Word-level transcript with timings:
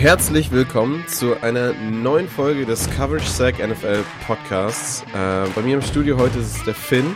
Herzlich 0.00 0.50
willkommen 0.50 1.04
zu 1.08 1.42
einer 1.42 1.74
neuen 1.74 2.26
Folge 2.26 2.64
des 2.64 2.88
Coverage 2.88 3.28
Sack 3.28 3.58
NFL 3.58 4.02
Podcasts. 4.26 5.02
Äh, 5.12 5.46
bei 5.54 5.60
mir 5.60 5.74
im 5.74 5.82
Studio 5.82 6.16
heute 6.16 6.38
ist 6.38 6.56
es 6.56 6.64
der 6.64 6.74
Finn. 6.74 7.14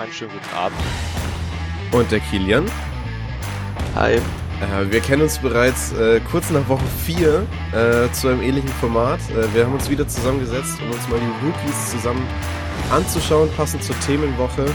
Einen 0.00 0.12
schönen 0.12 0.30
guten 0.30 0.54
Abend. 0.54 0.78
Und 1.90 2.08
der 2.12 2.20
Kilian. 2.20 2.66
Hi. 3.96 4.12
Äh, 4.12 4.20
wir 4.90 5.00
kennen 5.00 5.22
uns 5.22 5.38
bereits 5.38 5.92
äh, 5.94 6.20
kurz 6.30 6.50
nach 6.50 6.68
Woche 6.68 6.84
4 7.04 7.46
äh, 7.72 8.12
zu 8.12 8.28
einem 8.28 8.42
ähnlichen 8.42 8.70
Format. 8.80 9.18
Äh, 9.30 9.52
wir 9.52 9.66
haben 9.66 9.74
uns 9.74 9.90
wieder 9.90 10.06
zusammengesetzt, 10.06 10.80
um 10.80 10.92
uns 10.92 11.08
mal 11.08 11.18
die 11.18 11.46
Rookies 11.46 11.90
zusammen 11.90 12.24
anzuschauen, 12.92 13.50
passend 13.56 13.82
zur 13.82 13.98
Themenwoche. 14.06 14.66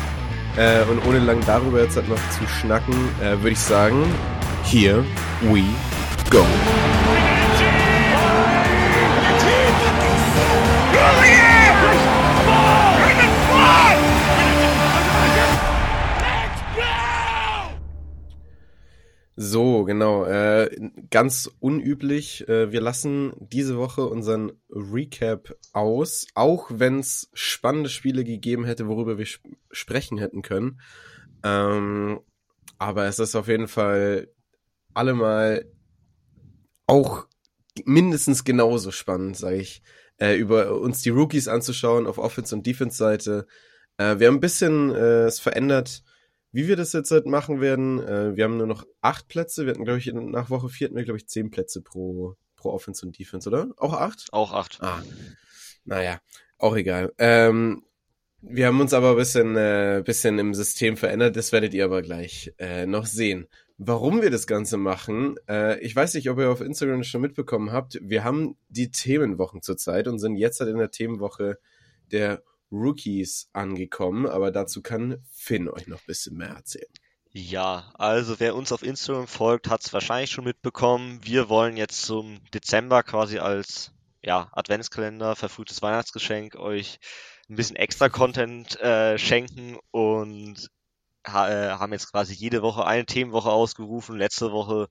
Äh, 0.58 0.84
und 0.92 1.08
ohne 1.08 1.20
lang 1.20 1.40
darüber 1.46 1.84
jetzt 1.84 1.96
halt 1.96 2.10
noch 2.10 2.20
zu 2.32 2.46
schnacken, 2.50 2.94
würde 3.22 3.52
ich 3.52 3.60
sagen, 3.60 4.04
here 4.66 5.06
we 5.42 5.64
go. 6.30 6.44
So, 19.46 19.84
genau. 19.84 20.24
Äh, 20.24 20.70
ganz 21.10 21.52
unüblich. 21.60 22.48
Äh, 22.48 22.72
wir 22.72 22.80
lassen 22.80 23.34
diese 23.40 23.78
Woche 23.78 24.08
unseren 24.08 24.54
Recap 24.70 25.58
aus, 25.74 26.28
auch 26.34 26.68
wenn 26.74 27.00
es 27.00 27.30
spannende 27.34 27.90
Spiele 27.90 28.24
gegeben 28.24 28.64
hätte, 28.64 28.88
worüber 28.88 29.18
wir 29.18 29.26
sp 29.28 29.44
sprechen 29.70 30.18
hätten 30.18 30.44
können. 30.44 30.80
Ähm, 31.44 32.22
aber 32.78 33.06
es 33.08 33.20
ist 33.20 33.36
auf 33.36 33.50
jeden 33.50 33.68
Fall 33.68 34.30
allemal 34.94 35.66
auch 36.88 37.28
mindestens 37.84 38.46
genauso 38.46 38.92
spannend, 38.92 39.36
sage 39.36 39.58
ich, 39.58 39.84
äh, 40.20 40.38
über 40.38 40.80
uns 40.80 41.02
die 41.02 41.10
Rookies 41.10 41.50
anzuschauen 41.50 42.08
auf 42.08 42.18
Offense- 42.18 42.56
und 42.56 42.66
Defense-Seite. 42.66 43.46
Äh, 43.98 44.20
wir 44.20 44.28
haben 44.28 44.36
ein 44.36 44.40
bisschen 44.42 44.96
äh, 44.96 45.26
es 45.26 45.42
verändert 45.42 46.06
wie 46.54 46.68
wir 46.68 46.76
das 46.76 46.94
jetzt 46.94 47.12
halt 47.12 47.26
machen 47.26 47.60
werden, 47.60 48.00
äh, 48.00 48.38
wir 48.38 48.46
haben 48.46 48.58
nur 48.58 48.68
noch 48.68 48.86
acht 49.02 49.28
Plätze. 49.28 49.66
Wir 49.66 49.74
hatten, 49.74 49.84
glaube 49.84 50.00
ich, 50.00 50.12
nach 50.14 50.50
Woche 50.52 50.70
vier 50.70 50.88
hatten 50.88 50.96
wir, 50.96 51.04
glaube 51.04 51.18
ich, 51.18 51.28
zehn 51.28 51.50
Plätze 51.50 51.82
pro, 51.82 52.38
pro 52.56 52.72
Offense 52.72 53.06
und 53.06 53.18
Defense, 53.18 53.50
oder? 53.50 53.74
Auch 53.78 53.94
acht? 53.94 54.28
Auch 54.32 54.54
acht. 54.54 54.78
Ah, 54.82 55.02
naja, 55.84 56.22
auch 56.60 56.76
egal. 56.76 57.12
Ähm, 57.18 57.84
wir 58.42 58.68
haben 58.68 58.80
uns 58.80 58.94
aber 58.94 59.12
ein 59.12 59.16
bisschen, 59.16 59.56
äh, 59.56 60.04
bisschen 60.06 60.38
im 60.38 60.54
System 60.54 60.96
verändert, 60.96 61.36
das 61.36 61.52
werdet 61.52 61.74
ihr 61.74 61.86
aber 61.86 62.04
gleich 62.04 62.54
äh, 62.60 62.86
noch 62.86 63.08
sehen. 63.08 63.48
Warum 63.78 64.22
wir 64.22 64.30
das 64.30 64.46
Ganze 64.46 64.78
machen, 64.78 65.36
äh, 65.50 65.80
ich 65.80 65.96
weiß 65.96 66.14
nicht, 66.14 66.30
ob 66.30 66.38
ihr 66.38 66.52
auf 66.52 66.62
Instagram 66.62 67.04
schon 67.04 67.22
mitbekommen 67.22 67.72
habt, 67.72 68.00
wir 68.04 68.24
haben 68.24 68.58
die 68.70 68.92
Themenwochen 68.92 69.64
zurzeit 69.64 70.08
und 70.08 70.20
sind 70.20 70.36
jetzt 70.36 70.60
halt 70.60 70.70
in 70.70 70.78
der 70.78 70.92
Themenwoche 70.92 71.58
der 72.12 72.44
Rookies 72.74 73.50
angekommen, 73.54 74.26
aber 74.26 74.52
dazu 74.52 74.82
kann 74.82 75.24
Finn 75.32 75.70
euch 75.70 75.88
noch 75.88 76.00
ein 76.00 76.08
bisschen 76.08 76.36
mehr 76.36 76.50
erzählen. 76.50 76.92
Ja, 77.32 77.92
also 77.96 78.40
wer 78.40 78.56
uns 78.56 78.72
auf 78.72 78.84
Instagram 78.84 79.28
folgt, 79.28 79.70
hat 79.70 79.84
es 79.84 79.94
wahrscheinlich 79.94 80.30
schon 80.30 80.44
mitbekommen. 80.44 81.20
Wir 81.24 81.50
wollen 81.50 81.78
jetzt 81.78 82.04
zum 82.04 82.40
Dezember 82.54 83.02
quasi 83.02 83.40
als 83.40 83.92
ja, 84.22 84.50
Adventskalender, 84.52 85.36
verfrühtes 85.36 85.82
Weihnachtsgeschenk 85.82 86.56
euch 86.56 87.00
ein 87.50 87.56
bisschen 87.56 87.76
extra 87.76 88.10
Content 88.10 88.80
äh, 88.80 89.18
schenken 89.18 89.78
und 89.92 90.70
ha 91.26 91.50
äh, 91.50 91.70
haben 91.72 91.94
jetzt 91.94 92.12
quasi 92.12 92.34
jede 92.34 92.62
Woche 92.62 92.86
eine 92.86 93.06
Themenwoche 93.06 93.50
ausgerufen. 93.50 94.18
Letzte 94.18 94.52
Woche 94.52 94.88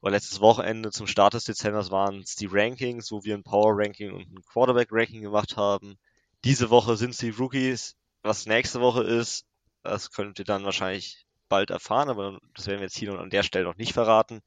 oder 0.00 0.12
letztes 0.12 0.40
Wochenende 0.40 0.90
zum 0.90 1.06
Start 1.06 1.34
des 1.34 1.44
Dezembers 1.44 1.90
waren 1.90 2.20
es 2.20 2.36
die 2.36 2.48
Rankings, 2.50 3.10
wo 3.10 3.24
wir 3.24 3.34
ein 3.34 3.42
Power 3.42 3.72
Ranking 3.76 4.12
und 4.12 4.32
ein 4.32 4.42
Quarterback 4.44 4.88
Ranking 4.90 5.22
gemacht 5.22 5.56
haben. 5.56 5.98
Diese 6.44 6.70
Woche 6.70 6.96
sind 6.96 7.10
es 7.10 7.18
die 7.18 7.30
Rookies. 7.30 7.96
Was 8.22 8.46
nächste 8.46 8.80
Woche 8.80 9.02
ist, 9.02 9.44
das 9.82 10.10
könnt 10.10 10.38
ihr 10.38 10.44
dann 10.44 10.64
wahrscheinlich 10.64 11.26
bald 11.48 11.70
erfahren, 11.70 12.08
aber 12.08 12.38
das 12.54 12.66
werden 12.66 12.80
wir 12.80 12.86
jetzt 12.86 12.96
hier 12.96 13.12
und 13.12 13.18
an 13.18 13.30
der 13.30 13.42
Stelle 13.42 13.64
noch 13.64 13.76
nicht 13.76 13.92
verraten. 13.92 14.40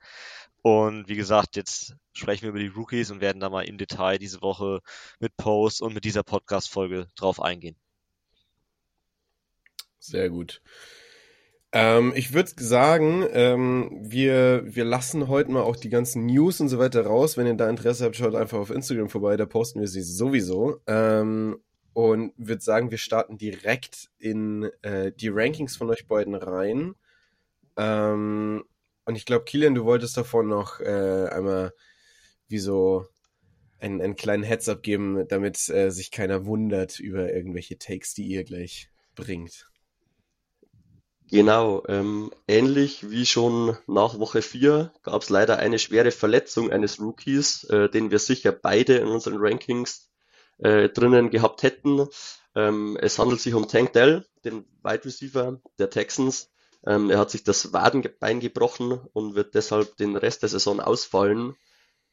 Und 0.61 1.09
wie 1.09 1.15
gesagt, 1.15 1.55
jetzt 1.55 1.95
sprechen 2.13 2.43
wir 2.43 2.49
über 2.49 2.59
die 2.59 2.67
Rookies 2.67 3.11
und 3.11 3.19
werden 3.19 3.39
da 3.39 3.49
mal 3.49 3.65
im 3.65 3.77
Detail 3.77 4.17
diese 4.17 4.41
Woche 4.41 4.79
mit 5.19 5.35
Posts 5.35 5.81
und 5.81 5.93
mit 5.93 6.05
dieser 6.05 6.23
Podcast-Folge 6.23 7.07
drauf 7.15 7.41
eingehen. 7.41 7.75
Sehr 9.99 10.29
gut. 10.29 10.61
Ähm, 11.73 12.13
ich 12.15 12.33
würde 12.33 12.51
sagen, 12.55 13.25
ähm, 13.31 13.89
wir, 13.99 14.63
wir 14.65 14.85
lassen 14.85 15.27
heute 15.27 15.51
mal 15.51 15.63
auch 15.63 15.75
die 15.75 15.89
ganzen 15.89 16.27
News 16.27 16.61
und 16.61 16.69
so 16.69 16.77
weiter 16.77 17.05
raus. 17.05 17.35
Wenn 17.35 17.47
ihr 17.47 17.55
da 17.55 17.69
Interesse 17.69 18.05
habt, 18.05 18.15
schaut 18.15 18.35
einfach 18.35 18.59
auf 18.59 18.69
Instagram 18.69 19.09
vorbei, 19.09 19.37
da 19.37 19.45
posten 19.45 19.79
wir 19.79 19.87
sie 19.87 20.03
sowieso. 20.03 20.79
Ähm, 20.87 21.59
und 21.93 22.33
würde 22.37 22.61
sagen, 22.61 22.91
wir 22.91 22.97
starten 22.97 23.37
direkt 23.37 24.09
in 24.17 24.69
äh, 24.81 25.11
die 25.11 25.29
Rankings 25.29 25.77
von 25.77 25.89
euch 25.89 26.07
beiden 26.07 26.35
rein. 26.35 26.95
Ähm, 27.77 28.63
und 29.05 29.15
ich 29.15 29.25
glaube, 29.25 29.45
Kilian, 29.45 29.75
du 29.75 29.85
wolltest 29.85 30.17
davon 30.17 30.47
noch 30.47 30.79
äh, 30.79 31.27
einmal 31.27 31.73
wie 32.47 32.59
so 32.59 33.05
einen, 33.79 34.01
einen 34.01 34.15
kleinen 34.15 34.43
Heads-up 34.43 34.81
geben, 34.81 35.27
damit 35.27 35.69
äh, 35.69 35.91
sich 35.91 36.09
keiner 36.11 36.45
wundert 36.45 36.99
über 36.99 37.31
irgendwelche 37.31 37.77
Takes, 37.77 38.13
die 38.13 38.25
ihr 38.25 38.43
gleich 38.43 38.89
bringt. 39.15 39.69
Genau, 41.29 41.83
ähm, 41.87 42.31
ähnlich 42.47 43.09
wie 43.09 43.25
schon 43.25 43.75
nach 43.87 44.19
Woche 44.19 44.41
4 44.41 44.93
gab 45.01 45.21
es 45.21 45.29
leider 45.29 45.57
eine 45.57 45.79
schwere 45.79 46.11
Verletzung 46.11 46.71
eines 46.71 46.99
Rookies, 46.99 47.63
äh, 47.65 47.89
den 47.89 48.11
wir 48.11 48.19
sicher 48.19 48.51
beide 48.51 48.97
in 48.97 49.07
unseren 49.07 49.37
Rankings 49.37 50.12
äh, 50.59 50.89
drinnen 50.89 51.29
gehabt 51.29 51.63
hätten. 51.63 52.07
Ähm, 52.55 52.97
es 53.01 53.19
handelt 53.19 53.41
sich 53.41 53.53
um 53.53 53.67
Tank 53.67 53.93
Dell, 53.93 54.25
den 54.45 54.65
Wide 54.83 55.05
Receiver 55.05 55.59
der 55.79 55.89
Texans. 55.89 56.49
Ähm, 56.85 57.09
er 57.09 57.19
hat 57.19 57.31
sich 57.31 57.43
das 57.43 57.73
Wadenbein 57.73 58.39
gebrochen 58.39 58.99
und 59.13 59.35
wird 59.35 59.55
deshalb 59.55 59.97
den 59.97 60.15
Rest 60.15 60.41
der 60.41 60.49
Saison 60.49 60.79
ausfallen. 60.79 61.55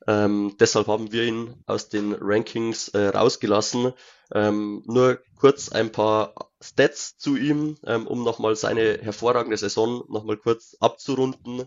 Ähm, 0.07 0.57
deshalb 0.59 0.87
haben 0.87 1.13
wir 1.13 1.25
ihn 1.25 1.63
aus 1.67 1.89
den 1.89 2.15
Rankings 2.15 2.89
äh, 2.89 3.09
rausgelassen. 3.09 3.93
Ähm, 4.33 4.83
nur 4.87 5.21
kurz 5.39 5.71
ein 5.71 5.93
paar 5.93 6.35
Stats 6.63 7.19
zu 7.19 7.37
ihm, 7.37 7.77
ähm, 7.85 8.07
um 8.07 8.23
nochmal 8.23 8.57
seine 8.57 8.99
hervorragende 9.03 9.57
Saison 9.57 10.05
nochmal 10.09 10.37
kurz 10.37 10.77
abzurunden. 10.81 11.67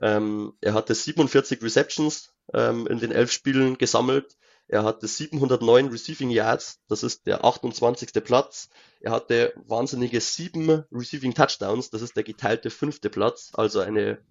Ähm, 0.00 0.52
er 0.60 0.74
hatte 0.74 0.94
47 0.94 1.62
Receptions 1.62 2.34
ähm, 2.52 2.86
in 2.86 2.98
den 2.98 3.12
elf 3.12 3.32
Spielen 3.32 3.78
gesammelt. 3.78 4.36
Er 4.72 4.84
hatte 4.84 5.06
709 5.06 5.88
Receiving 5.88 6.30
Yards, 6.30 6.80
das 6.88 7.02
ist 7.02 7.26
der 7.26 7.44
28. 7.44 8.24
Platz. 8.24 8.70
Er 9.02 9.12
hatte 9.12 9.52
wahnsinnige 9.66 10.18
sieben 10.18 10.84
Receiving 10.90 11.34
Touchdowns, 11.34 11.90
das 11.90 12.00
ist 12.00 12.16
der 12.16 12.22
geteilte 12.22 12.70
fünfte 12.70 13.10
Platz, 13.10 13.50
also 13.52 13.80
eine 13.80 14.24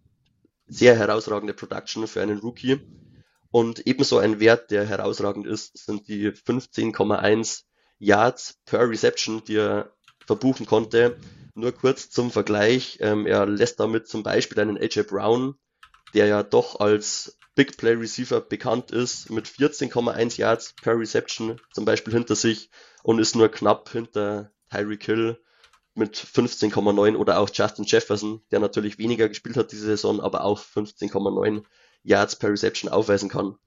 sehr 0.66 0.98
herausragende 0.98 1.54
Production 1.54 2.08
für 2.08 2.24
einen 2.24 2.40
Rookie. 2.40 2.80
Und 3.52 3.86
ebenso 3.86 4.18
ein 4.18 4.40
Wert, 4.40 4.72
der 4.72 4.84
herausragend 4.84 5.46
ist, 5.46 5.78
sind 5.78 6.08
die 6.08 6.30
15,1 6.32 7.66
Yards 8.00 8.56
per 8.66 8.90
Reception, 8.90 9.44
die 9.46 9.58
er 9.58 9.94
verbuchen 10.26 10.66
konnte. 10.66 11.18
Nur 11.54 11.72
kurz 11.72 12.10
zum 12.10 12.32
Vergleich, 12.32 12.98
ähm, 13.02 13.28
er 13.28 13.46
lässt 13.46 13.80
damit 13.80 14.08
zum 14.08 14.24
Beispiel 14.24 14.60
einen 14.60 14.80
AJ 14.80 15.04
Brown, 15.04 15.54
der 16.16 16.26
ja 16.26 16.42
doch 16.42 16.80
als 16.80 17.38
Big 17.62 17.78
Play 17.78 17.94
Receiver 17.94 18.42
bekannt 18.42 18.90
ist, 18.90 19.30
mit 19.30 19.48
14,1 19.48 20.40
Yards 20.40 20.74
per 20.82 20.98
Reception 20.98 21.62
zum 21.72 21.86
Beispiel 21.86 22.12
hinter 22.12 22.34
sich 22.36 22.72
und 23.04 23.20
ist 23.20 23.36
nur 23.36 23.50
knapp 23.50 23.88
hinter 23.90 24.52
Tyreek 24.72 25.06
Hill 25.06 25.40
mit 25.94 26.16
15,9 26.16 27.16
oder 27.16 27.38
auch 27.38 27.52
Justin 27.54 27.86
Jefferson, 27.86 28.42
der 28.50 28.62
natürlich 28.62 28.98
weniger 28.98 29.30
gespielt 29.30 29.58
hat 29.58 29.72
diese 29.72 29.86
Saison, 29.86 30.22
aber 30.22 30.44
auch 30.44 30.60
15,9 30.60 31.64
Yards 32.02 32.36
per 32.36 32.50
Reception 32.50 32.90
aufweisen 32.90 33.30
kann. 33.30 33.60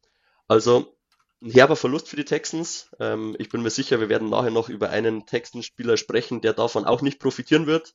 Also 0.48 0.92
ein 1.40 1.52
herber 1.52 1.76
Verlust 1.76 2.08
für 2.08 2.16
die 2.16 2.24
Texans. 2.24 2.88
Ähm, 2.98 3.36
ich 3.38 3.48
bin 3.48 3.62
mir 3.62 3.70
sicher, 3.70 4.00
wir 4.00 4.08
werden 4.08 4.28
nachher 4.28 4.50
noch 4.50 4.70
über 4.70 4.90
einen 4.90 5.24
Texans-Spieler 5.24 5.98
sprechen, 5.98 6.40
der 6.40 6.52
davon 6.52 6.84
auch 6.84 7.00
nicht 7.00 7.20
profitieren 7.20 7.68
wird. 7.68 7.94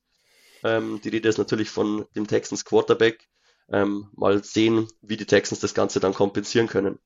Ähm, 0.63 1.01
die 1.03 1.09
Rede 1.09 1.27
ist 1.27 1.39
natürlich 1.39 1.69
von 1.69 2.05
dem 2.15 2.25
Texans 2.25 2.63
Quarterback 2.63 3.27
ähm, 3.71 4.07
mal 4.15 4.43
sehen, 4.43 4.87
wie 5.01 5.17
die 5.17 5.25
Texans 5.25 5.59
das 5.59 5.73
Ganze 5.73 5.99
dann 5.99 6.13
kompensieren 6.13 6.67
können. 6.67 6.99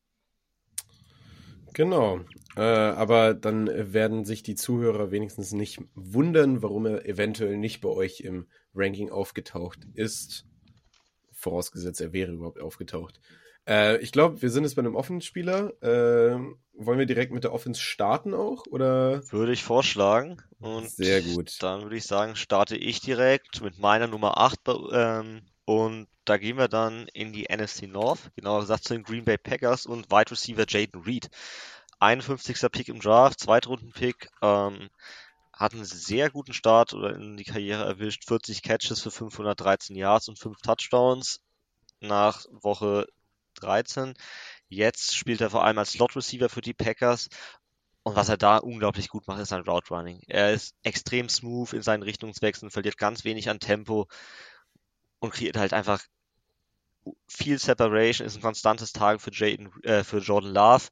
Genau. 1.74 2.22
Äh, 2.56 2.62
aber 2.62 3.34
dann 3.34 3.68
werden 3.94 4.26
sich 4.26 4.44
die 4.44 4.56
Zuhörer 4.56 5.12
wenigstens 5.12 5.52
nicht 5.54 5.82
wundern, 5.96 6.62
warum 6.62 6.86
er 6.86 7.06
eventuell 7.06 7.58
nicht 7.58 7.82
bei 7.82 7.90
euch 7.90 8.22
im 8.22 8.48
Ranking 8.76 9.10
aufgetaucht 9.10 9.80
ist. 9.96 10.46
Vorausgesetzt, 11.32 12.00
er 12.00 12.14
wäre 12.14 12.32
überhaupt 12.32 12.60
aufgetaucht. 12.60 13.20
Äh, 13.68 13.98
ich 13.98 14.12
glaube, 14.12 14.42
wir 14.42 14.50
sind 14.50 14.64
jetzt 14.64 14.76
bei 14.76 14.82
einem 14.82 14.96
Offenspieler. 14.96 15.74
Äh, 15.82 16.38
wollen 16.76 17.00
wir 17.00 17.06
direkt 17.06 17.32
mit 17.32 17.44
der 17.44 17.54
Offense 17.54 17.82
starten 17.82 18.34
auch? 18.34 18.66
Oder? 18.68 19.24
Würde 19.32 19.54
ich 19.54 19.64
vorschlagen. 19.64 20.42
Und 20.60 20.90
Sehr 20.90 21.22
gut. 21.22 21.62
Dann 21.62 21.82
würde 21.82 21.98
ich 21.98 22.06
sagen, 22.06 22.36
starte 22.36 22.78
ich 22.78 23.02
direkt 23.02 23.62
mit 23.62 23.80
meiner 23.80 24.08
Nummer 24.08 24.38
8 24.38 24.60
ähm, 24.92 25.42
Und 25.66 26.08
da 26.26 26.38
gehen 26.38 26.58
wir 26.58 26.68
dann 26.68 27.08
in 27.14 27.34
die 27.34 27.48
NFC 27.50 27.84
North, 27.84 28.32
genauer 28.36 28.62
gesagt 28.62 28.86
zu 28.86 28.94
den 28.94 29.04
Green 29.04 29.26
Bay 29.26 29.38
Packers 29.38 29.86
und 29.86 30.12
Wide 30.12 30.32
Receiver 30.32 30.66
Jaden 30.68 31.02
Reed. 31.04 31.30
51. 32.00 32.70
Pick 32.72 32.90
im 32.90 33.00
Draft, 33.00 33.40
Zweitrunden-Pick, 33.40 34.30
ähm, 34.42 34.90
hat 35.54 35.74
einen 35.74 35.86
sehr 35.86 36.30
guten 36.30 36.54
Start 36.54 36.94
oder 36.94 37.16
in 37.16 37.38
die 37.38 37.46
Karriere 37.46 37.86
erwischt. 37.86 38.26
40 38.26 38.62
Catches 38.62 39.02
für 39.02 39.12
513 39.12 39.96
Yards 39.96 40.28
und 40.28 40.40
5 40.40 40.62
Touchdowns 40.62 41.40
nach 42.00 42.46
Woche 42.52 43.08
13. 43.56 44.16
Jetzt 44.68 45.16
spielt 45.16 45.42
er 45.42 45.52
vor 45.52 45.64
allem 45.64 45.78
als 45.78 45.92
Slot 45.92 46.16
Receiver 46.16 46.50
für 46.50 46.62
die 46.62 46.74
Packers. 46.74 47.30
Und 48.02 48.18
was 48.18 48.28
er 48.28 48.38
da 48.38 48.58
unglaublich 48.58 49.08
gut 49.08 49.28
macht, 49.28 49.40
ist 49.40 49.50
sein 49.50 49.62
Route 49.62 49.94
Running. 49.94 50.20
Er 50.28 50.52
ist 50.52 50.76
extrem 50.84 51.30
smooth 51.30 51.72
in 51.72 51.82
seinen 51.82 52.04
Richtungswechseln, 52.04 52.70
verliert 52.70 52.98
ganz 52.98 53.24
wenig 53.24 53.50
an 53.50 53.62
Tempo 53.62 54.08
und 55.24 55.32
kreiert 55.32 55.56
halt 55.56 55.72
einfach 55.72 56.04
viel 57.30 57.58
Separation, 57.58 58.28
ist 58.28 58.36
ein 58.36 58.42
konstantes 58.42 58.92
Target 58.92 59.22
für, 59.22 59.32
Jaden, 59.32 59.72
äh, 59.84 60.04
für 60.04 60.18
Jordan 60.18 60.54
Love. 60.54 60.90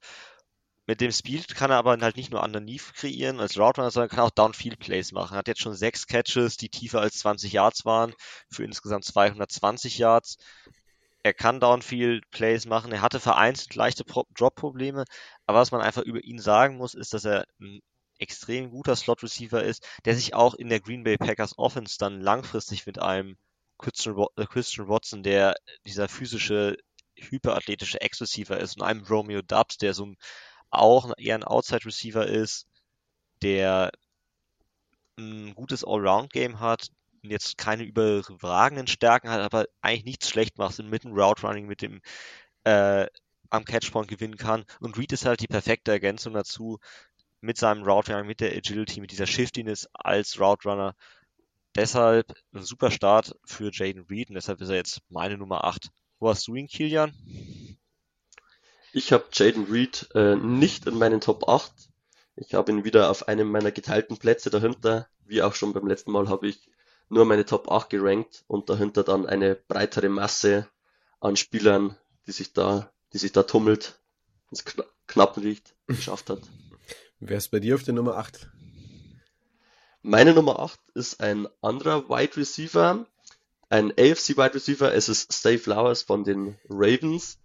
Mit 0.88 1.02
dem 1.02 1.12
Speed 1.12 1.54
kann 1.54 1.70
er 1.70 1.78
aber 1.78 1.98
halt 2.00 2.16
nicht 2.16 2.32
nur 2.32 2.42
underneath 2.42 2.94
kreieren 2.94 3.42
als 3.42 3.58
Route 3.58 3.92
sondern 3.92 4.10
kann 4.10 4.20
auch 4.20 4.30
Downfield 4.30 4.80
Plays 4.80 5.12
machen. 5.12 5.36
Er 5.36 5.40
hat 5.40 5.50
jetzt 5.50 5.60
schon 5.60 5.76
sechs 5.76 6.08
Catches, 6.08 6.56
die 6.56 6.70
tiefer 6.70 7.02
als 7.02 7.20
20 7.20 7.52
Yards 7.52 7.84
waren, 7.84 8.14
für 8.50 8.64
insgesamt 8.64 9.04
220 9.04 9.98
Yards. 9.98 10.38
Er 11.24 11.34
kann 11.34 11.60
Downfield 11.60 12.30
Plays 12.32 12.66
machen. 12.66 12.94
Er 12.94 13.02
hatte 13.02 13.20
vereinzelt 13.20 13.76
leichte 13.76 14.06
Drop-Probleme. 14.06 15.04
Aber 15.46 15.60
was 15.60 15.72
man 15.72 15.82
einfach 15.82 16.04
über 16.04 16.24
ihn 16.24 16.40
sagen 16.40 16.78
muss, 16.78 16.94
ist, 16.94 17.14
dass 17.14 17.26
er 17.26 17.46
ein 17.60 17.82
extrem 18.18 18.70
guter 18.70 18.96
Slot 18.96 19.24
Receiver 19.24 19.62
ist, 19.62 19.86
der 20.06 20.16
sich 20.16 20.34
auch 20.34 20.54
in 20.54 20.70
der 20.70 20.80
Green 20.80 21.04
Bay 21.04 21.18
Packers 21.18 21.58
Offense 21.58 21.98
dann 22.00 22.22
langfristig 22.22 22.86
mit 22.86 23.00
einem 23.00 23.38
Christian, 23.82 24.26
äh, 24.38 24.46
Christian 24.46 24.88
Watson, 24.88 25.24
der 25.24 25.56
dieser 25.86 26.08
physische, 26.08 26.78
hyperathletische 27.16 28.02
Ex-Receiver 28.02 28.60
ist 28.60 28.78
und 28.78 28.84
einem 28.84 29.04
Romeo 29.04 29.42
Dubs, 29.42 29.78
der 29.78 29.94
so 29.94 30.14
auch 30.70 31.12
eher 31.18 31.36
ein 31.36 31.44
Outside-Receiver 31.44 32.26
ist, 32.26 32.68
der 33.42 33.92
ein 35.18 35.54
gutes 35.56 35.84
Allround-Game 35.84 36.60
hat, 36.60 36.88
jetzt 37.24 37.58
keine 37.58 37.84
überragenden 37.84 38.88
Stärken 38.88 39.30
hat, 39.30 39.42
aber 39.42 39.66
eigentlich 39.82 40.06
nichts 40.06 40.30
schlecht 40.30 40.58
macht 40.58 40.80
und 40.80 40.90
mit 40.90 41.04
dem 41.04 41.14
Route 41.14 41.46
Running, 41.46 41.68
mit 41.68 41.82
dem 41.82 42.02
äh, 42.64 43.08
am 43.50 43.66
Catchpoint 43.66 44.08
gewinnen 44.08 44.38
kann. 44.38 44.66
Und 44.80 44.98
Reed 44.98 45.12
ist 45.12 45.26
halt 45.26 45.42
die 45.42 45.48
perfekte 45.48 45.92
Ergänzung 45.92 46.34
dazu 46.34 46.80
mit 47.42 47.58
seinem 47.58 47.84
Route 47.84 48.14
Running, 48.14 48.28
mit 48.28 48.40
der 48.40 48.56
Agility, 48.56 49.02
mit 49.02 49.12
dieser 49.12 49.28
Shiftiness 49.28 49.88
als 49.94 50.40
Route 50.40 50.70
Runner. 50.70 50.96
Deshalb 51.76 52.34
ein 52.54 52.64
super 52.64 52.92
Start 52.92 53.36
für 53.46 53.72
Jaden 53.72 54.06
Reed 54.10 54.30
und 54.30 54.36
deshalb 54.36 54.60
ist 54.62 54.70
er 54.70 54.76
jetzt 54.76 55.02
meine 55.10 55.38
Nummer 55.38 55.64
8. 55.64 55.90
Wo 56.20 56.30
hast 56.30 56.46
du 56.48 56.56
ihn, 56.56 56.68
Kilian? 56.68 57.14
Ich 58.94 59.14
habe 59.14 59.26
Jaden 59.32 59.66
Reed 59.72 60.10
äh, 60.14 60.36
nicht 60.36 60.86
in 60.86 60.98
meinen 60.98 61.22
Top 61.22 61.48
8. 61.48 61.72
Ich 62.36 62.54
habe 62.54 62.72
ihn 62.72 62.84
wieder 62.84 63.10
auf 63.10 63.28
einem 63.30 63.50
meiner 63.50 63.72
geteilten 63.72 64.18
Plätze 64.18 64.50
dahinter. 64.50 65.08
Wie 65.26 65.42
auch 65.42 65.56
schon 65.56 65.72
beim 65.72 65.88
letzten 65.88 66.12
Mal 66.12 66.28
habe 66.28 66.50
ich 66.50 66.70
nur 67.08 67.26
meine 67.26 67.46
Top 67.46 67.72
8 67.72 67.90
gerankt 67.90 68.44
und 68.48 68.70
dahinter 68.70 69.04
dann 69.04 69.26
eine 69.26 69.56
breitere 69.56 70.10
Masse 70.10 70.68
an 71.22 71.38
Spielern, 71.38 71.96
die 72.28 72.32
sich 72.32 72.52
da, 72.52 72.92
die 73.14 73.18
sich 73.18 73.32
da 73.32 73.44
tummelt, 73.44 74.00
ins 74.50 74.66
Kna 74.66 74.84
Knappen 75.08 75.44
liegt, 75.44 75.76
geschafft 75.88 76.30
hat. 76.30 76.42
Wer 77.20 77.38
ist 77.38 77.50
bei 77.50 77.60
dir 77.60 77.76
auf 77.76 77.84
der 77.84 77.94
Nummer 77.94 78.18
8? 78.18 78.50
Meine 80.04 80.34
Nummer 80.34 80.60
8 80.60 80.80
ist 80.96 81.22
ein 81.22 81.48
anderer 81.62 82.10
Wide 82.10 82.36
Receiver, 82.36 83.06
ein 83.70 83.92
AFC 83.92 84.36
Wide 84.36 84.56
Receiver. 84.56 84.92
Es 84.92 85.08
ist 85.10 85.32
Say 85.32 85.60
Flowers 85.60 86.02
von 86.02 86.24
den 86.24 86.58
Ravens. 86.70 87.38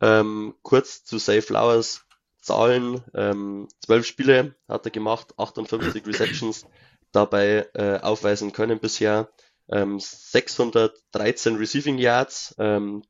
Ähm, 0.00 0.54
kurz 0.62 1.04
zu 1.04 1.18
Say 1.18 1.42
Flowers 1.42 2.04
Zahlen. 2.40 3.02
Ähm, 3.14 3.66
12 3.84 4.06
Spiele 4.06 4.54
hat 4.68 4.86
er 4.86 4.92
gemacht, 4.92 5.34
58 5.38 6.06
Receptions, 6.06 6.66
dabei 7.10 7.68
äh, 7.74 7.98
aufweisen 7.98 8.52
können 8.52 8.78
bisher. 8.78 9.28
Ähm, 9.68 9.98
613 9.98 11.56
Receiving 11.56 11.98
Yards, 11.98 12.54
ähm, 12.58 13.02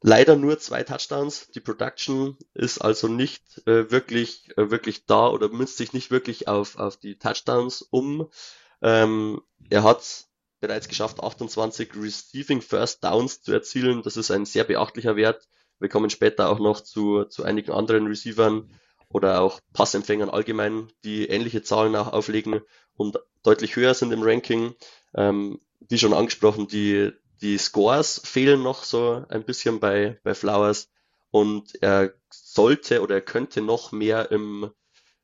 leider 0.00 0.36
nur 0.36 0.58
zwei 0.58 0.82
Touchdowns. 0.82 1.48
Die 1.48 1.60
Production 1.60 2.36
ist 2.54 2.78
also 2.78 3.08
nicht 3.08 3.66
äh, 3.66 3.90
wirklich, 3.90 4.50
äh, 4.56 4.70
wirklich 4.70 5.06
da 5.06 5.28
oder 5.28 5.48
münzt 5.48 5.76
sich 5.76 5.92
nicht 5.92 6.10
wirklich 6.10 6.48
auf, 6.48 6.78
auf 6.78 6.96
die 6.96 7.18
Touchdowns 7.18 7.82
um. 7.82 8.28
Ähm, 8.82 9.42
er 9.70 9.82
hat 9.82 10.26
bereits 10.60 10.88
geschafft, 10.88 11.20
28 11.20 11.90
Receiving 11.96 12.62
First 12.62 13.04
Downs 13.04 13.42
zu 13.42 13.52
erzielen. 13.52 14.02
Das 14.02 14.16
ist 14.16 14.30
ein 14.30 14.44
sehr 14.44 14.64
beachtlicher 14.64 15.16
Wert. 15.16 15.48
Wir 15.78 15.88
kommen 15.88 16.10
später 16.10 16.48
auch 16.48 16.58
noch 16.58 16.80
zu, 16.80 17.24
zu 17.24 17.44
einigen 17.44 17.72
anderen 17.72 18.06
Receivern 18.06 18.68
oder 19.08 19.40
auch 19.40 19.60
Passempfängern 19.72 20.28
allgemein, 20.28 20.88
die 21.04 21.28
ähnliche 21.28 21.62
Zahlen 21.62 21.96
auch 21.96 22.12
auflegen 22.12 22.60
und 22.94 23.18
deutlich 23.42 23.76
höher 23.76 23.94
sind 23.94 24.12
im 24.12 24.22
Ranking. 24.22 24.74
Ähm, 25.14 25.60
wie 25.88 25.98
schon 25.98 26.12
angesprochen, 26.12 26.66
die, 26.66 27.12
die 27.40 27.58
Scores 27.58 28.20
fehlen 28.24 28.62
noch 28.62 28.84
so 28.84 29.24
ein 29.28 29.44
bisschen 29.44 29.80
bei, 29.80 30.18
bei 30.22 30.34
Flowers 30.34 30.90
und 31.30 31.80
er 31.82 32.14
sollte 32.30 33.02
oder 33.02 33.16
er 33.16 33.20
könnte 33.20 33.60
noch 33.60 33.92
mehr 33.92 34.30
im, 34.30 34.70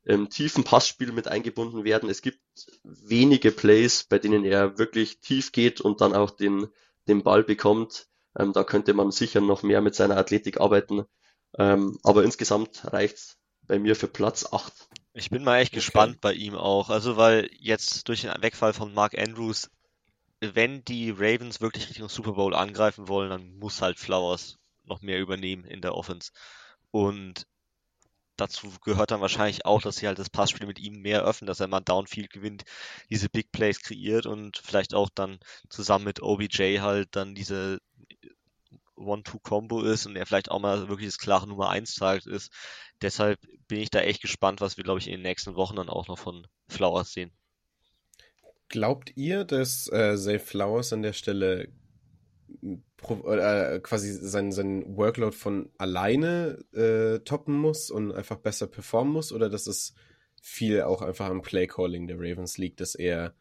im 0.05 0.29
tiefen 0.29 0.65
Passspiel 0.65 1.13
mit 1.13 1.29
eingebunden 1.29 1.85
werden. 1.85 2.09
Es 2.09 2.23
gibt 2.23 2.41
wenige 2.83 3.51
Plays, 3.51 4.05
bei 4.05 4.19
denen 4.19 4.45
er 4.45 4.79
wirklich 4.79 5.21
tief 5.21 5.53
geht 5.53 5.81
und 5.81 6.01
dann 6.01 6.15
auch 6.15 6.31
den, 6.31 6.69
den 7.09 7.23
Ball 7.23 7.43
bekommt. 7.43 8.09
Ähm, 8.39 8.53
da 8.53 8.65
könnte 8.65 8.95
man 8.95 9.11
sicher 9.11 9.41
noch 9.41 9.63
mehr 9.63 9.81
mit 9.81 9.95
seiner 9.95 10.17
Athletik 10.17 10.61
arbeiten. 10.61 11.05
Ähm, 11.59 11.99
aber 12.03 12.25
insgesamt 12.25 12.93
reicht's 12.93 13.39
bei 13.67 13.79
mir 13.79 13.97
für 13.97 14.09
Platz 14.09 14.47
8. 14.53 14.73
Ich 15.15 15.31
bin 15.31 15.45
mal 15.45 15.59
echt 15.59 15.71
okay. 15.71 15.77
gespannt 15.77 16.21
bei 16.21 16.33
ihm 16.33 16.55
auch. 16.55 16.91
Also, 16.91 17.17
weil 17.17 17.49
jetzt 17.59 18.09
durch 18.09 18.23
den 18.23 18.33
Wegfall 18.41 18.73
von 18.73 18.93
Mark 18.93 19.17
Andrews, 19.17 19.71
wenn 20.53 20.85
die 20.85 21.11
Ravens 21.11 21.61
wirklich 21.61 21.89
Richtung 21.89 22.09
Super 22.09 22.33
Bowl 22.33 22.55
angreifen 22.55 23.09
wollen, 23.09 23.31
dann 23.31 23.59
muss 23.59 23.83
halt 23.83 23.99
Flowers 23.99 24.59
noch 24.85 25.01
mehr 25.03 25.21
übernehmen 25.21 25.65
in 25.65 25.81
der 25.81 25.95
Offense. 25.95 26.33
Und 26.91 27.47
dazu 28.37 28.73
gehört 28.85 29.11
dann 29.11 29.21
wahrscheinlich 29.21 29.65
auch, 29.65 29.83
dass 29.83 29.97
sie 29.97 30.07
halt 30.07 30.19
das 30.19 30.31
Passspiel 30.31 30.67
mit 30.67 30.79
ihm 30.79 31.01
mehr 31.01 31.25
öffnen, 31.25 31.47
dass 31.47 31.61
er 31.61 31.69
mal 31.69 31.81
Downfield 31.81 32.31
gewinnt, 32.31 32.65
diese 33.11 33.29
Big 33.29 33.53
Plays 33.53 33.81
kreiert 33.81 34.27
und 34.27 34.59
vielleicht 34.59 34.95
auch 34.95 35.11
dann 35.15 35.39
zusammen 35.69 36.05
mit 36.05 36.23
OBJ 36.23 36.81
halt 36.81 37.09
dann 37.17 37.35
diese 37.35 37.81
One-Two-Combo 38.97 39.83
ist 39.83 40.07
und 40.07 40.17
er 40.17 40.27
vielleicht 40.27 40.51
auch 40.51 40.61
mal 40.61 40.89
wirklich 40.89 41.09
das 41.09 41.19
klare 41.19 41.47
Nummer 41.47 41.71
1 41.71 41.95
Target 41.95 42.27
ist. 42.27 42.53
Deshalb 43.03 43.41
bin 43.69 43.81
ich 43.81 43.91
da 43.91 44.01
echt 44.01 44.23
gespannt, 44.23 44.61
was 44.61 44.77
wir, 44.77 44.85
glaube 44.85 45.01
ich, 45.01 45.09
in 45.09 45.15
den 45.15 45.23
nächsten 45.23 45.57
Wochen 45.57 45.77
dann 45.77 45.89
auch 45.89 46.07
noch 46.09 46.19
von 46.19 46.47
Flowers 46.69 47.13
sehen. 47.13 47.33
Glaubt 48.75 49.13
ihr, 49.15 49.45
dass 49.45 49.87
äh, 49.93 50.17
Zay 50.17 50.41
Flowers 50.41 50.93
an 50.93 51.03
der 51.03 51.13
Stelle 51.13 51.69
äh, 52.61 53.79
quasi 53.79 54.11
sein, 54.11 54.51
sein 54.51 54.97
Workload 54.97 55.37
von 55.37 55.71
alleine 55.79 56.59
äh, 56.73 57.21
toppen 57.21 57.57
muss 57.57 57.93
und 57.93 58.11
einfach 58.11 58.39
besser 58.39 58.67
performen 58.67 59.13
muss 59.13 59.31
oder 59.31 59.49
dass 59.49 59.69
es 59.69 59.95
viel 60.43 60.83
auch 60.83 61.03
einfach 61.03 61.27
am 61.27 61.41
Playcalling 61.41 62.09
der 62.09 62.17
Ravens 62.19 62.59
liegt, 62.59 62.81
dass 62.81 62.97
er 62.97 63.37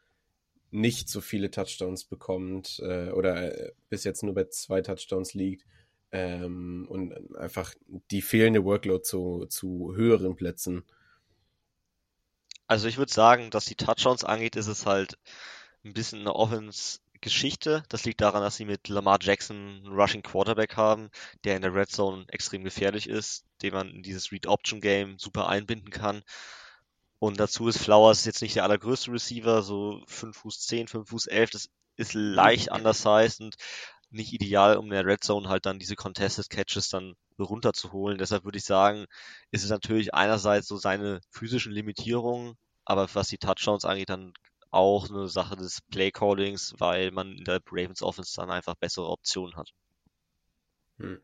nicht 0.69 1.09
so 1.09 1.19
viele 1.19 1.49
Touchdowns 1.49 2.05
bekommt 2.05 2.79
äh, 2.83 3.09
oder 3.09 3.57
äh, 3.59 3.71
bis 3.89 4.03
jetzt 4.03 4.21
nur 4.21 4.35
bei 4.35 4.43
zwei 4.49 4.81
Touchdowns 4.81 5.33
liegt 5.33 5.65
ähm, 6.11 6.85
und 6.87 7.35
einfach 7.35 7.73
die 8.11 8.21
fehlende 8.21 8.63
Workload 8.65 9.01
zu, 9.01 9.47
zu 9.49 9.95
höheren 9.95 10.35
Plätzen. 10.35 10.83
Also 12.73 12.87
ich 12.87 12.97
würde 12.97 13.13
sagen, 13.13 13.51
dass 13.51 13.65
die 13.65 13.75
Touchdowns 13.75 14.23
angeht, 14.23 14.55
ist 14.55 14.65
es 14.65 14.87
halt 14.87 15.19
ein 15.85 15.93
bisschen 15.93 16.21
eine 16.21 16.33
Offense-Geschichte. 16.33 17.83
Das 17.87 18.03
liegt 18.03 18.19
daran, 18.19 18.41
dass 18.41 18.55
sie 18.55 18.65
mit 18.65 18.87
Lamar 18.87 19.19
Jackson 19.21 19.83
einen 19.85 19.93
Rushing 19.93 20.23
Quarterback 20.23 20.75
haben, 20.75 21.11
der 21.43 21.55
in 21.55 21.61
der 21.61 21.75
Red 21.75 21.91
Zone 21.91 22.25
extrem 22.29 22.63
gefährlich 22.63 23.07
ist, 23.07 23.45
den 23.61 23.75
man 23.75 23.91
in 23.91 24.01
dieses 24.01 24.31
Read-Option-Game 24.31 25.19
super 25.19 25.49
einbinden 25.49 25.91
kann. 25.91 26.23
Und 27.19 27.39
dazu 27.39 27.67
ist 27.67 27.77
Flowers 27.77 28.25
jetzt 28.25 28.41
nicht 28.41 28.55
der 28.55 28.63
allergrößte 28.63 29.11
Receiver, 29.11 29.61
so 29.61 30.03
5 30.07 30.35
Fuß 30.35 30.61
10, 30.61 30.87
5 30.87 31.07
Fuß 31.07 31.27
11, 31.27 31.51
das 31.51 31.69
ist 31.95 32.15
leicht 32.15 32.71
undersized 32.71 33.39
und 33.39 33.55
nicht 34.09 34.33
ideal, 34.33 34.77
um 34.77 34.85
in 34.85 34.91
der 34.93 35.05
Red 35.05 35.23
Zone 35.23 35.47
halt 35.47 35.67
dann 35.67 35.77
diese 35.77 35.95
Contested 35.95 36.49
Catches 36.49 36.89
dann 36.89 37.13
runterzuholen. 37.39 38.17
Deshalb 38.17 38.45
würde 38.45 38.57
ich 38.57 38.65
sagen, 38.65 39.05
ist 39.51 39.63
es 39.63 39.69
natürlich 39.69 40.13
einerseits 40.13 40.67
so 40.67 40.77
seine 40.77 41.21
physischen 41.29 41.71
Limitierungen, 41.71 42.55
aber 42.85 43.07
was 43.13 43.27
die 43.27 43.37
Touchdowns 43.37 43.85
angeht, 43.85 44.09
dann 44.09 44.33
auch 44.71 45.09
eine 45.09 45.27
Sache 45.27 45.55
des 45.55 45.81
Playcallings, 45.91 46.73
weil 46.79 47.11
man 47.11 47.33
in 47.33 47.43
der 47.43 47.61
Ravens 47.71 48.01
Offense 48.01 48.33
dann 48.35 48.49
einfach 48.49 48.75
bessere 48.75 49.07
Optionen 49.07 49.55
hat. 49.55 49.69
Hm. 50.97 51.21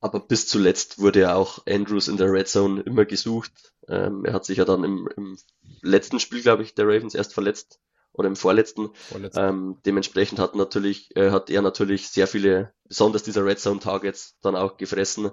Aber 0.00 0.20
bis 0.20 0.48
zuletzt 0.48 0.98
wurde 0.98 1.20
ja 1.20 1.34
auch 1.34 1.66
Andrews 1.66 2.08
in 2.08 2.16
der 2.16 2.32
Red 2.32 2.48
Zone 2.48 2.80
immer 2.82 3.04
gesucht. 3.04 3.74
Ähm, 3.86 4.24
er 4.24 4.32
hat 4.32 4.44
sich 4.44 4.58
ja 4.58 4.64
dann 4.64 4.82
im, 4.82 5.08
im 5.16 5.38
letzten 5.82 6.20
Spiel, 6.20 6.42
glaube 6.42 6.62
ich, 6.62 6.74
der 6.74 6.86
Ravens 6.86 7.14
erst 7.14 7.34
verletzt 7.34 7.78
oder 8.12 8.26
im 8.28 8.36
vorletzten. 8.36 8.94
vorletzten. 8.94 9.40
Ähm, 9.40 9.78
dementsprechend 9.84 10.38
hat 10.38 10.54
natürlich, 10.54 11.14
äh, 11.16 11.30
hat 11.30 11.50
er 11.50 11.62
natürlich 11.62 12.08
sehr 12.08 12.26
viele, 12.26 12.72
besonders 12.88 13.22
dieser 13.22 13.44
Red 13.44 13.60
Zone 13.60 13.80
Targets 13.80 14.36
dann 14.40 14.56
auch 14.56 14.78
gefressen. 14.78 15.30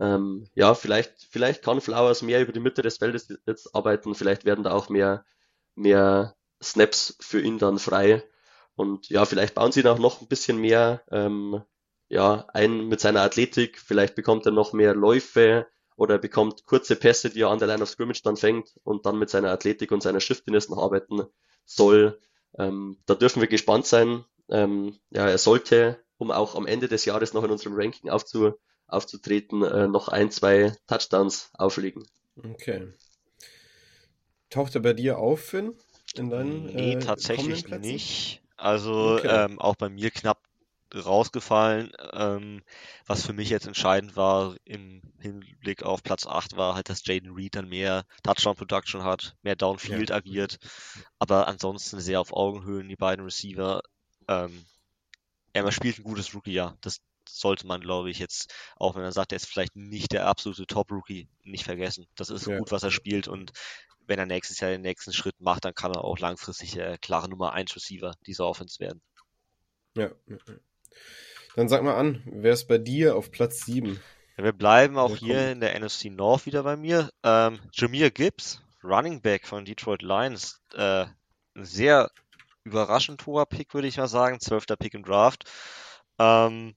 Ähm, 0.00 0.48
ja, 0.54 0.74
vielleicht, 0.74 1.26
vielleicht 1.30 1.62
kann 1.62 1.80
Flowers 1.80 2.22
mehr 2.22 2.40
über 2.40 2.52
die 2.52 2.60
Mitte 2.60 2.82
des 2.82 2.98
Feldes 2.98 3.28
jetzt 3.46 3.74
arbeiten, 3.74 4.14
vielleicht 4.14 4.44
werden 4.44 4.64
da 4.64 4.72
auch 4.72 4.88
mehr, 4.88 5.24
mehr 5.74 6.34
Snaps 6.62 7.16
für 7.20 7.40
ihn 7.40 7.58
dann 7.58 7.78
frei. 7.78 8.22
Und 8.74 9.08
ja, 9.10 9.24
vielleicht 9.24 9.54
bauen 9.54 9.72
sie 9.72 9.80
ihn 9.80 9.86
auch 9.86 9.98
noch 9.98 10.22
ein 10.22 10.28
bisschen 10.28 10.58
mehr 10.58 11.02
ähm, 11.10 11.62
ja, 12.12 12.46
ein 12.52 12.88
mit 12.88 13.00
seiner 13.00 13.22
Athletik. 13.22 13.78
Vielleicht 13.78 14.14
bekommt 14.14 14.44
er 14.44 14.52
noch 14.52 14.74
mehr 14.74 14.94
Läufe 14.94 15.66
oder 15.96 16.18
bekommt 16.18 16.66
kurze 16.66 16.94
Pässe, 16.94 17.30
die 17.30 17.40
er 17.40 17.50
an 17.50 17.58
der 17.58 17.68
Line 17.68 17.82
of 17.82 17.88
Scrimmage 17.88 18.22
dann 18.22 18.36
fängt 18.36 18.74
und 18.84 19.06
dann 19.06 19.18
mit 19.18 19.30
seiner 19.30 19.50
Athletik 19.50 19.92
und 19.92 20.02
seiner 20.02 20.20
Shiftiness 20.20 20.68
noch 20.68 20.82
arbeiten 20.82 21.22
soll. 21.64 22.20
Ähm, 22.58 22.98
da 23.06 23.14
dürfen 23.14 23.40
wir 23.40 23.48
gespannt 23.48 23.86
sein. 23.86 24.24
Ähm, 24.50 24.98
ja, 25.08 25.26
er 25.26 25.38
sollte, 25.38 26.04
um 26.18 26.30
auch 26.30 26.54
am 26.54 26.66
Ende 26.66 26.86
des 26.88 27.06
Jahres 27.06 27.32
noch 27.32 27.44
in 27.44 27.50
unserem 27.50 27.76
Ranking 27.76 28.10
aufzu, 28.10 28.52
aufzutreten, 28.92 29.62
äh, 29.62 29.88
noch 29.88 30.08
ein, 30.08 30.30
zwei 30.30 30.76
Touchdowns 30.86 31.50
auflegen. 31.54 32.04
Okay. 32.36 32.92
Taucht 34.50 34.74
er 34.74 34.82
bei 34.82 34.92
dir 34.92 35.18
auf, 35.18 35.40
Finn? 35.40 35.74
In 36.14 36.30
deinen, 36.30 36.66
nee, 36.66 36.94
äh, 36.94 36.98
tatsächlich 36.98 37.68
nicht. 37.68 38.42
Also 38.56 39.16
okay. 39.16 39.44
ähm, 39.46 39.58
auch 39.58 39.76
bei 39.76 39.88
mir 39.88 40.10
knapp 40.10 40.42
rausgefallen. 40.94 41.92
Ähm, 42.12 42.62
was 43.06 43.24
für 43.24 43.32
mich 43.32 43.48
jetzt 43.48 43.66
entscheidend 43.66 44.16
war 44.16 44.56
im 44.64 45.02
Hinblick 45.18 45.82
auf 45.82 46.02
Platz 46.02 46.26
8 46.26 46.56
war 46.56 46.74
halt, 46.74 46.88
dass 46.88 47.06
Jaden 47.06 47.32
Reed 47.32 47.56
dann 47.56 47.68
mehr 47.68 48.04
Touchdown 48.22 48.56
Production 48.56 49.04
hat, 49.04 49.36
mehr 49.42 49.56
Downfield 49.56 50.10
ja. 50.10 50.16
agiert, 50.16 50.58
aber 51.18 51.48
ansonsten 51.48 52.00
sehr 52.00 52.20
auf 52.20 52.32
Augenhöhen 52.32 52.88
die 52.88 52.96
beiden 52.96 53.24
Receiver. 53.24 53.82
Ähm, 54.28 54.64
er 55.52 55.70
spielt 55.72 55.98
ein 55.98 56.04
gutes 56.04 56.34
Rookie-Jahr. 56.34 56.76
Das 56.80 57.00
sollte 57.40 57.66
man, 57.66 57.80
glaube 57.80 58.10
ich, 58.10 58.18
jetzt, 58.18 58.52
auch 58.76 58.94
wenn 58.94 59.02
er 59.02 59.12
sagt, 59.12 59.32
er 59.32 59.36
ist 59.36 59.46
vielleicht 59.46 59.76
nicht 59.76 60.12
der 60.12 60.26
absolute 60.26 60.66
Top-Rookie, 60.66 61.28
nicht 61.42 61.64
vergessen. 61.64 62.06
Das 62.16 62.30
ist 62.30 62.46
ja. 62.46 62.58
gut, 62.58 62.70
was 62.70 62.82
er 62.82 62.90
spielt 62.90 63.28
und 63.28 63.52
wenn 64.06 64.18
er 64.18 64.26
nächstes 64.26 64.60
Jahr 64.60 64.70
den 64.70 64.82
nächsten 64.82 65.12
Schritt 65.12 65.40
macht, 65.40 65.64
dann 65.64 65.74
kann 65.74 65.92
er 65.92 66.04
auch 66.04 66.18
langfristig 66.18 66.72
der 66.72 66.98
klare 66.98 67.28
Nummer 67.28 67.52
1 67.52 67.74
Receiver 67.76 68.14
dieser 68.26 68.46
Offense 68.46 68.80
werden. 68.80 69.00
Ja, 69.96 70.10
dann 71.56 71.68
sag 71.68 71.82
mal 71.82 71.96
an, 71.96 72.22
wer 72.24 72.52
ist 72.52 72.66
bei 72.66 72.78
dir 72.78 73.16
auf 73.16 73.30
Platz 73.30 73.64
7? 73.66 74.00
Ja, 74.36 74.44
wir 74.44 74.52
bleiben 74.52 74.96
auch 74.96 75.16
hier 75.16 75.52
in 75.52 75.60
der 75.60 75.78
NFC 75.78 76.06
North 76.06 76.46
wieder 76.46 76.62
bei 76.62 76.76
mir. 76.76 77.10
Ähm, 77.22 77.60
Jameer 77.72 78.10
Gibbs, 78.10 78.62
Running 78.82 79.20
Back 79.20 79.46
von 79.46 79.64
Detroit 79.64 80.02
Lions. 80.02 80.60
Äh, 80.74 81.06
ein 81.54 81.64
sehr 81.64 82.10
überraschend 82.64 83.26
hoher 83.26 83.44
Pick, 83.46 83.74
würde 83.74 83.88
ich 83.88 83.98
mal 83.98 84.08
sagen. 84.08 84.40
Zwölfter 84.40 84.76
Pick 84.76 84.94
im 84.94 85.04
Draft. 85.04 85.50
Ähm, 86.18 86.74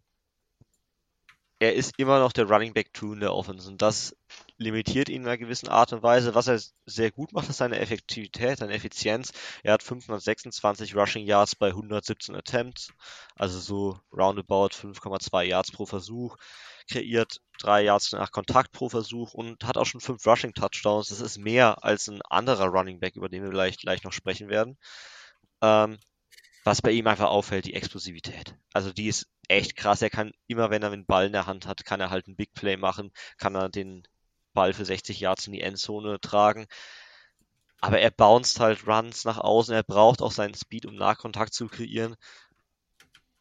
er 1.59 1.73
ist 1.73 1.93
immer 1.97 2.19
noch 2.19 2.33
der 2.33 2.45
Running 2.45 2.73
Back 2.73 2.89
2 2.93 3.13
in 3.13 3.19
der 3.21 3.33
Offense 3.33 3.69
und 3.69 3.81
das 3.81 4.15
limitiert 4.57 5.07
ihn 5.09 5.21
in 5.21 5.27
einer 5.27 5.37
gewissen 5.37 5.69
Art 5.69 5.93
und 5.93 6.03
Weise. 6.03 6.35
Was 6.35 6.47
er 6.47 6.59
sehr 6.85 7.11
gut 7.11 7.31
macht, 7.31 7.49
ist 7.49 7.57
seine 7.57 7.79
Effektivität, 7.79 8.57
seine 8.57 8.73
Effizienz. 8.73 9.31
Er 9.63 9.73
hat 9.73 9.83
526 9.83 10.95
Rushing 10.95 11.25
Yards 11.25 11.55
bei 11.55 11.67
117 11.67 12.35
Attempts, 12.35 12.91
also 13.35 13.59
so 13.59 13.99
roundabout 14.11 14.69
5,2 14.69 15.43
Yards 15.43 15.71
pro 15.71 15.85
Versuch, 15.85 16.35
kreiert 16.89 17.41
3 17.59 17.83
Yards 17.83 18.11
nach 18.11 18.31
Kontakt 18.31 18.71
pro 18.73 18.89
Versuch 18.89 19.33
und 19.33 19.63
hat 19.65 19.77
auch 19.77 19.85
schon 19.85 20.01
5 20.01 20.25
Rushing 20.25 20.53
Touchdowns. 20.53 21.09
Das 21.09 21.21
ist 21.21 21.37
mehr 21.37 21.83
als 21.85 22.09
ein 22.09 22.21
anderer 22.29 22.67
Running 22.67 22.99
Back, 22.99 23.15
über 23.15 23.29
den 23.29 23.43
wir 23.43 23.51
gleich, 23.51 23.77
gleich 23.77 24.03
noch 24.03 24.13
sprechen 24.13 24.49
werden. 24.49 24.77
Ähm, 25.61 25.97
was 26.65 26.81
bei 26.81 26.91
ihm 26.91 27.07
einfach 27.07 27.29
auffällt, 27.29 27.65
die 27.65 27.75
Explosivität. 27.75 28.55
Also 28.73 28.91
die 28.91 29.07
ist 29.07 29.27
echt 29.49 29.75
krass. 29.75 30.01
Er 30.01 30.09
kann 30.09 30.31
immer, 30.47 30.69
wenn 30.69 30.83
er 30.83 30.89
den 30.91 31.05
Ball 31.05 31.27
in 31.27 31.33
der 31.33 31.47
Hand 31.47 31.67
hat, 31.67 31.85
kann 31.85 32.01
er 32.01 32.09
halt 32.09 32.27
einen 32.27 32.35
Big 32.35 32.53
Play 32.53 32.77
machen, 32.77 33.11
kann 33.37 33.55
er 33.55 33.69
den 33.69 34.07
Ball 34.53 34.73
für 34.73 34.85
60 34.85 35.19
Yards 35.19 35.47
in 35.47 35.53
die 35.53 35.61
Endzone 35.61 36.19
tragen. 36.19 36.67
Aber 37.81 37.99
er 37.99 38.11
bounced 38.11 38.59
halt 38.59 38.87
Runs 38.87 39.25
nach 39.25 39.37
außen. 39.37 39.73
Er 39.73 39.83
braucht 39.83 40.21
auch 40.21 40.31
seinen 40.31 40.55
Speed, 40.55 40.85
um 40.85 40.95
Nahkontakt 40.95 41.53
zu 41.53 41.67
kreieren. 41.67 42.15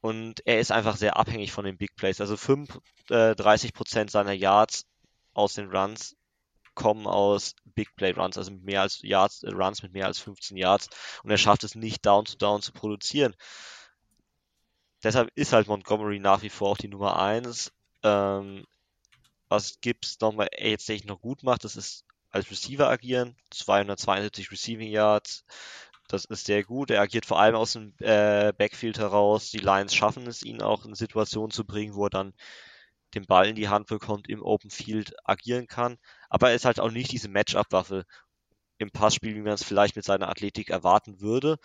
Und 0.01 0.47
er 0.47 0.61
ist 0.61 0.71
einfach 0.71 0.97
sehr 0.97 1.17
abhängig 1.17 1.53
von 1.53 1.65
den 1.65 1.79
Big 1.79 1.97
Plays. 1.97 2.21
Also 2.21 2.37
5, 2.37 2.79
äh, 3.09 3.35
30% 3.35 4.11
seiner 4.11 4.33
Yards 4.33 4.85
aus 5.33 5.55
den 5.55 5.71
Runs 5.75 6.17
kommen 6.75 7.07
aus 7.07 7.55
Big 7.65 7.95
Play 7.97 8.11
Runs, 8.13 8.37
also 8.37 8.51
mehr 8.53 8.83
als 8.83 9.01
Yards, 9.03 9.43
äh, 9.45 9.51
Runs 9.51 9.83
mit 9.83 9.93
mehr 9.93 10.07
als 10.07 10.19
15 10.19 10.57
Yards. 10.57 10.89
Und 11.23 11.31
er 11.31 11.39
schafft 11.39 11.65
es 11.65 11.75
nicht, 11.75 12.05
Down 12.05 12.25
to 12.25 12.37
Down 12.37 12.61
zu 12.63 12.73
produzieren. 12.73 13.35
Deshalb 15.05 15.31
ist 15.35 15.53
halt 15.53 15.69
Montgomery 15.69 16.19
nach 16.19 16.43
wie 16.43 16.49
vor 16.49 16.71
auch 16.71 16.79
die 16.79 16.89
Nummer 16.89 17.21
1. 17.21 17.73
Ähm, 18.03 18.65
was 19.49 19.81
Gibbs 19.81 20.19
nochmal 20.21 20.49
jetzt 20.59 20.89
noch 21.05 21.21
gut 21.21 21.43
macht, 21.43 21.65
das 21.65 21.77
ist 21.77 22.05
als 22.31 22.51
Receiver 22.51 22.89
agieren. 22.89 23.37
272 23.51 24.51
Receiving 24.51 24.91
Yards. 24.91 25.45
Das 26.09 26.25
ist 26.25 26.47
sehr 26.47 26.65
gut. 26.65 26.91
Er 26.91 27.03
agiert 27.03 27.27
vor 27.27 27.39
allem 27.39 27.55
aus 27.55 27.75
dem 27.75 27.95
äh, 28.01 28.53
Backfield 28.57 28.99
heraus. 28.99 29.51
Die 29.51 29.59
Lions 29.59 29.95
schaffen 29.95 30.27
es, 30.27 30.43
ihn 30.43 30.63
auch 30.63 30.85
in 30.85 30.95
Situationen 30.95 31.51
zu 31.51 31.65
bringen, 31.65 31.95
wo 31.95 32.07
er 32.07 32.11
dann 32.11 32.35
den 33.15 33.27
Ball 33.27 33.47
in 33.47 33.57
die 33.57 33.69
Hand 33.69 33.87
bekommt, 33.87 34.29
im 34.29 34.43
Open 34.43 34.71
Field 34.71 35.15
agieren 35.25 35.67
kann. 35.67 35.99
Aber 36.29 36.49
er 36.49 36.57
ist 36.57 36.65
halt 36.65 36.81
auch 36.81 36.91
nicht 36.91 37.13
diese 37.13 37.29
Matchup-Waffe 37.29 38.05
im 38.79 38.91
Passspiel, 38.91 39.35
wie 39.35 39.43
man 39.43 39.53
es 39.53 39.65
vielleicht 39.65 39.97
mit 39.97 40.05
seiner 40.05 40.29
Athletik 40.29 40.71
erwarten 40.71 41.21
würde. 41.21 41.59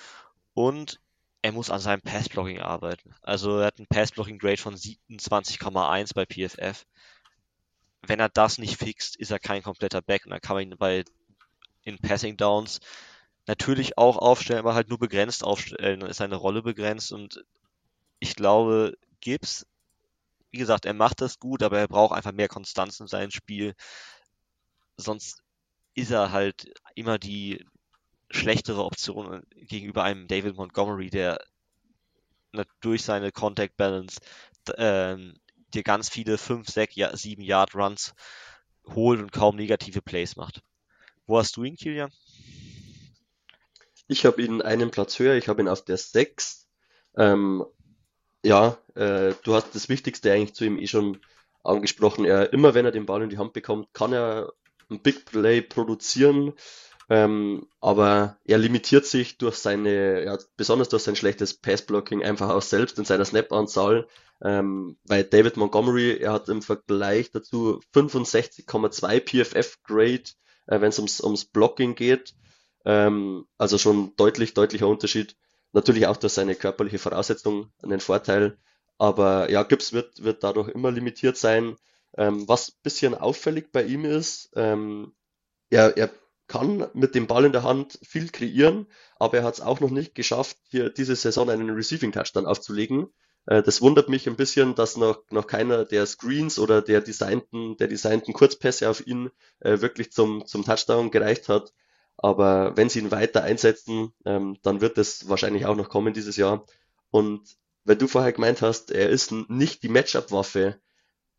Und 0.53 0.99
er 1.41 1.51
muss 1.51 1.69
an 1.69 1.79
seinem 1.79 2.01
Passblocking 2.01 2.59
arbeiten. 2.59 3.13
Also 3.21 3.59
er 3.59 3.67
hat 3.67 3.79
ein 3.79 3.87
Passblocking-Grade 3.87 4.57
von 4.57 4.75
27,1 4.75 6.13
bei 6.13 6.25
PFF. 6.25 6.85
Wenn 8.01 8.19
er 8.19 8.29
das 8.29 8.57
nicht 8.57 8.77
fixt, 8.77 9.15
ist 9.15 9.31
er 9.31 9.39
kein 9.39 9.63
kompletter 9.63 10.01
Back 10.01 10.25
und 10.25 10.31
dann 10.31 10.41
kann 10.41 10.55
man 10.55 10.63
ihn 10.63 10.77
bei 10.77 11.03
in 11.83 11.97
Passing 11.97 12.37
Downs 12.37 12.79
natürlich 13.47 13.97
auch 13.97 14.17
aufstellen, 14.17 14.59
aber 14.59 14.75
halt 14.75 14.89
nur 14.89 14.99
begrenzt 14.99 15.43
aufstellen. 15.43 16.01
Dann 16.01 16.09
ist 16.09 16.17
seine 16.17 16.35
Rolle 16.35 16.61
begrenzt 16.61 17.11
und 17.11 17.43
ich 18.19 18.35
glaube, 18.35 18.97
Gibbs 19.21 19.65
wie 20.51 20.57
gesagt, 20.57 20.85
er 20.85 20.93
macht 20.93 21.21
das 21.21 21.39
gut, 21.39 21.63
aber 21.63 21.79
er 21.79 21.87
braucht 21.87 22.15
einfach 22.15 22.31
mehr 22.31 22.47
Konstanz 22.47 22.99
in 22.99 23.07
seinem 23.07 23.31
Spiel. 23.31 23.75
Sonst 24.97 25.43
ist 25.93 26.11
er 26.11 26.31
halt 26.31 26.71
immer 26.95 27.17
die 27.19 27.65
schlechtere 28.29 28.83
Option 28.83 29.43
gegenüber 29.55 30.03
einem 30.03 30.27
David 30.27 30.55
Montgomery, 30.55 31.09
der 31.09 31.39
durch 32.81 33.03
seine 33.03 33.31
Contact 33.31 33.77
Balance 33.77 34.19
äh, 34.75 35.17
dir 35.73 35.83
ganz 35.83 36.09
viele 36.09 36.37
5, 36.37 36.67
6, 36.67 36.95
7 37.13 37.41
Yard 37.41 37.75
Runs 37.75 38.13
holt 38.87 39.19
und 39.19 39.31
kaum 39.31 39.55
negative 39.55 40.01
Plays 40.01 40.35
macht. 40.35 40.61
Wo 41.27 41.37
hast 41.37 41.55
du 41.57 41.63
ihn, 41.63 41.75
Kilian? 41.75 42.11
Ich 44.07 44.25
habe 44.25 44.41
ihn 44.41 44.61
einen 44.61 44.89
Platz 44.89 45.19
höher, 45.19 45.35
ich 45.35 45.47
habe 45.47 45.61
ihn 45.61 45.67
auf 45.67 45.85
der 45.85 45.97
6. 45.97 46.67
Ähm, 47.15 47.63
ja, 48.43 48.77
äh, 48.95 49.33
du 49.43 49.53
hast 49.53 49.75
das 49.75 49.89
Wichtigste 49.89 50.31
eigentlich 50.33 50.55
zu 50.55 50.65
ihm 50.65 50.79
eh 50.79 50.87
schon 50.87 51.19
angesprochen. 51.63 52.25
Er, 52.25 52.51
immer 52.53 52.73
wenn 52.73 52.85
er 52.85 52.91
den 52.91 53.05
Ball 53.05 53.21
in 53.21 53.29
die 53.29 53.37
Hand 53.37 53.53
bekommt, 53.53 53.93
kann 53.93 54.13
er 54.13 54.53
ein 54.89 55.01
Big 55.01 55.25
Play 55.25 55.61
produzieren. 55.61 56.53
Ähm, 57.09 57.67
aber 57.81 58.37
er 58.45 58.59
limitiert 58.59 59.05
sich 59.05 59.37
durch 59.39 59.55
seine, 59.55 60.23
ja, 60.25 60.37
besonders 60.57 60.89
durch 60.89 61.03
sein 61.03 61.15
schlechtes 61.15 61.55
Passblocking 61.55 62.23
einfach 62.23 62.49
auch 62.49 62.61
selbst 62.61 62.99
in 62.99 63.05
seiner 63.05 63.25
Snap-Anzahl. 63.25 64.07
Ähm, 64.41 64.97
weil 65.05 65.23
David 65.23 65.57
Montgomery, 65.57 66.17
er 66.17 66.33
hat 66.33 66.49
im 66.49 66.61
Vergleich 66.61 67.31
dazu 67.31 67.81
65,2 67.93 69.19
PFF-Grade, 69.19 70.23
äh, 70.67 70.81
wenn 70.81 70.89
es 70.89 70.99
ums, 70.99 71.19
ums 71.19 71.45
Blocking 71.45 71.95
geht. 71.95 72.35
Ähm, 72.85 73.45
also 73.57 73.77
schon 73.77 74.15
deutlich, 74.15 74.53
deutlicher 74.53 74.87
Unterschied. 74.87 75.35
Natürlich 75.73 76.07
auch 76.07 76.17
durch 76.17 76.33
seine 76.33 76.55
körperliche 76.55 76.99
Voraussetzung 76.99 77.71
einen 77.81 77.99
Vorteil. 77.99 78.57
Aber 78.97 79.49
ja, 79.49 79.63
Gibbs 79.63 79.93
wird, 79.93 80.23
wird 80.23 80.43
dadurch 80.43 80.69
immer 80.69 80.91
limitiert 80.91 81.37
sein. 81.37 81.75
Ähm, 82.17 82.47
was 82.47 82.71
bisschen 82.71 83.15
auffällig 83.15 83.71
bei 83.71 83.83
ihm 83.83 84.05
ist, 84.05 84.51
ähm, 84.55 85.13
er, 85.69 85.95
er 85.97 86.09
kann 86.49 86.87
mit 86.93 87.15
dem 87.15 87.27
Ball 87.27 87.45
in 87.45 87.53
der 87.53 87.63
Hand 87.63 87.97
viel 88.03 88.27
kreieren, 88.29 88.87
aber 89.17 89.37
er 89.37 89.43
hat 89.45 89.53
es 89.53 89.61
auch 89.61 89.79
noch 89.79 89.91
nicht 89.91 90.15
geschafft, 90.15 90.57
hier 90.69 90.89
diese 90.89 91.15
Saison 91.15 91.49
einen 91.49 91.69
Receiving 91.69 92.11
Touchdown 92.11 92.45
aufzulegen. 92.45 93.07
Äh, 93.45 93.63
das 93.63 93.81
wundert 93.81 94.09
mich 94.09 94.27
ein 94.27 94.35
bisschen, 94.35 94.75
dass 94.75 94.97
noch, 94.97 95.23
noch 95.29 95.47
keiner 95.47 95.85
der 95.85 96.05
Screens 96.05 96.59
oder 96.59 96.81
der 96.81 96.99
designten, 96.99 97.77
der 97.77 97.87
designten 97.87 98.33
Kurzpässe 98.33 98.89
auf 98.89 99.05
ihn 99.07 99.29
äh, 99.59 99.79
wirklich 99.79 100.11
zum, 100.11 100.45
zum 100.45 100.65
Touchdown 100.65 101.11
gereicht 101.11 101.47
hat. 101.47 101.71
Aber 102.17 102.75
wenn 102.75 102.89
sie 102.89 102.99
ihn 102.99 103.11
weiter 103.11 103.43
einsetzen, 103.43 104.11
ähm, 104.25 104.57
dann 104.61 104.81
wird 104.81 104.97
es 104.97 105.29
wahrscheinlich 105.29 105.65
auch 105.65 105.77
noch 105.77 105.87
kommen 105.87 106.13
dieses 106.13 106.35
Jahr. 106.35 106.65
Und 107.11 107.57
weil 107.85 107.95
du 107.95 108.07
vorher 108.07 108.33
gemeint 108.33 108.61
hast, 108.61 108.91
er 108.91 109.09
ist 109.09 109.31
nicht 109.31 109.83
die 109.83 109.89
Matchup-Waffe, 109.89 110.81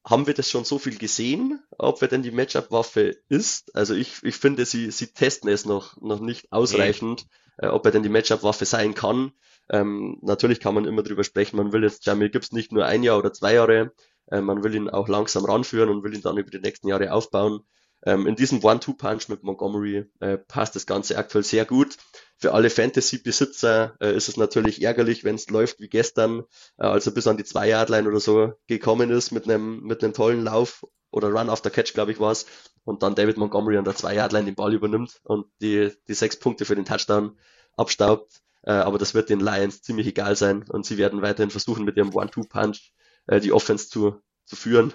haben 0.05 0.27
wir 0.27 0.35
das 0.35 0.51
schon 0.51 0.65
so 0.65 0.79
viel 0.79 0.97
gesehen, 0.97 1.63
ob 1.79 2.01
er 2.03 2.09
denn 2.09 2.23
die 2.23 2.31
Matchup-Waffe 2.31 3.17
ist? 3.29 3.75
Also 3.75 3.95
ich, 3.95 4.23
ich 4.23 4.37
finde, 4.37 4.65
sie, 4.65 4.91
sie 4.91 5.09
testen 5.09 5.51
es 5.51 5.67
noch, 5.67 6.01
noch 6.01 6.21
nicht 6.21 6.53
ausreichend, 6.53 7.27
nee. 7.61 7.67
äh, 7.67 7.71
ob 7.71 7.85
er 7.85 7.93
denn 7.93 8.03
die 8.03 8.09
Matchup-Waffe 8.09 8.65
sein 8.65 8.95
kann. 8.95 9.33
Ähm, 9.69 10.19
natürlich 10.23 10.59
kann 10.61 10.75
man 10.75 10.87
immer 10.87 11.03
drüber 11.03 11.23
sprechen, 11.23 11.57
man 11.57 11.73
will 11.73 11.85
jetzt 11.85 12.07
Jamil 12.07 12.31
Gibbs 12.31 12.53
nicht 12.53 12.73
nur 12.73 12.87
ein 12.87 13.03
Jahr 13.03 13.19
oder 13.19 13.33
zwei 13.33 13.55
Jahre, 13.55 13.93
äh, 14.27 14.41
man 14.41 14.65
will 14.65 14.75
ihn 14.75 14.89
auch 14.89 15.09
langsam 15.09 15.45
ranführen 15.45 15.91
und 15.91 16.03
will 16.03 16.15
ihn 16.15 16.23
dann 16.23 16.39
über 16.39 16.51
die 16.51 16.61
nächsten 16.61 16.89
Jahre 16.89 17.13
aufbauen. 17.13 17.61
Ähm, 18.05 18.27
in 18.27 18.37
diesem 18.37 18.65
One-Two-Punch 18.65 19.29
mit 19.29 19.43
Montgomery 19.43 20.07
äh, 20.21 20.39
passt 20.39 20.75
das 20.75 20.87
Ganze 20.87 21.19
aktuell 21.19 21.45
sehr 21.45 21.67
gut. 21.67 21.97
Für 22.37 22.55
alle 22.55 22.71
Fantasy-Besitzer 22.71 23.97
äh, 24.01 24.17
ist 24.17 24.29
es 24.29 24.37
natürlich 24.37 24.83
ärgerlich, 24.83 25.25
wenn 25.25 25.35
es 25.35 25.51
läuft 25.51 25.81
wie 25.81 25.89
gestern, 25.89 26.45
äh, 26.79 26.85
als 26.87 27.07
er 27.07 27.13
bis 27.13 27.27
an 27.27 27.37
die 27.37 27.45
Zwei-Yard-Line 27.45 28.09
oder 28.09 28.21
so 28.21 28.55
gekommen 28.67 29.11
ist 29.11 29.31
mit 29.31 29.45
einem 29.45 29.81
mit 29.83 30.03
einem 30.03 30.15
tollen 30.15 30.45
Lauf 30.45 30.87
oder 31.11 31.29
Run 31.29 31.51
after 31.51 31.71
Catch, 31.71 31.93
glaube 31.93 32.13
ich, 32.13 32.21
war 32.21 32.33
es, 32.33 32.47
und 32.85 33.03
dann 33.03 33.15
David 33.15 33.37
Montgomery 33.37 33.77
an 33.77 33.85
der 33.85 33.97
Zwei-Yard-Line 33.97 34.47
den 34.47 34.55
Ball 34.55 34.73
übernimmt 34.73 35.21
und 35.25 35.47
die, 35.61 35.93
die 36.09 36.15
sechs 36.15 36.37
Punkte 36.37 36.65
für 36.65 36.77
den 36.77 36.85
Touchdown 36.87 37.39
abstaubt. 37.77 38.41
Äh, 38.63 38.73
aber 38.73 38.99
das 38.99 39.15
wird 39.15 39.29
den 39.29 39.41
Lions 39.41 39.83
ziemlich 39.83 40.07
egal 40.07 40.37
sein 40.37 40.65
und 40.69 40.87
sie 40.87 40.97
werden 40.97 41.23
weiterhin 41.23 41.51
versuchen, 41.51 41.85
mit 41.85 41.97
ihrem 41.97 42.15
One-Two-Punch 42.15 42.93
äh, 43.27 43.41
die 43.41 43.53
Offense 43.53 43.89
zu, 43.89 44.21
zu 44.45 44.57
führen 44.57 44.95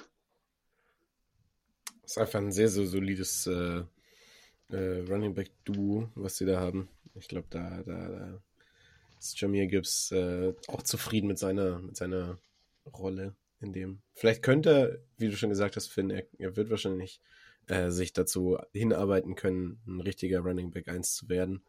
ist 2.06 2.18
einfach 2.18 2.40
ein 2.40 2.52
sehr, 2.52 2.70
sehr 2.70 2.86
solides 2.86 3.48
äh, 3.48 3.84
äh, 4.70 5.00
Running 5.10 5.34
Back 5.34 5.52
Duo, 5.64 6.10
was 6.16 6.38
sie 6.38 6.46
da 6.46 6.60
haben. 6.60 6.90
Ich 7.16 7.28
glaube, 7.28 7.48
da, 7.50 7.84
da, 7.84 8.08
da 8.08 8.42
ist 9.20 9.40
Jamir 9.40 9.68
Gibbs 9.68 10.12
äh, 10.12 10.54
auch 10.68 10.82
zufrieden 10.84 11.28
mit 11.28 11.40
seiner, 11.40 11.80
mit 11.80 11.96
seiner 11.96 12.38
Rolle 12.86 13.36
in 13.60 13.74
dem. 13.74 14.02
Vielleicht 14.14 14.44
könnte, 14.44 15.04
wie 15.18 15.30
du 15.30 15.38
schon 15.38 15.50
gesagt 15.50 15.76
hast, 15.76 15.88
Finn, 15.88 16.10
er, 16.10 16.26
er 16.38 16.56
wird 16.56 16.70
wahrscheinlich 16.70 17.22
äh, 17.68 17.90
sich 17.90 18.14
dazu 18.14 18.58
hinarbeiten 18.74 19.36
können, 19.36 19.82
ein 19.88 20.02
richtiger 20.02 20.40
Running 20.40 20.72
Back 20.72 20.88
1 20.88 21.16
zu 21.16 21.30
werden. 21.30 21.64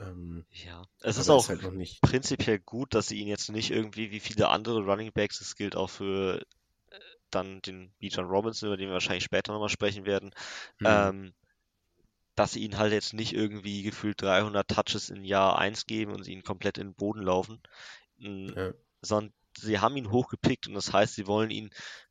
Ähm, 0.00 0.46
ja, 0.50 0.84
es 1.02 1.18
ist 1.18 1.28
auch 1.28 1.50
ist 1.50 1.62
halt 1.62 2.00
prinzipiell 2.02 2.60
gut, 2.60 2.94
dass 2.94 3.08
sie 3.08 3.18
ihn 3.18 3.26
jetzt 3.26 3.50
nicht 3.50 3.70
irgendwie 3.70 4.10
wie 4.10 4.20
viele 4.20 4.48
andere 4.48 4.84
Running 4.84 5.12
Backs, 5.12 5.40
das 5.40 5.56
gilt 5.56 5.74
auch 5.74 5.90
für 5.90 6.46
dann 7.30 7.60
den 7.62 7.92
Bijan 7.98 8.26
Robinson, 8.26 8.68
über 8.68 8.76
den 8.76 8.88
wir 8.88 8.94
wahrscheinlich 8.94 9.24
später 9.24 9.52
nochmal 9.52 9.68
sprechen 9.68 10.04
werden, 10.04 10.32
mhm. 10.78 10.86
ähm, 10.86 11.34
dass 12.34 12.52
sie 12.52 12.60
ihn 12.60 12.78
halt 12.78 12.92
jetzt 12.92 13.14
nicht 13.14 13.32
irgendwie 13.32 13.82
gefühlt 13.82 14.22
300 14.22 14.68
Touches 14.68 15.10
in 15.10 15.24
Jahr 15.24 15.58
1 15.58 15.86
geben 15.86 16.12
und 16.12 16.22
sie 16.22 16.32
ihn 16.32 16.44
komplett 16.44 16.78
in 16.78 16.88
den 16.88 16.94
Boden 16.94 17.22
laufen, 17.22 17.60
ja. 18.18 18.72
sondern 19.02 19.32
sie 19.56 19.80
haben 19.80 19.96
ihn 19.96 20.10
hochgepickt 20.10 20.68
und 20.68 20.74
das 20.74 20.92
heißt, 20.92 21.14
sie 21.14 21.26
wollen 21.26 21.50
ihn 21.50 21.70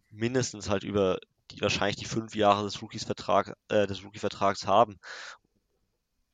mindestens 0.09 0.69
halt 0.69 0.83
über 0.83 1.19
die 1.51 1.61
wahrscheinlich 1.61 1.95
die 1.95 2.05
fünf 2.05 2.35
Jahre 2.35 2.63
des 2.63 2.81
Rookies 2.81 3.05
Vertrag, 3.05 3.55
äh, 3.69 3.87
des 3.87 4.03
Rookie-Vertrags 4.03 4.67
haben. 4.67 4.99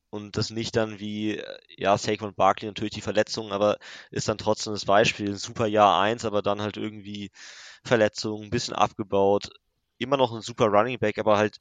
Und 0.10 0.38
das 0.38 0.52
nicht 0.52 0.76
dann 0.76 1.00
wie, 1.00 1.42
ja, 1.68 1.98
Saquon 1.98 2.36
Barkley 2.36 2.68
natürlich 2.68 2.94
die 2.94 3.02
Verletzungen, 3.02 3.52
aber 3.52 3.78
ist 4.12 4.28
dann 4.28 4.38
trotzdem 4.38 4.74
das 4.74 4.86
Beispiel. 4.86 5.30
Ein 5.30 5.38
super 5.38 5.66
Jahr 5.66 6.00
1, 6.00 6.26
aber 6.26 6.42
dann 6.42 6.62
halt 6.62 6.78
irgendwie 6.78 7.32
Verletzungen, 7.84 8.46
ein 8.46 8.50
bisschen 8.50 8.74
abgebaut. 8.74 9.50
Immer 9.98 10.18
noch 10.18 10.34
ein 10.34 10.42
super 10.42 10.66
Running 10.66 11.00
Back, 11.00 11.18
aber 11.18 11.38
halt 11.38 11.60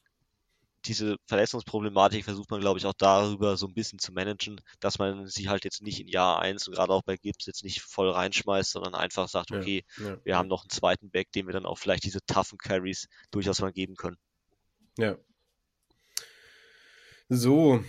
diese 0.85 1.17
Verletzungsproblematik 1.27 2.25
versucht 2.25 2.51
man, 2.51 2.61
glaube 2.61 2.79
ich, 2.79 2.87
auch 2.87 2.95
darüber 2.95 3.57
so 3.57 3.67
ein 3.67 3.75
bisschen 3.75 3.99
zu 3.99 4.13
managen, 4.13 4.61
dass 4.81 4.99
man 4.99 5.27
sie 5.29 5.49
halt 5.49 5.65
jetzt 5.65 5.83
nicht 5.83 6.01
in 6.01 6.09
Jahr 6.09 6.41
1 6.41 6.67
und 6.67 6.75
gerade 6.75 6.93
auch 6.93 7.03
bei 7.03 7.17
Gibbs 7.17 7.47
jetzt 7.47 7.65
nicht 7.65 7.81
voll 7.83 8.11
reinschmeißt, 8.11 8.73
sondern 8.73 8.95
einfach 8.95 9.29
sagt, 9.29 9.53
okay, 9.53 9.85
ja, 9.99 10.09
ja, 10.09 10.19
wir 10.25 10.37
haben 10.37 10.49
noch 10.49 10.65
einen 10.65 10.71
zweiten 10.71 11.11
Back, 11.11 11.31
dem 11.33 11.47
wir 11.47 11.53
dann 11.53 11.67
auch 11.67 11.79
vielleicht 11.79 12.05
diese 12.05 12.25
toughen 12.27 12.59
Carries 12.59 13.09
durchaus 13.31 13.61
mal 13.61 13.73
geben 13.73 13.95
können. 13.95 14.17
Ja. 14.99 15.17
So, 17.29 17.83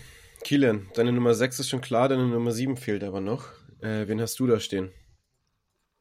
Kilian, 0.44 0.88
deine 0.94 1.12
Nummer 1.12 1.34
6 1.34 1.58
ist 1.60 1.68
schon 1.68 1.80
klar, 1.80 2.08
deine 2.08 2.26
Nummer 2.26 2.52
7 2.52 2.76
fehlt 2.76 3.02
aber 3.02 3.20
noch. 3.20 3.48
Äh, 3.80 4.06
wen 4.08 4.20
hast 4.20 4.38
du 4.38 4.46
da 4.46 4.60
stehen? 4.60 4.92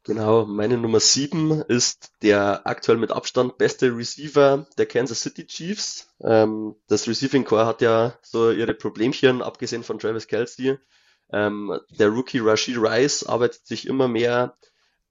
Genau, 0.05 0.45
meine 0.45 0.77
Nummer 0.77 0.99
sieben 0.99 1.61
ist 1.61 2.11
der 2.21 2.67
aktuell 2.67 2.97
mit 2.97 3.11
Abstand 3.11 3.57
beste 3.57 3.95
Receiver 3.95 4.67
der 4.77 4.85
Kansas 4.85 5.21
City 5.21 5.47
Chiefs. 5.47 6.09
Ähm, 6.21 6.75
das 6.87 7.07
Receiving 7.07 7.45
Core 7.45 7.65
hat 7.65 7.81
ja 7.81 8.13
so 8.21 8.51
ihre 8.51 8.73
Problemchen, 8.73 9.41
abgesehen 9.41 9.83
von 9.83 9.99
Travis 9.99 10.27
Kelsey. 10.27 10.77
Ähm, 11.31 11.79
der 11.89 12.09
Rookie 12.09 12.39
Rashid 12.39 12.77
Rice 12.77 13.23
arbeitet 13.23 13.65
sich 13.65 13.87
immer 13.87 14.09
mehr 14.09 14.57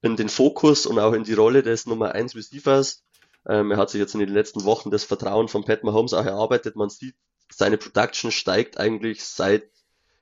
in 0.03 0.15
den 0.15 0.29
Fokus 0.29 0.85
und 0.85 0.99
auch 0.99 1.13
in 1.13 1.23
die 1.23 1.33
Rolle 1.33 1.63
des 1.63 1.87
Nummer 1.87 2.11
1 2.11 2.35
Receivers. 2.35 3.03
Ähm, 3.47 3.71
er 3.71 3.77
hat 3.77 3.89
sich 3.89 3.99
jetzt 3.99 4.13
in 4.13 4.19
den 4.19 4.29
letzten 4.29 4.63
Wochen 4.63 4.91
das 4.91 5.05
Vertrauen 5.05 5.47
von 5.47 5.65
Pat 5.65 5.83
Mahomes 5.83 6.13
auch 6.13 6.25
erarbeitet. 6.25 6.75
Man 6.75 6.91
sieht, 6.91 7.15
seine 7.51 7.79
Production 7.79 8.31
steigt 8.31 8.77
eigentlich 8.77 9.23
seit 9.23 9.63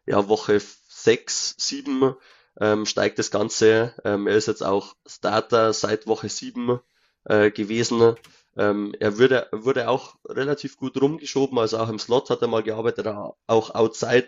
ja, 0.06 0.30
Woche 0.30 0.62
6, 0.88 1.56
7 1.58 2.16
ähm, 2.60 2.86
steigt 2.86 3.20
das 3.20 3.32
Ganze. 3.32 3.94
Ähm, 4.04 4.28
er 4.28 4.36
ist 4.36 4.48
jetzt 4.48 4.64
auch 4.64 4.96
Starter 5.08 5.74
seit 5.74 6.08
Woche 6.08 6.30
7 6.30 6.80
äh, 7.26 7.52
gewesen. 7.52 8.16
Ähm, 8.58 8.94
er 9.00 9.18
wurde, 9.18 9.48
wurde 9.52 9.90
auch 9.90 10.16
relativ 10.28 10.78
gut 10.78 11.02
rumgeschoben, 11.02 11.58
also 11.58 11.78
auch 11.78 11.90
im 11.90 12.00
Slot 12.00 12.30
hat 12.30 12.42
er 12.42 12.50
mal 12.50 12.64
gearbeitet, 12.64 13.08
auch 13.08 13.76
outside. 13.76 14.28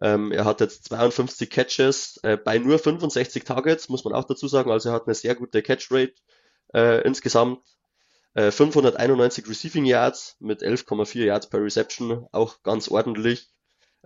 Ähm, 0.00 0.32
er 0.32 0.44
hat 0.44 0.60
jetzt 0.60 0.84
52 0.84 1.50
Catches 1.50 2.18
äh, 2.22 2.36
bei 2.36 2.58
nur 2.58 2.78
65 2.78 3.44
Targets, 3.44 3.88
muss 3.88 4.04
man 4.04 4.14
auch 4.14 4.24
dazu 4.24 4.48
sagen. 4.48 4.70
Also 4.70 4.90
er 4.90 4.94
hat 4.94 5.06
eine 5.06 5.14
sehr 5.14 5.34
gute 5.34 5.60
Catch 5.62 5.88
Rate 5.90 6.14
äh, 6.74 7.02
insgesamt. 7.02 7.60
591 8.34 9.44
äh, 9.44 9.48
Receiving 9.48 9.84
Yards 9.84 10.36
mit 10.38 10.62
11,4 10.62 11.24
Yards 11.24 11.48
per 11.48 11.60
Reception, 11.60 12.26
auch 12.30 12.62
ganz 12.62 12.88
ordentlich 12.88 13.48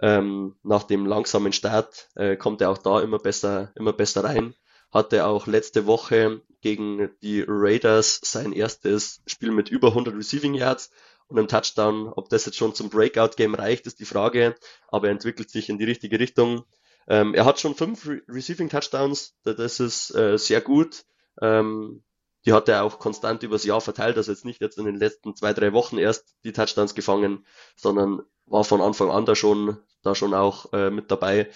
ähm, 0.01 0.57
nach 0.63 0.85
dem 0.85 1.07
langsamen 1.07 1.53
Start 1.53 2.09
äh, 2.15 2.37
kommt 2.37 2.61
er 2.61 2.71
auch 2.71 2.79
da 2.79 3.01
immer 3.01 3.19
besser, 3.19 3.73
immer 3.75 3.93
besser 3.93 4.25
rein. 4.25 4.55
Hatte 4.91 5.27
auch 5.27 5.47
letzte 5.47 5.87
Woche 5.87 6.43
gegen 6.61 7.11
die 7.23 7.45
Raiders 7.47 8.21
sein 8.23 8.53
erstes 8.53 9.23
Spiel 9.27 9.51
mit 9.51 9.69
über 9.71 9.89
100 9.89 10.15
Receiving 10.15 10.55
Yards 10.55 10.91
und 11.29 11.39
einem 11.39 11.49
Touchdown. 11.49 12.09
Ob 12.09 12.29
das 12.29 12.47
jetzt 12.47 12.57
schon 12.57 12.75
zum 12.75 12.91
Breakout-Game 12.91 13.55
reicht, 13.55 13.87
ist 13.87 14.01
die 14.01 14.05
Frage, 14.05 14.55
aber 14.89 15.09
er 15.09 15.13
entwickelt 15.13 15.51
sich 15.51 15.69
in 15.69 15.79
die 15.79 15.85
richtige 15.85 16.19
Richtung. 16.19 16.65
Ähm, 17.09 17.35
er 17.35 17.45
hat 17.45 17.59
schon 17.59 17.75
fünf 17.75 18.07
Re 18.07 18.23
Receiving 18.29 18.69
Touchdowns, 18.69 19.35
das 19.45 19.81
ist 19.81 20.15
äh, 20.15 20.39
sehr 20.39 20.61
gut. 20.61 21.05
Ähm, 21.41 22.03
die 22.45 22.53
hat 22.53 22.69
er 22.69 22.85
auch 22.85 22.99
konstant 22.99 23.43
übers 23.43 23.65
Jahr 23.65 23.81
verteilt, 23.81 24.17
also 24.17 24.33
jetzt 24.33 24.45
nicht 24.45 24.61
jetzt 24.61 24.79
in 24.79 24.85
den 24.85 24.97
letzten 24.97 25.37
zwei, 25.37 25.53
drei 25.53 25.73
Wochen 25.73 25.99
erst 25.99 26.37
die 26.45 26.53
Touchdowns 26.53 26.95
gefangen, 26.95 27.47
sondern 27.77 28.23
war 28.47 28.65
von 28.65 28.81
Anfang 28.81 29.11
an 29.11 29.27
da 29.27 29.35
schon, 29.35 29.79
da 30.03 30.15
schon 30.15 30.35
auch 30.35 30.73
äh, 30.73 30.91
mit 30.91 31.11
dabei. 31.11 31.51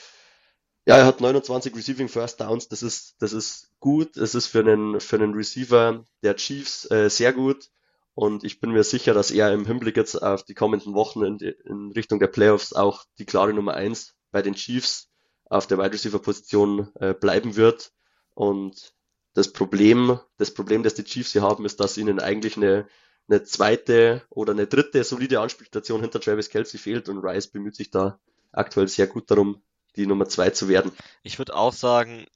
Ja, 0.87 0.99
er 0.99 1.07
hat 1.07 1.21
29 1.21 1.75
Receiving 1.75 2.09
First 2.09 2.41
Downs, 2.41 2.69
das 2.69 2.83
ist, 2.83 3.17
das 3.21 3.33
ist 3.33 3.71
gut, 3.81 4.17
es 4.17 4.35
ist 4.35 4.47
für 4.47 4.61
einen, 4.61 5.01
für 5.01 5.17
einen 5.17 5.35
Receiver 5.35 6.07
der 6.23 6.37
Chiefs 6.37 6.89
äh, 6.91 7.11
sehr 7.11 7.33
gut. 7.33 7.71
Und 8.15 8.45
ich 8.45 8.61
bin 8.61 8.71
mir 8.71 8.85
sicher, 8.85 9.13
dass 9.13 9.31
er 9.31 9.53
im 9.53 9.67
Hinblick 9.67 9.97
jetzt 9.97 10.23
auf 10.23 10.43
die 10.43 10.55
kommenden 10.55 10.95
Wochen 10.95 11.23
in, 11.23 11.39
in 11.39 11.93
Richtung 11.93 12.19
der 12.19 12.29
Playoffs 12.29 12.73
auch 12.73 13.05
die 13.19 13.27
klare 13.27 13.53
Nummer 13.53 13.75
eins 13.75 14.15
bei 14.31 14.43
den 14.43 14.55
Chiefs 14.55 15.11
auf 15.51 15.67
der 15.67 15.79
Wide 15.79 15.93
Receiver 15.93 16.19
Position 16.19 16.89
äh, 16.95 17.15
bleiben 17.15 17.57
wird. 17.57 17.93
Und 18.35 18.95
das 19.35 19.53
Problem, 19.53 20.19
das 20.39 20.55
Problem, 20.55 20.83
das 20.83 20.95
die 20.95 21.05
Chiefs 21.05 21.33
hier 21.33 21.43
haben, 21.43 21.67
ist, 21.67 21.79
dass 21.81 21.99
ihnen 21.99 22.21
eigentlich 22.21 22.57
eine, 22.57 22.89
eine 23.29 23.43
zweite 23.43 24.23
oder 24.31 24.53
eine 24.53 24.67
dritte 24.67 25.03
solide 25.05 25.41
Anspielstation 25.41 26.01
hinter 26.01 26.21
Travis 26.21 26.49
Kelsey 26.49 26.79
fehlt 26.79 27.09
und 27.09 27.19
Rice 27.19 27.49
bemüht 27.49 27.75
sich 27.75 27.91
da 27.91 28.19
aktuell 28.53 28.89
sehr 28.89 29.07
gut 29.07 29.31
darum, 29.31 29.63
die 29.97 30.07
Nummer 30.07 30.29
zwei 30.29 30.51
zu 30.51 30.69
werden. 30.69 30.93
Ich 31.23 31.39
würde 31.39 31.55
auch 31.55 31.73
sagen, 31.73 32.27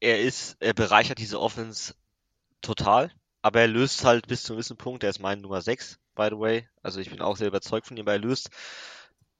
er 0.00 0.20
ist, 0.20 0.56
er 0.60 0.72
bereichert 0.72 1.18
diese 1.18 1.40
Offense 1.40 1.94
total, 2.60 3.12
aber 3.42 3.60
er 3.60 3.68
löst 3.68 4.04
halt 4.04 4.26
bis 4.28 4.42
zu 4.42 4.52
einem 4.52 4.58
gewissen 4.58 4.76
Punkt, 4.76 5.02
er 5.02 5.10
ist 5.10 5.20
mein 5.20 5.40
Nummer 5.40 5.60
6, 5.60 5.98
by 6.14 6.28
the 6.30 6.38
way. 6.38 6.68
Also 6.82 7.00
ich 7.00 7.10
bin 7.10 7.20
auch 7.20 7.36
sehr 7.36 7.48
überzeugt 7.48 7.86
von 7.86 7.96
ihm, 7.96 8.06
er 8.06 8.18
löst 8.18 8.50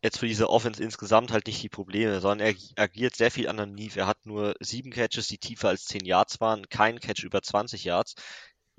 jetzt 0.03 0.19
für 0.19 0.27
diese 0.27 0.49
Offense 0.49 0.83
insgesamt 0.83 1.31
halt 1.31 1.47
nicht 1.47 1.63
die 1.63 1.69
Probleme, 1.69 2.21
sondern 2.21 2.49
er 2.49 2.55
agiert 2.83 3.17
sehr 3.17 3.31
viel 3.31 3.49
anonym. 3.49 3.91
Er 3.95 4.07
hat 4.07 4.25
nur 4.25 4.55
sieben 4.61 4.91
Catches, 4.91 5.29
die 5.29 5.39
tiefer 5.39 5.69
als 5.69 5.85
zehn 5.85 6.05
Yards 6.05 6.41
waren, 6.41 6.69
kein 6.69 7.01
Catch 7.01 7.25
über 7.25 7.43
20 7.43 7.85
Yards. 7.85 8.15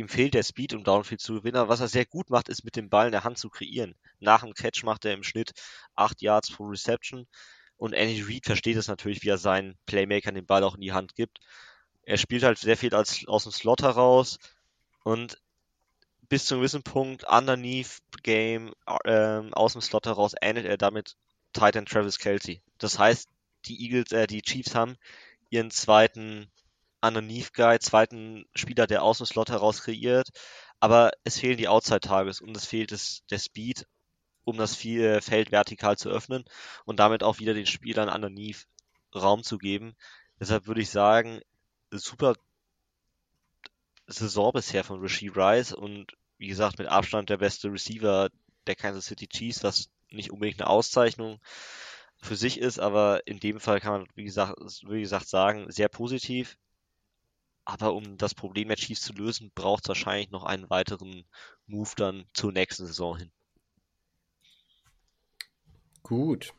Ihm 0.02 0.10
fehlt 0.10 0.34
der 0.34 0.42
Speed, 0.42 0.74
um 0.74 0.84
Downfield 0.84 1.22
zu 1.22 1.36
gewinnen. 1.36 1.68
Was 1.68 1.80
er 1.80 1.88
sehr 1.88 2.08
gut 2.08 2.32
macht, 2.32 2.50
ist 2.50 2.64
mit 2.64 2.76
dem 2.76 2.90
Ball 2.90 3.06
in 3.06 3.12
der 3.12 3.24
Hand 3.24 3.38
zu 3.38 3.52
kreieren. 3.52 3.94
Nach 4.20 4.42
dem 4.42 4.56
Catch 4.56 4.82
macht 4.84 5.06
er 5.06 5.14
im 5.14 5.22
Schnitt 5.22 5.52
acht 5.94 6.24
Yards 6.24 6.52
pro 6.52 6.64
Reception. 6.64 7.28
Und 7.78 7.94
Andy 7.94 8.24
Reid 8.24 8.46
versteht 8.46 8.78
es 8.78 8.88
natürlich, 8.88 9.22
wie 9.22 9.30
er 9.30 9.38
seinen 9.38 9.78
Playmakern 9.86 10.34
den 10.34 10.48
Ball 10.48 10.64
auch 10.64 10.74
in 10.74 10.82
die 10.82 10.92
Hand 10.92 11.14
gibt. 11.14 11.38
Er 12.02 12.18
spielt 12.18 12.42
halt 12.42 12.58
sehr 12.58 12.78
viel 12.78 12.96
als, 12.96 13.28
aus 13.28 13.44
dem 13.44 13.52
Slot 13.52 13.84
heraus 13.84 14.40
und 15.04 15.40
bis 16.28 16.46
zu 16.46 16.56
einem 16.56 16.62
gewissen 16.62 16.82
Punkt 16.82 17.24
underneath 17.30 18.00
Game 18.24 18.74
ähm, 19.06 19.54
aus 19.54 19.74
dem 19.74 19.82
Slot 19.82 20.08
heraus 20.08 20.34
endet 20.34 20.66
er 20.66 20.78
damit 20.78 21.16
Titan 21.54 21.86
Travis 21.86 22.18
Kelsey. 22.18 22.64
Das 22.80 22.98
heißt, 22.98 23.30
die 23.66 23.80
Eagles, 23.84 24.12
äh, 24.14 24.26
die 24.26 24.42
Chiefs 24.42 24.74
haben 24.74 24.96
ihren 25.52 25.70
zweiten 25.70 26.50
underneath 27.02 27.54
Guy, 27.54 27.80
zweiten 27.80 28.46
Spieler, 28.56 28.88
der 28.88 29.04
aus 29.04 29.18
dem 29.18 29.26
Slot 29.26 29.50
heraus 29.50 29.84
kreiert. 29.84 30.30
Aber 30.80 31.12
es 31.24 31.40
fehlen 31.40 31.58
die 31.58 31.68
Outside-Tages 31.68 32.42
und 32.42 32.56
es 32.56 32.66
fehlt 32.66 32.92
es, 32.92 33.24
der 33.30 33.40
Speed, 33.40 33.86
um 34.44 34.58
das 34.58 34.76
Feld 34.76 35.52
vertikal 35.52 35.98
zu 35.98 36.10
öffnen 36.10 36.44
und 36.86 37.00
damit 37.00 37.24
auch 37.24 37.40
wieder 37.40 37.54
den 37.54 37.68
Spielern 37.68 38.10
underneath 38.10 38.68
Raum 39.14 39.44
zu 39.44 39.58
geben. 39.58 39.96
Deshalb 40.40 40.66
würde 40.66 40.82
ich 40.82 40.90
sagen, 40.90 41.42
super 41.92 42.36
Saison 44.08 44.52
bisher 44.54 44.84
von 44.84 45.00
Rasheed 45.02 45.36
Rice 45.36 45.74
und 45.74 46.12
wie 46.38 46.48
gesagt 46.48 46.80
mit 46.80 46.88
Abstand 46.88 47.30
der 47.30 47.38
beste 47.38 47.72
Receiver 47.72 48.30
der 48.66 48.76
Kansas 48.76 49.06
City 49.06 49.28
Chiefs, 49.28 49.64
was 49.64 49.90
nicht 50.10 50.32
unbedingt 50.32 50.60
eine 50.60 50.70
Auszeichnung 50.70 51.40
für 52.18 52.36
sich 52.36 52.60
ist, 52.60 52.80
aber 52.80 53.26
in 53.28 53.40
dem 53.40 53.60
Fall 53.60 53.80
kann 53.80 53.92
man, 53.94 54.08
wie 54.16 54.24
gesagt, 54.24 54.58
wie 54.88 55.02
gesagt 55.02 55.28
sagen, 55.28 55.72
sehr 55.72 55.90
positiv. 55.90 56.58
Aber 57.66 57.94
um 57.94 58.18
das 58.18 58.34
Problem 58.34 58.70
der 58.70 58.78
Chiefs 58.78 59.02
zu 59.02 59.14
lösen, 59.14 59.52
braucht 59.54 59.84
es 59.84 59.90
wahrscheinlich 59.90 60.32
noch 60.32 60.44
einen 60.44 60.70
weiteren 60.70 61.26
Move 61.68 61.92
dann 61.96 62.26
zur 62.34 62.52
nächsten 62.52 62.86
Saison 62.86 63.18
hin. 63.18 63.32
Gut. 66.02 66.54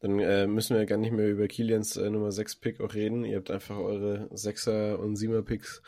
Dann 0.00 0.18
äh, 0.18 0.46
müssen 0.46 0.76
wir 0.76 0.84
gar 0.84 0.98
nicht 0.98 1.12
mehr 1.12 1.30
über 1.30 1.48
Kilians 1.48 1.96
äh, 1.96 2.10
Nummer 2.10 2.32
6 2.32 2.56
Pick 2.56 2.80
auch 2.80 2.92
reden. 2.94 3.24
Ihr 3.24 3.38
habt 3.38 3.50
einfach 3.50 3.76
eure 3.76 4.28
6er 4.34 4.96
und 4.96 5.16
7er 5.16 5.42
Picks 5.42 5.82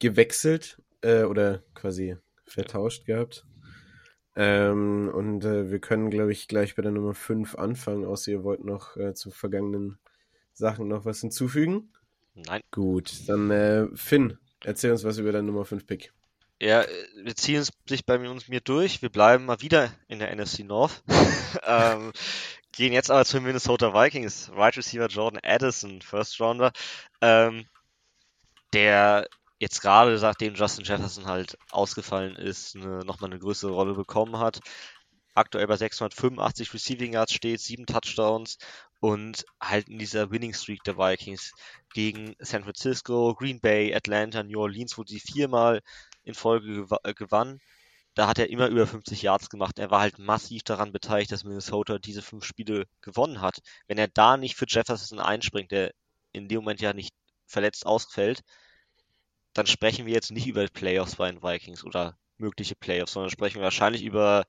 gewechselt 0.00 0.82
äh, 1.02 1.24
oder 1.24 1.62
quasi 1.74 2.16
vertauscht 2.46 3.06
gehabt. 3.06 3.46
Ähm, 4.36 5.10
und 5.14 5.44
äh, 5.44 5.70
wir 5.70 5.78
können, 5.78 6.10
glaube 6.10 6.32
ich, 6.32 6.48
gleich 6.48 6.74
bei 6.74 6.82
der 6.82 6.90
Nummer 6.90 7.14
5 7.14 7.54
anfangen, 7.54 8.04
außer 8.04 8.32
ihr 8.32 8.42
wollt 8.42 8.64
noch 8.64 8.96
äh, 8.96 9.14
zu 9.14 9.30
vergangenen 9.30 9.98
Sachen 10.52 10.88
noch 10.88 11.04
was 11.04 11.20
hinzufügen. 11.20 11.92
Nein. 12.34 12.62
Gut, 12.70 13.28
dann 13.28 13.50
äh, 13.50 13.86
Finn, 13.94 14.38
erzähl 14.64 14.92
uns 14.92 15.04
was 15.04 15.18
über 15.18 15.32
deinen 15.32 15.46
Nummer 15.46 15.64
5 15.64 15.86
Pick. 15.86 16.12
Ja, 16.60 16.84
wir 17.22 17.34
ziehen 17.34 17.64
sich 17.86 18.06
bei 18.06 18.18
uns 18.28 18.48
mir 18.48 18.60
durch. 18.60 19.02
Wir 19.02 19.10
bleiben 19.10 19.44
mal 19.44 19.60
wieder 19.60 19.92
in 20.08 20.18
der 20.18 20.34
NFC 20.34 20.60
North. 20.60 21.02
ähm, 21.66 22.12
gehen 22.72 22.92
jetzt 22.92 23.10
aber 23.10 23.24
zu 23.24 23.36
den 23.36 23.44
Minnesota 23.44 23.92
Vikings. 23.92 24.50
Right 24.54 24.76
Receiver 24.76 25.06
Jordan 25.08 25.40
Addison, 25.42 26.00
First 26.00 26.40
Rounder. 26.40 26.72
Ähm, 27.20 27.66
der 28.72 29.28
jetzt 29.58 29.80
gerade, 29.80 30.18
nachdem 30.18 30.54
Justin 30.54 30.84
Jefferson 30.84 31.26
halt 31.26 31.56
ausgefallen 31.70 32.36
ist, 32.36 32.76
eine, 32.76 33.04
nochmal 33.04 33.30
eine 33.30 33.40
größere 33.40 33.72
Rolle 33.72 33.94
bekommen 33.94 34.38
hat. 34.38 34.60
Aktuell 35.34 35.66
bei 35.66 35.76
685 35.76 36.72
Receiving 36.74 37.12
Yards 37.12 37.32
steht, 37.32 37.60
sieben 37.60 37.86
Touchdowns 37.86 38.58
und 39.04 39.44
halt 39.60 39.90
in 39.90 39.98
dieser 39.98 40.30
Winning 40.30 40.54
Streak 40.54 40.82
der 40.84 40.96
Vikings 40.96 41.52
gegen 41.92 42.34
San 42.38 42.62
Francisco, 42.62 43.34
Green 43.34 43.60
Bay, 43.60 43.94
Atlanta, 43.94 44.42
New 44.42 44.58
Orleans, 44.58 44.96
wo 44.96 45.04
sie 45.04 45.20
viermal 45.20 45.82
in 46.22 46.32
Folge 46.32 46.86
äh, 47.02 47.12
gewann. 47.12 47.60
Da 48.14 48.28
hat 48.28 48.38
er 48.38 48.48
immer 48.48 48.68
über 48.68 48.86
50 48.86 49.20
Yards 49.20 49.50
gemacht. 49.50 49.78
Er 49.78 49.90
war 49.90 50.00
halt 50.00 50.18
massiv 50.18 50.62
daran 50.62 50.90
beteiligt, 50.90 51.32
dass 51.32 51.44
Minnesota 51.44 51.98
diese 51.98 52.22
fünf 52.22 52.46
Spiele 52.46 52.86
gewonnen 53.02 53.42
hat. 53.42 53.58
Wenn 53.88 53.98
er 53.98 54.08
da 54.08 54.38
nicht 54.38 54.56
für 54.56 54.64
Jefferson 54.66 55.20
einspringt, 55.20 55.70
der 55.70 55.92
in 56.32 56.48
dem 56.48 56.60
Moment 56.60 56.80
ja 56.80 56.94
nicht 56.94 57.12
verletzt 57.46 57.84
ausfällt, 57.84 58.40
dann 59.52 59.66
sprechen 59.66 60.06
wir 60.06 60.14
jetzt 60.14 60.30
nicht 60.30 60.46
über 60.46 60.66
Playoffs 60.66 61.16
bei 61.16 61.30
den 61.30 61.42
Vikings 61.42 61.84
oder 61.84 62.16
mögliche 62.38 62.74
Playoffs, 62.74 63.12
sondern 63.12 63.28
sprechen 63.28 63.56
wir 63.56 63.64
wahrscheinlich 63.64 64.02
über 64.02 64.46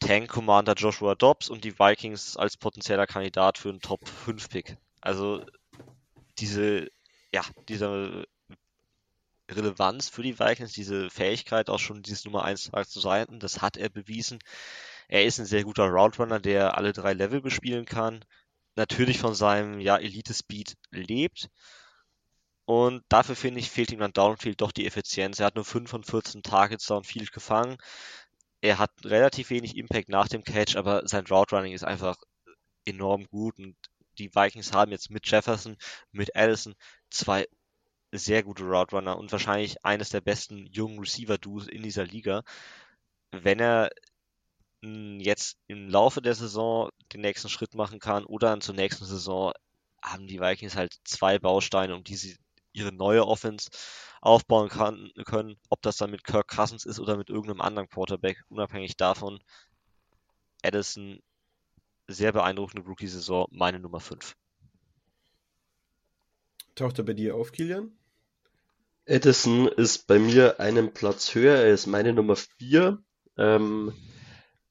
Tank 0.00 0.28
Commander 0.28 0.74
Joshua 0.74 1.14
Dobbs 1.14 1.48
und 1.48 1.64
die 1.64 1.78
Vikings 1.78 2.36
als 2.36 2.56
potenzieller 2.56 3.06
Kandidat 3.06 3.58
für 3.58 3.70
einen 3.70 3.80
Top 3.80 4.06
5 4.08 4.48
Pick. 4.48 4.76
Also 5.00 5.44
diese, 6.38 6.90
ja, 7.32 7.42
diese 7.68 8.26
Relevanz 9.50 10.08
für 10.08 10.22
die 10.22 10.38
Vikings, 10.38 10.72
diese 10.72 11.08
Fähigkeit 11.10 11.70
auch 11.70 11.78
schon 11.78 12.02
dieses 12.02 12.24
Nummer 12.24 12.44
1 12.44 12.70
zu 12.88 13.00
sein, 13.00 13.38
das 13.38 13.62
hat 13.62 13.76
er 13.76 13.88
bewiesen. 13.88 14.38
Er 15.08 15.24
ist 15.24 15.38
ein 15.38 15.46
sehr 15.46 15.64
guter 15.64 15.86
Route 15.86 16.18
Runner, 16.18 16.40
der 16.40 16.76
alle 16.76 16.92
drei 16.92 17.12
Level 17.12 17.40
bespielen 17.40 17.84
kann. 17.84 18.24
Natürlich 18.74 19.18
von 19.18 19.34
seinem 19.34 19.80
ja, 19.80 19.96
Elite-Speed 19.96 20.76
lebt 20.90 21.48
und 22.66 23.04
dafür 23.08 23.36
finde 23.36 23.60
ich, 23.60 23.70
fehlt 23.70 23.92
ihm 23.92 24.00
dann 24.00 24.12
Downfield 24.12 24.60
doch 24.60 24.72
die 24.72 24.86
Effizienz. 24.86 25.38
Er 25.38 25.46
hat 25.46 25.54
nur 25.54 25.64
5 25.64 25.88
von 25.88 26.02
14 26.02 26.42
Targets 26.42 26.86
Downfield 26.86 27.32
gefangen. 27.32 27.78
Er 28.66 28.78
hat 28.78 28.90
relativ 29.04 29.50
wenig 29.50 29.76
Impact 29.76 30.08
nach 30.08 30.26
dem 30.26 30.42
Catch, 30.42 30.74
aber 30.74 31.06
sein 31.06 31.24
Route 31.28 31.54
Running 31.54 31.72
ist 31.72 31.84
einfach 31.84 32.16
enorm 32.84 33.28
gut. 33.28 33.60
Und 33.60 33.76
die 34.18 34.34
Vikings 34.34 34.72
haben 34.72 34.90
jetzt 34.90 35.08
mit 35.08 35.30
Jefferson, 35.30 35.76
mit 36.10 36.34
Allison 36.34 36.74
zwei 37.08 37.46
sehr 38.10 38.42
gute 38.42 38.64
Route 38.64 38.96
Runner 38.96 39.16
und 39.16 39.30
wahrscheinlich 39.30 39.84
eines 39.84 40.08
der 40.08 40.20
besten 40.20 40.66
jungen 40.66 40.98
Receiver-Duos 40.98 41.68
in 41.68 41.84
dieser 41.84 42.04
Liga. 42.04 42.42
Wenn 43.30 43.60
er 43.60 43.90
jetzt 44.82 45.58
im 45.68 45.88
Laufe 45.88 46.20
der 46.20 46.34
Saison 46.34 46.90
den 47.12 47.20
nächsten 47.20 47.48
Schritt 47.48 47.74
machen 47.74 48.00
kann 48.00 48.24
oder 48.24 48.58
zur 48.58 48.74
nächsten 48.74 49.04
Saison, 49.04 49.52
haben 50.02 50.26
die 50.26 50.40
Vikings 50.40 50.74
halt 50.74 50.96
zwei 51.04 51.38
Bausteine, 51.38 51.94
um 51.94 52.02
die 52.02 52.16
sie 52.16 52.36
ihre 52.72 52.90
neue 52.90 53.28
Offense 53.28 53.70
aufbauen 54.20 54.68
kann, 54.68 55.10
können. 55.24 55.56
Ob 55.68 55.82
das 55.82 55.96
dann 55.96 56.10
mit 56.10 56.24
Kirk 56.24 56.48
Cousins 56.48 56.84
ist 56.84 57.00
oder 57.00 57.16
mit 57.16 57.30
irgendeinem 57.30 57.60
anderen 57.60 57.88
Quarterback, 57.88 58.42
unabhängig 58.48 58.96
davon. 58.96 59.40
Addison, 60.62 61.20
sehr 62.08 62.32
beeindruckende 62.32 62.86
Rookie-Saison, 62.86 63.46
meine 63.50 63.78
Nummer 63.78 64.00
5. 64.00 64.36
Taucht 66.74 66.98
er 66.98 67.04
bei 67.04 67.14
dir 67.14 67.34
auf, 67.34 67.52
Kilian? 67.52 67.96
Edison 69.06 69.68
ist 69.68 70.06
bei 70.08 70.18
mir 70.18 70.58
einen 70.60 70.92
Platz 70.92 71.34
höher, 71.34 71.56
er 71.56 71.72
ist 71.72 71.86
meine 71.86 72.12
Nummer 72.12 72.36
4. 72.36 72.98
Ähm, 73.38 73.92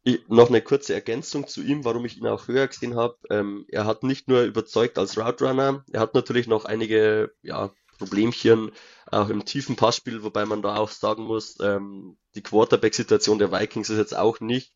ich, 0.03 0.27
noch 0.27 0.49
eine 0.49 0.61
kurze 0.61 0.93
Ergänzung 0.93 1.47
zu 1.47 1.63
ihm, 1.63 1.85
warum 1.85 2.05
ich 2.05 2.17
ihn 2.17 2.27
auch 2.27 2.47
höher 2.47 2.67
gesehen 2.67 2.95
habe. 2.95 3.17
Ähm, 3.29 3.65
er 3.69 3.85
hat 3.85 4.03
nicht 4.03 4.27
nur 4.27 4.43
überzeugt 4.43 4.97
als 4.97 5.17
Route 5.17 5.45
Runner, 5.45 5.83
er 5.91 5.99
hat 6.01 6.13
natürlich 6.13 6.47
noch 6.47 6.65
einige 6.65 7.33
ja, 7.41 7.71
Problemchen 7.97 8.71
auch 9.11 9.29
im 9.29 9.45
tiefen 9.45 9.75
Passspiel, 9.75 10.23
wobei 10.23 10.45
man 10.45 10.61
da 10.61 10.77
auch 10.77 10.89
sagen 10.89 11.23
muss, 11.23 11.57
ähm, 11.61 12.17
die 12.35 12.43
Quarterback-Situation 12.43 13.39
der 13.39 13.51
Vikings 13.51 13.89
ist 13.89 13.97
jetzt 13.97 14.15
auch 14.15 14.39
nicht 14.39 14.73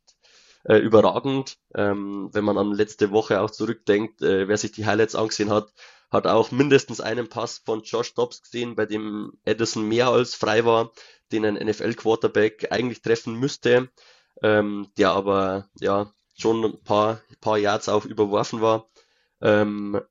äh, 0.63 0.77
überragend. 0.77 1.58
Ähm, 1.75 2.29
wenn 2.32 2.43
man 2.43 2.58
an 2.58 2.73
letzte 2.73 3.12
Woche 3.12 3.41
auch 3.41 3.51
zurückdenkt, 3.51 4.21
äh, 4.21 4.47
wer 4.47 4.58
sich 4.58 4.71
die 4.71 4.86
Highlights 4.86 5.15
angesehen 5.15 5.49
hat, 5.49 5.73
hat 6.10 6.27
auch 6.27 6.51
mindestens 6.51 7.01
einen 7.01 7.29
Pass 7.29 7.62
von 7.63 7.84
Josh 7.84 8.13
Dobbs 8.15 8.41
gesehen, 8.41 8.75
bei 8.75 8.86
dem 8.86 9.34
Edison 9.45 9.88
mehr 9.88 10.08
als 10.08 10.36
frei 10.36 10.65
war, 10.65 10.91
den 11.32 11.45
ein 11.45 11.55
NFL-Quarterback 11.55 12.71
eigentlich 12.71 13.01
treffen 13.01 13.36
müsste, 13.36 13.89
ähm, 14.41 14.88
der 14.97 15.12
aber 15.12 15.69
ja 15.79 16.12
schon 16.36 16.63
ein 16.63 16.84
paar, 16.84 17.21
paar 17.41 17.58
Yards 17.58 17.89
auch 17.89 18.05
überworfen 18.05 18.62
war. 18.62 18.89
Ähm, 19.41 20.01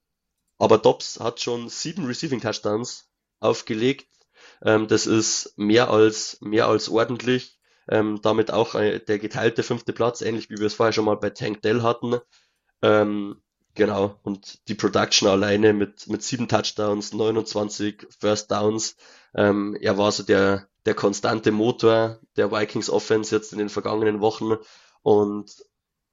aber 0.58 0.78
Dobbs 0.78 1.20
hat 1.20 1.40
schon 1.40 1.68
sieben 1.68 2.06
Receiving 2.06 2.40
Touchdowns 2.40 3.08
aufgelegt. 3.40 4.08
Ähm, 4.62 4.88
das 4.88 5.06
ist 5.06 5.54
mehr 5.56 5.90
als, 5.90 6.38
mehr 6.40 6.66
als 6.66 6.88
ordentlich. 6.88 7.58
Ähm, 7.90 8.20
damit 8.22 8.50
auch 8.50 8.74
äh, 8.74 8.98
der 8.98 9.18
geteilte 9.18 9.62
fünfte 9.62 9.92
Platz, 9.92 10.20
ähnlich 10.20 10.50
wie 10.50 10.58
wir 10.58 10.66
es 10.66 10.74
vorher 10.74 10.92
schon 10.92 11.06
mal 11.06 11.16
bei 11.16 11.30
Tank 11.30 11.62
Dell 11.62 11.82
hatten. 11.82 12.16
Ähm, 12.82 13.40
genau. 13.74 14.18
Und 14.22 14.68
die 14.68 14.74
Production 14.74 15.28
alleine 15.28 15.72
mit, 15.72 16.06
mit 16.08 16.22
sieben 16.22 16.48
Touchdowns, 16.48 17.14
29 17.14 18.06
First 18.20 18.50
Downs. 18.50 18.96
Ähm, 19.34 19.76
er 19.80 19.96
war 19.96 20.12
so 20.12 20.22
der, 20.22 20.68
der 20.84 20.94
konstante 20.94 21.50
Motor 21.50 22.18
der 22.36 22.52
Vikings 22.52 22.90
Offense 22.90 23.34
jetzt 23.34 23.52
in 23.52 23.58
den 23.58 23.70
vergangenen 23.70 24.20
Wochen. 24.20 24.56
Und 25.02 25.64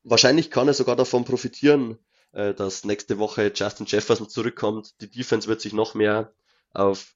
wahrscheinlich 0.03 0.51
kann 0.51 0.67
er 0.67 0.73
sogar 0.73 0.95
davon 0.95 1.25
profitieren, 1.25 1.97
äh, 2.35 2.53
dass 2.53 2.83
nächste 2.83 3.17
Woche 3.17 3.51
Justin 3.53 3.85
Jefferson 3.85 4.29
zurückkommt. 4.29 4.99
Die 5.01 5.09
Defense 5.09 5.47
wird 5.47 5.61
sich 5.61 5.73
noch 5.73 5.95
mehr 5.95 6.33
auf 6.73 7.15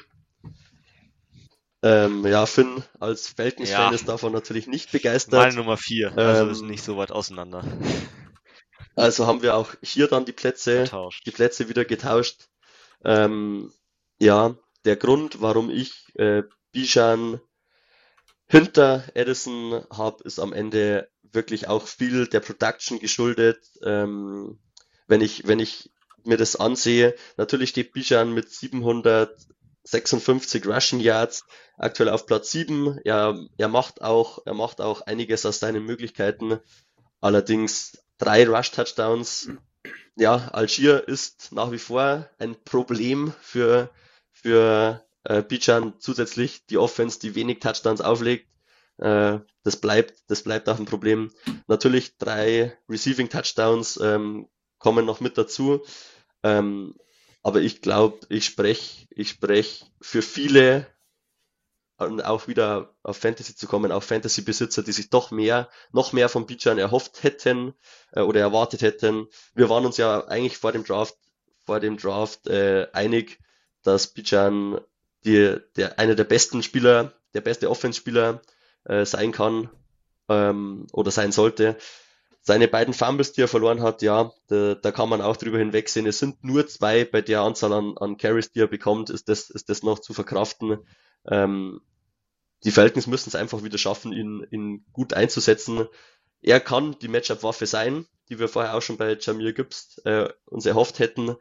Ähm, 1.84 2.26
ja, 2.26 2.46
Finn 2.46 2.84
als 3.00 3.28
Falcons-Fan 3.30 3.92
Ja. 3.92 3.92
ist 3.92 4.08
davon 4.08 4.32
natürlich 4.34 4.68
nicht 4.68 4.92
begeistert. 4.92 5.34
Meine 5.34 5.56
Nummer 5.56 5.78
vier. 5.78 6.16
Also 6.18 6.46
Ähm, 6.46 6.52
ist 6.52 6.64
nicht 6.64 6.84
so 6.84 6.98
weit 6.98 7.12
auseinander. 7.12 7.64
Also 8.98 9.28
haben 9.28 9.42
wir 9.42 9.56
auch 9.56 9.74
hier 9.84 10.08
dann 10.08 10.24
die 10.26 10.32
Plätze, 10.32 10.84
Getauscht. 10.84 11.26
die 11.26 11.32
Plätze 11.32 11.68
wieder 11.68 11.84
getauscht. 11.84 12.48
Ähm, 13.04 13.72
ja, 14.20 14.56
der 14.86 14.96
Grund, 14.96 15.42
warum 15.42 15.70
ich 15.70 16.06
äh, 16.16 16.44
Bijan 16.72 17.42
hinter 18.48 19.04
Edison 19.14 19.84
habe, 19.92 20.24
ist 20.24 20.40
am 20.40 20.54
Ende 20.54 21.10
wirklich 21.32 21.68
auch 21.68 21.88
viel 21.88 22.28
der 22.28 22.40
Production 22.40 23.00
geschuldet. 23.00 23.60
Ähm, 23.84 24.60
wenn 25.08 25.22
ich, 25.22 25.48
wenn 25.48 25.60
ich 25.60 25.92
mir 26.28 26.38
das 26.38 26.56
ansehe, 26.56 27.16
natürlich 27.38 27.72
steht 27.72 27.94
Bijan 27.94 28.34
mit 28.34 28.50
756 28.50 30.68
Rushing 30.68 31.00
Yards 31.00 31.46
aktuell 31.78 32.10
auf 32.10 32.26
Platz 32.26 32.52
7. 32.52 33.00
Er, 33.04 33.40
er 33.58 33.68
macht 33.68 34.02
auch, 34.02 34.40
er 34.46 34.54
macht 34.54 34.82
auch 34.82 35.02
einiges 35.02 35.46
aus 35.46 35.60
seinen 35.60 35.86
Möglichkeiten. 35.86 36.60
Allerdings 37.22 37.98
drei 38.18 38.48
Rush 38.48 38.72
Touchdowns. 38.72 39.50
Ja, 40.16 40.50
Algier 40.54 41.08
ist 41.08 41.52
nach 41.52 41.72
wie 41.72 41.78
vor 41.78 42.30
ein 42.40 42.56
Problem 42.64 43.34
für, 43.42 43.90
für 44.32 45.06
äh, 45.24 45.42
Bijan 45.42 45.96
zusätzlich 46.00 46.66
die 46.68 46.78
Offense, 46.78 47.20
die 47.20 47.36
wenig 47.36 47.60
Touchdowns 47.60 48.02
auflegt. 48.02 48.48
Äh, 48.98 49.40
das 49.64 49.78
bleibt, 49.78 50.24
das 50.28 50.44
bleibt 50.44 50.70
auch 50.70 50.80
ein 50.80 50.86
Problem. 50.86 51.32
Natürlich 51.68 52.18
drei 52.18 52.78
Receiving 52.88 53.30
Touchdowns 53.30 54.00
ähm, 54.02 54.48
kommen 54.78 55.06
noch 55.06 55.20
mit 55.20 55.38
dazu. 55.38 55.84
Ähm, 56.46 56.94
aber 57.42 57.62
ich 57.62 57.82
glaube, 57.82 58.20
ich 58.30 58.46
spreche 58.46 59.08
ich 59.10 59.30
sprech 59.30 59.86
für 60.00 60.22
viele 60.22 60.86
und 61.98 62.24
auch 62.24 62.48
wieder 62.48 62.94
auf 63.02 63.18
Fantasy 63.18 63.56
zu 63.56 63.68
kommen, 63.68 63.92
auch 63.92 64.04
Fantasy-Besitzer, 64.04 64.84
die 64.84 64.92
sich 64.92 65.10
doch 65.10 65.32
mehr, 65.32 65.70
noch 65.92 66.14
mehr 66.14 66.30
von 66.30 66.46
Bijan 66.46 66.78
erhofft 66.78 67.24
hätten 67.24 67.74
äh, 68.12 68.22
oder 68.22 68.42
erwartet 68.42 68.84
hätten. 68.84 69.28
Wir 69.56 69.70
waren 69.70 69.86
uns 69.86 69.98
ja 69.98 70.28
eigentlich 70.28 70.58
vor 70.58 70.72
dem 70.72 70.84
Draft, 70.84 71.16
vor 71.66 71.80
dem 71.80 71.98
Draft 71.98 72.46
äh, 72.48 72.90
einig, 72.94 73.40
dass 73.82 74.08
Bijan 74.08 74.80
die, 75.24 75.58
der, 75.78 75.98
einer 75.98 76.14
der 76.16 76.26
besten 76.26 76.62
Spieler, 76.62 77.14
der 77.34 77.42
beste 77.42 77.72
Offense-Spieler 77.72 78.42
äh, 78.84 79.06
sein 79.06 79.32
kann 79.32 79.70
ähm, 80.30 80.86
oder 80.92 81.10
sein 81.10 81.32
sollte. 81.32 81.78
Seine 82.48 82.68
beiden 82.68 82.94
Fumbles, 82.94 83.32
die 83.32 83.42
er 83.42 83.48
verloren 83.48 83.82
hat, 83.82 84.04
ja, 84.04 84.32
da, 84.50 84.76
da 84.76 84.92
kann 84.92 85.10
man 85.10 85.20
auch 85.20 85.36
drüber 85.36 85.58
hinwegsehen. 85.58 86.06
Es 86.06 86.20
sind 86.20 86.44
nur 86.44 86.68
zwei 86.68 87.04
bei 87.04 87.22
der 87.22 87.42
Anzahl 87.42 87.74
an, 87.74 87.98
an 87.98 88.18
Carries, 88.18 88.52
die 88.52 88.60
er 88.60 88.68
bekommt, 88.68 89.10
ist 89.10 89.30
das, 89.30 89.50
ist 89.50 89.68
das 89.68 89.82
noch 89.82 89.98
zu 89.98 90.14
verkraften. 90.14 90.78
Ähm, 91.28 91.82
die 92.64 92.70
Falcons 92.70 93.08
müssen 93.08 93.30
es 93.30 93.36
einfach 93.36 93.64
wieder 93.64 93.80
schaffen, 93.80 94.14
ihn, 94.14 94.46
ihn 94.52 94.86
gut 94.94 95.14
einzusetzen. 95.14 95.88
Er 96.44 96.60
kann 96.60 96.96
die 97.02 97.08
Matchup-Waffe 97.08 97.66
sein, 97.66 98.06
die 98.30 98.38
wir 98.38 98.48
vorher 98.48 98.76
auch 98.76 98.82
schon 98.84 98.98
bei 98.98 99.18
Jamir 99.20 99.54
Gibbs 99.54 99.98
äh, 100.06 100.30
uns 100.46 100.68
erhofft 100.68 101.00
hätten. 101.00 101.36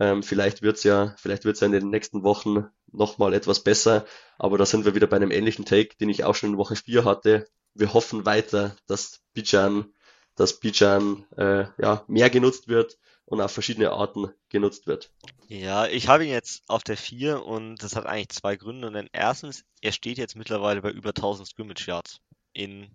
Ähm, 0.00 0.24
vielleicht 0.24 0.62
wird's 0.62 0.82
ja, 0.82 1.14
vielleicht 1.18 1.44
wird's 1.44 1.60
ja 1.60 1.66
in 1.66 1.72
den 1.72 1.90
nächsten 1.90 2.24
Wochen 2.24 2.66
nochmal 2.90 3.32
etwas 3.32 3.62
besser. 3.62 4.06
Aber 4.38 4.58
da 4.58 4.66
sind 4.66 4.84
wir 4.84 4.96
wieder 4.96 5.06
bei 5.06 5.16
einem 5.16 5.30
ähnlichen 5.30 5.64
Take, 5.64 5.96
den 5.98 6.08
ich 6.08 6.24
auch 6.24 6.34
schon 6.34 6.50
in 6.50 6.58
Woche 6.58 6.74
4 6.74 7.04
hatte. 7.04 7.46
Wir 7.74 7.94
hoffen 7.94 8.26
weiter, 8.26 8.74
dass 8.88 9.20
Bijan, 9.34 9.92
dass 10.38 10.60
Bijan 10.60 11.26
äh, 11.36 11.66
ja, 11.78 12.04
mehr 12.06 12.30
genutzt 12.30 12.68
wird 12.68 12.98
und 13.24 13.40
auf 13.40 13.52
verschiedene 13.52 13.90
Arten 13.90 14.32
genutzt 14.48 14.86
wird. 14.86 15.10
Ja, 15.48 15.86
ich 15.86 16.08
habe 16.08 16.24
ihn 16.24 16.30
jetzt 16.30 16.62
auf 16.68 16.82
der 16.82 16.96
4 16.96 17.44
und 17.44 17.82
das 17.82 17.96
hat 17.96 18.06
eigentlich 18.06 18.30
zwei 18.30 18.56
Gründe. 18.56 18.90
Denn 18.90 19.08
erstens, 19.12 19.64
er 19.80 19.92
steht 19.92 20.18
jetzt 20.18 20.36
mittlerweile 20.36 20.80
bei 20.80 20.90
über 20.90 21.10
1000 21.10 21.48
Scrimmage 21.48 21.86
Yards. 21.86 22.20
In, 22.52 22.90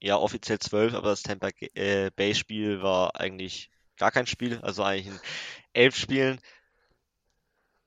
ja, 0.00 0.16
offiziell 0.16 0.58
12, 0.58 0.94
aber 0.94 1.10
das 1.10 1.22
Tampa 1.22 1.48
äh, 1.74 2.10
Bay 2.14 2.34
Spiel 2.34 2.82
war 2.82 3.16
eigentlich 3.16 3.70
gar 3.96 4.10
kein 4.10 4.26
Spiel, 4.26 4.58
also 4.62 4.82
eigentlich 4.82 5.06
in 5.06 5.20
elf 5.72 5.96
Spielen. 5.96 6.40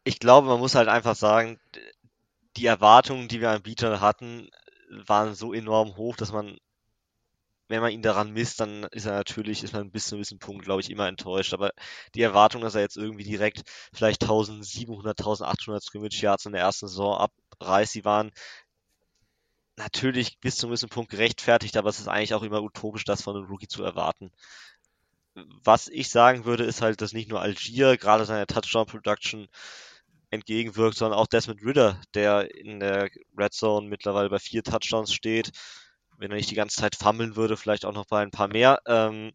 Ich 0.04 0.20
glaube, 0.20 0.48
man 0.48 0.60
muss 0.60 0.76
halt 0.76 0.88
einfach 0.88 1.16
sagen, 1.16 1.60
die 2.58 2.66
Erwartungen, 2.66 3.28
die 3.28 3.42
wir 3.42 3.52
an 3.52 3.64
Beacher 3.64 4.00
hatten, 4.02 4.50
waren 4.90 5.36
so 5.36 5.54
enorm 5.54 5.98
hoch, 5.98 6.16
dass 6.16 6.32
man, 6.32 6.58
wenn 7.68 7.82
man 7.82 7.92
ihn 7.92 8.02
daran 8.02 8.32
misst, 8.32 8.60
dann 8.60 8.84
ist 8.92 9.06
er 9.06 9.14
natürlich, 9.14 9.64
ist 9.64 9.74
man 9.74 9.92
bis 9.92 10.08
zu 10.08 10.16
einem 10.16 10.22
gewissen 10.22 10.40
Punkt, 10.40 10.66
glaube 10.66 10.82
ich, 10.82 10.92
immer 10.92 11.08
enttäuscht. 11.08 11.54
Aber 11.54 11.72
die 12.14 12.22
Erwartung, 12.22 12.62
dass 12.62 12.76
er 12.76 12.82
jetzt 12.82 12.98
irgendwie 12.98 13.24
direkt 13.24 13.64
vielleicht 13.94 14.22
1700, 14.24 15.20
1800 15.20 15.84
Scrimmage 15.84 16.22
Yards 16.22 16.46
in 16.46 16.52
der 16.52 16.62
ersten 16.62 16.88
Saison 16.88 17.18
abreißt, 17.18 17.96
die 17.96 18.06
waren 18.06 18.32
natürlich 19.78 20.40
bis 20.40 20.58
zu 20.58 20.66
einem 20.66 20.72
gewissen 20.72 20.90
Punkt 20.90 21.12
gerechtfertigt, 21.12 21.76
aber 21.78 21.90
es 21.90 22.00
ist 22.00 22.08
eigentlich 22.08 22.34
auch 22.34 22.44
immer 22.44 22.62
utopisch, 22.62 23.04
das 23.04 23.22
von 23.22 23.36
einem 23.36 23.46
Rookie 23.46 23.68
zu 23.68 23.84
erwarten. 23.84 24.32
Was 25.64 25.90
ich 25.90 26.10
sagen 26.10 26.46
würde, 26.46 26.64
ist 26.64 26.82
halt, 26.82 27.02
dass 27.02 27.12
nicht 27.12 27.30
nur 27.30 27.42
Algier 27.42 27.98
gerade 27.98 28.26
seiner 28.26 28.48
Touchdown 28.48 28.86
Production 28.86 29.48
entgegenwirkt, 30.30 30.98
sondern 30.98 31.20
auch 31.20 31.28
Desmond 31.28 31.64
Ritter, 31.64 32.00
der 32.14 32.54
in 32.56 32.80
der 32.80 33.10
Red 33.38 33.54
Zone 33.54 33.88
mittlerweile 33.88 34.30
bei 34.30 34.40
vier 34.40 34.64
Touchdowns 34.64 35.14
steht. 35.14 35.52
Wenn 36.18 36.32
er 36.32 36.38
nicht 36.38 36.52
die 36.52 36.56
ganze 36.56 36.80
Zeit 36.80 36.96
fummeln 36.96 37.36
würde, 37.36 37.58
vielleicht 37.58 37.86
auch 37.86 37.94
noch 37.94 38.06
bei 38.06 38.22
ein 38.22 38.32
paar 38.32 38.48
mehr. 38.48 38.80
Ähm, 38.88 39.32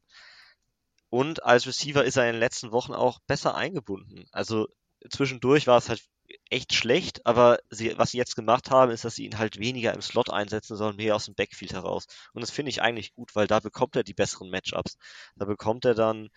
und 1.09 1.43
als 1.45 1.67
Receiver 1.67 2.05
ist 2.05 2.17
er 2.17 2.27
in 2.27 2.35
den 2.35 2.41
letzten 2.41 2.73
Wochen 2.73 2.93
auch 2.93 3.19
besser 3.27 3.55
eingebunden. 3.55 4.27
Also 4.33 4.69
zwischendurch 5.11 5.67
war 5.67 5.79
es 5.79 5.89
halt 5.89 6.03
echt 6.49 6.75
schlecht, 6.75 7.27
aber 7.27 7.59
sie, 7.71 7.97
was 7.99 8.13
sie 8.13 8.19
jetzt 8.19 8.37
gemacht 8.37 8.71
haben, 8.71 8.91
ist, 8.93 9.05
dass 9.05 9.17
sie 9.17 9.25
ihn 9.25 9.39
halt 9.39 9.59
weniger 9.59 9.93
im 9.95 10.03
Slot 10.03 10.31
einsetzen, 10.31 10.77
sondern 10.77 10.97
mehr 10.97 11.17
aus 11.17 11.25
dem 11.25 11.35
Backfield 11.35 11.73
heraus. 11.73 12.07
Und 12.33 12.43
das 12.43 12.51
finde 12.51 12.71
ich 12.71 12.83
eigentlich 12.83 13.15
gut, 13.15 13.35
weil 13.35 13.47
da 13.47 13.61
bekommt 13.61 13.97
er 13.97 14.05
die 14.05 14.15
besseren 14.15 14.51
Matchups. 14.51 14.97
Da 15.37 15.45
bekommt 15.45 15.85
er 15.85 15.95
dann 15.95 16.29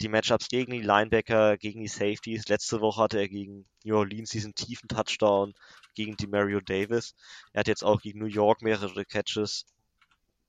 die 0.00 0.08
Matchups 0.08 0.48
gegen 0.48 0.72
die 0.72 0.80
Linebacker, 0.80 1.58
gegen 1.58 1.80
die 1.80 1.88
Safeties. 1.88 2.48
Letzte 2.48 2.80
Woche 2.80 3.02
hatte 3.02 3.18
er 3.18 3.28
gegen 3.28 3.66
New 3.84 3.96
Orleans 3.96 4.30
diesen 4.30 4.54
tiefen 4.54 4.88
Touchdown, 4.88 5.54
gegen 5.94 6.16
die 6.16 6.26
Mario 6.26 6.60
Davis. 6.60 7.14
Er 7.52 7.60
hat 7.60 7.68
jetzt 7.68 7.84
auch 7.84 8.00
gegen 8.00 8.18
New 8.18 8.26
York 8.26 8.62
mehrere 8.62 9.04
Catches. 9.04 9.66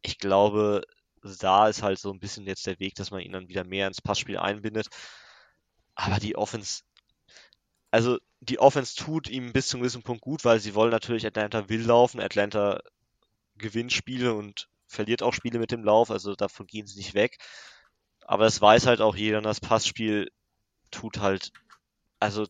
Ich 0.04 0.20
glaube, 0.20 0.84
da 1.39 1.68
ist 1.68 1.82
halt 1.82 1.98
so 2.00 2.12
ein 2.12 2.20
bisschen 2.20 2.46
jetzt 2.46 2.68
der 2.68 2.80
Weg, 2.80 2.96
dass 2.96 3.12
man 3.12 3.22
ihn 3.22 3.32
dann 3.32 3.48
wieder 3.48 3.63
mehr 3.63 3.88
ins 3.88 4.02
Passspiel 4.02 4.38
einbindet. 4.38 4.89
Aber 5.96 6.18
die 6.20 6.36
Offense, 6.36 6.84
also 7.92 8.20
die 8.42 8.60
Offense 8.60 8.96
tut 8.96 9.30
ihm 9.30 9.54
bis 9.54 9.68
zu 9.68 9.78
einem 9.78 9.84
gewissen 9.84 10.04
Punkt 10.04 10.22
gut, 10.22 10.44
weil 10.46 10.60
sie 10.60 10.76
wollen 10.76 10.92
natürlich, 10.92 11.26
Atlanta 11.26 11.70
will 11.70 11.82
laufen, 11.82 12.20
Atlanta 12.20 12.82
gewinnt 13.56 13.94
Spiele 13.94 14.34
und 14.34 14.68
verliert 14.88 15.24
auch 15.24 15.34
Spiele 15.34 15.60
mit 15.60 15.72
dem 15.72 15.84
Lauf, 15.84 16.12
also 16.12 16.36
davon 16.36 16.68
gehen 16.68 16.86
sie 16.88 16.98
nicht 16.98 17.13
weg. 17.13 17.38
Aber 18.26 18.46
es 18.46 18.62
weiß 18.62 18.86
halt 18.88 19.02
auch 19.02 19.16
jeder, 19.16 19.42
das 19.42 19.60
Passspiel 19.60 20.32
tut 20.92 21.20
halt, 21.20 21.52
also 22.20 22.48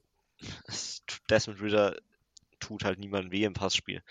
Desmond 1.30 1.62
Ritter 1.62 1.98
tut 2.60 2.84
halt 2.84 3.00
niemandem 3.00 3.32
weh 3.32 3.44
im 3.44 3.54
Passspiel. 3.54 4.02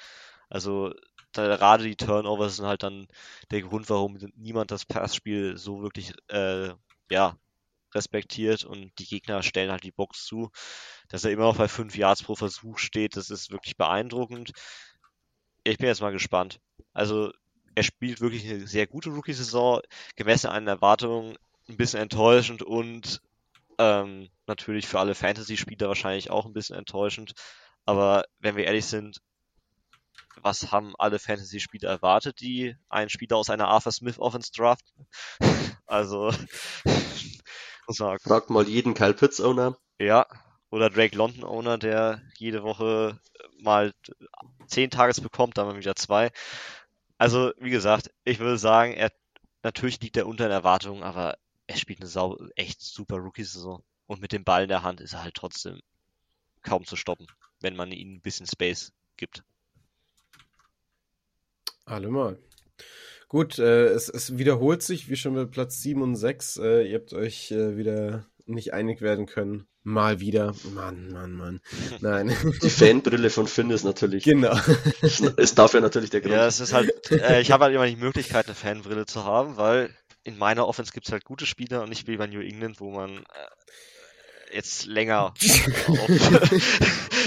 Also 0.49 0.93
gerade 1.33 1.85
die 1.85 1.97
Turnovers 1.97 2.57
sind 2.57 2.67
halt 2.67 2.83
dann 2.83 3.07
der 3.51 3.63
Grund, 3.63 3.89
warum 3.91 4.19
niemand 4.37 4.71
das 4.71 4.85
Passspiel 4.85 5.57
so 5.57 5.83
wirklich 5.83 6.13
äh, 6.29 6.71
ja, 7.11 7.37
respektiert 7.95 8.65
und 8.65 8.93
die 8.99 9.07
Gegner 9.07 9.43
stellen 9.43 9.71
halt 9.71 9.85
die 9.85 9.93
Box 9.93 10.25
zu. 10.25 10.51
Dass 11.09 11.25
er 11.25 11.33
immer 11.33 11.45
noch 11.45 11.57
bei 11.57 11.69
5 11.69 11.97
Yards 11.97 12.23
pro 12.23 12.35
Versuch 12.35 12.79
steht, 12.79 13.17
das 13.17 13.31
ist 13.31 13.51
wirklich 13.51 13.77
beeindruckend. 13.77 14.53
Ich 15.65 15.79
bin 15.79 15.89
jetzt 15.89 16.01
mal 16.01 16.13
gespannt. 16.13 16.61
Also 16.93 17.33
er 17.75 17.83
spielt 17.83 18.21
wirklich 18.21 18.49
eine 18.49 18.67
sehr 18.67 18.87
gute 18.87 19.11
Rookie-Saison, 19.11 19.81
gemessen 20.17 20.49
an 20.49 20.67
Erwartungen 20.67 21.37
ein 21.69 21.77
bisschen 21.77 22.01
enttäuschend 22.01 22.63
und 22.63 23.21
ähm, 23.79 24.29
natürlich 24.47 24.87
für 24.87 25.01
alle 25.01 25.15
Fantasy-Spieler 25.15 25.89
wahrscheinlich 25.89 26.31
auch 26.31 26.47
ein 26.47 26.53
bisschen 26.53 26.77
enttäuschend. 26.77 27.33
Aber 27.85 28.25
wenn 28.39 28.57
wir 28.57 28.65
ehrlich 28.65 28.87
sind, 28.87 29.21
was 30.41 30.73
haben 30.73 30.95
alle 30.99 31.19
Fantasy-Spieler 31.19 31.89
erwartet, 31.89 32.41
die 32.41 32.77
einen 32.89 33.11
Spieler 33.11 33.37
aus 33.37 33.51
einer 33.51 33.69
Arthur 33.69 33.93
Smith 33.93 34.19
Offense 34.19 34.51
draften? 34.53 35.07
also, 35.87 36.33
muss 37.87 37.99
man 37.99 38.19
Fragt 38.19 38.51
mal 38.51 38.69
jeden 38.69 38.95
Kyle 38.95 39.15
Pitts 39.15 39.41
Owner. 39.41 39.77
ja, 39.99 40.27
oder 40.71 40.89
Drake 40.89 41.17
London 41.17 41.45
Owner, 41.45 41.77
der 41.77 42.23
jede 42.39 42.63
Woche 42.63 43.21
mal 43.61 43.93
10 44.69 44.91
Tages 44.91 45.21
bekommt, 45.21 45.59
dann 45.59 45.67
mal 45.67 45.77
wieder 45.77 45.95
zwei. 45.97 46.31
Also, 47.19 47.53
wie 47.59 47.71
gesagt, 47.71 48.11
ich 48.25 48.39
würde 48.39 48.57
sagen, 48.57 48.95
er 48.95 49.13
natürlich 49.63 50.01
liegt 50.01 50.17
er 50.17 50.27
unter 50.27 50.45
den 50.45 50.53
Erwartungen, 50.53 51.03
aber 51.03 51.37
er 51.67 51.77
spielt 51.77 52.01
eine 52.01 52.09
sau 52.09 52.39
echt 52.57 52.81
super 52.81 53.17
Rookie-Saison. 53.17 53.83
Und 54.07 54.21
mit 54.21 54.33
dem 54.33 54.45
Ball 54.45 54.65
in 54.65 54.69
der 54.69 54.83
Hand 54.83 55.01
ist 55.01 55.13
er 55.13 55.23
halt 55.23 55.35
trotzdem 55.35 55.81
kaum 56.63 56.85
zu 56.85 56.97
stoppen, 56.97 57.27
wenn 57.61 57.77
man 57.77 57.93
ihm 57.93 58.15
ein 58.15 58.21
bisschen 58.21 58.47
Space 58.47 58.93
gibt. 59.17 59.45
Allemal. 61.93 62.39
Gut, 63.29 63.59
äh, 63.59 63.89
es, 63.89 64.09
es 64.09 64.39
wiederholt 64.39 64.83
sich, 64.83 65.09
wie 65.11 65.17
schon 65.17 65.35
bei 65.35 65.45
Platz 65.45 65.81
7 65.83 66.01
und 66.03 66.17
6. 66.17 66.57
Äh, 66.59 66.83
ihr 66.89 66.99
habt 66.99 67.13
euch 67.13 67.51
äh, 67.51 67.77
wieder 67.77 68.27
nicht 68.47 68.73
einig 68.73 69.03
werden 69.03 69.27
können. 69.27 69.67
Mal 69.85 70.21
wieder. 70.21 70.55
Mann, 70.75 71.11
Mann, 71.13 71.33
Mann. 71.33 71.61
Nein. 72.01 72.35
Die 72.63 72.71
Fanbrille 72.71 73.31
von 73.31 73.47
Finn 73.47 73.71
ist 73.71 73.85
natürlich. 73.85 74.25
Genau. 74.25 74.57
ist 75.37 75.59
dafür 75.59 75.81
natürlich 75.81 76.11
der 76.11 76.23
Grund. 76.23 76.35
Ja, 76.35 76.47
es 76.47 76.61
ist 76.61 76.73
halt, 76.73 77.11
äh, 77.11 77.41
ich 77.41 77.51
habe 77.51 77.65
halt 77.65 77.75
immer 77.75 77.87
die 77.87 77.97
Möglichkeit, 77.97 78.47
eine 78.47 78.55
Fanbrille 78.55 79.07
zu 79.07 79.25
haben, 79.25 79.57
weil 79.57 79.95
in 80.25 80.39
meiner 80.39 80.67
Offense 80.69 80.93
gibt 80.93 81.07
es 81.07 81.13
halt 81.13 81.25
gute 81.25 81.47
Spieler 81.47 81.83
und 81.83 81.91
nicht 81.91 82.07
wie 82.07 82.17
bei 82.17 82.27
New 82.27 82.41
England, 82.41 82.81
wo 82.81 82.91
man 82.91 83.19
äh, 83.19 84.57
jetzt 84.57 84.87
länger 84.87 85.35
auf 85.89 86.09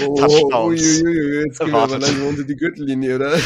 oh, 0.06 0.14
Touchdowns 0.16 1.02
uiuiui, 1.02 1.44
jetzt 1.46 1.60
gehen 1.60 1.70
wir 1.70 1.78
aber 1.78 1.98
langsam 1.98 2.26
unter 2.26 2.44
die 2.44 2.56
Gürtellinie, 2.56 3.16
oder? 3.16 3.38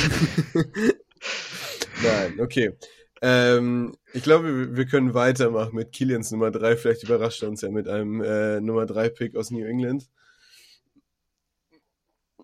Nein, 2.03 2.41
okay. 2.41 2.77
Ähm, 3.23 3.95
ich 4.15 4.23
glaube, 4.23 4.77
wir- 4.77 4.87
können 4.87 5.13
weitermachen 5.15 5.75
mit 5.75 5.93
Killians 5.93 6.31
Nummer 6.31 6.51
3. 6.51 6.77
Vielleicht 6.77 7.03
überrascht 7.03 7.43
er 7.43 7.49
uns 7.51 7.61
ja 7.61 7.71
mit 7.71 7.87
einem 7.89 8.23
äh, 8.23 8.61
Nummer 8.61 8.87
3 8.87 9.11
Pick 9.11 9.37
aus 9.37 9.51
New 9.51 9.65
England. 9.65 10.09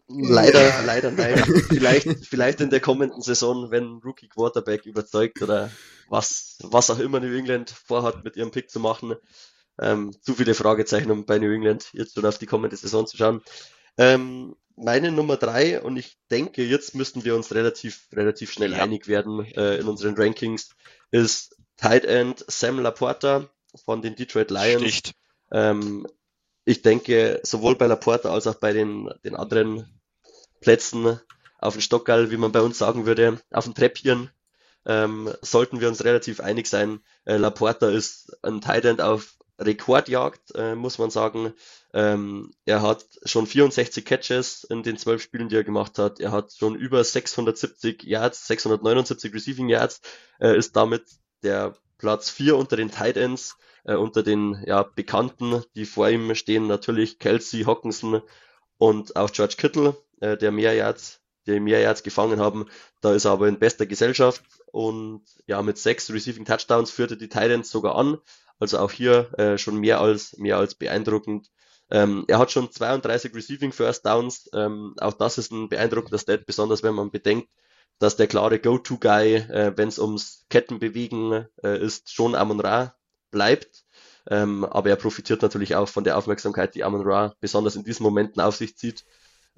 Leider, 0.08 0.82
leider 0.84 1.10
nein. 1.10 1.36
Vielleicht, 1.68 2.26
vielleicht 2.26 2.60
in 2.60 2.70
der 2.70 2.80
kommenden 2.80 3.22
Saison, 3.22 3.70
wenn 3.72 4.00
Rookie 4.04 4.28
Quarterback 4.28 4.86
überzeugt 4.86 5.42
oder 5.42 5.70
was, 6.08 6.58
was 6.62 6.90
auch 6.90 7.00
immer 7.00 7.18
New 7.18 7.36
England 7.36 7.70
vorhat, 7.70 8.22
mit 8.22 8.36
ihrem 8.36 8.52
Pick 8.52 8.70
zu 8.70 8.78
machen. 8.78 9.16
Ähm, 9.80 10.14
zu 10.22 10.34
viele 10.34 10.54
Fragezeichen, 10.54 11.10
um 11.10 11.26
bei 11.26 11.38
New 11.38 11.52
England 11.52 11.88
jetzt 11.92 12.14
schon 12.14 12.24
auf 12.24 12.38
die 12.38 12.46
kommende 12.46 12.76
Saison 12.76 13.06
zu 13.06 13.16
schauen. 13.16 13.42
Ähm, 13.98 14.56
meine 14.76 15.10
Nummer 15.10 15.36
drei, 15.36 15.80
und 15.80 15.96
ich 15.96 16.18
denke, 16.30 16.62
jetzt 16.62 16.94
müssten 16.94 17.24
wir 17.24 17.34
uns 17.34 17.54
relativ, 17.54 18.08
relativ 18.12 18.52
schnell 18.52 18.72
Ja. 18.72 18.82
einig 18.82 19.08
werden 19.08 19.44
äh, 19.54 19.76
in 19.78 19.88
unseren 19.88 20.14
Rankings, 20.16 20.70
ist 21.10 21.56
Tight 21.76 22.04
End 22.04 22.44
Sam 22.46 22.78
Laporta 22.78 23.48
von 23.84 24.02
den 24.02 24.16
Detroit 24.16 24.50
Lions. 24.50 25.12
Ähm, 25.50 26.06
ich 26.64 26.82
denke, 26.82 27.40
sowohl 27.42 27.76
bei 27.76 27.86
Laporta 27.86 28.30
als 28.30 28.46
auch 28.46 28.56
bei 28.56 28.72
den, 28.72 29.10
den 29.24 29.36
anderen 29.36 30.00
Plätzen 30.60 31.20
auf 31.58 31.74
dem 31.74 31.80
Stockerl, 31.80 32.30
wie 32.30 32.36
man 32.36 32.52
bei 32.52 32.60
uns 32.60 32.78
sagen 32.78 33.06
würde, 33.06 33.40
auf 33.50 33.64
dem 33.64 33.74
Treppchen, 33.74 34.30
ähm, 34.84 35.32
sollten 35.42 35.80
wir 35.80 35.88
uns 35.88 36.04
relativ 36.04 36.40
einig 36.40 36.66
sein. 36.66 37.00
Äh, 37.24 37.36
Laporta 37.36 37.88
ist 37.88 38.36
ein 38.42 38.60
Tight 38.60 38.84
End 38.84 39.00
auf 39.00 39.36
Rekordjagd, 39.58 40.54
äh, 40.54 40.74
muss 40.74 40.98
man 40.98 41.10
sagen. 41.10 41.54
Ähm, 41.94 42.52
er 42.64 42.82
hat 42.82 43.04
schon 43.24 43.46
64 43.46 44.04
Catches 44.04 44.64
in 44.64 44.82
den 44.82 44.98
zwölf 44.98 45.22
Spielen, 45.22 45.48
die 45.48 45.56
er 45.56 45.64
gemacht 45.64 45.98
hat. 45.98 46.20
Er 46.20 46.32
hat 46.32 46.52
schon 46.52 46.74
über 46.74 47.02
670 47.02 48.04
Yards, 48.04 48.46
679 48.46 49.32
Receiving 49.32 49.68
Yards, 49.68 50.00
äh, 50.40 50.56
ist 50.56 50.76
damit 50.76 51.04
der 51.42 51.74
Platz 51.98 52.30
4 52.30 52.56
unter 52.56 52.76
den 52.76 52.90
Tight 52.90 53.16
Ends, 53.16 53.56
äh, 53.84 53.94
unter 53.94 54.22
den 54.22 54.62
ja, 54.66 54.82
Bekannten, 54.82 55.62
die 55.74 55.86
vor 55.86 56.08
ihm 56.08 56.34
stehen, 56.34 56.66
natürlich 56.66 57.18
Kelsey, 57.18 57.64
Hawkinson 57.64 58.22
und 58.78 59.16
auch 59.16 59.32
George 59.32 59.54
Kittle, 59.56 59.96
äh, 60.20 60.36
der 60.36 60.52
mehr 60.52 60.74
Yards, 60.74 61.22
die 61.46 61.60
mehr 61.60 61.80
Yards 61.80 62.02
gefangen 62.02 62.40
haben. 62.40 62.66
Da 63.00 63.14
ist 63.14 63.24
er 63.24 63.32
aber 63.32 63.48
in 63.48 63.58
bester 63.58 63.86
Gesellschaft 63.86 64.42
und 64.72 65.22
ja, 65.46 65.62
mit 65.62 65.78
sechs 65.78 66.10
Receiving 66.10 66.44
Touchdowns 66.44 66.90
führte 66.90 67.16
die 67.16 67.28
Tight 67.28 67.50
Ends 67.50 67.70
sogar 67.70 67.96
an. 67.96 68.18
Also 68.58 68.78
auch 68.78 68.90
hier 68.90 69.32
äh, 69.38 69.58
schon 69.58 69.78
mehr 69.78 70.00
als, 70.00 70.36
mehr 70.38 70.56
als 70.56 70.74
beeindruckend. 70.74 71.50
Ähm, 71.90 72.24
er 72.26 72.38
hat 72.38 72.50
schon 72.50 72.70
32 72.70 73.34
Receiving 73.34 73.72
First 73.72 74.06
Downs. 74.06 74.50
Ähm, 74.52 74.94
auch 74.98 75.12
das 75.12 75.38
ist 75.38 75.52
ein 75.52 75.68
beeindruckender 75.68 76.18
Stat, 76.18 76.46
besonders 76.46 76.82
wenn 76.82 76.94
man 76.94 77.10
bedenkt, 77.10 77.48
dass 77.98 78.16
der 78.16 78.26
klare 78.26 78.58
Go-To-Guy, 78.58 79.34
äh, 79.34 79.72
wenn 79.76 79.88
es 79.88 79.98
ums 79.98 80.46
Kettenbewegen 80.50 81.46
äh, 81.62 81.78
ist, 81.78 82.12
schon 82.12 82.34
Amon 82.34 82.60
Ra 82.60 82.94
bleibt. 83.30 83.84
Ähm, 84.28 84.64
aber 84.64 84.90
er 84.90 84.96
profitiert 84.96 85.42
natürlich 85.42 85.76
auch 85.76 85.88
von 85.88 86.04
der 86.04 86.18
Aufmerksamkeit, 86.18 86.74
die 86.74 86.82
Amon 86.84 87.02
Ra 87.06 87.34
besonders 87.40 87.76
in 87.76 87.84
diesen 87.84 88.02
Momenten 88.02 88.42
auf 88.42 88.56
sich 88.56 88.76
zieht. 88.76 89.04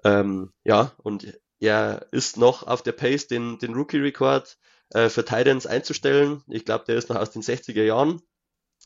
Ähm, 0.04 0.52
ja, 0.64 0.92
und 0.98 1.38
er 1.60 2.06
ist 2.12 2.36
noch 2.36 2.66
auf 2.66 2.82
der 2.82 2.92
Pace, 2.92 3.26
den, 3.26 3.58
den 3.58 3.74
Rookie-Record 3.74 4.58
äh, 4.90 5.08
für 5.08 5.24
Titans 5.24 5.66
einzustellen. 5.66 6.42
Ich 6.48 6.64
glaube, 6.64 6.84
der 6.86 6.96
ist 6.96 7.08
noch 7.08 7.16
aus 7.16 7.30
den 7.30 7.42
60er 7.42 7.82
Jahren. 7.82 8.22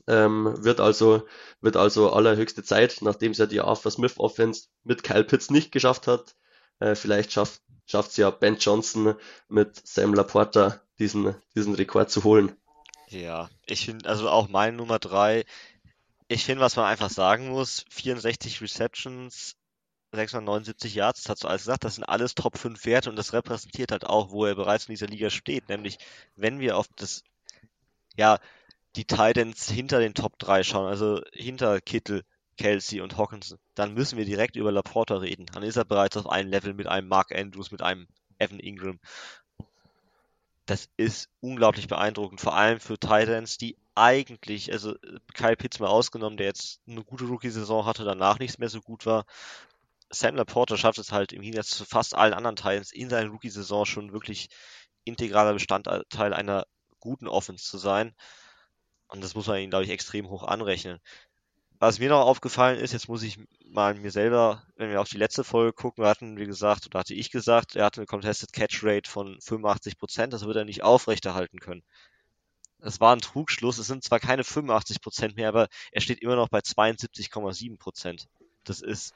Ähm, 0.06 0.54
wird 0.64 0.80
also, 0.80 1.26
wird 1.60 1.76
also 1.76 2.12
allerhöchste 2.12 2.62
Zeit, 2.62 2.98
nachdem 3.02 3.32
es 3.32 3.38
ja 3.38 3.46
die 3.46 3.60
Arthur 3.60 3.90
Smith 3.90 4.18
Offense 4.18 4.68
mit 4.84 5.02
Kyle 5.02 5.24
Pitts 5.24 5.50
nicht 5.50 5.70
geschafft 5.70 6.06
hat. 6.06 6.34
Äh, 6.80 6.94
vielleicht 6.94 7.32
schafft 7.32 7.60
schafft 7.86 8.10
es 8.12 8.16
ja 8.16 8.30
Ben 8.30 8.56
Johnson 8.56 9.14
mit 9.48 9.86
Sam 9.86 10.14
Laporta 10.14 10.80
diesen, 10.98 11.34
diesen 11.54 11.74
Rekord 11.74 12.10
zu 12.10 12.24
holen. 12.24 12.56
Ja, 13.08 13.50
ich 13.66 13.84
finde, 13.84 14.08
also 14.08 14.28
auch 14.30 14.48
meine 14.48 14.76
Nummer 14.76 14.98
drei, 14.98 15.44
ich 16.28 16.44
finde, 16.44 16.62
was 16.62 16.76
man 16.76 16.86
einfach 16.86 17.10
sagen 17.10 17.48
muss, 17.48 17.84
64 17.90 18.62
Receptions, 18.62 19.56
679 20.12 20.94
Yards, 20.94 21.22
das 21.22 21.30
hast 21.30 21.44
du 21.44 21.48
alles 21.48 21.62
gesagt, 21.62 21.84
das 21.84 21.94
sind 21.96 22.04
alles 22.04 22.34
Top 22.34 22.58
5 22.58 22.84
Werte 22.84 23.10
und 23.10 23.16
das 23.16 23.32
repräsentiert 23.32 23.92
halt 23.92 24.06
auch, 24.06 24.30
wo 24.30 24.44
er 24.44 24.54
bereits 24.54 24.86
in 24.86 24.92
dieser 24.92 25.06
Liga 25.06 25.30
steht, 25.30 25.68
nämlich 25.68 25.98
wenn 26.36 26.60
wir 26.60 26.76
auf 26.76 26.86
das, 26.96 27.24
ja, 28.16 28.38
die 28.96 29.06
Titans 29.06 29.70
hinter 29.70 30.00
den 30.00 30.14
Top 30.14 30.38
3 30.38 30.62
schauen, 30.62 30.86
also 30.86 31.20
hinter 31.32 31.80
Kittel, 31.80 32.24
Kelsey 32.58 33.00
und 33.00 33.16
Hawkinson, 33.16 33.58
dann 33.74 33.94
müssen 33.94 34.18
wir 34.18 34.24
direkt 34.24 34.56
über 34.56 34.70
Laporta 34.70 35.16
reden. 35.16 35.46
Dann 35.46 35.62
ist 35.62 35.76
er 35.76 35.84
bereits 35.84 36.16
auf 36.16 36.28
einem 36.28 36.50
Level 36.50 36.74
mit 36.74 36.86
einem 36.86 37.08
Mark 37.08 37.32
Andrews, 37.34 37.70
mit 37.70 37.82
einem 37.82 38.06
Evan 38.38 38.60
Ingram. 38.60 39.00
Das 40.66 40.88
ist 40.96 41.28
unglaublich 41.40 41.88
beeindruckend, 41.88 42.40
vor 42.40 42.54
allem 42.54 42.78
für 42.78 42.98
Titans, 42.98 43.56
die 43.56 43.76
eigentlich, 43.94 44.72
also 44.72 44.94
Kyle 45.34 45.56
Pitts 45.56 45.80
mal 45.80 45.88
ausgenommen, 45.88 46.36
der 46.36 46.46
jetzt 46.46 46.80
eine 46.86 47.02
gute 47.02 47.24
Rookie-Saison 47.24 47.84
hatte, 47.84 48.04
danach 48.04 48.38
nichts 48.38 48.58
mehr 48.58 48.68
so 48.68 48.80
gut 48.80 49.06
war. 49.06 49.24
Sam 50.12 50.36
Laporta 50.36 50.76
schafft 50.76 50.98
es 50.98 51.10
halt 51.10 51.32
im 51.32 51.42
Gegensatz 51.42 51.70
zu 51.70 51.84
fast 51.84 52.14
allen 52.14 52.34
anderen 52.34 52.56
Titans 52.56 52.92
in 52.92 53.08
seiner 53.08 53.30
Rookie-Saison 53.30 53.86
schon 53.86 54.12
wirklich 54.12 54.48
integraler 55.04 55.54
Bestandteil 55.54 56.34
einer 56.34 56.66
guten 57.00 57.28
Offense 57.28 57.64
zu 57.64 57.78
sein. 57.78 58.14
Und 59.08 59.24
das 59.24 59.34
muss 59.34 59.46
man 59.46 59.58
ihm, 59.58 59.70
glaube 59.70 59.84
ich, 59.84 59.90
extrem 59.90 60.28
hoch 60.28 60.42
anrechnen. 60.42 61.00
Was 61.78 61.98
mir 61.98 62.10
noch 62.10 62.24
aufgefallen 62.24 62.78
ist, 62.78 62.92
jetzt 62.92 63.08
muss 63.08 63.24
ich 63.24 63.38
mal 63.66 63.94
mir 63.94 64.12
selber, 64.12 64.62
wenn 64.76 64.90
wir 64.90 65.00
auf 65.00 65.08
die 65.08 65.18
letzte 65.18 65.42
Folge 65.42 65.72
gucken, 65.72 66.04
hatten 66.04 66.36
wir 66.36 66.46
gesagt, 66.46 66.86
oder 66.86 67.00
hatte 67.00 67.14
ich 67.14 67.30
gesagt, 67.30 67.74
er 67.74 67.86
hatte 67.86 68.00
eine 68.00 68.06
Contested 68.06 68.52
Catch 68.52 68.84
Rate 68.84 69.10
von 69.10 69.38
85%, 69.38 70.28
das 70.28 70.44
wird 70.44 70.56
er 70.56 70.64
nicht 70.64 70.84
aufrechterhalten 70.84 71.58
können. 71.58 71.82
Das 72.78 73.00
war 73.00 73.14
ein 73.14 73.20
Trugschluss, 73.20 73.78
es 73.78 73.88
sind 73.88 74.04
zwar 74.04 74.20
keine 74.20 74.44
85% 74.44 75.34
mehr, 75.34 75.48
aber 75.48 75.68
er 75.90 76.00
steht 76.00 76.20
immer 76.20 76.36
noch 76.36 76.48
bei 76.48 76.60
72,7%. 76.60 78.26
Das 78.64 78.80
ist 78.80 79.12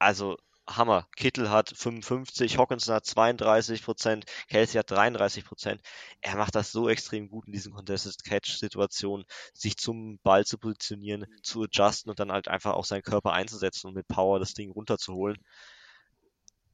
also 0.00 0.36
Hammer. 0.76 1.06
Kittel 1.16 1.50
hat 1.50 1.72
55, 1.76 2.58
Hawkinson 2.58 2.94
hat 2.94 3.06
32 3.06 3.82
Prozent, 3.82 4.24
Kelsey 4.48 4.78
hat 4.78 4.90
33 4.90 5.44
Prozent. 5.44 5.80
Er 6.20 6.36
macht 6.36 6.54
das 6.54 6.72
so 6.72 6.88
extrem 6.88 7.28
gut 7.28 7.46
in 7.46 7.52
diesen 7.52 7.72
Contested 7.72 8.22
Catch 8.24 8.56
Situationen, 8.58 9.24
sich 9.52 9.76
zum 9.76 10.18
Ball 10.22 10.44
zu 10.44 10.58
positionieren, 10.58 11.26
zu 11.42 11.62
adjusten 11.64 12.10
und 12.10 12.20
dann 12.20 12.32
halt 12.32 12.48
einfach 12.48 12.74
auch 12.74 12.84
seinen 12.84 13.02
Körper 13.02 13.32
einzusetzen 13.32 13.88
und 13.88 13.94
mit 13.94 14.08
Power 14.08 14.38
das 14.38 14.54
Ding 14.54 14.70
runterzuholen. 14.70 15.36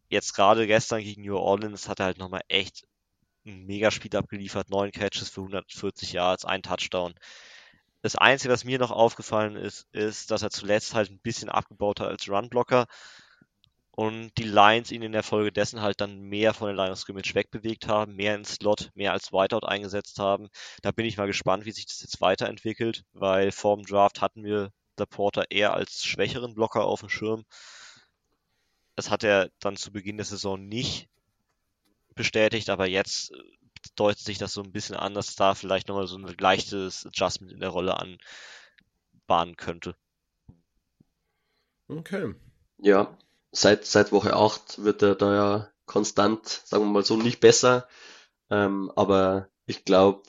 Jetzt 0.08 0.34
gerade 0.34 0.66
gestern 0.66 1.02
gegen 1.02 1.22
New 1.22 1.36
Orleans 1.36 1.88
hat 1.88 2.00
er 2.00 2.06
halt 2.06 2.18
nochmal 2.18 2.42
echt 2.48 2.86
ein 3.44 3.64
Megaspiel 3.64 4.14
abgeliefert, 4.16 4.70
neun 4.70 4.92
Catches 4.92 5.30
für 5.30 5.40
140 5.40 6.12
Yards, 6.12 6.44
ein 6.44 6.62
Touchdown. 6.62 7.14
Das 8.06 8.14
Einzige, 8.14 8.52
was 8.52 8.62
mir 8.62 8.78
noch 8.78 8.92
aufgefallen 8.92 9.56
ist, 9.56 9.88
ist, 9.90 10.30
dass 10.30 10.42
er 10.42 10.50
zuletzt 10.50 10.94
halt 10.94 11.10
ein 11.10 11.18
bisschen 11.18 11.48
abgebaut 11.48 11.98
hat 11.98 12.06
als 12.06 12.28
Runblocker 12.28 12.86
und 13.90 14.30
die 14.38 14.44
Lions 14.44 14.92
ihn 14.92 15.02
in 15.02 15.10
der 15.10 15.24
Folge 15.24 15.50
dessen 15.50 15.80
halt 15.80 16.00
dann 16.00 16.20
mehr 16.20 16.54
von 16.54 16.68
der 16.68 16.76
Line 16.76 16.92
of 16.92 17.00
Scrimmage 17.00 17.34
wegbewegt 17.34 17.88
haben, 17.88 18.14
mehr 18.14 18.36
ins 18.36 18.54
Slot, 18.54 18.92
mehr 18.94 19.10
als 19.10 19.32
Whiteout 19.32 19.66
eingesetzt 19.66 20.20
haben. 20.20 20.50
Da 20.82 20.92
bin 20.92 21.04
ich 21.04 21.16
mal 21.16 21.26
gespannt, 21.26 21.64
wie 21.64 21.72
sich 21.72 21.86
das 21.86 22.00
jetzt 22.00 22.20
weiterentwickelt, 22.20 23.02
weil 23.12 23.50
vorm 23.50 23.82
Draft 23.82 24.20
hatten 24.20 24.44
wir 24.44 24.70
Laporta 24.96 25.42
eher 25.50 25.74
als 25.74 26.04
schwächeren 26.04 26.54
Blocker 26.54 26.84
auf 26.84 27.00
dem 27.00 27.08
Schirm. 27.08 27.44
Das 28.94 29.10
hat 29.10 29.24
er 29.24 29.50
dann 29.58 29.74
zu 29.74 29.90
Beginn 29.90 30.16
der 30.16 30.26
Saison 30.26 30.64
nicht 30.64 31.08
bestätigt, 32.14 32.70
aber 32.70 32.86
jetzt 32.86 33.32
äh, 33.32 33.65
deutet 33.94 34.20
sich 34.20 34.38
das 34.38 34.52
so 34.52 34.62
ein 34.62 34.72
bisschen 34.72 34.96
an, 34.96 35.14
dass 35.14 35.34
da 35.34 35.54
vielleicht 35.54 35.88
nochmal 35.88 36.06
so 36.06 36.16
ein 36.16 36.34
leichtes 36.38 37.06
Adjustment 37.06 37.52
in 37.52 37.60
der 37.60 37.70
Rolle 37.70 37.96
anbahnen 37.98 39.56
könnte. 39.56 39.94
Okay. 41.88 42.34
Ja, 42.78 43.16
seit, 43.52 43.86
seit 43.86 44.12
Woche 44.12 44.34
8 44.34 44.84
wird 44.84 45.02
er 45.02 45.14
da 45.14 45.34
ja 45.34 45.68
konstant, 45.86 46.46
sagen 46.46 46.84
wir 46.84 46.90
mal 46.90 47.04
so, 47.04 47.16
nicht 47.16 47.40
besser. 47.40 47.88
Ähm, 48.50 48.92
aber 48.96 49.48
ich 49.66 49.84
glaube, 49.84 50.22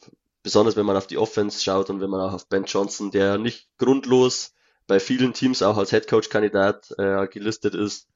besonders 0.43 0.76
wenn 0.76 0.86
man 0.86 0.97
auf 0.97 1.08
die 1.08 1.18
Offense 1.18 1.62
schaut 1.64 1.89
und 1.89 1.99
wenn 1.99 2.10
man 2.10 2.22
auch 2.22 2.34
auf 2.34 2.47
Ben 2.47 2.66
Johnson, 2.66 3.12
der 3.12 3.38
nicht 3.38 3.70
grundlos 3.78 4.53
bei 4.88 4.99
vielen 4.99 5.34
Teams 5.34 5.62
auch 5.62 5.78
als 5.78 5.91
Headcoach-Kandidat 5.91 6.95
äh, 6.97 7.28
gelistet 7.28 7.76
ist, 7.76 8.08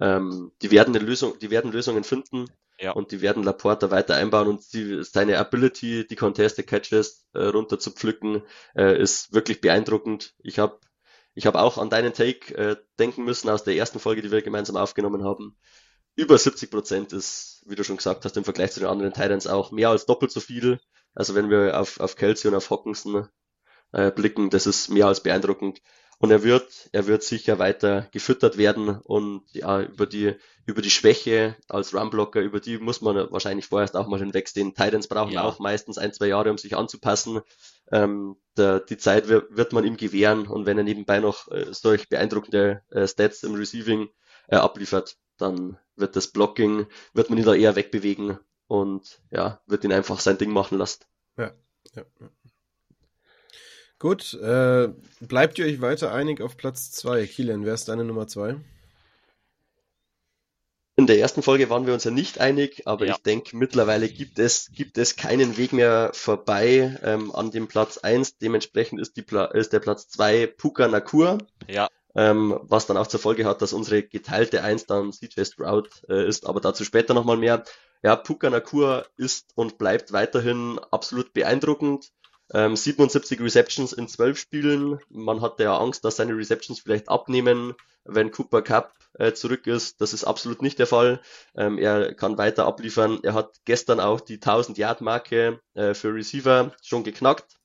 ähm, 0.00 0.52
die 0.62 0.70
werden 0.70 0.94
eine 0.94 1.04
Lösung, 1.04 1.38
die 1.40 1.50
werden 1.50 1.72
Lösungen 1.72 2.04
finden. 2.04 2.46
Ja. 2.80 2.92
Und 2.92 3.12
die 3.12 3.20
werden 3.20 3.42
Laporta 3.42 3.90
weiter 3.90 4.14
einbauen 4.14 4.48
und 4.48 4.72
die, 4.72 5.04
seine 5.04 5.38
Ability, 5.38 6.06
die 6.06 6.16
Contested 6.16 6.66
Catches 6.66 7.26
äh, 7.34 7.40
runter 7.44 7.78
zu 7.78 7.90
pflücken, 7.90 8.42
äh, 8.74 8.98
ist 9.00 9.34
wirklich 9.34 9.60
beeindruckend. 9.60 10.34
Ich 10.38 10.58
habe 10.58 10.80
ich 11.34 11.46
hab 11.46 11.54
auch 11.54 11.78
an 11.78 11.90
deinen 11.90 12.14
Take 12.14 12.54
äh, 12.56 12.76
denken 12.98 13.24
müssen 13.24 13.50
aus 13.50 13.64
der 13.64 13.76
ersten 13.76 14.00
Folge, 14.00 14.22
die 14.22 14.30
wir 14.30 14.42
gemeinsam 14.42 14.76
aufgenommen 14.76 15.24
haben. 15.24 15.56
Über 16.16 16.38
70 16.38 16.70
Prozent 16.70 17.12
ist, 17.12 17.62
wie 17.66 17.76
du 17.76 17.84
schon 17.84 17.98
gesagt 17.98 18.24
hast, 18.24 18.36
im 18.36 18.44
Vergleich 18.44 18.72
zu 18.72 18.80
den 18.80 18.88
anderen 18.88 19.12
Titans 19.12 19.46
auch 19.46 19.70
mehr 19.70 19.90
als 19.90 20.06
doppelt 20.06 20.32
so 20.32 20.40
viel. 20.40 20.80
Also 21.14 21.34
wenn 21.34 21.50
wir 21.50 21.78
auf, 21.78 22.00
auf 22.00 22.16
Kelsey 22.16 22.50
und 22.50 22.56
auf 22.56 22.70
Hawkinson 22.70 23.28
äh, 23.92 24.10
blicken, 24.10 24.50
das 24.50 24.66
ist 24.66 24.88
mehr 24.88 25.06
als 25.06 25.22
beeindruckend. 25.22 25.80
Und 26.22 26.30
er 26.30 26.42
wird, 26.42 26.90
er 26.92 27.06
wird 27.06 27.22
sicher 27.22 27.58
weiter 27.58 28.06
gefüttert 28.12 28.58
werden 28.58 29.00
und 29.04 29.42
ja, 29.54 29.80
über 29.80 30.04
die, 30.04 30.34
über 30.66 30.82
die 30.82 30.90
Schwäche 30.90 31.56
als 31.66 31.94
Runblocker, 31.94 32.42
über 32.42 32.60
die 32.60 32.76
muss 32.76 33.00
man 33.00 33.16
wahrscheinlich 33.32 33.68
vorerst 33.68 33.96
auch 33.96 34.06
mal 34.06 34.20
hinwegsehen. 34.20 34.74
Titans 34.74 35.08
brauchen 35.08 35.32
ja. 35.32 35.42
auch 35.42 35.60
meistens 35.60 35.96
ein, 35.96 36.12
zwei 36.12 36.26
Jahre, 36.26 36.50
um 36.50 36.58
sich 36.58 36.76
anzupassen. 36.76 37.40
Ähm, 37.90 38.36
der, 38.58 38.80
die 38.80 38.98
Zeit 38.98 39.28
wird, 39.28 39.56
wird 39.56 39.72
man 39.72 39.84
ihm 39.84 39.96
gewähren 39.96 40.46
und 40.46 40.66
wenn 40.66 40.76
er 40.76 40.84
nebenbei 40.84 41.20
noch 41.20 41.50
äh, 41.50 41.72
solch 41.72 42.10
beeindruckende 42.10 42.82
äh, 42.90 43.08
Stats 43.08 43.42
im 43.42 43.54
Receiving 43.54 44.10
äh, 44.48 44.56
abliefert, 44.56 45.16
dann 45.38 45.78
wird 45.96 46.16
das 46.16 46.28
Blocking, 46.28 46.86
wird 47.14 47.30
man 47.30 47.38
ihn 47.38 47.46
da 47.46 47.54
eher 47.54 47.76
wegbewegen 47.76 48.38
und 48.66 49.22
ja, 49.30 49.62
wird 49.66 49.84
ihn 49.84 49.92
einfach 49.92 50.20
sein 50.20 50.36
Ding 50.36 50.50
machen 50.50 50.76
lassen. 50.76 51.00
Ja, 51.38 51.54
ja, 51.94 52.04
ja. 52.20 52.30
Gut, 54.00 54.32
äh, 54.32 54.88
bleibt 55.20 55.58
ihr 55.58 55.66
euch 55.66 55.82
weiter 55.82 56.10
einig 56.10 56.40
auf 56.40 56.56
Platz 56.56 56.90
2? 56.90 57.26
Kilian, 57.26 57.66
wer 57.66 57.74
ist 57.74 57.86
deine 57.86 58.02
Nummer 58.02 58.26
2? 58.26 58.56
In 60.96 61.06
der 61.06 61.18
ersten 61.18 61.42
Folge 61.42 61.68
waren 61.68 61.86
wir 61.86 61.92
uns 61.92 62.04
ja 62.04 62.10
nicht 62.10 62.40
einig, 62.40 62.86
aber 62.86 63.04
ja. 63.04 63.12
ich 63.12 63.22
denke, 63.22 63.58
mittlerweile 63.58 64.08
gibt 64.08 64.38
es, 64.38 64.70
gibt 64.72 64.96
es 64.96 65.16
keinen 65.16 65.58
Weg 65.58 65.74
mehr 65.74 66.12
vorbei 66.14 66.98
ähm, 67.02 67.30
an 67.34 67.50
dem 67.50 67.68
Platz 67.68 67.98
1. 67.98 68.38
Dementsprechend 68.38 69.02
ist, 69.02 69.18
die 69.18 69.22
Pla 69.22 69.44
ist 69.44 69.74
der 69.74 69.80
Platz 69.80 70.08
2 70.08 70.46
Puka 70.46 70.88
Nakur. 70.88 71.36
Ja. 71.68 71.88
Ähm, 72.14 72.58
was 72.62 72.86
dann 72.86 72.96
auch 72.96 73.06
zur 73.06 73.20
Folge 73.20 73.44
hat, 73.44 73.60
dass 73.60 73.74
unsere 73.74 74.02
geteilte 74.02 74.62
1 74.62 74.86
dann 74.86 75.12
CJ 75.12 75.44
Stroud 75.44 75.90
äh, 76.08 76.26
ist, 76.26 76.46
aber 76.46 76.60
dazu 76.60 76.84
später 76.84 77.12
nochmal 77.12 77.36
mehr. 77.36 77.64
Ja, 78.02 78.16
Puka 78.16 78.48
Nakur 78.48 79.06
ist 79.18 79.52
und 79.56 79.76
bleibt 79.76 80.12
weiterhin 80.12 80.78
absolut 80.90 81.34
beeindruckend. 81.34 82.12
Ähm, 82.52 82.74
77 82.76 83.40
Receptions 83.40 83.92
in 83.92 84.08
12 84.08 84.38
Spielen. 84.38 84.98
Man 85.08 85.40
hatte 85.40 85.64
ja 85.64 85.78
Angst, 85.78 86.04
dass 86.04 86.16
seine 86.16 86.36
Receptions 86.36 86.80
vielleicht 86.80 87.08
abnehmen, 87.08 87.74
wenn 88.04 88.32
Cooper 88.32 88.62
Cup 88.62 88.94
äh, 89.14 89.32
zurück 89.32 89.66
ist. 89.66 90.00
Das 90.00 90.12
ist 90.12 90.24
absolut 90.24 90.62
nicht 90.62 90.78
der 90.78 90.86
Fall. 90.86 91.20
Ähm, 91.54 91.78
er 91.78 92.14
kann 92.14 92.38
weiter 92.38 92.66
abliefern. 92.66 93.20
Er 93.22 93.34
hat 93.34 93.60
gestern 93.64 94.00
auch 94.00 94.20
die 94.20 94.40
1000 94.40 94.78
Yard 94.78 95.00
Marke 95.00 95.60
äh, 95.74 95.94
für 95.94 96.12
Receiver 96.12 96.72
schon 96.82 97.04
geknackt. 97.04 97.56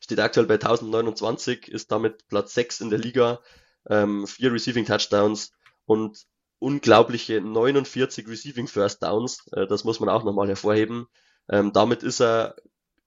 Steht 0.00 0.20
aktuell 0.20 0.46
bei 0.46 0.54
1029, 0.54 1.68
ist 1.68 1.90
damit 1.90 2.28
Platz 2.28 2.54
6 2.54 2.80
in 2.80 2.90
der 2.90 2.98
Liga. 3.00 3.40
Ähm, 3.88 4.26
vier 4.26 4.52
Receiving 4.52 4.84
Touchdowns 4.84 5.52
und 5.86 6.24
unglaubliche 6.60 7.40
49 7.40 8.28
Receiving 8.28 8.68
First 8.68 9.02
Downs. 9.02 9.46
Äh, 9.52 9.66
das 9.66 9.84
muss 9.84 9.98
man 9.98 10.08
auch 10.08 10.24
nochmal 10.24 10.48
hervorheben. 10.48 11.06
Ähm, 11.50 11.72
damit 11.72 12.02
ist 12.02 12.20
er 12.20 12.56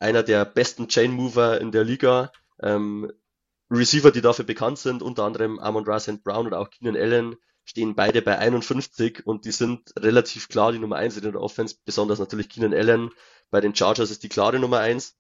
einer 0.02 0.24
der 0.24 0.46
besten 0.46 0.88
Chain 0.88 1.12
Mover 1.12 1.62
in 1.62 1.72
der 1.72 1.84
Liga. 1.84 2.32
Ähm, 2.62 3.12
Receiver, 3.70 4.12
die 4.12 4.22
dafür 4.22 4.46
bekannt 4.46 4.80
sind, 4.80 5.02
unter 5.02 5.24
anderem 5.24 5.60
Amon 5.60 5.86
Ra 5.86 6.00
St. 6.00 6.24
Brown 6.24 6.48
oder 6.48 6.60
auch 6.60 6.70
Keenan 6.70 6.98
Allen, 6.98 7.36
stehen 7.64 7.96
beide 7.96 8.22
bei 8.22 8.38
51 8.38 9.26
und 9.26 9.46
die 9.46 9.52
sind 9.52 9.94
relativ 9.98 10.50
klar 10.50 10.72
die 10.72 10.80
Nummer 10.80 10.98
1 10.98 11.18
in 11.18 11.32
der 11.32 11.42
Offense, 11.42 11.76
besonders 11.86 12.20
natürlich 12.20 12.50
Keenan 12.50 12.74
Allen. 12.74 13.12
Bei 13.50 13.62
den 13.62 13.76
Chargers 13.76 14.12
ist 14.12 14.24
die 14.24 14.30
klare 14.30 14.60
Nummer 14.60 14.80
1. 14.80 15.16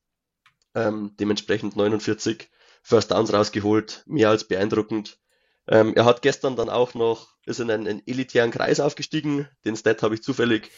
Ähm, 0.73 1.15
dementsprechend 1.19 1.75
49 1.75 2.49
First 2.81 3.11
Downs 3.11 3.31
rausgeholt, 3.31 4.03
mehr 4.05 4.29
als 4.29 4.45
beeindruckend. 4.45 5.19
Ähm, 5.67 5.93
er 5.95 6.05
hat 6.05 6.21
gestern 6.21 6.55
dann 6.55 6.69
auch 6.69 6.93
noch, 6.95 7.35
ist 7.45 7.59
in 7.59 7.69
einen, 7.69 7.87
einen 7.87 8.01
elitären 8.05 8.51
Kreis 8.51 8.79
aufgestiegen. 8.79 9.47
Den 9.63 9.75
Stat 9.75 10.01
habe 10.01 10.15
ich 10.15 10.23
zufällig 10.23 10.71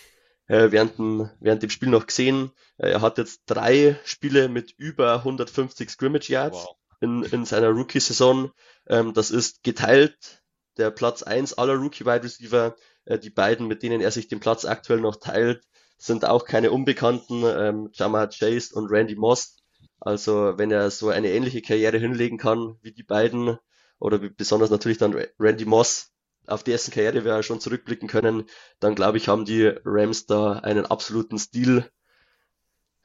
äh, 0.47 0.71
während, 0.71 0.97
dem, 0.97 1.29
während 1.39 1.63
dem 1.63 1.69
Spiel 1.69 1.89
noch 1.89 2.07
gesehen. 2.07 2.51
Äh, 2.77 2.91
er 2.91 3.01
hat 3.01 3.17
jetzt 3.17 3.43
drei 3.45 3.99
Spiele 4.03 4.49
mit 4.49 4.71
über 4.77 5.15
150 5.15 5.89
Scrimmage 5.89 6.29
Yards 6.29 6.57
wow. 6.57 6.75
in, 7.01 7.23
in 7.23 7.45
seiner 7.45 7.69
Rookie-Saison. 7.69 8.51
Ähm, 8.87 9.13
das 9.13 9.31
ist 9.31 9.63
geteilt 9.63 10.43
der 10.77 10.91
Platz 10.91 11.23
eins 11.23 11.53
aller 11.53 11.75
Rookie-Wide 11.75 12.23
Receiver. 12.23 12.75
Äh, 13.05 13.19
die 13.19 13.29
beiden, 13.29 13.67
mit 13.67 13.83
denen 13.83 14.01
er 14.01 14.11
sich 14.11 14.27
den 14.27 14.39
Platz 14.39 14.65
aktuell 14.65 14.99
noch 14.99 15.17
teilt, 15.17 15.63
sind 15.97 16.25
auch 16.25 16.45
keine 16.45 16.71
Unbekannten, 16.71 17.43
ähm, 17.45 17.89
Jamar 17.93 18.27
Chase 18.27 18.75
und 18.75 18.91
Randy 18.91 19.15
Moss. 19.15 19.57
Also 19.99 20.57
wenn 20.57 20.71
er 20.71 20.91
so 20.91 21.09
eine 21.09 21.31
ähnliche 21.31 21.61
Karriere 21.61 21.97
hinlegen 21.97 22.37
kann 22.37 22.77
wie 22.81 22.91
die 22.91 23.03
beiden, 23.03 23.57
oder 23.99 24.17
besonders 24.17 24.69
natürlich 24.69 24.97
dann 24.97 25.15
Randy 25.39 25.63
Moss, 25.63 26.12
auf 26.47 26.63
dessen 26.63 26.91
Karriere 26.91 27.25
wir 27.25 27.43
schon 27.43 27.59
zurückblicken 27.59 28.07
können, 28.07 28.45
dann 28.79 28.95
glaube 28.95 29.17
ich, 29.17 29.27
haben 29.27 29.45
die 29.45 29.71
Rams 29.85 30.25
da 30.25 30.53
einen 30.53 30.85
absoluten 30.85 31.37
Stil, 31.37 31.89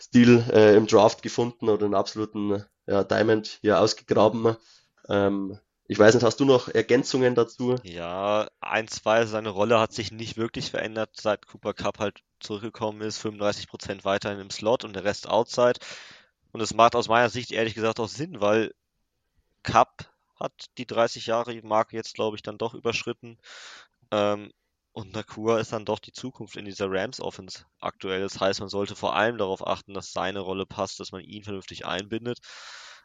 Stil 0.00 0.44
äh, 0.52 0.76
im 0.76 0.86
Draft 0.86 1.22
gefunden 1.22 1.68
oder 1.68 1.84
einen 1.84 1.94
absoluten 1.94 2.64
ja, 2.86 3.04
Diamond 3.04 3.58
hier 3.60 3.80
ausgegraben. 3.80 4.56
Ähm, 5.08 5.58
ich 5.90 5.98
weiß 5.98 6.14
nicht, 6.14 6.24
hast 6.24 6.38
du 6.38 6.44
noch 6.44 6.68
Ergänzungen 6.68 7.34
dazu? 7.34 7.76
Ja, 7.82 8.48
ein, 8.60 8.88
zwei, 8.88 9.24
seine 9.24 9.48
Rolle 9.48 9.80
hat 9.80 9.92
sich 9.92 10.12
nicht 10.12 10.36
wirklich 10.36 10.70
verändert, 10.70 11.10
seit 11.18 11.46
Cooper 11.46 11.72
Cup 11.72 11.98
halt 11.98 12.20
zurückgekommen 12.40 13.00
ist. 13.00 13.24
35% 13.24 14.04
weiterhin 14.04 14.38
im 14.38 14.50
Slot 14.50 14.84
und 14.84 14.94
der 14.94 15.04
Rest 15.04 15.28
outside. 15.28 15.80
Und 16.52 16.60
es 16.60 16.74
macht 16.74 16.94
aus 16.94 17.08
meiner 17.08 17.30
Sicht 17.30 17.52
ehrlich 17.52 17.74
gesagt 17.74 18.00
auch 18.00 18.08
Sinn, 18.08 18.40
weil 18.40 18.74
Cup 19.62 20.10
hat 20.40 20.52
die 20.78 20.86
30 20.86 21.26
Jahre 21.26 21.60
Marke 21.62 21.96
jetzt, 21.96 22.14
glaube 22.14 22.36
ich, 22.36 22.42
dann 22.42 22.58
doch 22.58 22.74
überschritten. 22.74 23.38
Ähm, 24.10 24.52
und 24.92 25.14
Nakua 25.14 25.60
ist 25.60 25.72
dann 25.72 25.84
doch 25.84 26.00
die 26.00 26.12
Zukunft 26.12 26.56
in 26.56 26.64
dieser 26.64 26.90
Rams-Offense 26.90 27.66
aktuell. 27.80 28.20
Das 28.20 28.40
heißt, 28.40 28.60
man 28.60 28.68
sollte 28.68 28.96
vor 28.96 29.14
allem 29.14 29.38
darauf 29.38 29.66
achten, 29.66 29.94
dass 29.94 30.12
seine 30.12 30.40
Rolle 30.40 30.66
passt, 30.66 30.98
dass 31.00 31.12
man 31.12 31.22
ihn 31.22 31.44
vernünftig 31.44 31.86
einbindet. 31.86 32.38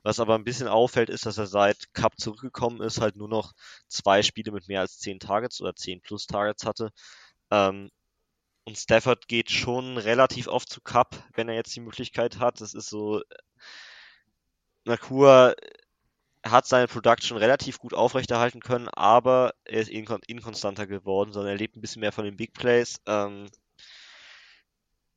Was 0.03 0.19
aber 0.19 0.35
ein 0.35 0.43
bisschen 0.43 0.67
auffällt, 0.67 1.09
ist, 1.09 1.25
dass 1.25 1.37
er 1.37 1.47
seit 1.47 1.93
Cup 1.93 2.19
zurückgekommen 2.19 2.81
ist, 2.81 2.99
halt 2.99 3.15
nur 3.15 3.29
noch 3.29 3.53
zwei 3.87 4.23
Spiele 4.23 4.51
mit 4.51 4.67
mehr 4.67 4.81
als 4.81 4.99
10 4.99 5.19
Targets 5.19 5.61
oder 5.61 5.75
10 5.75 6.01
plus 6.01 6.25
Targets 6.27 6.65
hatte. 6.65 6.91
Ähm, 7.51 7.89
und 8.65 8.77
Stafford 8.77 9.27
geht 9.27 9.51
schon 9.51 9.97
relativ 9.97 10.47
oft 10.47 10.69
zu 10.69 10.81
Cup, 10.81 11.23
wenn 11.35 11.49
er 11.49 11.55
jetzt 11.55 11.75
die 11.75 11.81
Möglichkeit 11.81 12.39
hat. 12.39 12.61
Das 12.61 12.73
ist 12.73 12.89
so, 12.89 13.21
Nakua 14.85 15.53
hat 16.43 16.67
seine 16.67 16.87
Production 16.87 17.37
relativ 17.37 17.79
gut 17.79 17.93
aufrechterhalten 17.93 18.61
können, 18.61 18.89
aber 18.89 19.53
er 19.63 19.81
ist 19.81 19.89
inkon 19.89 20.21
inkonstanter 20.27 20.87
geworden, 20.87 21.31
sondern 21.31 21.53
er 21.53 21.57
lebt 21.57 21.77
ein 21.77 21.81
bisschen 21.81 22.01
mehr 22.01 22.11
von 22.11 22.25
den 22.25 22.35
Big 22.35 22.53
Plays. 22.53 22.99
Ähm, 23.07 23.49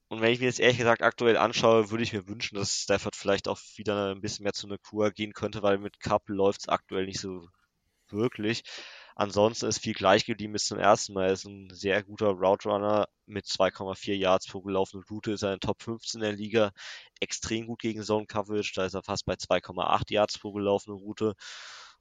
und 0.08 0.20
wenn 0.20 0.32
ich 0.32 0.38
mir 0.38 0.46
jetzt 0.46 0.60
ehrlich 0.60 0.78
gesagt 0.78 1.02
aktuell 1.02 1.36
anschaue, 1.36 1.90
würde 1.90 2.04
ich 2.04 2.12
mir 2.12 2.28
wünschen, 2.28 2.56
dass 2.56 2.82
Stafford 2.82 3.16
vielleicht 3.16 3.48
auch 3.48 3.58
wieder 3.76 4.14
ein 4.14 4.20
bisschen 4.20 4.44
mehr 4.44 4.52
zu 4.52 4.68
einer 4.68 4.78
Kur 4.78 5.10
gehen 5.10 5.32
könnte, 5.32 5.62
weil 5.62 5.78
mit 5.78 5.98
Cup 6.00 6.28
läuft 6.28 6.60
es 6.60 6.68
aktuell 6.68 7.06
nicht 7.06 7.20
so 7.20 7.48
wirklich. 8.08 8.62
Ansonsten 9.18 9.66
ist 9.66 9.78
viel 9.78 9.94
gleich 9.94 10.26
geblieben 10.26 10.52
bis 10.52 10.66
zum 10.66 10.78
ersten 10.78 11.14
Mal. 11.14 11.28
Er 11.28 11.32
ist 11.32 11.46
ein 11.46 11.70
sehr 11.70 12.02
guter 12.02 12.32
Route 12.32 12.68
Runner 12.68 13.08
mit 13.24 13.46
2,4 13.46 14.12
Yards 14.12 14.46
pro 14.46 14.60
gelaufene 14.60 15.02
Route, 15.10 15.32
ist 15.32 15.42
er 15.42 15.54
in 15.54 15.60
Top 15.60 15.82
15 15.82 16.20
der 16.20 16.34
Liga. 16.34 16.70
Extrem 17.18 17.66
gut 17.66 17.80
gegen 17.80 18.02
Zone 18.02 18.26
Coverage, 18.26 18.72
da 18.74 18.84
ist 18.84 18.92
er 18.92 19.02
fast 19.02 19.24
bei 19.24 19.32
2,8 19.32 20.12
Yards 20.12 20.38
pro 20.38 20.52
gelaufene 20.52 20.96
Route. 20.96 21.34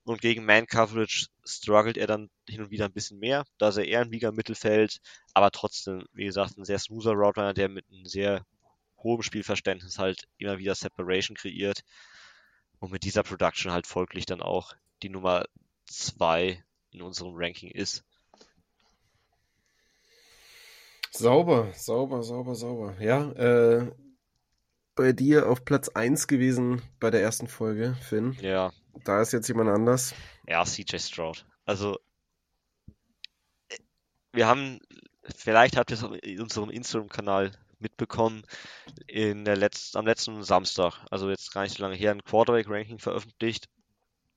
Und 0.03 0.19
gegen 0.19 0.43
Man 0.45 0.67
Coverage 0.67 1.27
struggelt 1.45 1.95
er 1.95 2.07
dann 2.07 2.29
hin 2.49 2.61
und 2.61 2.69
wieder 2.69 2.83
ein 2.83 2.93
bisschen 2.93 3.19
mehr. 3.19 3.45
Da 3.59 3.69
ist 3.69 3.77
er 3.77 3.85
eher 3.85 4.01
im 4.01 4.11
Liga-Mittelfeld, 4.11 4.99
aber 5.33 5.51
trotzdem, 5.51 6.03
wie 6.11 6.25
gesagt, 6.25 6.57
ein 6.57 6.65
sehr 6.65 6.79
smoother 6.79 7.13
Route 7.13 7.39
Runner, 7.39 7.53
der 7.53 7.69
mit 7.69 7.85
einem 7.89 8.05
sehr 8.05 8.45
hohem 8.97 9.21
Spielverständnis 9.21 9.99
halt 9.99 10.27
immer 10.37 10.57
wieder 10.57 10.75
Separation 10.75 11.37
kreiert. 11.37 11.79
Und 12.79 12.91
mit 12.91 13.03
dieser 13.03 13.23
Production 13.23 13.71
halt 13.71 13.87
folglich 13.87 14.25
dann 14.25 14.41
auch 14.41 14.73
die 15.01 15.09
Nummer 15.09 15.45
2 15.85 16.61
in 16.95 17.01
unserem 17.01 17.33
Ranking 17.35 17.71
ist. 17.71 18.03
Sauber, 21.11 21.71
sauber, 21.73 22.23
sauber, 22.23 22.55
sauber. 22.55 22.95
Ja, 22.99 23.31
äh, 23.31 23.91
bei 24.95 25.13
dir 25.13 25.49
auf 25.49 25.63
Platz 25.63 25.89
1 25.89 26.27
gewesen 26.27 26.81
bei 26.99 27.11
der 27.11 27.21
ersten 27.21 27.47
Folge, 27.47 27.95
Finn. 28.01 28.37
Ja. 28.41 28.71
Da 29.03 29.21
ist 29.21 29.33
jetzt 29.33 29.47
jemand 29.47 29.69
anders. 29.69 30.13
Ja, 30.47 30.63
CJ 30.63 30.97
Stroud. 30.97 31.45
Also, 31.65 31.99
wir 34.31 34.47
haben, 34.47 34.79
vielleicht 35.23 35.77
habt 35.77 35.91
ihr 35.91 35.95
es 35.95 36.03
auf 36.03 36.11
unserem 36.39 36.69
Instagram-Kanal 36.69 37.51
mitbekommen, 37.79 38.43
in 39.07 39.45
der 39.45 39.57
letzten, 39.57 39.97
am 39.97 40.05
letzten 40.05 40.43
Samstag, 40.43 41.05
also 41.11 41.29
jetzt 41.29 41.53
gar 41.53 41.63
nicht 41.63 41.77
so 41.77 41.83
lange 41.83 41.95
her, 41.95 42.11
ein 42.11 42.23
Quarterback-Ranking 42.23 42.99
veröffentlicht 42.99 43.67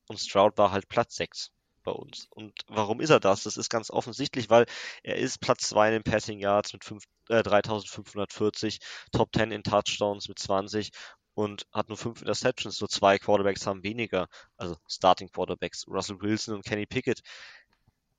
und 0.08 0.18
Stroud 0.18 0.58
war 0.58 0.72
halt 0.72 0.88
Platz 0.88 1.16
6 1.16 1.52
bei 1.88 1.94
uns. 1.94 2.28
Und 2.30 2.52
warum 2.68 3.00
ist 3.00 3.10
er 3.10 3.20
das? 3.20 3.44
Das 3.44 3.56
ist 3.56 3.70
ganz 3.70 3.90
offensichtlich, 3.90 4.50
weil 4.50 4.66
er 5.02 5.16
ist 5.16 5.40
Platz 5.40 5.68
2 5.70 5.88
in 5.88 5.92
den 5.94 6.02
Passing 6.02 6.38
Yards 6.38 6.72
mit 6.72 6.84
5, 6.84 7.02
äh, 7.30 7.42
3540, 7.42 8.78
Top 9.12 9.30
10 9.34 9.52
in 9.52 9.62
Touchdowns 9.62 10.28
mit 10.28 10.38
20 10.38 10.90
und 11.34 11.66
hat 11.72 11.88
nur 11.88 11.96
5 11.96 12.20
Interceptions. 12.20 12.80
Nur 12.80 12.90
zwei 12.90 13.18
Quarterbacks 13.18 13.66
haben 13.66 13.82
weniger, 13.82 14.28
also 14.56 14.76
Starting 14.88 15.30
Quarterbacks, 15.30 15.86
Russell 15.88 16.20
Wilson 16.20 16.56
und 16.56 16.64
Kenny 16.64 16.86
Pickett. 16.86 17.20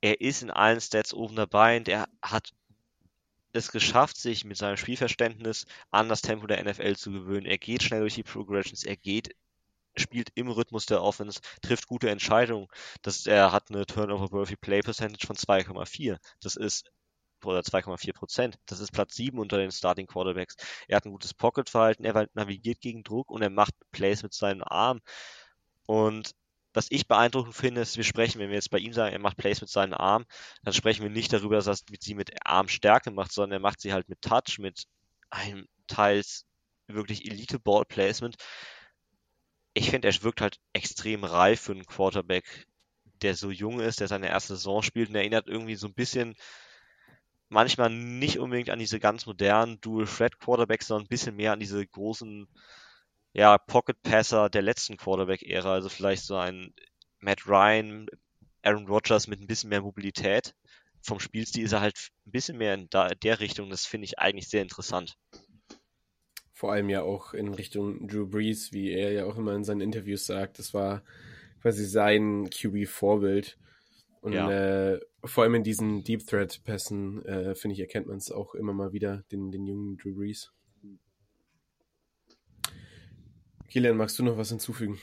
Er 0.02 0.22
ist 0.22 0.42
in 0.42 0.52
allen 0.52 0.82
Stats 0.82 1.14
oben 1.14 1.36
dabei 1.36 1.78
und 1.78 1.88
er 1.90 2.08
hat 2.22 2.52
es 3.52 3.72
geschafft, 3.72 4.18
sich 4.18 4.46
mit 4.46 4.58
seinem 4.58 4.78
Spielverständnis 4.78 5.66
an 5.92 6.10
das 6.10 6.22
Tempo 6.22 6.48
der 6.48 6.64
NFL 6.64 6.96
zu 6.96 7.12
gewöhnen. 7.12 7.46
Er 7.46 7.58
geht 7.58 7.84
schnell 7.84 8.02
durch 8.02 8.16
die 8.16 8.24
Progressions, 8.24 8.84
er 8.84 8.96
geht 8.96 9.36
spielt 9.96 10.30
im 10.36 10.50
Rhythmus 10.50 10.86
der 10.86 11.02
Offense, 11.04 11.42
trifft 11.62 11.88
gute 11.88 12.10
Entscheidungen. 12.10 12.68
Das, 13.02 13.26
er 13.26 13.52
hat 13.52 13.70
eine 13.70 13.86
Turnover-Worthy 13.86 14.56
Play 14.56 14.82
Percentage 14.82 15.28
von 15.28 15.36
2,4. 15.36 16.18
Das 16.42 16.56
ist 16.56 16.92
oder 17.46 17.60
2,4 17.62 18.14
Prozent. 18.14 18.60
Das 18.66 18.80
ist 18.80 18.92
Platz 18.92 19.16
7 19.16 19.40
unter 19.40 19.58
den 19.58 19.72
Starting 19.72 20.08
Quarterbacks. 20.08 20.56
Er 20.88 20.98
hat 20.98 21.06
ein 21.06 21.12
gutes 21.12 21.34
Pocket-Verhalten, 21.34 22.06
er 22.06 22.28
navigiert 22.34 22.82
gegen 22.82 23.04
Druck 23.04 23.32
und 23.32 23.42
er 23.42 23.50
macht 23.50 23.74
Plays 23.92 24.24
mit 24.24 24.34
seinen 24.34 24.62
Armen. 24.62 25.02
Und 25.86 26.32
was 26.74 26.88
ich 26.90 27.08
beeindruckend 27.08 27.56
finde, 27.56 27.82
ist, 27.82 27.98
wir 27.98 28.04
sprechen, 28.04 28.40
wenn 28.40 28.50
wir 28.50 28.56
jetzt 28.56 28.70
bei 28.70 28.78
ihm 28.78 28.94
sagen, 28.94 29.14
er 29.14 29.20
macht 29.20 29.38
Plays 29.38 29.62
mit 29.62 29.70
seinen 29.70 29.94
Armen, 29.94 30.26
dann 30.64 30.74
sprechen 30.74 31.04
wir 31.04 31.10
nicht 31.10 31.34
darüber, 31.34 31.56
dass 31.56 31.68
er 31.68 31.78
sie 32.00 32.14
mit 32.14 32.32
Armstärke 32.46 33.12
macht, 33.12 33.32
sondern 33.32 33.60
er 33.60 33.62
macht 33.62 33.82
sie 33.82 33.94
halt 33.94 34.08
mit 34.08 34.22
Touch, 34.22 34.60
mit 34.60 34.86
einem 35.30 35.68
teils 35.88 36.46
wirklich 36.88 37.26
Elite 37.26 37.60
Ball 37.60 37.86
Placement 37.86 38.36
ich 39.74 39.90
finde, 39.90 40.08
er 40.08 40.24
wirkt 40.24 40.42
halt 40.42 40.60
extrem 40.74 41.24
reif 41.24 41.62
für 41.62 41.74
einen 41.74 41.86
Quarterback, 41.86 42.68
der 43.22 43.36
so 43.36 43.52
jung 43.52 43.80
ist, 43.80 44.00
der 44.00 44.08
seine 44.08 44.30
erste 44.30 44.56
Saison 44.56 44.82
spielt. 44.82 45.10
Und 45.10 45.16
erinnert 45.16 45.48
irgendwie 45.48 45.76
so 45.76 45.88
ein 45.88 45.94
bisschen 45.94 46.36
manchmal 47.50 47.90
nicht 47.90 48.40
unbedingt 48.40 48.70
an 48.70 48.80
diese 48.80 49.00
ganz 49.00 49.26
modernen 49.26 49.82
Dual 49.82 50.06
Threat 50.06 50.40
Quarterbacks, 50.40 50.88
sondern 50.88 51.06
ein 51.06 51.10
bisschen 51.10 51.36
mehr 51.36 51.54
an 51.54 51.60
diese 51.60 51.86
großen 51.86 52.48
ja, 53.34 53.58
Pocket 53.58 54.02
Passer 54.02 54.50
der 54.50 54.62
letzten 54.62 54.98
Quarterback-Ära, 54.98 55.74
also 55.74 55.90
vielleicht 55.90 56.24
so 56.24 56.36
ein 56.36 56.74
Matt 57.20 57.48
Ryan, 57.48 58.08
Aaron 58.64 58.88
Rodgers 58.88 59.28
mit 59.28 59.40
ein 59.40 59.48
bisschen 59.48 59.70
mehr 59.70 59.82
Mobilität. 59.82 60.56
Vom 61.02 61.20
Spielstil 61.20 61.64
ist 61.64 61.74
er 61.74 61.82
halt 61.82 62.10
ein 62.26 62.32
bisschen 62.32 62.58
mehr 62.58 62.74
in 62.74 62.90
der 62.90 63.40
Richtung, 63.40 63.70
das 63.70 63.86
finde 63.86 64.06
ich 64.06 64.20
eigentlich 64.20 64.50
sehr 64.50 64.62
interessant 64.62 65.16
vor 66.60 66.74
allem 66.74 66.90
ja 66.90 67.04
auch 67.04 67.34
in 67.34 67.54
Richtung 67.54 68.06
Drew 68.06 68.28
Brees, 68.28 68.74
wie 68.74 68.92
er 68.92 69.14
ja 69.14 69.24
auch 69.24 69.38
immer 69.38 69.56
in 69.56 69.64
seinen 69.64 69.80
Interviews 69.80 70.26
sagt. 70.26 70.60
Das 70.60 70.74
war 70.74 71.04
quasi 71.62 71.86
sein 71.86 72.50
QB-Vorbild. 72.50 73.58
Und 74.20 74.34
ja. 74.34 74.92
äh, 74.92 75.00
vor 75.24 75.46
allem 75.46 75.56
in 75.56 75.64
diesen 75.64 76.04
Deep 76.04 76.28
Threat-Pässen, 76.28 77.24
äh, 77.24 77.56
finde 77.56 77.76
ich, 77.76 77.80
erkennt 77.80 78.08
man 78.08 78.18
es 78.18 78.30
auch 78.30 78.56
immer 78.56 78.74
mal 78.74 78.92
wieder, 78.92 79.24
den, 79.32 79.52
den 79.52 79.66
jungen 79.68 79.96
Drew 79.96 80.14
Brees. 80.14 80.52
Kilian, 83.70 83.96
magst 83.96 84.20
du 84.20 84.24
noch 84.24 84.38
was 84.38 84.50
hinzufügen? 84.50 85.00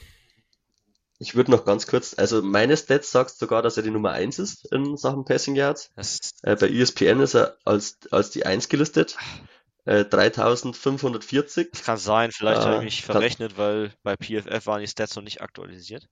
Ich 1.17 1.33
würde 1.33 1.49
noch 1.49 1.65
ganz 1.65 1.87
kurz, 1.87 2.13
also 2.19 2.43
meine 2.43 2.77
Stats 2.77 3.11
sagst 3.11 3.39
sogar, 3.39 3.63
dass 3.63 3.77
er 3.77 3.81
die 3.81 3.89
Nummer 3.89 4.11
1 4.11 4.37
ist 4.37 4.71
in 4.71 4.95
Sachen 4.95 5.25
Passing 5.25 5.55
Yards. 5.55 5.91
Äh, 6.43 6.55
bei 6.55 6.69
ESPN 6.69 7.19
ist 7.19 7.33
er 7.33 7.57
als, 7.65 7.97
als 8.11 8.29
die 8.29 8.45
1 8.45 8.69
gelistet. 8.69 9.17
3540. 9.87 11.67
Äh, 11.67 11.69
das 11.71 11.83
kann 11.83 11.97
sein, 11.97 12.31
vielleicht 12.31 12.61
äh, 12.61 12.65
habe 12.65 12.75
ich 12.77 12.83
mich 12.83 13.03
verrechnet, 13.03 13.57
weil 13.57 13.93
bei 14.03 14.15
PFF 14.15 14.65
waren 14.65 14.81
die 14.81 14.87
Stats 14.87 15.15
noch 15.15 15.23
nicht 15.23 15.41
aktualisiert. 15.41 16.07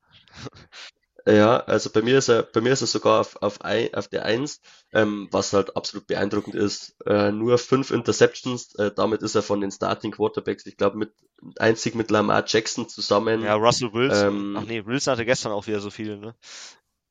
Ja, 1.28 1.58
also 1.58 1.90
bei 1.90 2.04
mir 2.04 2.20
ist 2.20 2.30
er, 2.30 2.44
bei 2.44 2.62
mir 2.62 2.72
ist 2.74 2.82
er 2.82 2.88
sogar 2.88 3.20
auf, 3.20 3.42
auf, 3.42 3.60
auf 3.62 4.08
der 4.10 4.26
1, 4.26 4.62
ähm, 4.94 5.28
was 5.32 5.54
halt 5.54 5.76
absolut 5.76 6.06
beeindruckend 6.06 6.54
ist. 6.54 6.96
Äh, 7.08 7.32
nur 7.32 7.58
fünf 7.58 7.90
Interceptions, 7.90 8.76
äh, 8.76 8.92
damit 8.96 9.24
ist 9.24 9.34
er 9.34 9.42
von 9.42 9.60
den 9.60 9.72
Starting 9.72 10.12
Quarterbacks, 10.12 10.68
ich 10.68 10.78
glaube, 10.78 11.00
mit 11.00 11.14
einzig 11.58 11.96
mit 11.96 12.12
Lamar 12.12 12.44
Jackson 12.46 12.88
zusammen. 12.88 13.42
Ja, 13.42 13.56
Russell 13.56 13.92
Wilson. 13.92 14.28
Ähm, 14.28 14.58
Ach 14.60 14.66
nee, 14.66 14.86
Wilson 14.86 15.14
hatte 15.14 15.26
gestern 15.26 15.52
auch 15.52 15.66
wieder 15.66 15.80
so 15.80 15.90
viele, 15.90 16.18
ne? 16.18 16.36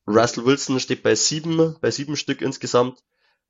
Russell 0.07 0.45
Wilson 0.45 0.79
steht 0.79 1.03
bei 1.03 1.17
sieben, 1.17 1.77
bei 1.81 1.91
sieben 1.91 2.17
Stück 2.17 2.41
insgesamt. 2.41 3.03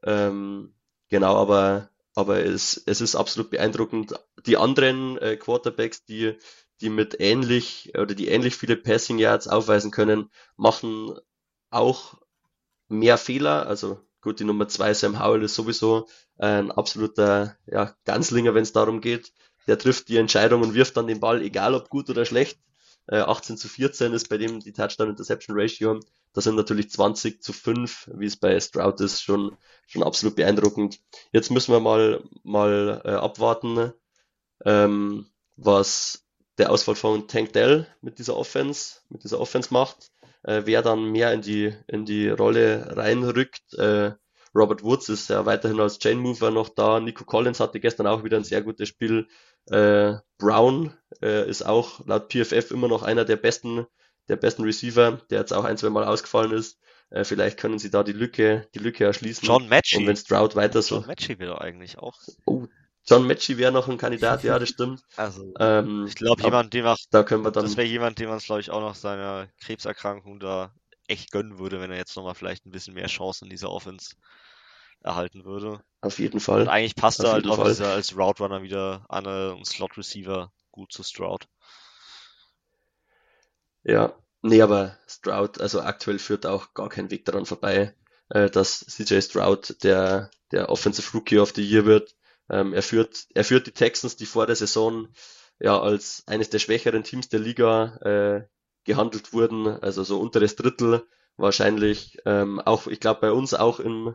Ähm, 0.02 0.74
genau, 1.10 1.36
aber 1.36 1.90
aber 2.14 2.44
es, 2.44 2.82
es 2.86 3.00
ist 3.00 3.16
absolut 3.16 3.50
beeindruckend. 3.50 4.14
Die 4.46 4.56
anderen 4.56 5.18
äh, 5.18 5.36
Quarterbacks, 5.36 6.04
die, 6.04 6.38
die 6.80 6.90
mit 6.90 7.20
ähnlich 7.20 7.92
oder 7.96 8.14
die 8.14 8.28
ähnlich 8.28 8.56
viele 8.56 8.76
Passing 8.76 9.18
Yards 9.18 9.48
aufweisen 9.48 9.90
können, 9.90 10.30
machen 10.56 11.18
auch 11.70 12.14
mehr 12.88 13.18
Fehler. 13.18 13.66
Also 13.66 14.00
gut, 14.20 14.40
die 14.40 14.44
Nummer 14.44 14.68
zwei 14.68 14.94
Sam 14.94 15.22
Howell 15.22 15.42
ist 15.42 15.54
sowieso 15.54 16.08
ein 16.38 16.70
absoluter 16.70 17.56
ja, 17.66 17.94
Ganzlinger, 18.04 18.54
wenn 18.54 18.62
es 18.62 18.72
darum 18.72 19.00
geht. 19.00 19.32
Der 19.66 19.78
trifft 19.78 20.08
die 20.08 20.18
Entscheidung 20.18 20.62
und 20.62 20.74
wirft 20.74 20.96
dann 20.96 21.06
den 21.06 21.20
Ball, 21.20 21.42
egal 21.42 21.74
ob 21.74 21.88
gut 21.88 22.10
oder 22.10 22.24
schlecht. 22.24 22.58
Äh, 23.06 23.18
18 23.18 23.56
zu 23.56 23.68
14 23.68 24.12
ist 24.12 24.28
bei 24.28 24.38
dem 24.38 24.60
die 24.60 24.72
Touchdown-Interception-Ratio. 24.72 26.00
Das 26.32 26.44
sind 26.44 26.56
natürlich 26.56 26.90
20 26.90 27.42
zu 27.42 27.52
5, 27.52 28.10
wie 28.14 28.26
es 28.26 28.36
bei 28.36 28.58
Stroud 28.58 29.00
ist, 29.00 29.22
schon, 29.22 29.56
schon 29.86 30.02
absolut 30.02 30.36
beeindruckend. 30.36 31.00
Jetzt 31.32 31.50
müssen 31.50 31.72
wir 31.72 31.80
mal, 31.80 32.22
mal 32.42 33.02
äh, 33.04 33.10
abwarten, 33.10 33.92
ähm, 34.64 35.26
was 35.56 36.24
der 36.58 36.70
Ausfall 36.70 36.96
von 36.96 37.28
Tank 37.28 37.52
Dell 37.52 37.86
mit 38.00 38.18
dieser 38.18 38.36
Offense, 38.36 39.00
mit 39.08 39.24
dieser 39.24 39.40
Offense 39.40 39.72
macht. 39.72 40.10
Äh, 40.42 40.62
wer 40.64 40.82
dann 40.82 41.10
mehr 41.10 41.32
in 41.32 41.42
die, 41.42 41.74
in 41.86 42.04
die 42.04 42.28
Rolle 42.28 42.96
reinrückt. 42.96 43.74
Äh, 43.74 44.12
Robert 44.54 44.84
Woods 44.84 45.08
ist 45.08 45.30
ja 45.30 45.46
weiterhin 45.46 45.80
als 45.80 45.98
Chain 45.98 46.18
Mover 46.18 46.50
noch 46.50 46.68
da. 46.68 47.00
Nico 47.00 47.24
Collins 47.24 47.60
hatte 47.60 47.80
gestern 47.80 48.06
auch 48.06 48.22
wieder 48.22 48.36
ein 48.36 48.44
sehr 48.44 48.62
gutes 48.62 48.88
Spiel. 48.88 49.26
Äh, 49.70 50.14
Brown 50.38 50.92
äh, 51.22 51.48
ist 51.48 51.62
auch 51.62 52.04
laut 52.06 52.32
PFF 52.32 52.70
immer 52.70 52.88
noch 52.88 53.02
einer 53.02 53.24
der 53.24 53.36
besten, 53.36 53.86
der 54.28 54.36
besten 54.36 54.62
Receiver, 54.62 55.20
der 55.30 55.40
jetzt 55.40 55.52
auch 55.52 55.64
ein, 55.64 55.76
zwei 55.76 55.90
Mal 55.90 56.04
ausgefallen 56.04 56.52
ist. 56.52 56.78
Äh, 57.10 57.24
vielleicht 57.24 57.58
können 57.58 57.78
sie 57.78 57.90
da 57.90 58.02
die 58.02 58.12
Lücke, 58.12 58.68
die 58.74 58.80
Lücke 58.80 59.04
erschließen. 59.04 59.46
John 59.46 59.68
Matchy. 59.68 59.98
Und 59.98 60.06
wenn 60.06 60.16
Stroud 60.16 60.56
weiter 60.56 60.82
so. 60.82 60.96
John 60.96 61.06
Matchy 61.06 61.38
will 61.38 61.52
eigentlich 61.52 61.98
auch. 61.98 62.18
Oh, 62.46 62.66
John 63.06 63.26
Matchy 63.26 63.58
wäre 63.58 63.72
noch 63.72 63.88
ein 63.88 63.98
Kandidat, 63.98 64.42
ja, 64.44 64.58
das 64.58 64.70
stimmt. 64.70 65.02
Also, 65.16 65.52
ähm, 65.58 66.06
ich 66.08 66.14
glaube, 66.14 66.42
jemand, 66.42 66.72
dem 66.72 66.86
auch, 66.86 66.96
da 67.10 67.22
können 67.22 67.44
wir 67.44 67.50
dann. 67.50 67.64
Das 67.64 67.76
wäre 67.76 67.86
jemand, 67.86 68.18
dem 68.18 68.28
man 68.28 68.38
es, 68.38 68.44
glaube 68.44 68.60
ich, 68.60 68.70
auch 68.70 68.80
noch 68.80 68.94
seiner 68.94 69.48
Krebserkrankung 69.60 70.40
da 70.40 70.72
echt 71.06 71.30
gönnen 71.30 71.58
würde, 71.58 71.80
wenn 71.80 71.90
er 71.90 71.98
jetzt 71.98 72.16
nochmal 72.16 72.34
vielleicht 72.34 72.64
ein 72.66 72.70
bisschen 72.70 72.94
mehr 72.94 73.06
Chancen 73.06 73.44
in 73.44 73.50
dieser 73.50 73.70
Offense 73.70 74.16
erhalten 75.04 75.44
würde. 75.44 75.80
Auf 76.00 76.18
jeden 76.18 76.40
Fall. 76.40 76.62
Und 76.62 76.68
eigentlich 76.68 76.96
passt 76.96 77.20
er 77.20 77.32
halt 77.32 77.46
auch 77.46 77.58
als 77.58 78.16
Route 78.16 78.42
Runner 78.42 78.62
wieder 78.62 79.04
an 79.08 79.26
einen 79.26 79.64
Slot 79.64 79.96
Receiver 79.96 80.52
gut 80.70 80.92
zu 80.92 81.02
Stroud. 81.02 81.46
Ja, 83.84 84.14
nee, 84.42 84.62
aber 84.62 84.98
Stroud, 85.06 85.60
also 85.60 85.82
aktuell 85.82 86.18
führt 86.18 86.46
auch 86.46 86.74
gar 86.74 86.88
kein 86.88 87.10
Weg 87.10 87.24
daran 87.26 87.46
vorbei, 87.46 87.94
äh, 88.30 88.50
dass 88.50 88.80
CJ 88.80 89.20
Stroud 89.20 89.82
der, 89.82 90.30
der 90.52 90.70
Offensive 90.70 91.12
Rookie 91.12 91.38
of 91.38 91.52
the 91.54 91.62
Year 91.62 91.84
wird. 91.84 92.16
Ähm, 92.50 92.72
er 92.72 92.82
führt, 92.82 93.26
er 93.34 93.44
führt 93.44 93.66
die 93.66 93.72
Texans, 93.72 94.16
die 94.16 94.26
vor 94.26 94.46
der 94.46 94.56
Saison 94.56 95.08
ja 95.60 95.80
als 95.80 96.24
eines 96.26 96.50
der 96.50 96.58
schwächeren 96.58 97.04
Teams 97.04 97.28
der 97.28 97.40
Liga 97.40 97.96
äh, 97.98 98.48
gehandelt 98.84 99.32
wurden, 99.32 99.66
also 99.66 100.02
so 100.02 100.20
unteres 100.20 100.56
Drittel 100.56 101.06
wahrscheinlich. 101.36 102.18
Ähm, 102.24 102.60
auch, 102.60 102.86
ich 102.86 103.00
glaube, 103.00 103.20
bei 103.20 103.32
uns 103.32 103.54
auch 103.54 103.80
im 103.80 104.14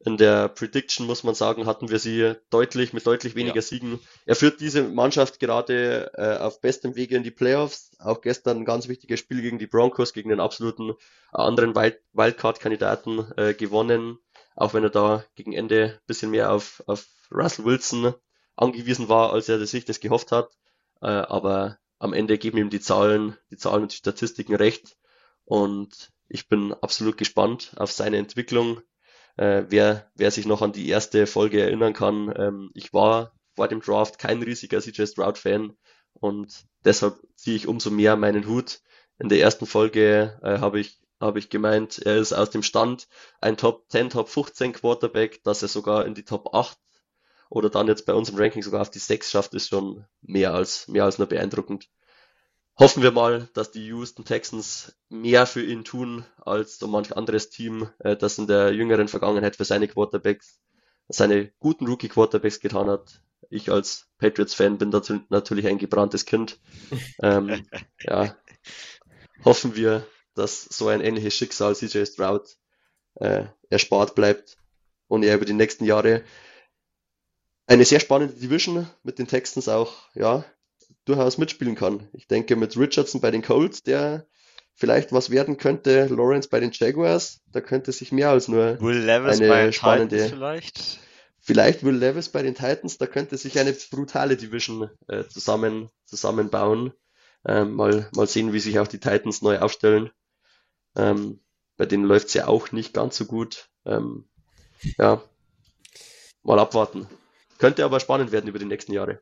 in 0.00 0.16
der 0.16 0.48
Prediction, 0.48 1.06
muss 1.06 1.24
man 1.24 1.34
sagen, 1.34 1.66
hatten 1.66 1.90
wir 1.90 1.98
sie 1.98 2.34
deutlich, 2.50 2.92
mit 2.92 3.06
deutlich 3.06 3.34
weniger 3.34 3.56
ja. 3.56 3.62
Siegen. 3.62 3.98
Er 4.26 4.36
führt 4.36 4.60
diese 4.60 4.82
Mannschaft 4.82 5.40
gerade 5.40 6.12
äh, 6.14 6.38
auf 6.38 6.60
bestem 6.60 6.94
Wege 6.94 7.16
in 7.16 7.24
die 7.24 7.32
Playoffs. 7.32 7.90
Auch 7.98 8.20
gestern 8.20 8.58
ein 8.58 8.64
ganz 8.64 8.86
wichtiges 8.86 9.18
Spiel 9.18 9.42
gegen 9.42 9.58
die 9.58 9.66
Broncos, 9.66 10.12
gegen 10.12 10.28
den 10.30 10.40
absoluten 10.40 10.90
äh, 10.90 10.94
anderen 11.32 11.74
Wild 11.74 12.00
Wildcard-Kandidaten 12.12 13.32
äh, 13.36 13.54
gewonnen. 13.54 14.18
Auch 14.54 14.72
wenn 14.72 14.84
er 14.84 14.90
da 14.90 15.24
gegen 15.34 15.52
Ende 15.52 15.94
ein 15.94 16.06
bisschen 16.06 16.30
mehr 16.30 16.52
auf, 16.52 16.82
auf 16.86 17.06
Russell 17.32 17.64
Wilson 17.64 18.14
angewiesen 18.54 19.08
war, 19.08 19.32
als 19.32 19.48
er 19.48 19.64
sich 19.66 19.84
das 19.84 20.00
gehofft 20.00 20.30
hat. 20.30 20.50
Äh, 21.00 21.06
aber 21.06 21.78
am 21.98 22.12
Ende 22.12 22.38
geben 22.38 22.58
ihm 22.58 22.70
die 22.70 22.80
Zahlen, 22.80 23.36
die 23.50 23.56
Zahlen 23.56 23.82
und 23.82 23.92
die 23.92 23.96
Statistiken 23.96 24.54
recht. 24.54 24.96
Und 25.44 26.12
ich 26.28 26.48
bin 26.48 26.72
absolut 26.74 27.16
gespannt 27.16 27.72
auf 27.76 27.90
seine 27.90 28.18
Entwicklung 28.18 28.80
äh, 29.38 29.64
wer, 29.68 30.10
wer 30.14 30.30
sich 30.30 30.46
noch 30.46 30.62
an 30.62 30.72
die 30.72 30.88
erste 30.88 31.26
Folge 31.26 31.62
erinnern 31.62 31.94
kann, 31.94 32.32
ähm, 32.36 32.70
ich 32.74 32.92
war 32.92 33.32
vor 33.54 33.68
dem 33.68 33.80
Draft 33.80 34.18
kein 34.18 34.42
riesiger 34.42 34.80
CJ 34.80 35.06
Stroud-Fan 35.06 35.76
und 36.14 36.66
deshalb 36.84 37.16
ziehe 37.36 37.56
ich 37.56 37.66
umso 37.66 37.90
mehr 37.90 38.16
meinen 38.16 38.46
Hut. 38.46 38.80
In 39.18 39.28
der 39.28 39.40
ersten 39.40 39.66
Folge 39.66 40.38
äh, 40.42 40.58
habe 40.58 40.80
ich 40.80 41.00
habe 41.20 41.38
ich 41.40 41.50
gemeint, 41.50 41.98
er 41.98 42.16
ist 42.16 42.32
aus 42.32 42.50
dem 42.50 42.62
Stand 42.62 43.08
ein 43.40 43.56
Top 43.56 43.86
10, 43.90 44.10
Top 44.10 44.28
15 44.28 44.72
Quarterback, 44.72 45.42
dass 45.42 45.62
er 45.62 45.68
sogar 45.68 46.06
in 46.06 46.14
die 46.14 46.24
Top 46.24 46.54
8 46.54 46.78
oder 47.50 47.70
dann 47.70 47.88
jetzt 47.88 48.06
bei 48.06 48.14
unserem 48.14 48.38
Ranking 48.38 48.62
sogar 48.62 48.82
auf 48.82 48.90
die 48.90 49.00
6 49.00 49.30
schafft, 49.30 49.54
ist 49.54 49.68
schon 49.68 50.04
mehr 50.20 50.54
als, 50.54 50.86
mehr 50.86 51.04
als 51.04 51.18
nur 51.18 51.26
beeindruckend. 51.26 51.88
Hoffen 52.78 53.02
wir 53.02 53.10
mal, 53.10 53.48
dass 53.54 53.70
die 53.70 53.86
Houston 53.86 54.24
Texans 54.24 54.96
mehr 55.08 55.46
für 55.46 55.62
ihn 55.62 55.84
tun 55.84 56.24
als 56.38 56.78
so 56.78 56.86
manch 56.86 57.16
anderes 57.16 57.50
Team, 57.50 57.88
äh, 57.98 58.16
das 58.16 58.38
in 58.38 58.46
der 58.46 58.72
jüngeren 58.72 59.08
Vergangenheit 59.08 59.56
für 59.56 59.64
seine 59.64 59.88
Quarterbacks, 59.88 60.60
seine 61.08 61.50
guten 61.58 61.86
Rookie 61.86 62.08
Quarterbacks 62.08 62.60
getan 62.60 62.88
hat. 62.88 63.22
Ich 63.50 63.70
als 63.70 64.06
Patriots-Fan 64.18 64.78
bin 64.78 64.90
dazu 64.90 65.20
natürlich 65.30 65.66
ein 65.66 65.78
gebranntes 65.78 66.26
Kind. 66.26 66.60
Ähm, 67.22 67.66
ja, 68.00 68.36
hoffen 69.44 69.74
wir, 69.74 70.06
dass 70.34 70.64
so 70.64 70.88
ein 70.88 71.00
ähnliches 71.00 71.34
Schicksal 71.34 71.74
CJ 71.74 72.04
Stroud 72.04 72.56
äh, 73.14 73.46
erspart 73.70 74.14
bleibt 74.14 74.56
und 75.08 75.24
er 75.24 75.34
über 75.34 75.44
die 75.44 75.52
nächsten 75.52 75.84
Jahre 75.84 76.22
eine 77.66 77.84
sehr 77.84 78.00
spannende 78.00 78.34
Division 78.34 78.88
mit 79.02 79.18
den 79.18 79.26
Texans 79.26 79.68
auch, 79.68 79.94
ja, 80.14 80.44
durchaus 81.08 81.38
mitspielen 81.38 81.74
kann. 81.74 82.08
Ich 82.12 82.26
denke 82.26 82.56
mit 82.56 82.76
Richardson 82.76 83.20
bei 83.20 83.30
den 83.30 83.42
Colts, 83.42 83.82
der 83.82 84.26
vielleicht 84.74 85.12
was 85.12 85.30
werden 85.30 85.56
könnte, 85.56 86.06
Lawrence 86.06 86.48
bei 86.48 86.60
den 86.60 86.70
Jaguars, 86.72 87.40
da 87.50 87.60
könnte 87.60 87.90
sich 87.90 88.12
mehr 88.12 88.30
als 88.30 88.46
nur 88.46 88.80
Will 88.80 88.98
Levis 88.98 89.40
eine 89.40 89.48
bei 89.48 89.62
den 89.64 89.72
spannende, 89.72 90.16
Titans 90.16 90.30
vielleicht. 90.30 91.00
vielleicht 91.40 91.82
Will 91.84 91.96
Levis 91.96 92.28
bei 92.28 92.42
den 92.42 92.54
Titans, 92.54 92.96
da 92.96 93.06
könnte 93.06 93.36
sich 93.36 93.58
eine 93.58 93.72
brutale 93.90 94.36
Division 94.36 94.88
äh, 95.08 95.24
zusammen, 95.24 95.90
zusammenbauen. 96.04 96.92
Ähm, 97.46 97.74
mal, 97.74 98.08
mal 98.14 98.26
sehen, 98.26 98.52
wie 98.52 98.60
sich 98.60 98.78
auch 98.78 98.88
die 98.88 99.00
Titans 99.00 99.42
neu 99.42 99.58
aufstellen. 99.58 100.10
Ähm, 100.96 101.40
bei 101.76 101.86
denen 101.86 102.04
läuft 102.04 102.28
es 102.28 102.34
ja 102.34 102.46
auch 102.46 102.72
nicht 102.72 102.92
ganz 102.92 103.16
so 103.16 103.24
gut. 103.24 103.68
Ähm, 103.84 104.28
ja, 104.98 105.22
mal 106.42 106.58
abwarten. 106.58 107.08
Könnte 107.58 107.84
aber 107.84 107.98
spannend 108.00 108.30
werden 108.30 108.48
über 108.48 108.58
die 108.58 108.64
nächsten 108.64 108.92
Jahre. 108.92 109.20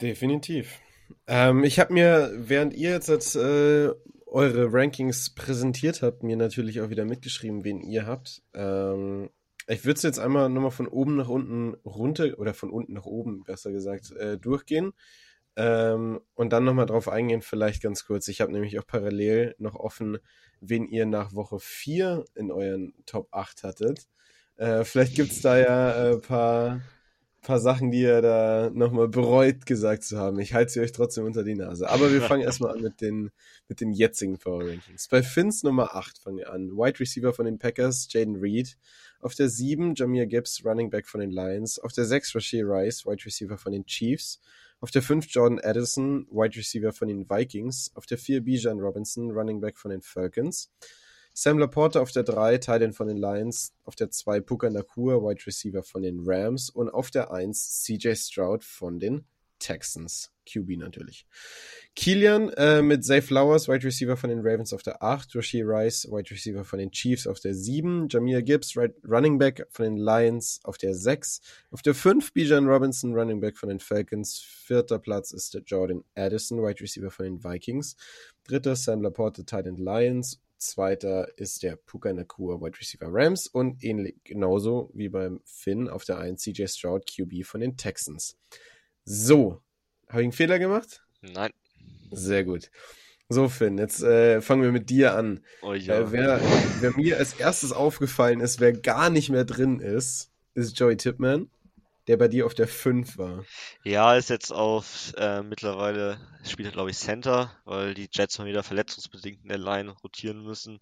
Definitiv. 0.00 0.80
Ähm, 1.26 1.64
ich 1.64 1.78
habe 1.78 1.92
mir, 1.92 2.32
während 2.36 2.74
ihr 2.74 2.90
jetzt, 2.90 3.36
äh, 3.36 3.90
eure 4.26 4.72
Rankings 4.72 5.30
präsentiert 5.30 6.02
habt, 6.02 6.22
mir 6.22 6.36
natürlich 6.36 6.80
auch 6.80 6.90
wieder 6.90 7.04
mitgeschrieben, 7.04 7.64
wen 7.64 7.80
ihr 7.80 8.06
habt. 8.06 8.42
Ähm, 8.54 9.30
ich 9.68 9.84
würde 9.84 9.96
es 9.96 10.02
jetzt 10.02 10.18
einmal 10.18 10.48
nochmal 10.48 10.70
von 10.70 10.86
oben 10.88 11.16
nach 11.16 11.28
unten 11.28 11.74
runter 11.84 12.38
oder 12.38 12.54
von 12.54 12.70
unten 12.70 12.92
nach 12.92 13.06
oben, 13.06 13.44
besser 13.44 13.72
gesagt, 13.72 14.12
äh, 14.12 14.38
durchgehen. 14.38 14.92
Ähm, 15.56 16.20
und 16.34 16.52
dann 16.52 16.64
nochmal 16.64 16.86
drauf 16.86 17.08
eingehen, 17.08 17.40
vielleicht 17.40 17.82
ganz 17.82 18.04
kurz. 18.04 18.28
Ich 18.28 18.40
habe 18.40 18.52
nämlich 18.52 18.78
auch 18.78 18.86
parallel 18.86 19.54
noch 19.58 19.74
offen, 19.74 20.18
wen 20.60 20.86
ihr 20.86 21.06
nach 21.06 21.34
Woche 21.34 21.58
4 21.58 22.24
in 22.34 22.52
euren 22.52 22.92
Top 23.06 23.28
8 23.32 23.62
hattet. 23.62 24.06
Äh, 24.56 24.84
vielleicht 24.84 25.14
gibt 25.14 25.32
es 25.32 25.40
da 25.40 25.58
ja 25.58 25.94
ein 25.94 26.14
äh, 26.14 26.18
paar 26.18 26.80
paar 27.46 27.60
Sachen, 27.60 27.92
die 27.92 28.00
ihr 28.00 28.20
da 28.22 28.70
nochmal 28.74 29.06
bereut 29.06 29.66
gesagt 29.66 30.02
zu 30.02 30.18
haben. 30.18 30.40
Ich 30.40 30.52
halte 30.52 30.72
sie 30.72 30.80
euch 30.80 30.90
trotzdem 30.90 31.24
unter 31.24 31.44
die 31.44 31.54
Nase. 31.54 31.88
Aber 31.88 32.12
wir 32.12 32.20
fangen 32.20 32.42
erstmal 32.42 32.74
an 32.74 32.82
mit 32.82 33.00
den, 33.00 33.30
mit 33.68 33.80
den 33.80 33.92
jetzigen 33.92 34.36
Power 34.36 34.66
Rankings. 34.66 35.06
Bei 35.06 35.22
Finns 35.22 35.62
Nummer 35.62 35.94
8 35.94 36.18
fangen 36.18 36.38
wir 36.38 36.52
an. 36.52 36.72
Wide 36.72 36.98
Receiver 36.98 37.32
von 37.32 37.46
den 37.46 37.60
Packers, 37.60 38.08
Jaden 38.10 38.34
Reed. 38.34 38.76
Auf 39.20 39.36
der 39.36 39.48
7 39.48 39.94
Jamir 39.94 40.26
Gibbs, 40.26 40.64
Running 40.64 40.90
Back 40.90 41.06
von 41.06 41.20
den 41.20 41.30
Lions. 41.30 41.78
Auf 41.78 41.92
der 41.92 42.04
6 42.04 42.34
Rashid 42.34 42.64
Rice, 42.64 43.06
Wide 43.06 43.24
Receiver 43.24 43.56
von 43.56 43.70
den 43.70 43.86
Chiefs. 43.86 44.40
Auf 44.80 44.90
der 44.90 45.02
5 45.02 45.26
Jordan 45.30 45.60
Addison, 45.62 46.26
Wide 46.32 46.56
Receiver 46.56 46.92
von 46.92 47.06
den 47.06 47.30
Vikings. 47.30 47.92
Auf 47.94 48.06
der 48.06 48.18
4 48.18 48.42
Bijan 48.42 48.80
Robinson, 48.80 49.30
Running 49.30 49.60
Back 49.60 49.78
von 49.78 49.92
den 49.92 50.02
Falcons. 50.02 50.72
Sam 51.38 51.58
Laporte 51.58 52.00
auf 52.00 52.12
der 52.12 52.22
3, 52.22 52.56
Titan 52.56 52.94
von 52.94 53.08
den 53.08 53.18
Lions. 53.18 53.74
Auf 53.84 53.94
der 53.94 54.10
2 54.10 54.40
Puka 54.40 54.70
Nakua, 54.70 55.16
Wide 55.16 55.46
Receiver 55.46 55.82
von 55.82 56.00
den 56.00 56.20
Rams. 56.24 56.70
Und 56.70 56.88
auf 56.88 57.10
der 57.10 57.30
1 57.30 57.82
CJ 57.82 58.14
Stroud 58.14 58.64
von 58.64 58.98
den 58.98 59.26
Texans. 59.58 60.32
QB 60.46 60.78
natürlich. 60.78 61.26
Kilian 61.94 62.48
äh, 62.50 62.80
mit 62.80 63.04
Zay 63.04 63.20
Flowers, 63.20 63.68
Wide 63.68 63.84
Receiver 63.84 64.16
von 64.16 64.30
den 64.30 64.38
Ravens 64.38 64.72
auf 64.72 64.82
der 64.82 65.02
8, 65.02 65.36
Rashid 65.36 65.64
Rice, 65.66 66.08
Wide 66.10 66.30
Receiver 66.30 66.64
von 66.64 66.78
den 66.78 66.90
Chiefs 66.90 67.26
auf 67.26 67.38
der 67.38 67.52
7, 67.52 68.08
Jamir 68.08 68.42
Gibbs, 68.42 68.74
right, 68.74 68.94
Running 69.06 69.36
Back 69.36 69.66
von 69.68 69.84
den 69.84 69.96
Lions 69.98 70.60
auf 70.64 70.78
der 70.78 70.94
6, 70.94 71.40
auf 71.70 71.82
der 71.82 71.94
5 71.94 72.32
Bijan 72.32 72.66
Robinson, 72.66 73.12
Running 73.14 73.40
Back 73.40 73.58
von 73.58 73.68
den 73.68 73.80
Falcons, 73.80 74.38
vierter 74.38 74.98
Platz 74.98 75.32
ist 75.32 75.52
der 75.52 75.62
Jordan 75.62 76.02
Addison, 76.14 76.62
Wide 76.62 76.80
Receiver 76.80 77.10
von 77.10 77.24
den 77.24 77.44
Vikings, 77.44 77.96
dritter 78.44 78.76
Sam 78.76 79.02
Laporte, 79.02 79.44
Titan 79.44 79.76
Lions 79.76 80.40
Zweiter 80.58 81.28
ist 81.38 81.62
der 81.62 81.76
Puka 81.76 82.12
Nakua 82.12 82.60
Wide 82.60 82.78
Receiver 82.78 83.08
Rams 83.10 83.46
und 83.46 83.82
ähnlich 83.84 84.16
genauso 84.24 84.90
wie 84.94 85.08
beim 85.08 85.40
Finn 85.44 85.88
auf 85.88 86.04
der 86.04 86.18
1 86.18 86.42
CJ 86.42 86.66
Stroud 86.66 87.04
QB 87.06 87.44
von 87.44 87.60
den 87.60 87.76
Texans. 87.76 88.38
So, 89.04 89.62
habe 90.08 90.22
ich 90.22 90.26
einen 90.26 90.32
Fehler 90.32 90.58
gemacht? 90.58 91.02
Nein. 91.20 91.52
Sehr 92.10 92.44
gut. 92.44 92.70
So, 93.28 93.48
Finn, 93.48 93.76
jetzt 93.76 94.02
äh, 94.02 94.40
fangen 94.40 94.62
wir 94.62 94.72
mit 94.72 94.88
dir 94.88 95.14
an. 95.14 95.40
Oh, 95.62 95.74
ja. 95.74 95.98
äh, 95.98 96.12
wer, 96.12 96.40
wer 96.80 96.96
mir 96.96 97.18
als 97.18 97.34
erstes 97.34 97.72
aufgefallen 97.72 98.40
ist, 98.40 98.60
wer 98.60 98.72
gar 98.72 99.10
nicht 99.10 99.30
mehr 99.30 99.44
drin 99.44 99.80
ist, 99.80 100.30
ist 100.54 100.78
Joey 100.78 100.96
Tipman 100.96 101.50
der 102.06 102.16
bei 102.16 102.28
dir 102.28 102.46
auf 102.46 102.54
der 102.54 102.68
5 102.68 103.18
war. 103.18 103.44
Ja, 103.82 104.14
ist 104.14 104.30
jetzt 104.30 104.52
auf 104.52 105.12
äh, 105.16 105.42
mittlerweile, 105.42 106.18
spielt 106.44 106.68
er 106.68 106.72
glaube 106.72 106.90
ich 106.90 106.98
Center, 106.98 107.50
weil 107.64 107.94
die 107.94 108.08
Jets 108.12 108.38
mal 108.38 108.46
wieder 108.46 108.62
verletzungsbedingt 108.62 109.42
in 109.42 109.48
der 109.48 109.58
Line 109.58 109.90
rotieren 109.90 110.42
müssen. 110.42 110.78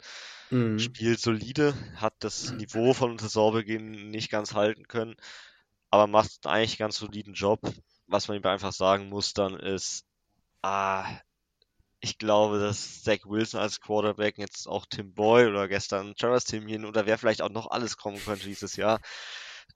Mhm. 0.51 0.79
Spielt 0.79 1.20
solide, 1.20 1.75
hat 1.97 2.14
das 2.20 2.53
Niveau 2.53 2.93
von 2.93 3.18
Saisonbeginn 3.18 4.11
nicht 4.11 4.31
ganz 4.31 4.55
halten 4.55 4.87
können, 4.87 5.16
aber 5.91 6.07
macht 6.07 6.47
eigentlich 6.47 6.72
einen 6.72 6.87
ganz 6.87 6.97
soliden 6.97 7.35
Job. 7.35 7.61
Was 8.07 8.29
man 8.29 8.37
ihm 8.37 8.45
einfach 8.45 8.72
sagen 8.72 9.09
muss 9.09 9.33
dann 9.33 9.55
ist, 9.55 10.05
ah, 10.61 11.07
ich 12.01 12.18
glaube, 12.18 12.59
dass 12.59 13.03
Zach 13.03 13.20
Wilson 13.25 13.61
als 13.61 13.81
Quarterback 13.81 14.37
jetzt 14.37 14.68
auch 14.68 14.85
Tim 14.85 15.14
Boy 15.14 15.47
oder 15.47 15.68
gestern 15.68 16.14
Travis 16.16 16.45
Timian 16.45 16.85
oder 16.85 17.07
wer 17.07 17.16
vielleicht 17.16 17.41
auch 17.41 17.49
noch 17.49 17.70
alles 17.70 17.97
kommen 17.97 18.22
könnte 18.22 18.45
dieses 18.45 18.77
Jahr, 18.77 19.01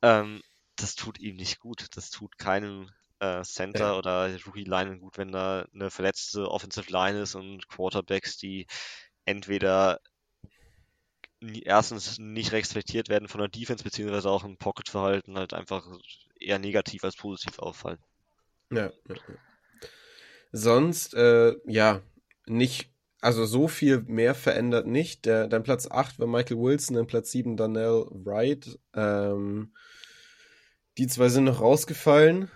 ähm, 0.02 0.42
das 0.78 0.94
tut 0.94 1.18
ihm 1.18 1.36
nicht 1.36 1.60
gut. 1.60 1.86
Das 1.96 2.10
tut 2.10 2.38
keinem 2.38 2.90
äh, 3.20 3.42
Center 3.42 3.92
ja. 3.92 3.98
oder 3.98 4.30
Rookie 4.46 4.64
Line 4.64 4.98
gut, 4.98 5.18
wenn 5.18 5.32
da 5.32 5.66
eine 5.74 5.90
verletzte 5.90 6.50
Offensive 6.50 6.90
Line 6.90 7.22
ist 7.22 7.34
und 7.34 7.68
Quarterbacks, 7.68 8.36
die 8.38 8.66
entweder 9.24 10.00
erstens 11.40 12.18
nicht 12.18 12.52
respektiert 12.52 13.08
werden 13.08 13.28
von 13.28 13.40
der 13.40 13.48
Defense, 13.48 13.84
beziehungsweise 13.84 14.30
auch 14.30 14.44
im 14.44 14.56
Pocket-Verhalten 14.56 15.36
halt 15.36 15.54
einfach 15.54 15.86
eher 16.40 16.58
negativ 16.58 17.04
als 17.04 17.16
positiv 17.16 17.58
auffallen. 17.58 17.98
Ja, 18.72 18.86
ja, 19.08 19.14
ja. 19.14 19.34
Sonst, 20.50 21.14
äh, 21.14 21.54
ja, 21.66 22.00
nicht, 22.46 22.90
also 23.20 23.44
so 23.44 23.68
viel 23.68 24.00
mehr 24.02 24.34
verändert 24.34 24.86
nicht. 24.86 25.26
Der, 25.26 25.46
dein 25.46 25.62
Platz 25.62 25.88
8 25.90 26.18
war 26.18 26.26
Michael 26.26 26.58
Wilson, 26.58 26.96
dein 26.96 27.06
Platz 27.06 27.30
7 27.30 27.56
Donnell 27.56 28.06
Wright. 28.10 28.78
Ähm, 28.94 29.72
die 30.98 31.06
zwei 31.06 31.28
sind 31.28 31.44
noch 31.44 31.60
rausgefallen. 31.60 32.50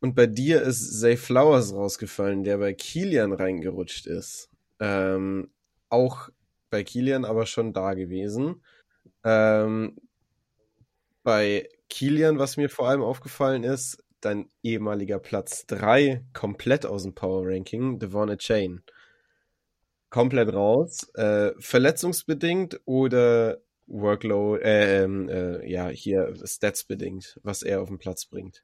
Und 0.00 0.14
bei 0.14 0.26
dir 0.26 0.62
ist 0.62 1.00
Zay 1.00 1.16
Flowers 1.16 1.72
rausgefallen, 1.72 2.44
der 2.44 2.58
bei 2.58 2.72
Kilian 2.72 3.32
reingerutscht 3.32 4.06
ist. 4.06 4.50
Ähm, 4.80 5.50
auch 5.88 6.28
bei 6.70 6.84
Kilian 6.84 7.24
aber 7.24 7.46
schon 7.46 7.72
da 7.72 7.94
gewesen. 7.94 8.62
Ähm, 9.24 9.96
bei 11.22 11.68
Kilian, 11.88 12.38
was 12.38 12.56
mir 12.56 12.68
vor 12.68 12.88
allem 12.88 13.02
aufgefallen 13.02 13.64
ist, 13.64 14.02
dein 14.20 14.50
ehemaliger 14.62 15.18
Platz 15.18 15.66
3 15.66 16.24
komplett 16.32 16.86
aus 16.86 17.04
dem 17.04 17.14
Power 17.14 17.46
Ranking, 17.46 17.98
Devon 17.98 18.36
Chain. 18.38 18.82
Komplett 20.10 20.52
raus. 20.52 21.08
Äh, 21.14 21.52
verletzungsbedingt 21.58 22.80
oder 22.84 23.58
Workload, 23.88 24.62
äh, 24.62 25.02
ähm, 25.02 25.28
äh, 25.28 25.68
ja, 25.70 25.88
hier 25.88 26.34
Stats 26.44 26.84
bedingt, 26.84 27.38
was 27.42 27.62
er 27.62 27.80
auf 27.80 27.88
den 27.88 27.98
Platz 27.98 28.26
bringt. 28.26 28.62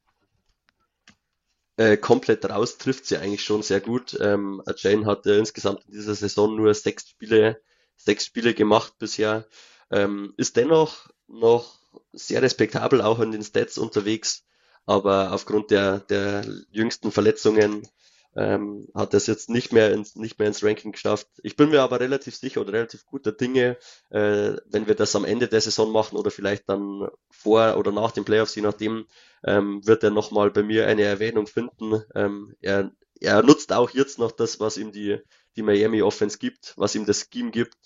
Äh, 1.76 1.96
komplett 1.96 2.48
raus 2.48 2.78
trifft 2.78 3.06
sie 3.06 3.16
eigentlich 3.16 3.42
schon 3.42 3.62
sehr 3.62 3.80
gut. 3.80 4.16
Ähm, 4.20 4.62
Jane 4.76 5.06
hatte 5.06 5.32
insgesamt 5.34 5.84
in 5.86 5.92
dieser 5.92 6.14
Saison 6.14 6.54
nur 6.54 6.72
sechs 6.74 7.08
Spiele, 7.08 7.60
sechs 7.96 8.26
Spiele 8.26 8.54
gemacht 8.54 8.94
bisher. 8.98 9.46
Ähm, 9.90 10.34
ist 10.36 10.56
dennoch 10.56 11.08
noch 11.26 11.80
sehr 12.12 12.42
respektabel 12.42 13.00
auch 13.00 13.18
in 13.18 13.32
den 13.32 13.42
Stats 13.42 13.76
unterwegs, 13.76 14.44
aber 14.86 15.32
aufgrund 15.32 15.70
der, 15.70 16.00
der 16.00 16.44
jüngsten 16.70 17.10
Verletzungen 17.10 17.88
ähm, 18.36 18.88
hat 18.94 19.14
das 19.14 19.26
jetzt 19.26 19.48
nicht 19.50 19.72
mehr 19.72 19.92
ins, 19.92 20.16
nicht 20.16 20.38
mehr 20.38 20.48
ins 20.48 20.62
Ranking 20.62 20.92
geschafft. 20.92 21.28
Ich 21.42 21.56
bin 21.56 21.70
mir 21.70 21.82
aber 21.82 22.00
relativ 22.00 22.36
sicher 22.36 22.60
oder 22.60 22.72
relativ 22.72 23.06
guter 23.06 23.32
Dinge, 23.32 23.76
äh, 24.10 24.54
wenn 24.66 24.86
wir 24.86 24.94
das 24.94 25.14
am 25.14 25.24
Ende 25.24 25.48
der 25.48 25.60
Saison 25.60 25.92
machen 25.92 26.16
oder 26.16 26.30
vielleicht 26.30 26.68
dann 26.68 27.08
vor 27.30 27.76
oder 27.76 27.92
nach 27.92 28.12
den 28.12 28.24
Playoffs, 28.24 28.54
je 28.54 28.62
nachdem, 28.62 29.06
ähm, 29.44 29.86
wird 29.86 30.02
er 30.02 30.10
nochmal 30.10 30.50
bei 30.50 30.62
mir 30.62 30.86
eine 30.86 31.02
Erwähnung 31.02 31.46
finden. 31.46 32.02
Ähm, 32.14 32.54
er, 32.60 32.90
er 33.20 33.42
nutzt 33.42 33.72
auch 33.72 33.90
jetzt 33.90 34.18
noch 34.18 34.32
das, 34.32 34.60
was 34.60 34.76
ihm 34.76 34.92
die, 34.92 35.18
die 35.56 35.62
Miami 35.62 36.02
Offense 36.02 36.38
gibt, 36.38 36.74
was 36.76 36.94
ihm 36.94 37.06
das 37.06 37.28
Scheme 37.32 37.50
gibt. 37.50 37.76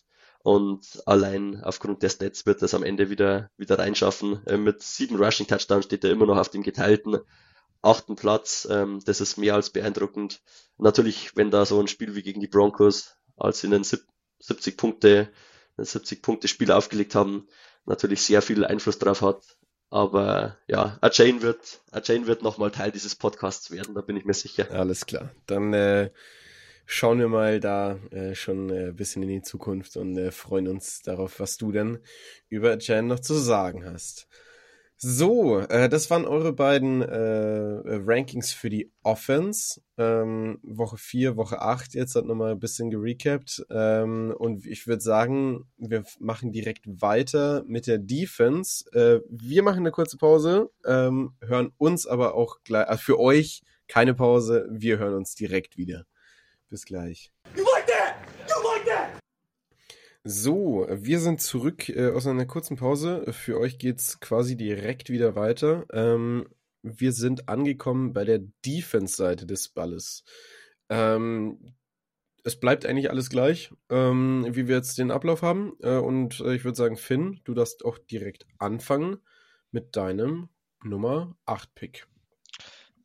Und 0.42 1.02
allein 1.04 1.62
aufgrund 1.62 2.02
der 2.02 2.08
Stats 2.08 2.46
wird 2.46 2.62
das 2.62 2.72
am 2.72 2.84
Ende 2.84 3.10
wieder, 3.10 3.50
wieder 3.56 3.78
reinschaffen. 3.78 4.46
Äh, 4.46 4.56
mit 4.56 4.82
sieben 4.82 5.22
Rushing 5.22 5.46
Touchdowns 5.46 5.84
steht 5.86 6.04
er 6.04 6.10
immer 6.10 6.26
noch 6.26 6.38
auf 6.38 6.48
dem 6.48 6.62
geteilten 6.62 7.18
achten 7.82 8.16
Platz. 8.16 8.66
Ähm, 8.70 9.00
das 9.04 9.20
ist 9.20 9.36
mehr 9.36 9.54
als 9.54 9.70
beeindruckend. 9.70 10.40
Natürlich, 10.78 11.36
wenn 11.36 11.50
da 11.50 11.64
so 11.64 11.80
ein 11.80 11.88
Spiel 11.88 12.14
wie 12.14 12.22
gegen 12.22 12.40
die 12.40 12.46
Broncos, 12.46 13.16
als 13.36 13.60
sie 13.60 13.68
einen 13.68 13.84
70 13.84 14.76
Punkte, 14.76 15.30
einen 15.76 15.84
70 15.84 16.22
Punkte 16.22 16.48
Spiel 16.48 16.72
aufgelegt 16.72 17.14
haben, 17.14 17.48
natürlich 17.86 18.22
sehr 18.22 18.42
viel 18.42 18.64
Einfluss 18.64 18.98
drauf 18.98 19.22
hat. 19.22 19.42
Aber 19.90 20.58
ja, 20.66 20.98
Ajane 21.00 21.40
wird, 21.40 21.80
Ajane 21.90 22.26
wird 22.26 22.42
nochmal 22.42 22.70
Teil 22.70 22.92
dieses 22.92 23.14
Podcasts 23.14 23.70
werden, 23.70 23.94
da 23.94 24.02
bin 24.02 24.16
ich 24.16 24.26
mir 24.26 24.34
sicher. 24.34 24.70
Alles 24.70 25.06
klar. 25.06 25.30
Dann 25.46 25.72
äh, 25.72 26.10
schauen 26.84 27.18
wir 27.18 27.28
mal 27.28 27.58
da 27.58 27.98
äh, 28.10 28.34
schon 28.34 28.68
äh, 28.68 28.88
ein 28.88 28.96
bisschen 28.96 29.22
in 29.22 29.28
die 29.28 29.42
Zukunft 29.42 29.96
und 29.96 30.16
äh, 30.18 30.30
freuen 30.30 30.68
uns 30.68 31.00
darauf, 31.00 31.40
was 31.40 31.56
du 31.56 31.72
denn 31.72 32.00
über 32.50 32.72
Ajane 32.72 33.08
noch 33.08 33.20
zu 33.20 33.34
sagen 33.34 33.86
hast. 33.86 34.28
So, 35.00 35.60
äh, 35.60 35.88
das 35.88 36.10
waren 36.10 36.24
eure 36.24 36.52
beiden 36.52 37.02
äh, 37.02 38.00
Rankings 38.04 38.52
für 38.52 38.68
die 38.68 38.90
Offense. 39.04 39.80
Ähm, 39.96 40.58
Woche 40.64 40.96
4, 40.96 41.36
Woche 41.36 41.62
8, 41.62 41.94
jetzt 41.94 42.16
hat 42.16 42.24
nochmal 42.24 42.50
ein 42.50 42.58
bisschen 42.58 42.90
gerecapt. 42.90 43.64
Ähm, 43.70 44.34
und 44.36 44.66
ich 44.66 44.88
würde 44.88 45.00
sagen, 45.00 45.68
wir 45.76 46.02
machen 46.18 46.50
direkt 46.50 46.84
weiter 47.00 47.62
mit 47.68 47.86
der 47.86 47.98
Defense. 47.98 48.90
Äh, 48.92 49.20
wir 49.30 49.62
machen 49.62 49.78
eine 49.78 49.92
kurze 49.92 50.16
Pause, 50.16 50.68
ähm, 50.84 51.32
hören 51.42 51.70
uns 51.78 52.08
aber 52.08 52.34
auch 52.34 52.58
gleich, 52.64 52.88
also 52.88 53.00
für 53.00 53.20
euch 53.20 53.62
keine 53.86 54.14
Pause, 54.14 54.66
wir 54.68 54.98
hören 54.98 55.14
uns 55.14 55.36
direkt 55.36 55.76
wieder. 55.76 56.06
Bis 56.70 56.84
gleich. 56.84 57.30
You 57.56 57.62
like 57.72 57.86
that? 57.86 58.16
So, 60.24 60.86
wir 60.90 61.20
sind 61.20 61.40
zurück 61.40 61.88
äh, 61.88 62.10
aus 62.10 62.26
einer 62.26 62.44
kurzen 62.46 62.76
Pause. 62.76 63.32
Für 63.32 63.58
euch 63.58 63.78
geht's 63.78 64.20
quasi 64.20 64.56
direkt 64.56 65.10
wieder 65.10 65.36
weiter. 65.36 65.86
Ähm, 65.92 66.48
wir 66.82 67.12
sind 67.12 67.48
angekommen 67.48 68.12
bei 68.12 68.24
der 68.24 68.40
Defense-Seite 68.66 69.46
des 69.46 69.68
Balles. 69.68 70.24
Ähm, 70.90 71.74
es 72.44 72.58
bleibt 72.58 72.84
eigentlich 72.84 73.10
alles 73.10 73.30
gleich, 73.30 73.72
ähm, 73.90 74.46
wie 74.50 74.68
wir 74.68 74.76
jetzt 74.76 74.98
den 74.98 75.10
Ablauf 75.10 75.42
haben. 75.42 75.74
Äh, 75.80 75.96
und 75.96 76.40
äh, 76.40 76.54
ich 76.54 76.64
würde 76.64 76.76
sagen, 76.76 76.96
Finn, 76.96 77.40
du 77.44 77.54
darfst 77.54 77.84
auch 77.84 77.98
direkt 77.98 78.46
anfangen 78.58 79.18
mit 79.70 79.96
deinem 79.96 80.48
Nummer 80.82 81.36
8-Pick. 81.46 82.06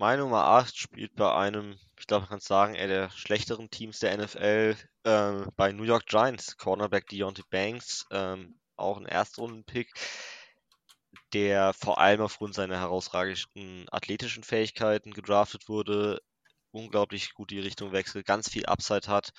Mein 0.04 0.20
Nummer 0.20 0.44
8 0.48 0.76
spielt 0.76 1.16
bei 1.16 1.34
einem, 1.34 1.80
ich 1.98 2.08
glaube, 2.08 2.24
man 2.24 2.32
kann 2.32 2.40
sagen, 2.42 2.76
eher 2.76 2.90
der 2.90 3.10
schlechteren 3.12 3.70
Teams 3.70 4.00
der 4.00 4.18
NFL, 4.18 4.76
äh, 5.06 5.46
bei 5.56 5.72
New 5.72 5.84
York 5.84 6.08
Giants, 6.08 6.58
Cornerback 6.58 7.08
Deontay 7.08 7.44
Banks, 7.50 8.06
ähm, 8.12 8.60
auch 8.76 8.98
ein 8.98 9.06
Erstrunden-Pick, 9.06 9.94
der 11.32 11.72
vor 11.72 12.00
allem 12.00 12.20
aufgrund 12.20 12.54
seiner 12.54 12.82
herausragenden 12.82 13.86
athletischen 13.94 14.44
Fähigkeiten 14.44 15.14
gedraftet 15.14 15.70
wurde, 15.70 16.20
unglaublich 16.72 17.34
gut 17.34 17.52
die 17.52 17.62
Richtung 17.62 17.94
wechselt, 17.94 18.26
ganz 18.26 18.50
viel 18.50 18.66
Upside 18.66 19.08
hat, 19.08 19.32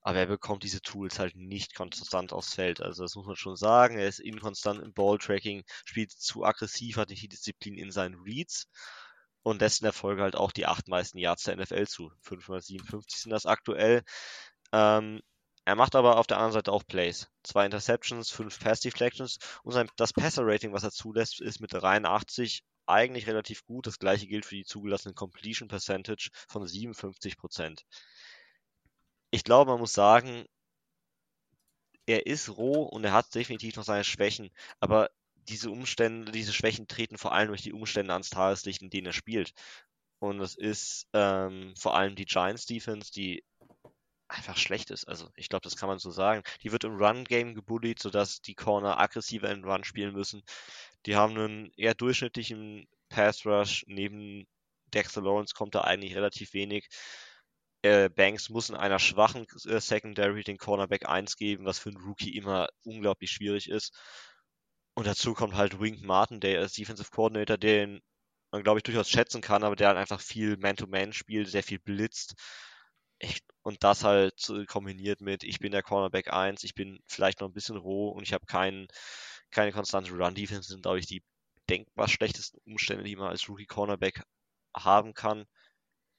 aber 0.00 0.20
er 0.20 0.26
bekommt 0.26 0.62
diese 0.62 0.80
Tools 0.80 1.18
halt 1.18 1.36
nicht 1.36 1.74
konstant 1.74 2.32
aufs 2.32 2.54
Feld. 2.54 2.80
Also 2.80 3.02
das 3.02 3.16
muss 3.16 3.26
man 3.26 3.36
schon 3.36 3.56
sagen. 3.56 3.98
Er 3.98 4.08
ist 4.08 4.20
inkonstant 4.20 4.80
im 4.80 4.94
Ball-Tracking, 4.94 5.62
spielt 5.84 6.10
zu 6.10 6.42
aggressiv, 6.42 6.96
hat 6.96 7.10
nicht 7.10 7.22
die 7.22 7.28
Disziplin 7.28 7.74
in 7.74 7.90
seinen 7.90 8.14
Reads 8.14 8.66
und 9.42 9.60
lässt 9.60 9.80
in 9.80 9.84
der 9.84 9.92
Folge 9.92 10.22
halt 10.22 10.36
auch 10.36 10.52
die 10.52 10.66
acht 10.66 10.88
meisten 10.88 11.18
Yards 11.18 11.44
der 11.44 11.56
NFL 11.56 11.86
zu. 11.86 12.12
557 12.22 13.20
sind 13.20 13.30
das 13.30 13.46
aktuell. 13.46 14.02
Ähm, 14.72 15.20
er 15.64 15.76
macht 15.76 15.94
aber 15.94 16.18
auf 16.18 16.26
der 16.26 16.38
anderen 16.38 16.52
Seite 16.52 16.72
auch 16.72 16.84
Plays. 16.86 17.30
Zwei 17.42 17.64
Interceptions, 17.64 18.30
fünf 18.30 18.58
Pass 18.58 18.80
Deflections 18.80 19.38
und 19.62 19.72
sein, 19.72 19.90
das 19.96 20.12
Passer 20.12 20.42
Rating, 20.44 20.72
was 20.72 20.84
er 20.84 20.90
zulässt, 20.90 21.40
ist 21.40 21.60
mit 21.60 21.72
83 21.72 22.64
eigentlich 22.86 23.26
relativ 23.26 23.64
gut. 23.64 23.86
Das 23.86 23.98
gleiche 23.98 24.26
gilt 24.26 24.44
für 24.44 24.56
die 24.56 24.64
zugelassene 24.64 25.14
Completion 25.14 25.68
Percentage 25.68 26.30
von 26.48 26.66
57% 26.66 27.84
Ich 29.30 29.44
glaube, 29.44 29.70
man 29.70 29.80
muss 29.80 29.92
sagen, 29.92 30.44
er 32.06 32.26
ist 32.26 32.48
roh 32.48 32.82
und 32.82 33.04
er 33.04 33.12
hat 33.12 33.34
definitiv 33.34 33.76
noch 33.76 33.84
seine 33.84 34.04
Schwächen, 34.04 34.50
aber 34.80 35.10
diese 35.50 35.70
Umstände, 35.70 36.32
diese 36.32 36.52
Schwächen 36.52 36.86
treten 36.88 37.18
vor 37.18 37.32
allem 37.32 37.48
durch 37.48 37.62
die 37.62 37.72
Umstände 37.72 38.12
ans 38.12 38.30
Tageslicht, 38.30 38.82
in 38.82 38.90
denen 38.90 39.06
er 39.06 39.12
spielt. 39.12 39.52
Und 40.20 40.38
das 40.38 40.54
ist 40.54 41.06
ähm, 41.12 41.74
vor 41.78 41.96
allem 41.96 42.14
die 42.14 42.26
Giants 42.26 42.66
Defense, 42.66 43.10
die 43.12 43.42
einfach 44.28 44.56
schlecht 44.56 44.90
ist. 44.90 45.08
Also 45.08 45.28
ich 45.34 45.48
glaube, 45.48 45.62
das 45.64 45.76
kann 45.76 45.88
man 45.88 45.98
so 45.98 46.10
sagen. 46.10 46.42
Die 46.62 46.72
wird 46.72 46.84
im 46.84 46.96
Run-Game 46.96 47.54
gebullied, 47.54 47.98
sodass 48.00 48.40
die 48.40 48.54
Corner 48.54 48.98
aggressiver 48.98 49.50
im 49.50 49.64
Run 49.64 49.84
spielen 49.84 50.14
müssen. 50.14 50.42
Die 51.06 51.16
haben 51.16 51.36
einen 51.36 51.72
eher 51.76 51.94
durchschnittlichen 51.94 52.86
Pass-Rush. 53.08 53.84
Neben 53.88 54.46
Dexter 54.94 55.22
Lawrence 55.22 55.54
kommt 55.54 55.74
da 55.74 55.82
eigentlich 55.82 56.14
relativ 56.14 56.52
wenig. 56.52 56.88
Äh, 57.82 58.10
Banks 58.10 58.50
muss 58.50 58.68
in 58.68 58.76
einer 58.76 58.98
schwachen 58.98 59.46
äh, 59.66 59.80
Secondary 59.80 60.44
den 60.44 60.58
Cornerback 60.58 61.08
1 61.08 61.36
geben, 61.36 61.64
was 61.64 61.78
für 61.78 61.88
einen 61.88 62.02
Rookie 62.04 62.36
immer 62.36 62.68
unglaublich 62.84 63.30
schwierig 63.30 63.70
ist. 63.70 63.98
Und 65.00 65.06
dazu 65.06 65.32
kommt 65.32 65.54
halt 65.54 65.80
Wink 65.80 66.02
Martin, 66.02 66.40
der 66.40 66.60
als 66.60 66.74
Defensive 66.74 67.08
Coordinator, 67.10 67.56
den 67.56 68.02
man, 68.50 68.62
glaube 68.62 68.80
ich, 68.80 68.82
durchaus 68.82 69.08
schätzen 69.08 69.40
kann, 69.40 69.64
aber 69.64 69.74
der 69.74 69.88
halt 69.88 69.96
einfach 69.96 70.20
viel 70.20 70.58
Man-to-Man 70.58 71.08
-Man 71.08 71.12
spielt, 71.14 71.48
sehr 71.48 71.62
viel 71.62 71.78
blitzt. 71.78 72.34
Ich, 73.18 73.40
und 73.62 73.82
das 73.82 74.04
halt 74.04 74.52
kombiniert 74.68 75.22
mit, 75.22 75.42
ich 75.42 75.58
bin 75.58 75.72
der 75.72 75.82
Cornerback 75.82 76.30
1, 76.30 76.64
ich 76.64 76.74
bin 76.74 77.00
vielleicht 77.06 77.40
noch 77.40 77.48
ein 77.48 77.54
bisschen 77.54 77.78
roh 77.78 78.10
und 78.10 78.24
ich 78.24 78.34
habe 78.34 78.44
kein, 78.44 78.88
keine 79.50 79.72
konstante 79.72 80.12
Run-Defense, 80.12 80.68
sind, 80.68 80.82
glaube 80.82 80.98
ich, 80.98 81.06
die 81.06 81.22
denkbar 81.70 82.06
schlechtesten 82.06 82.58
Umstände, 82.66 83.04
die 83.04 83.16
man 83.16 83.30
als 83.30 83.48
Rookie-Cornerback 83.48 84.22
haben 84.76 85.14
kann. 85.14 85.46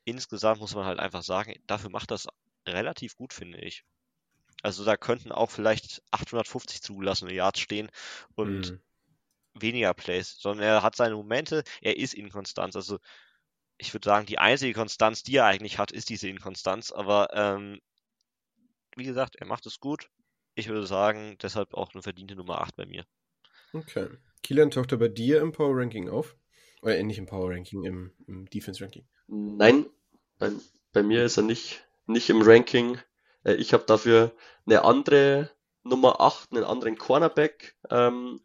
Insgesamt 0.06 0.60
muss 0.60 0.74
man 0.74 0.86
halt 0.86 0.98
einfach 0.98 1.22
sagen, 1.22 1.54
dafür 1.68 1.92
macht 1.92 2.10
das 2.10 2.28
relativ 2.68 3.16
gut, 3.16 3.32
finde 3.32 3.60
ich. 3.60 3.84
Also 4.62 4.86
da 4.86 4.98
könnten 4.98 5.32
auch 5.32 5.50
vielleicht 5.50 6.02
850 6.12 6.82
zugelassene 6.82 7.34
Yards 7.34 7.60
stehen 7.60 7.90
und 8.36 8.72
mhm. 8.72 8.80
weniger 9.54 9.94
Plays, 9.94 10.38
sondern 10.40 10.66
er 10.66 10.84
hat 10.84 10.96
seine 10.96 11.16
Momente, 11.16 11.64
er 11.82 11.98
ist 11.98 12.14
inkonstant. 12.14 12.76
Also 12.76 13.00
ich 13.78 13.94
würde 13.94 14.06
sagen, 14.06 14.28
die 14.28 14.38
einzige 14.38 14.74
Konstanz, 14.74 15.24
die 15.24 15.36
er 15.36 15.46
eigentlich 15.46 15.80
hat, 15.80 15.92
ist 15.92 16.10
diese 16.10 16.30
Inkonstanz. 16.30 16.92
Aber 16.92 17.30
ähm, 17.34 17.82
wie 18.96 19.04
gesagt, 19.04 19.38
er 19.38 19.48
macht 19.48 19.66
es 19.66 19.80
gut. 19.80 20.10
Ich 20.54 20.68
würde 20.68 20.86
sagen, 20.86 21.38
deshalb 21.42 21.74
auch 21.74 21.94
eine 21.94 22.04
verdiente 22.04 22.36
Nummer 22.36 22.62
8 22.62 22.76
bei 22.76 22.86
mir. 22.86 23.06
Okay. 23.74 24.10
Kilian 24.44 24.70
taucht 24.70 24.92
er 24.92 24.98
bei 24.98 25.08
dir 25.08 25.42
im 25.42 25.52
Power 25.52 25.78
Ranking 25.78 26.10
auf? 26.10 26.36
Oder 26.82 26.98
äh, 26.98 27.04
nicht 27.04 27.18
im 27.18 27.26
Power 27.26 27.52
Ranking, 27.52 27.84
im, 27.84 28.12
im 28.28 28.50
Defense 28.50 28.84
Ranking? 28.84 29.08
Nein, 29.28 29.86
bei, 30.38 30.52
bei 30.94 31.04
mir 31.04 31.24
ist 31.24 31.38
er 31.38 31.44
nicht, 31.44 31.88
nicht 32.06 32.30
im 32.30 32.42
Ranking. 32.42 33.00
Äh, 33.44 33.54
ich 33.54 33.74
habe 33.74 33.84
dafür 33.86 34.32
eine 34.66 34.84
andere 34.84 35.50
Nummer 35.84 36.22
8, 36.22 36.52
einen 36.52 36.64
anderen 36.64 36.98
Cornerback. 36.98 37.76
Ähm, 37.90 38.42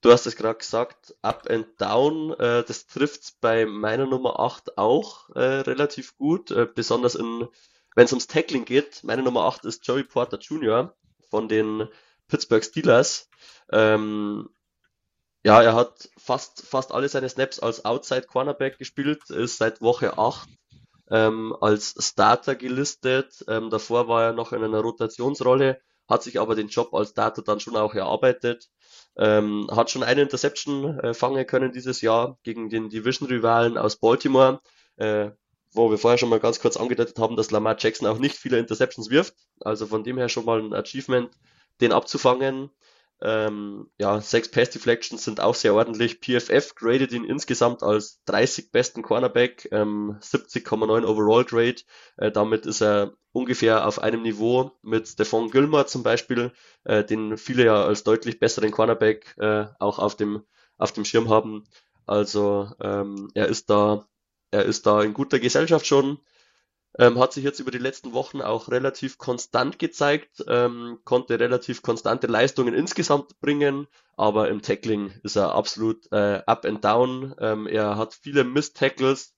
du 0.00 0.12
hast 0.12 0.26
es 0.26 0.36
gerade 0.36 0.58
gesagt, 0.58 1.14
Up 1.22 1.48
and 1.50 1.68
Down, 1.80 2.32
äh, 2.32 2.64
das 2.64 2.86
trifft 2.86 3.40
bei 3.40 3.66
meiner 3.66 4.06
Nummer 4.06 4.38
8 4.40 4.78
auch 4.78 5.30
äh, 5.30 5.40
relativ 5.40 6.16
gut, 6.16 6.50
äh, 6.50 6.66
besonders 6.66 7.18
wenn 7.18 8.04
es 8.04 8.12
ums 8.12 8.26
Tackling 8.26 8.64
geht. 8.64 9.02
Meine 9.04 9.22
Nummer 9.22 9.44
8 9.44 9.64
ist 9.64 9.86
Joey 9.86 10.04
Porter 10.04 10.38
Jr. 10.38 10.94
von 11.30 11.48
den 11.48 11.88
Pittsburgh 12.28 12.64
Steelers. 12.64 13.28
Ähm, 13.70 14.50
ja, 15.44 15.62
er 15.62 15.74
hat 15.74 16.10
fast, 16.18 16.66
fast 16.66 16.92
alle 16.92 17.08
seine 17.08 17.28
Snaps 17.28 17.60
als 17.60 17.84
Outside 17.84 18.26
Cornerback 18.26 18.78
gespielt, 18.78 19.30
ist 19.30 19.58
seit 19.58 19.80
Woche 19.80 20.18
8 20.18 20.48
ähm, 21.10 21.54
als 21.60 21.94
Starter 21.98 22.54
gelistet. 22.54 23.44
Ähm, 23.48 23.70
davor 23.70 24.08
war 24.08 24.24
er 24.24 24.32
noch 24.32 24.52
in 24.52 24.62
einer 24.62 24.80
Rotationsrolle, 24.80 25.80
hat 26.08 26.22
sich 26.22 26.40
aber 26.40 26.54
den 26.54 26.68
Job 26.68 26.94
als 26.94 27.10
Starter 27.10 27.42
dann 27.42 27.60
schon 27.60 27.76
auch 27.76 27.94
erarbeitet. 27.94 28.68
Ähm, 29.16 29.68
hat 29.70 29.90
schon 29.90 30.02
eine 30.02 30.22
Interception 30.22 30.98
äh, 31.00 31.14
fangen 31.14 31.46
können 31.46 31.72
dieses 31.72 32.00
Jahr 32.00 32.38
gegen 32.42 32.68
den 32.68 32.90
Division-Rivalen 32.90 33.78
aus 33.78 33.96
Baltimore, 33.96 34.60
äh, 34.96 35.30
wo 35.72 35.90
wir 35.90 35.98
vorher 35.98 36.18
schon 36.18 36.28
mal 36.28 36.40
ganz 36.40 36.60
kurz 36.60 36.76
angedeutet 36.76 37.18
haben, 37.18 37.36
dass 37.36 37.50
Lamar 37.50 37.76
Jackson 37.78 38.08
auch 38.08 38.18
nicht 38.18 38.36
viele 38.36 38.58
Interceptions 38.58 39.10
wirft. 39.10 39.34
Also 39.60 39.86
von 39.86 40.04
dem 40.04 40.18
her 40.18 40.28
schon 40.28 40.44
mal 40.44 40.60
ein 40.60 40.74
Achievement, 40.74 41.30
den 41.80 41.92
abzufangen. 41.92 42.70
Ähm, 43.22 43.90
ja, 43.98 44.20
sechs 44.20 44.50
Pass 44.50 44.70
Deflections 44.70 45.24
sind 45.24 45.40
auch 45.40 45.54
sehr 45.54 45.74
ordentlich. 45.74 46.20
PFF 46.20 46.74
gradet 46.74 47.12
ihn 47.12 47.24
insgesamt 47.24 47.82
als 47.82 48.22
30 48.26 48.72
besten 48.72 49.02
Cornerback, 49.02 49.68
ähm, 49.72 50.18
70,9 50.20 51.04
Overall 51.04 51.44
Grade. 51.44 51.82
Äh, 52.18 52.30
damit 52.30 52.66
ist 52.66 52.82
er 52.82 53.14
ungefähr 53.32 53.86
auf 53.86 53.98
einem 54.00 54.22
Niveau 54.22 54.72
mit 54.82 55.08
Stephon 55.08 55.50
Gilmore 55.50 55.86
zum 55.86 56.02
Beispiel, 56.02 56.52
äh, 56.84 57.04
den 57.04 57.38
viele 57.38 57.64
ja 57.64 57.84
als 57.84 58.04
deutlich 58.04 58.38
besseren 58.38 58.70
Cornerback 58.70 59.34
äh, 59.38 59.66
auch 59.78 59.98
auf 59.98 60.16
dem 60.16 60.42
auf 60.78 60.92
dem 60.92 61.06
Schirm 61.06 61.30
haben. 61.30 61.64
Also 62.06 62.70
ähm, 62.80 63.30
er 63.34 63.46
ist 63.48 63.70
da 63.70 64.06
er 64.50 64.64
ist 64.64 64.86
da 64.86 65.02
in 65.02 65.14
guter 65.14 65.38
Gesellschaft 65.38 65.86
schon. 65.86 66.18
Ähm, 66.98 67.18
hat 67.18 67.32
sich 67.32 67.44
jetzt 67.44 67.60
über 67.60 67.70
die 67.70 67.78
letzten 67.78 68.14
Wochen 68.14 68.40
auch 68.40 68.68
relativ 68.68 69.18
konstant 69.18 69.78
gezeigt, 69.78 70.44
ähm, 70.48 70.98
konnte 71.04 71.38
relativ 71.38 71.82
konstante 71.82 72.26
Leistungen 72.26 72.74
insgesamt 72.74 73.38
bringen, 73.40 73.86
aber 74.16 74.48
im 74.48 74.62
Tackling 74.62 75.12
ist 75.22 75.36
er 75.36 75.54
absolut 75.54 76.10
äh, 76.10 76.42
up 76.46 76.64
and 76.64 76.82
down. 76.82 77.34
Ähm, 77.38 77.66
er 77.66 77.98
hat 77.98 78.14
viele 78.14 78.44
Miss-Tackles, 78.44 79.34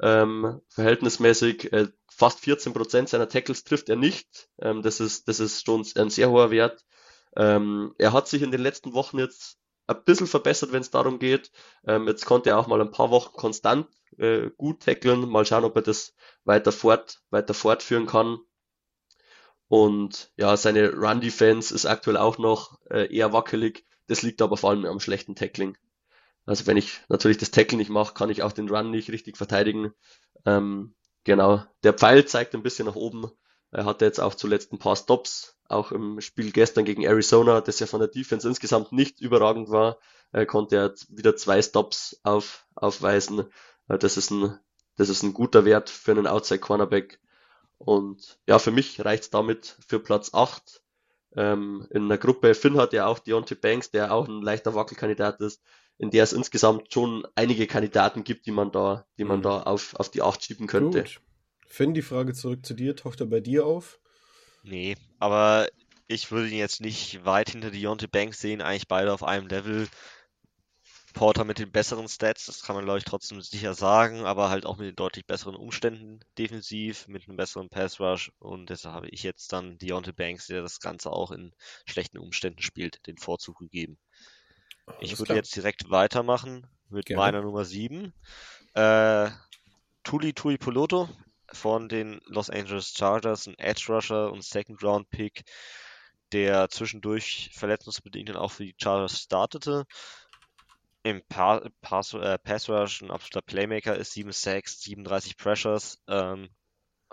ähm, 0.00 0.60
verhältnismäßig 0.68 1.72
äh, 1.72 1.88
fast 2.08 2.40
14 2.40 2.72
Prozent 2.72 3.08
seiner 3.08 3.28
Tackles 3.28 3.64
trifft 3.64 3.88
er 3.88 3.96
nicht. 3.96 4.48
Ähm, 4.60 4.82
das 4.82 5.00
ist 5.00 5.28
das 5.28 5.40
ist 5.40 5.64
schon 5.64 5.86
ein 5.96 6.10
sehr 6.10 6.30
hoher 6.30 6.50
Wert. 6.50 6.84
Ähm, 7.36 7.94
er 7.98 8.12
hat 8.12 8.28
sich 8.28 8.42
in 8.42 8.50
den 8.50 8.60
letzten 8.60 8.92
Wochen 8.94 9.18
jetzt 9.18 9.58
ein 9.88 10.04
bisschen 10.04 10.26
verbessert, 10.26 10.72
wenn 10.72 10.82
es 10.82 10.90
darum 10.90 11.18
geht. 11.18 11.50
Ähm, 11.86 12.06
jetzt 12.06 12.26
konnte 12.26 12.50
er 12.50 12.58
auch 12.58 12.66
mal 12.66 12.80
ein 12.80 12.90
paar 12.90 13.10
Wochen 13.10 13.32
konstant 13.32 13.88
äh, 14.18 14.50
gut 14.56 14.82
tackeln. 14.82 15.28
Mal 15.28 15.46
schauen, 15.46 15.64
ob 15.64 15.76
er 15.76 15.82
das 15.82 16.14
weiter 16.44 16.72
fort, 16.72 17.22
weiter 17.30 17.54
fortführen 17.54 18.06
kann. 18.06 18.38
Und 19.68 20.32
ja, 20.36 20.56
seine 20.56 20.92
Run 20.94 21.20
Defense 21.20 21.74
ist 21.74 21.86
aktuell 21.86 22.16
auch 22.16 22.38
noch 22.38 22.78
äh, 22.90 23.14
eher 23.14 23.32
wackelig. 23.32 23.86
Das 24.06 24.22
liegt 24.22 24.40
aber 24.40 24.56
vor 24.56 24.70
allem 24.70 24.86
am 24.86 25.00
schlechten 25.00 25.34
Tackling. 25.34 25.76
Also 26.46 26.66
wenn 26.66 26.78
ich 26.78 27.00
natürlich 27.08 27.36
das 27.36 27.50
Tackle 27.50 27.76
nicht 27.76 27.90
mache, 27.90 28.14
kann 28.14 28.30
ich 28.30 28.42
auch 28.42 28.52
den 28.52 28.70
Run 28.70 28.90
nicht 28.90 29.10
richtig 29.10 29.36
verteidigen. 29.36 29.92
Ähm, 30.46 30.94
genau. 31.24 31.62
Der 31.82 31.92
Pfeil 31.92 32.24
zeigt 32.24 32.54
ein 32.54 32.62
bisschen 32.62 32.86
nach 32.86 32.94
oben. 32.94 33.30
Er 33.70 33.84
hatte 33.84 34.04
jetzt 34.04 34.20
auch 34.20 34.34
zuletzt 34.34 34.72
ein 34.72 34.78
paar 34.78 34.96
Stops, 34.96 35.56
auch 35.68 35.92
im 35.92 36.20
Spiel 36.20 36.50
gestern 36.52 36.84
gegen 36.84 37.04
Arizona, 37.04 37.60
das 37.60 37.80
ja 37.80 37.86
von 37.86 38.00
der 38.00 38.08
Defense 38.08 38.48
insgesamt 38.48 38.92
nicht 38.92 39.20
überragend 39.20 39.70
war, 39.70 39.98
äh, 40.32 40.46
konnte 40.46 40.76
er 40.76 40.94
wieder 41.08 41.36
zwei 41.36 41.60
Stops 41.60 42.20
auf, 42.22 42.66
aufweisen. 42.74 43.44
Äh, 43.88 43.98
das 43.98 44.16
ist 44.16 44.30
ein, 44.30 44.58
das 44.96 45.08
ist 45.08 45.22
ein 45.22 45.34
guter 45.34 45.64
Wert 45.64 45.90
für 45.90 46.12
einen 46.12 46.26
Outside 46.26 46.60
Cornerback. 46.60 47.20
Und 47.76 48.38
ja, 48.46 48.58
für 48.58 48.70
mich 48.70 49.04
reicht's 49.04 49.30
damit 49.30 49.76
für 49.86 50.00
Platz 50.00 50.32
8. 50.32 50.82
Ähm, 51.36 51.86
in 51.90 52.08
der 52.08 52.18
Gruppe 52.18 52.54
Finn 52.54 52.78
hat 52.78 52.92
ja 52.92 53.06
auch 53.06 53.18
Deontay 53.18 53.54
Banks, 53.54 53.90
der 53.90 54.12
auch 54.12 54.26
ein 54.26 54.42
leichter 54.42 54.74
Wackelkandidat 54.74 55.40
ist, 55.40 55.62
in 55.98 56.10
der 56.10 56.24
es 56.24 56.32
insgesamt 56.32 56.92
schon 56.92 57.26
einige 57.34 57.66
Kandidaten 57.66 58.24
gibt, 58.24 58.46
die 58.46 58.52
man 58.52 58.72
da, 58.72 59.06
die 59.18 59.24
man 59.24 59.38
mhm. 59.38 59.42
da 59.42 59.62
auf, 59.62 59.94
auf 59.96 60.10
die 60.10 60.22
8 60.22 60.42
schieben 60.42 60.66
könnte. 60.66 61.02
Gut. 61.02 61.20
Finn, 61.68 61.94
die 61.94 62.02
Frage 62.02 62.32
zurück 62.32 62.64
zu 62.64 62.74
dir. 62.74 62.96
Taucht 62.96 63.20
er 63.20 63.26
bei 63.26 63.40
dir 63.40 63.66
auf? 63.66 64.00
Nee, 64.62 64.96
aber 65.18 65.68
ich 66.08 66.30
würde 66.30 66.48
ihn 66.48 66.58
jetzt 66.58 66.80
nicht 66.80 67.24
weit 67.24 67.50
hinter 67.50 67.70
Deontay 67.70 68.06
Banks 68.06 68.40
sehen, 68.40 68.60
eigentlich 68.62 68.88
beide 68.88 69.12
auf 69.12 69.22
einem 69.22 69.46
Level. 69.46 69.88
Porter 71.14 71.44
mit 71.44 71.58
den 71.58 71.72
besseren 71.72 72.06
Stats, 72.06 72.46
das 72.46 72.62
kann 72.62 72.76
man 72.76 72.84
glaube 72.84 72.98
ich 72.98 73.04
trotzdem 73.04 73.40
sicher 73.40 73.74
sagen, 73.74 74.24
aber 74.24 74.50
halt 74.50 74.66
auch 74.66 74.76
mit 74.76 74.86
den 74.86 74.94
deutlich 74.94 75.26
besseren 75.26 75.56
Umständen 75.56 76.20
defensiv, 76.36 77.08
mit 77.08 77.26
einem 77.26 77.36
besseren 77.36 77.68
Pass 77.70 77.98
Rush 77.98 78.30
und 78.38 78.70
deshalb 78.70 78.94
habe 78.94 79.08
ich 79.08 79.22
jetzt 79.22 79.52
dann 79.52 79.78
Deontay 79.78 80.12
Banks, 80.12 80.46
der 80.46 80.62
das 80.62 80.80
Ganze 80.80 81.10
auch 81.10 81.32
in 81.32 81.52
schlechten 81.86 82.18
Umständen 82.18 82.62
spielt, 82.62 83.04
den 83.06 83.16
Vorzug 83.16 83.58
gegeben. 83.58 83.98
ich 85.00 85.12
würde 85.12 85.24
klar. 85.24 85.36
jetzt 85.36 85.56
direkt 85.56 85.90
weitermachen 85.90 86.66
mit 86.88 87.06
Gerne. 87.06 87.22
meiner 87.22 87.42
Nummer 87.42 87.64
7. 87.64 88.12
Äh, 88.74 89.30
Tuli 90.04 90.34
Tui 90.34 90.56
Poloto, 90.56 91.08
von 91.58 91.88
den 91.88 92.20
Los 92.26 92.50
Angeles 92.50 92.94
Chargers, 92.96 93.46
ein 93.46 93.58
Edge 93.58 93.84
Rusher 93.88 94.32
und 94.32 94.44
Second 94.44 94.82
Round 94.82 95.10
Pick, 95.10 95.44
der 96.32 96.68
zwischendurch 96.70 97.50
verletzungsbedingt 97.52 98.36
auch 98.36 98.52
für 98.52 98.64
die 98.64 98.76
Chargers 98.78 99.20
startete. 99.20 99.84
Im 101.02 101.22
pa 101.28 101.62
Pass, 101.80 102.14
äh, 102.14 102.38
Pass 102.38 102.68
Rush 102.68 103.02
ein 103.02 103.10
absoluter 103.10 103.42
Playmaker 103.42 103.96
ist 103.96 104.12
7 104.12 104.32
Sacks, 104.32 104.80
37 104.82 105.36
Pressures. 105.36 105.98
Ähm, 106.08 106.48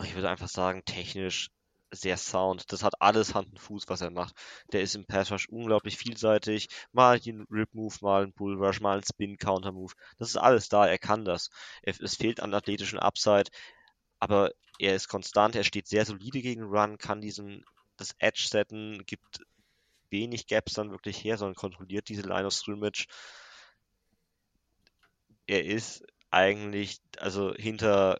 ich 0.04 0.16
würde 0.16 0.30
einfach 0.30 0.50
sagen, 0.50 0.84
technisch 0.86 1.50
sehr 1.92 2.18
sound. 2.18 2.72
Das 2.72 2.84
hat 2.84 3.02
alles 3.02 3.34
Hand 3.36 3.50
und 3.52 3.60
Fuß, 3.60 3.86
was 3.88 4.02
er 4.02 4.12
macht. 4.12 4.36
Der 4.74 4.82
ist 4.82 4.96
im 4.96 5.06
Pass 5.06 5.32
Rush 5.32 5.48
unglaublich 5.50 5.98
vielseitig. 5.98 6.68
Mal 6.92 7.20
ein 7.26 7.46
Rip 7.50 7.74
Move, 7.74 7.96
mal 8.02 8.24
ein 8.24 8.34
Bull 8.34 8.56
Rush, 8.58 8.82
mal 8.82 8.98
ein 8.98 9.04
Spin 9.04 9.38
Counter 9.38 9.72
Move. 9.72 9.94
Das 10.18 10.30
ist 10.30 10.38
alles 10.38 10.68
da. 10.68 10.88
Er 10.88 10.98
kann 10.98 11.26
das. 11.26 11.50
Es 11.84 12.16
fehlt 12.16 12.42
an 12.42 12.54
athletischen 12.54 13.00
Upside 13.00 13.50
aber 14.20 14.52
er 14.80 14.96
ist 14.96 15.08
konstant, 15.08 15.56
er 15.56 15.64
steht 15.64 15.88
sehr 15.88 16.06
solide 16.06 16.42
gegen 16.42 16.64
Run, 16.64 16.98
kann 16.98 17.22
diesen, 17.22 17.66
das 17.98 18.16
Edge 18.20 18.48
setten, 18.50 19.06
gibt 19.06 19.42
wenig 20.10 20.48
Gaps 20.48 20.74
dann 20.74 20.92
wirklich 20.92 21.24
her, 21.24 21.38
sondern 21.38 21.56
kontrolliert 21.56 22.10
diese 22.10 22.22
Line 22.22 22.46
of 22.46 22.54
Scrimmage. 22.54 23.08
Er 25.48 25.64
ist 25.64 26.04
eigentlich, 26.32 27.00
also 27.20 27.54
hinter 27.56 28.20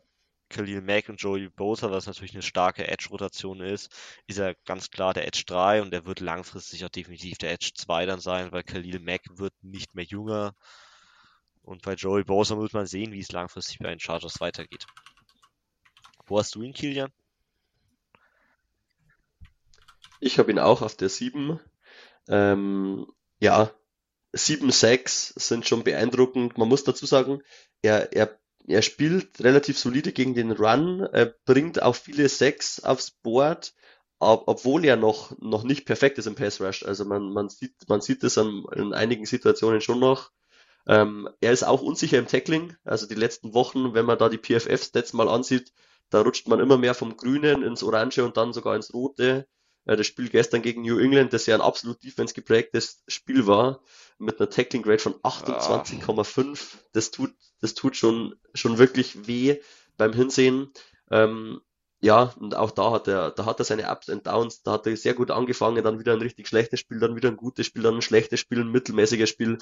Khalil 0.50 0.82
Mack 0.82 1.10
und 1.10 1.22
Joey 1.22 1.50
Bosa, 1.50 1.92
was 1.92 2.06
natürlich 2.06 2.34
eine 2.34 2.44
starke 2.44 2.88
Edge-Rotation 2.88 3.62
ist, 3.62 3.92
ist 4.28 4.38
er 4.38 4.56
ganz 4.66 4.92
klar 4.92 5.14
der 5.14 5.28
Edge 5.28 5.44
3 5.48 5.82
und 5.82 5.94
er 5.94 6.06
wird 6.06 6.20
langfristig 6.20 6.86
auch 6.86 6.90
definitiv 6.90 7.38
der 7.40 7.52
Edge 7.52 7.72
2 7.74 8.06
dann 8.06 8.20
sein, 8.20 8.52
weil 8.52 8.64
Khalil 8.64 9.00
Mack 9.00 9.24
wird 9.32 9.54
nicht 9.64 9.96
mehr 9.96 10.06
jünger. 10.06 10.56
Und 11.64 11.82
bei 11.82 11.94
Joey 11.96 12.24
Bosa 12.24 12.58
wird 12.60 12.74
man 12.74 12.86
sehen, 12.86 13.12
wie 13.12 13.20
es 13.20 13.32
langfristig 13.32 13.80
bei 13.80 13.90
den 13.90 14.00
Chargers 14.00 14.40
weitergeht. 14.40 14.86
Wo 16.28 16.40
hast 16.40 16.56
du 16.56 16.62
ihn, 16.62 16.74
Kilian? 16.74 17.12
Ich 20.20 20.40
habe 20.40 20.52
ihn 20.52 20.60
auch 20.60 20.82
auf 20.82 20.96
der 20.96 21.10
7. 21.10 21.60
Ähm, 22.28 23.08
ja, 23.40 23.72
7 24.34 24.72
6 24.72 25.34
sind 25.36 25.68
schon 25.68 25.84
beeindruckend. 25.84 26.58
Man 26.58 26.68
muss 26.68 26.84
dazu 26.84 27.06
sagen, 27.06 27.42
er, 27.82 28.14
er, 28.14 28.38
er 28.68 28.82
spielt 28.82 29.42
relativ 29.42 29.78
solide 29.78 30.12
gegen 30.12 30.34
den 30.34 30.52
Run, 30.52 31.02
er 31.02 31.36
bringt 31.46 31.82
auch 31.82 31.96
viele 31.96 32.28
6 32.28 32.82
aufs 32.82 33.12
Board, 33.12 33.74
ob, 34.20 34.48
obwohl 34.48 34.86
er 34.86 34.96
noch, 34.96 35.38
noch 35.40 35.64
nicht 35.64 35.86
perfekt 35.86 36.18
ist 36.18 36.26
im 36.26 36.36
Pass 36.36 36.60
Rush. 36.62 36.84
Also 36.84 37.06
man, 37.06 37.32
man 37.32 37.50
sieht, 37.50 37.76
man 37.88 38.02
sieht 38.02 38.24
das 38.24 38.38
an, 38.38 38.66
in 38.76 38.94
einigen 38.94 39.26
Situationen 39.26 39.82
schon 39.82 40.00
noch. 40.00 40.32
Ähm, 40.88 41.30
er 41.42 41.52
ist 41.52 41.64
auch 41.64 41.82
unsicher 41.82 42.18
im 42.18 42.28
Tackling. 42.28 42.76
Also 42.84 43.08
die 43.08 43.16
letzten 43.16 43.54
Wochen, 43.54 43.94
wenn 43.94 44.06
man 44.06 44.18
da 44.18 44.30
die 44.30 44.38
PFF-Stats 44.38 45.14
mal 45.14 45.30
ansieht, 45.30 45.74
da 46.10 46.22
rutscht 46.22 46.48
man 46.48 46.60
immer 46.60 46.78
mehr 46.78 46.94
vom 46.94 47.18
Grünen 47.18 47.64
ins 47.64 47.84
Orange 47.84 48.24
und 48.24 48.38
dann 48.38 48.54
sogar 48.54 48.76
ins 48.76 48.94
Rote. 48.94 49.48
Äh, 49.86 49.96
das 49.96 50.08
Spiel 50.08 50.30
gestern 50.30 50.62
gegen 50.62 50.82
New 50.82 51.00
England, 51.00 51.34
das 51.34 51.46
ja 51.46 51.56
ein 51.56 51.62
absolut 51.62 52.04
defense 52.04 52.34
geprägtes 52.34 53.04
Spiel 53.08 53.48
war, 53.48 53.82
mit 54.18 54.40
einer 54.40 54.50
Tackling 54.50 54.84
Grade 54.84 55.00
von 55.00 55.16
28,5. 55.16 56.60
Das 56.94 57.12
tut, 57.12 57.34
das 57.62 57.74
tut 57.74 57.96
schon, 57.96 58.36
schon 58.54 58.78
wirklich 58.78 59.28
weh 59.28 59.60
beim 59.98 60.14
Hinsehen. 60.14 60.72
Ähm, 61.12 61.62
ja, 62.02 62.34
und 62.40 62.56
auch 62.56 62.72
da 62.72 62.92
hat 62.92 63.08
er, 63.08 63.32
da 63.32 63.46
hat 63.46 63.60
er 63.60 63.66
seine 63.66 63.90
Ups 63.92 64.10
und 64.10 64.28
Downs, 64.28 64.62
da 64.64 64.74
hat 64.74 64.88
er 64.88 64.96
sehr 64.98 65.14
gut 65.14 65.32
angefangen, 65.32 65.84
dann 65.84 66.00
wieder 66.00 66.14
ein 66.14 66.22
richtig 66.22 66.48
schlechtes 66.48 66.80
Spiel, 66.80 67.00
dann 67.00 67.16
wieder 67.16 67.30
ein 67.30 67.38
gutes 67.38 67.66
Spiel, 67.66 67.84
dann 67.84 67.96
ein 67.96 68.02
schlechtes 68.02 68.40
Spiel, 68.40 68.62
ein 68.62 68.72
mittelmäßiges 68.72 69.30
Spiel. 69.30 69.58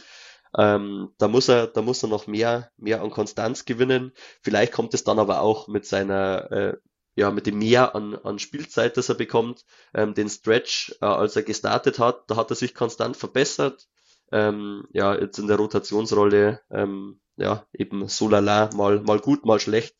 Ähm, 0.57 1.13
da 1.17 1.27
muss 1.27 1.47
er, 1.49 1.67
da 1.67 1.81
muss 1.81 2.03
er 2.03 2.09
noch 2.09 2.27
mehr, 2.27 2.71
mehr 2.77 3.01
an 3.01 3.11
Konstanz 3.11 3.65
gewinnen. 3.65 4.11
Vielleicht 4.41 4.73
kommt 4.73 4.93
es 4.93 5.03
dann 5.03 5.19
aber 5.19 5.41
auch 5.41 5.67
mit 5.67 5.85
seiner, 5.85 6.51
äh, 6.51 6.77
ja, 7.15 7.31
mit 7.31 7.45
dem 7.47 7.59
Mehr 7.59 7.95
an, 7.95 8.15
an 8.15 8.39
Spielzeit, 8.39 8.97
das 8.97 9.09
er 9.09 9.15
bekommt, 9.15 9.65
ähm, 9.93 10.13
den 10.13 10.29
Stretch, 10.29 10.95
äh, 11.01 11.05
als 11.05 11.35
er 11.35 11.43
gestartet 11.43 11.99
hat, 11.99 12.29
da 12.29 12.35
hat 12.35 12.49
er 12.49 12.55
sich 12.55 12.73
konstant 12.75 13.17
verbessert. 13.17 13.87
Ähm, 14.31 14.85
ja, 14.91 15.15
jetzt 15.15 15.37
in 15.37 15.47
der 15.47 15.57
Rotationsrolle, 15.57 16.61
ähm, 16.71 17.21
ja, 17.37 17.65
eben 17.73 18.07
so 18.07 18.27
lala, 18.29 18.69
mal, 18.75 19.01
mal 19.01 19.19
gut, 19.19 19.45
mal 19.45 19.59
schlecht. 19.59 19.95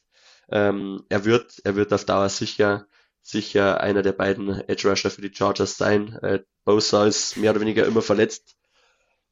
Ähm, 0.49 1.05
er 1.09 1.25
wird, 1.25 1.61
er 1.63 1.75
wird 1.75 1.93
auf 1.93 2.05
Dauer 2.05 2.29
sicher, 2.29 2.87
sicher 3.21 3.81
einer 3.81 4.01
der 4.01 4.13
beiden 4.13 4.49
Edge 4.67 4.89
Rusher 4.89 5.09
für 5.09 5.21
die 5.21 5.33
Chargers 5.33 5.77
sein. 5.77 6.13
Äh, 6.21 6.43
Bosa 6.65 7.05
ist 7.05 7.37
mehr 7.37 7.51
oder 7.51 7.61
weniger 7.61 7.85
immer 7.85 8.01
verletzt. 8.01 8.55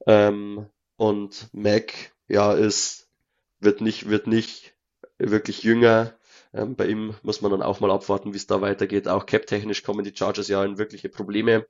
Ähm, 0.07 0.67
und 0.97 1.49
Mac, 1.53 1.93
ja, 2.27 2.53
ist, 2.53 3.09
wird 3.59 3.81
nicht, 3.81 4.09
wird 4.09 4.27
nicht 4.27 4.73
wirklich 5.17 5.63
jünger. 5.63 6.13
Ähm, 6.53 6.75
bei 6.75 6.87
ihm 6.87 7.15
muss 7.23 7.41
man 7.41 7.51
dann 7.51 7.61
auch 7.61 7.79
mal 7.79 7.91
abwarten, 7.91 8.33
wie 8.33 8.37
es 8.37 8.47
da 8.47 8.61
weitergeht. 8.61 9.07
Auch 9.07 9.25
cap-technisch 9.25 9.83
kommen 9.83 10.03
die 10.03 10.15
Chargers 10.15 10.47
ja 10.47 10.63
in 10.63 10.77
wirkliche 10.77 11.09
Probleme. 11.09 11.65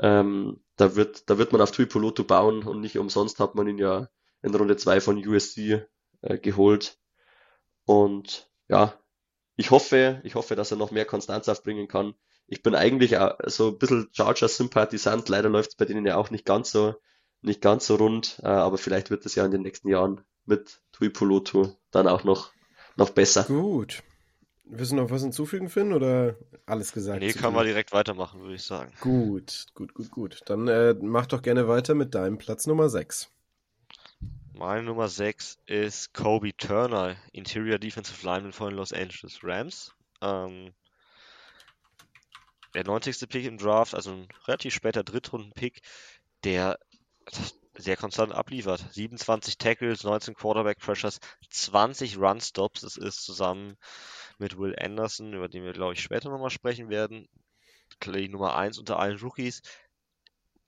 Ähm, 0.00 0.60
da 0.76 0.96
wird, 0.96 1.28
da 1.28 1.38
wird 1.38 1.52
man 1.52 1.60
auf 1.60 1.72
Tui 1.72 1.86
Poloto 1.86 2.24
bauen 2.24 2.64
und 2.64 2.80
nicht 2.80 2.98
umsonst 2.98 3.38
hat 3.38 3.54
man 3.54 3.68
ihn 3.68 3.78
ja 3.78 4.08
in 4.42 4.54
Runde 4.54 4.76
2 4.76 5.00
von 5.00 5.16
USC 5.26 5.86
äh, 6.22 6.38
geholt. 6.38 6.98
Und 7.84 8.49
ja, 8.70 8.94
ich 9.56 9.70
hoffe, 9.70 10.20
ich 10.24 10.36
hoffe, 10.36 10.56
dass 10.56 10.70
er 10.70 10.76
noch 10.76 10.90
mehr 10.90 11.04
Konstanz 11.04 11.48
aufbringen 11.48 11.88
kann. 11.88 12.14
Ich 12.46 12.62
bin 12.62 12.74
eigentlich 12.74 13.16
so 13.46 13.68
ein 13.68 13.78
bisschen 13.78 14.08
Chargers-Sympathisant. 14.12 15.28
Leider 15.28 15.48
läuft 15.48 15.70
es 15.70 15.76
bei 15.76 15.84
denen 15.84 16.06
ja 16.06 16.16
auch 16.16 16.30
nicht 16.30 16.46
ganz 16.46 16.70
so 16.70 16.94
nicht 17.42 17.60
ganz 17.62 17.86
so 17.86 17.96
rund, 17.96 18.38
äh, 18.42 18.48
aber 18.48 18.76
vielleicht 18.78 19.10
wird 19.10 19.24
es 19.24 19.34
ja 19.34 19.44
in 19.44 19.50
den 19.50 19.62
nächsten 19.62 19.88
Jahren 19.88 20.20
mit 20.44 20.82
Tuipolotu 20.92 21.68
dann 21.90 22.06
auch 22.06 22.24
noch, 22.24 22.52
noch 22.96 23.10
besser. 23.10 23.44
Gut. 23.44 24.02
Willst 24.64 24.92
du 24.92 24.96
noch 24.96 25.10
was 25.10 25.22
hinzufügen, 25.22 25.68
Finn, 25.68 25.92
oder 25.92 26.36
alles 26.66 26.92
gesagt? 26.92 27.20
Nee, 27.20 27.32
kann 27.32 27.54
man 27.54 27.64
direkt 27.64 27.92
weitermachen, 27.92 28.40
würde 28.40 28.54
ich 28.54 28.62
sagen. 28.62 28.92
Gut, 29.00 29.66
gut, 29.74 29.94
gut, 29.94 30.10
gut. 30.10 30.40
Dann 30.46 30.68
äh, 30.68 30.94
mach 31.00 31.26
doch 31.26 31.42
gerne 31.42 31.66
weiter 31.66 31.94
mit 31.94 32.14
deinem 32.14 32.38
Platz 32.38 32.66
Nummer 32.66 32.88
6. 32.88 33.32
Meine 34.60 34.82
Nummer 34.82 35.08
6 35.08 35.56
ist 35.64 36.12
Kobe 36.12 36.54
Turner, 36.54 37.16
Interior 37.32 37.78
Defensive 37.78 38.26
Lineman 38.26 38.52
von 38.52 38.74
Los 38.74 38.92
Angeles 38.92 39.40
Rams. 39.42 39.94
Ähm, 40.20 40.74
der 42.74 42.84
90. 42.84 43.26
Pick 43.30 43.46
im 43.46 43.56
Draft, 43.56 43.94
also 43.94 44.12
ein 44.12 44.28
relativ 44.46 44.74
später 44.74 45.02
Drittrunden-Pick, 45.02 45.80
der 46.44 46.78
sehr 47.78 47.96
konstant 47.96 48.34
abliefert. 48.34 48.84
27 48.92 49.56
Tackles, 49.56 50.04
19 50.04 50.34
Quarterback 50.34 50.78
Pressures, 50.78 51.20
20 51.48 52.18
Run 52.18 52.42
Stops. 52.42 52.82
Das 52.82 52.98
ist 52.98 53.24
zusammen 53.24 53.78
mit 54.36 54.58
Will 54.58 54.76
Anderson, 54.78 55.32
über 55.32 55.48
den 55.48 55.64
wir, 55.64 55.72
glaube 55.72 55.94
ich, 55.94 56.02
später 56.02 56.28
nochmal 56.28 56.50
sprechen 56.50 56.90
werden, 56.90 57.30
die 58.04 58.28
Nummer 58.28 58.56
1 58.56 58.76
unter 58.78 58.98
allen 58.98 59.18
Rookies. 59.20 59.62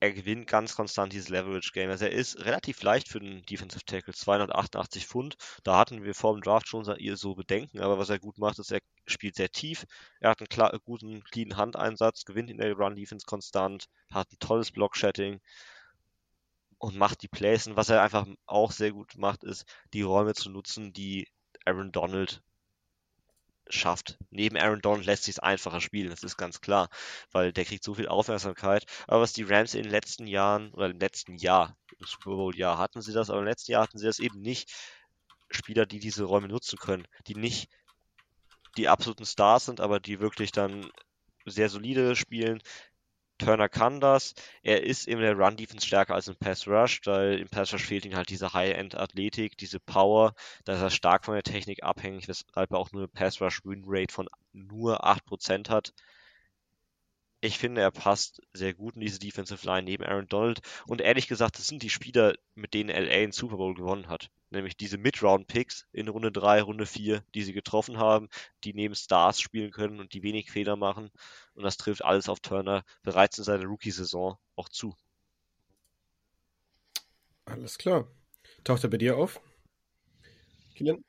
Er 0.02 0.12
gewinnt 0.12 0.48
ganz 0.48 0.74
konstant 0.74 1.12
dieses 1.12 1.28
Leverage 1.28 1.70
Game. 1.72 1.88
Also 1.88 2.06
er 2.06 2.10
ist 2.10 2.44
relativ 2.44 2.82
leicht 2.82 3.06
für 3.08 3.20
den 3.20 3.42
Defensive 3.42 3.84
Tackle, 3.84 4.12
288 4.12 5.06
Pfund. 5.06 5.36
Da 5.62 5.78
hatten 5.78 6.02
wir 6.02 6.12
vor 6.12 6.34
dem 6.34 6.42
Draft 6.42 6.66
schon 6.66 6.84
so 6.84 7.34
Bedenken, 7.36 7.78
aber 7.78 8.00
was 8.00 8.10
er 8.10 8.18
gut 8.18 8.36
macht, 8.36 8.58
ist, 8.58 8.72
er 8.72 8.80
spielt 9.06 9.36
sehr 9.36 9.50
tief. 9.50 9.84
Er 10.18 10.30
hat 10.30 10.40
einen 10.40 10.48
klar, 10.48 10.76
guten, 10.82 11.22
clean 11.22 11.56
Handeinsatz, 11.56 12.24
gewinnt 12.24 12.50
in 12.50 12.58
der 12.58 12.74
Run 12.74 12.96
Defense 12.96 13.24
konstant, 13.24 13.86
hat 14.12 14.26
ein 14.32 14.40
tolles 14.40 14.72
Block-Shatting 14.72 15.40
und 16.78 16.96
macht 16.96 17.22
die 17.22 17.28
Plays. 17.28 17.68
Und 17.68 17.76
was 17.76 17.88
er 17.88 18.02
einfach 18.02 18.26
auch 18.46 18.72
sehr 18.72 18.90
gut 18.90 19.16
macht, 19.16 19.44
ist, 19.44 19.66
die 19.92 20.02
Räume 20.02 20.34
zu 20.34 20.50
nutzen, 20.50 20.92
die 20.92 21.28
Aaron 21.64 21.92
Donald 21.92 22.42
schafft. 23.68 24.18
Neben 24.30 24.56
Aaron 24.56 24.80
Donald 24.80 25.06
lässt 25.06 25.24
sich 25.24 25.36
es 25.36 25.38
einfacher 25.38 25.80
spielen, 25.80 26.10
das 26.10 26.22
ist 26.22 26.36
ganz 26.36 26.60
klar, 26.60 26.88
weil 27.30 27.52
der 27.52 27.64
kriegt 27.64 27.84
so 27.84 27.94
viel 27.94 28.08
Aufmerksamkeit. 28.08 28.84
Aber 29.06 29.20
was 29.20 29.32
die 29.32 29.44
Rams 29.44 29.74
in 29.74 29.82
den 29.82 29.92
letzten 29.92 30.26
Jahren 30.26 30.72
oder 30.72 30.90
im 30.90 30.98
letzten 30.98 31.36
Jahr, 31.36 31.76
im 31.98 32.06
Super 32.06 32.30
Bowl 32.30 32.56
Jahr 32.56 32.78
hatten 32.78 33.02
sie 33.02 33.12
das, 33.12 33.30
aber 33.30 33.40
im 33.40 33.46
letzten 33.46 33.72
Jahr 33.72 33.82
hatten 33.82 33.98
sie 33.98 34.06
das 34.06 34.18
eben 34.18 34.40
nicht. 34.40 34.70
Spieler, 35.50 35.84
die 35.86 36.00
diese 36.00 36.24
Räume 36.24 36.48
nutzen 36.48 36.78
können, 36.78 37.06
die 37.26 37.34
nicht 37.34 37.68
die 38.76 38.88
absoluten 38.88 39.26
Stars 39.26 39.66
sind, 39.66 39.80
aber 39.80 40.00
die 40.00 40.20
wirklich 40.20 40.50
dann 40.50 40.90
sehr 41.44 41.68
solide 41.68 42.16
spielen, 42.16 42.62
Turner 43.42 43.68
kann 43.68 44.00
das. 44.00 44.34
Er 44.62 44.84
ist 44.84 45.08
in 45.08 45.18
der 45.18 45.36
Run-Defense 45.36 45.86
stärker 45.86 46.14
als 46.14 46.28
im 46.28 46.36
Pass-Rush, 46.36 47.00
weil 47.06 47.40
im 47.40 47.48
Pass-Rush 47.48 47.84
fehlt 47.84 48.04
ihm 48.04 48.14
halt 48.14 48.30
diese 48.30 48.52
High-End-Athletik, 48.52 49.56
diese 49.58 49.80
Power. 49.80 50.34
Da 50.64 50.74
ist 50.74 50.80
er 50.82 50.90
stark 50.90 51.24
von 51.24 51.34
der 51.34 51.42
Technik 51.42 51.82
abhängig, 51.82 52.28
weshalb 52.28 52.70
er 52.70 52.78
auch 52.78 52.92
nur 52.92 53.02
eine 53.02 53.08
Pass-Rush-Win-Rate 53.08 54.14
von 54.14 54.28
nur 54.52 55.04
8% 55.04 55.68
hat. 55.70 55.92
Ich 57.44 57.58
finde, 57.58 57.80
er 57.80 57.90
passt 57.90 58.40
sehr 58.52 58.72
gut 58.72 58.94
in 58.94 59.00
diese 59.00 59.18
Defensive 59.18 59.66
Line 59.66 59.82
neben 59.82 60.04
Aaron 60.04 60.28
Donald. 60.28 60.60
Und 60.86 61.00
ehrlich 61.00 61.26
gesagt, 61.26 61.58
das 61.58 61.66
sind 61.66 61.82
die 61.82 61.90
Spieler, 61.90 62.34
mit 62.54 62.72
denen 62.72 62.88
LA 62.88 63.16
den 63.16 63.32
Super 63.32 63.56
Bowl 63.56 63.74
gewonnen 63.74 64.06
hat. 64.06 64.30
Nämlich 64.50 64.76
diese 64.76 64.96
Mid-Round-Picks 64.96 65.88
in 65.90 66.06
Runde 66.06 66.30
3, 66.30 66.62
Runde 66.62 66.86
4, 66.86 67.24
die 67.34 67.42
sie 67.42 67.52
getroffen 67.52 67.98
haben, 67.98 68.28
die 68.62 68.74
neben 68.74 68.94
Stars 68.94 69.40
spielen 69.40 69.72
können 69.72 69.98
und 69.98 70.12
die 70.12 70.22
wenig 70.22 70.52
Fehler 70.52 70.76
machen. 70.76 71.10
Und 71.54 71.64
das 71.64 71.76
trifft 71.76 72.04
alles 72.04 72.28
auf 72.28 72.38
Turner 72.38 72.84
bereits 73.02 73.38
in 73.38 73.44
seiner 73.44 73.64
Rookie-Saison 73.64 74.38
auch 74.54 74.68
zu. 74.68 74.94
Alles 77.44 77.76
klar. 77.76 78.06
Taucht 78.62 78.84
er 78.84 78.90
bei 78.90 78.98
dir 78.98 79.16
auf? 79.16 79.40
Kilian? 80.76 81.04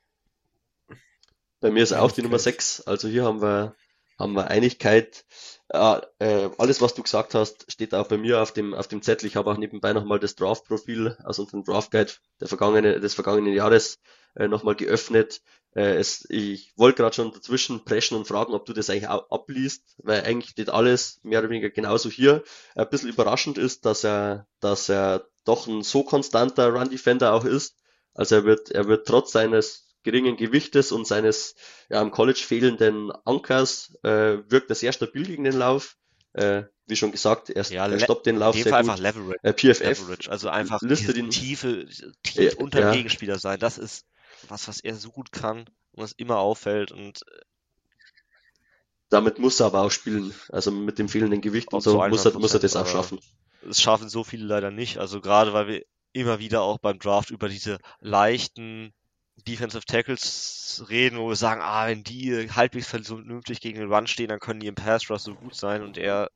Bei 1.59 1.69
mir 1.69 1.83
ist 1.83 1.93
auch 1.93 2.11
die 2.11 2.23
Nummer 2.23 2.39
6. 2.39 2.81
Also 2.81 3.07
hier 3.07 3.23
haben 3.23 3.43
wir 3.43 3.75
haben 4.17 4.33
wir 4.33 4.47
Einigkeit. 4.47 5.25
Äh, 5.69 6.01
äh, 6.19 6.49
alles, 6.57 6.81
was 6.81 6.93
du 6.93 7.03
gesagt 7.03 7.35
hast, 7.35 7.71
steht 7.71 7.93
auch 7.93 8.07
bei 8.07 8.17
mir 8.17 8.41
auf 8.41 8.51
dem, 8.53 8.73
auf 8.73 8.87
dem 8.87 9.01
Zettel. 9.01 9.27
Ich 9.27 9.35
habe 9.35 9.51
auch 9.51 9.57
nebenbei 9.57 9.93
nochmal 9.93 10.19
das 10.19 10.35
Draft-Profil 10.35 11.17
aus 11.23 11.39
unserem 11.39 11.63
Draft-Guide 11.63 12.13
der 12.39 12.47
vergangene, 12.47 12.99
des 12.99 13.13
vergangenen 13.13 13.53
Jahres 13.53 13.99
äh, 14.35 14.47
nochmal 14.47 14.75
geöffnet. 14.75 15.41
Äh, 15.75 15.95
es, 15.95 16.25
ich 16.29 16.73
wollte 16.75 16.97
gerade 17.01 17.15
schon 17.15 17.31
dazwischen 17.31 17.83
preschen 17.85 18.17
und 18.17 18.27
fragen, 18.27 18.53
ob 18.53 18.65
du 18.65 18.73
das 18.73 18.89
eigentlich 18.89 19.07
auch 19.07 19.29
abliest, 19.31 19.95
weil 19.97 20.23
eigentlich 20.23 20.51
steht 20.51 20.69
alles 20.69 21.19
mehr 21.23 21.39
oder 21.39 21.49
weniger 21.49 21.69
genauso 21.69 22.09
hier. 22.09 22.43
Ein 22.75 22.89
bisschen 22.89 23.09
überraschend 23.09 23.57
ist, 23.57 23.85
dass 23.85 24.03
er, 24.03 24.47
dass 24.59 24.89
er 24.89 25.27
doch 25.45 25.67
ein 25.67 25.83
so 25.83 26.03
konstanter 26.03 26.69
Run-Defender 26.73 27.33
auch 27.33 27.45
ist. 27.45 27.75
Also 28.13 28.35
er 28.35 28.45
wird, 28.45 28.69
er 28.71 28.87
wird 28.87 29.07
trotz 29.07 29.31
seines 29.31 29.87
geringen 30.03 30.37
Gewichtes 30.37 30.91
und 30.91 31.07
seines 31.07 31.55
ja, 31.89 32.01
am 32.01 32.11
College 32.11 32.39
fehlenden 32.45 33.11
Ankers 33.25 33.95
äh, 34.03 34.37
wirkt 34.49 34.69
er 34.69 34.75
sehr 34.75 34.93
stabil 34.93 35.25
gegen 35.25 35.43
den 35.43 35.57
Lauf. 35.57 35.97
Äh, 36.33 36.63
wie 36.85 36.95
schon 36.95 37.11
gesagt, 37.11 37.49
er, 37.49 37.63
ja, 37.63 37.87
er 37.87 37.99
stoppt 37.99 38.25
den 38.25 38.37
Lauf 38.37 38.55
sehr 38.55 38.65
gut. 38.65 38.73
einfach 38.73 38.97
Leverage. 38.97 39.39
Äh, 39.43 39.53
PFF 39.53 40.01
Leverage, 40.01 40.31
also 40.31 40.49
einfach 40.49 40.81
listet 40.81 41.15
ihn, 41.15 41.29
tiefe, 41.29 41.87
tief 42.23 42.55
unter 42.55 42.81
ja. 42.81 42.91
Gegenspieler 42.91 43.39
sein. 43.39 43.59
Das 43.59 43.77
ist 43.77 44.05
was, 44.49 44.67
was 44.67 44.79
er 44.81 44.95
so 44.95 45.11
gut 45.11 45.31
kann 45.31 45.59
und 45.91 46.03
was 46.03 46.11
immer 46.11 46.39
auffällt 46.39 46.91
und 46.91 47.21
äh, 47.21 47.41
damit 49.09 49.37
muss 49.37 49.59
er 49.59 49.67
aber 49.67 49.83
auch 49.83 49.91
spielen. 49.91 50.33
Also 50.49 50.71
mit 50.71 50.97
dem 50.97 51.07
fehlenden 51.07 51.39
Gewicht 51.39 51.71
und 51.71 51.81
so 51.81 52.03
muss 52.07 52.25
er, 52.25 52.37
muss 52.39 52.53
er 52.53 52.59
das 52.59 52.75
auch 52.75 52.87
schaffen. 52.87 53.19
Es 53.69 53.79
schaffen 53.79 54.09
so 54.09 54.23
viele 54.23 54.45
leider 54.45 54.71
nicht. 54.71 54.97
Also 54.97 55.21
gerade 55.21 55.53
weil 55.53 55.67
wir 55.67 55.85
immer 56.13 56.39
wieder 56.39 56.63
auch 56.63 56.79
beim 56.79 56.97
Draft 56.97 57.29
über 57.29 57.47
diese 57.47 57.77
leichten 57.99 58.91
Defensive 59.47 59.85
Tackles 59.85 60.85
reden, 60.89 61.19
wo 61.19 61.29
wir 61.29 61.35
sagen, 61.35 61.61
ah, 61.61 61.87
wenn 61.87 62.03
die 62.03 62.49
halbwegs 62.51 62.87
vernünftig 62.87 63.61
gegen 63.61 63.79
den 63.79 63.91
Run 63.91 64.07
stehen, 64.07 64.29
dann 64.29 64.39
können 64.39 64.59
die 64.59 64.67
im 64.67 64.75
Pass 64.75 65.09
Rush 65.09 65.21
so 65.21 65.35
gut 65.35 65.55
sein 65.55 65.83
und 65.83 65.97
er, 65.97 66.31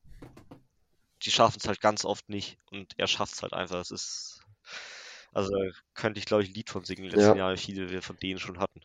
die 1.23 1.31
schaffen 1.31 1.57
es 1.59 1.67
halt 1.67 1.81
ganz 1.81 2.05
oft 2.05 2.29
nicht 2.29 2.57
und 2.71 2.93
er 2.97 3.07
schafft 3.07 3.35
es 3.35 3.43
halt 3.43 3.53
einfach. 3.53 3.79
Es 3.79 3.91
ist, 3.91 4.41
also 5.33 5.53
könnte 5.93 6.19
ich 6.19 6.25
glaube 6.25 6.43
ich 6.43 6.49
ein 6.49 6.55
Lied 6.55 6.69
von 6.69 6.83
singen 6.83 7.05
in 7.05 7.09
den 7.09 7.19
letzten 7.19 7.37
ja. 7.37 7.45
Jahren, 7.45 7.57
wie 7.57 7.61
viele 7.61 7.89
wir 7.89 8.01
von 8.01 8.17
denen 8.17 8.39
schon 8.39 8.59
hatten. 8.59 8.81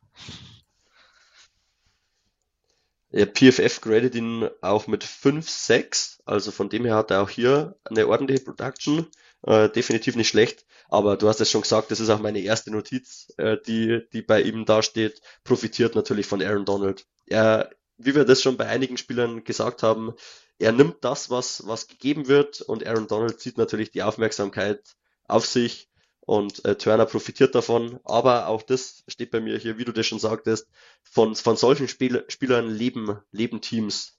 Ja, 3.10 3.26
PFF 3.26 3.82
gradet 3.82 4.14
ihn 4.14 4.48
auch 4.62 4.86
mit 4.86 5.04
5, 5.04 5.48
6, 5.48 6.22
also 6.24 6.50
von 6.50 6.70
dem 6.70 6.86
her 6.86 6.96
hat 6.96 7.10
er 7.10 7.22
auch 7.22 7.28
hier 7.28 7.76
eine 7.84 8.06
ordentliche 8.06 8.42
Production, 8.42 9.06
äh, 9.42 9.68
definitiv 9.68 10.16
nicht 10.16 10.28
schlecht. 10.28 10.64
Aber 10.92 11.16
du 11.16 11.26
hast 11.26 11.40
es 11.40 11.50
schon 11.50 11.62
gesagt, 11.62 11.90
das 11.90 12.00
ist 12.00 12.10
auch 12.10 12.20
meine 12.20 12.40
erste 12.40 12.70
Notiz, 12.70 13.32
äh, 13.38 13.56
die, 13.66 14.02
die 14.12 14.20
bei 14.20 14.42
ihm 14.42 14.66
dasteht, 14.66 15.22
profitiert 15.42 15.94
natürlich 15.94 16.26
von 16.26 16.42
Aaron 16.42 16.66
Donald. 16.66 17.06
Er, 17.24 17.70
wie 17.96 18.14
wir 18.14 18.26
das 18.26 18.42
schon 18.42 18.58
bei 18.58 18.66
einigen 18.66 18.98
Spielern 18.98 19.42
gesagt 19.42 19.82
haben, 19.82 20.12
er 20.58 20.70
nimmt 20.72 20.96
das, 21.00 21.30
was, 21.30 21.66
was 21.66 21.88
gegeben 21.88 22.28
wird 22.28 22.60
und 22.60 22.86
Aaron 22.86 23.06
Donald 23.06 23.40
zieht 23.40 23.56
natürlich 23.56 23.90
die 23.90 24.02
Aufmerksamkeit 24.02 24.82
auf 25.24 25.46
sich 25.46 25.88
und 26.20 26.62
äh, 26.66 26.76
Turner 26.76 27.06
profitiert 27.06 27.54
davon. 27.54 27.98
Aber 28.04 28.48
auch 28.48 28.60
das 28.60 29.02
steht 29.08 29.30
bei 29.30 29.40
mir 29.40 29.56
hier, 29.56 29.78
wie 29.78 29.86
du 29.86 29.92
das 29.92 30.06
schon 30.06 30.18
sagtest, 30.18 30.68
von, 31.02 31.34
von 31.34 31.56
solchen 31.56 31.88
Spiel 31.88 32.22
Spielern 32.28 32.68
leben, 32.68 33.18
leben 33.30 33.62
Teams. 33.62 34.18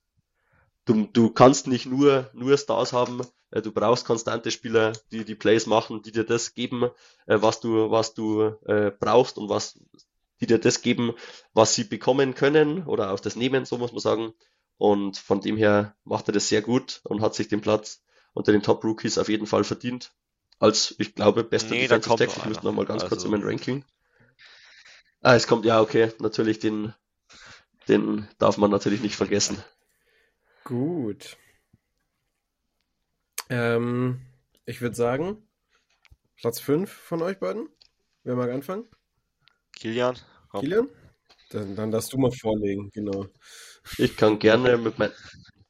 Du, 0.86 1.08
du 1.12 1.30
kannst 1.30 1.68
nicht 1.68 1.86
nur, 1.86 2.30
nur 2.34 2.58
Stars 2.58 2.92
haben, 2.92 3.22
äh, 3.52 3.62
du 3.62 3.72
brauchst 3.72 4.06
konstante 4.06 4.52
Spieler, 4.52 4.94
die 5.12 5.24
die 5.24 5.36
Plays 5.36 5.66
machen, 5.66 6.02
die 6.02 6.12
dir 6.12 6.26
das 6.26 6.54
geben, 6.54 6.84
äh, 7.26 7.42
was 7.42 7.60
du, 7.60 7.92
was 7.92 8.14
du 8.14 8.42
äh, 8.66 8.92
brauchst 8.92 9.38
und 9.38 9.50
was, 9.50 9.80
die 10.42 10.48
dir 10.48 10.60
das 10.60 10.82
geben, 10.82 11.14
was 11.54 11.74
sie 11.76 11.86
bekommen 11.86 12.36
können 12.36 12.86
oder 12.86 13.12
auch 13.12 13.20
das 13.20 13.36
nehmen, 13.36 13.66
so 13.66 13.78
muss 13.78 13.92
man 13.92 14.02
sagen. 14.02 14.34
Und 14.78 15.18
von 15.18 15.40
dem 15.40 15.56
her 15.56 15.96
macht 16.04 16.28
er 16.28 16.34
das 16.34 16.50
sehr 16.50 16.62
gut 16.62 17.00
und 17.04 17.22
hat 17.22 17.36
sich 17.36 17.48
den 17.48 17.62
Platz 17.62 18.02
unter 18.34 18.52
den 18.52 18.64
Top 18.64 18.84
Rookies 18.84 19.18
auf 19.18 19.30
jeden 19.30 19.46
Fall 19.48 19.64
verdient. 19.64 20.12
Als, 20.60 20.96
ich 20.98 21.16
glaube, 21.16 21.44
bester 21.44 21.72
nee, 21.72 21.88
Defensive 21.88 22.18
Tackle. 22.18 22.34
Ich 22.38 22.46
müsste 22.46 22.66
nochmal 22.66 22.86
ganz 22.86 23.04
also. 23.04 23.16
kurz 23.16 23.24
in 23.24 23.32
mein 23.32 23.44
Ranking. 23.44 23.86
Ah, 25.22 25.36
es 25.36 25.48
kommt, 25.48 25.64
ja, 25.64 25.80
okay, 25.80 26.12
natürlich, 26.20 26.60
den, 26.60 26.94
den 27.88 28.28
darf 28.40 28.58
man 28.58 28.72
natürlich 28.72 29.02
nicht 29.02 29.16
vergessen. 29.16 29.64
Gut. 30.64 31.38
Ähm, 33.50 34.22
ich 34.66 34.82
würde 34.82 34.96
sagen, 34.96 35.48
Platz 36.38 36.60
5 36.60 36.92
von 36.92 37.22
euch 37.22 37.40
beiden. 37.40 37.70
Wer 38.24 38.36
mag 38.36 38.50
anfangen? 38.50 38.88
Kilian. 39.76 40.18
Komm. 40.50 40.62
Kilian? 40.62 40.90
Dann, 41.50 41.76
dann 41.76 41.92
darfst 41.92 42.14
du 42.14 42.18
mal 42.18 42.32
vorlegen, 42.32 42.90
genau. 42.92 43.28
Ich 43.98 44.16
kann 44.16 44.40
gerne 44.40 44.78
mit, 44.78 44.98
mein, 44.98 45.12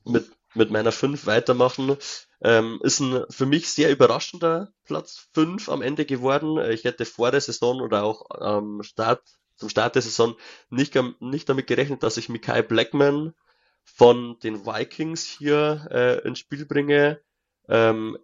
mit, 0.06 0.32
mit 0.54 0.70
meiner 0.70 0.91
5 0.91 1.26
weitermachen. 1.26 1.98
Ähm, 2.41 2.80
ist 2.84 3.00
ein 3.00 3.26
für 3.30 3.46
mich 3.46 3.70
sehr 3.70 3.91
überraschender 3.91 4.72
Platz 4.84 5.28
5 5.34 5.70
am 5.70 5.82
Ende 5.82 6.06
geworden. 6.06 6.60
Ich 6.72 6.84
hätte 6.84 7.06
vor 7.06 7.32
der 7.32 7.41
Saison 7.41 7.82
oder 7.82 8.04
auch 8.04 8.30
am 8.30 8.84
Start, 8.84 9.24
zum 9.56 9.70
Start 9.70 9.96
der 9.96 10.02
Saison 10.04 10.36
nicht, 10.70 10.94
nicht 11.20 11.50
damit 11.50 11.68
gerechnet, 11.68 12.04
dass 12.04 12.18
ich 12.18 12.30
Mikai 12.30 12.62
Blackman 12.62 13.34
von 13.84 14.38
den 14.43 14.65
Vikings 14.65 15.25
hier 15.25 15.88
äh, 15.91 16.27
ins 16.27 16.39
Spiel 16.39 16.65
bringe. 16.65 17.21
Ähm, 17.69 18.17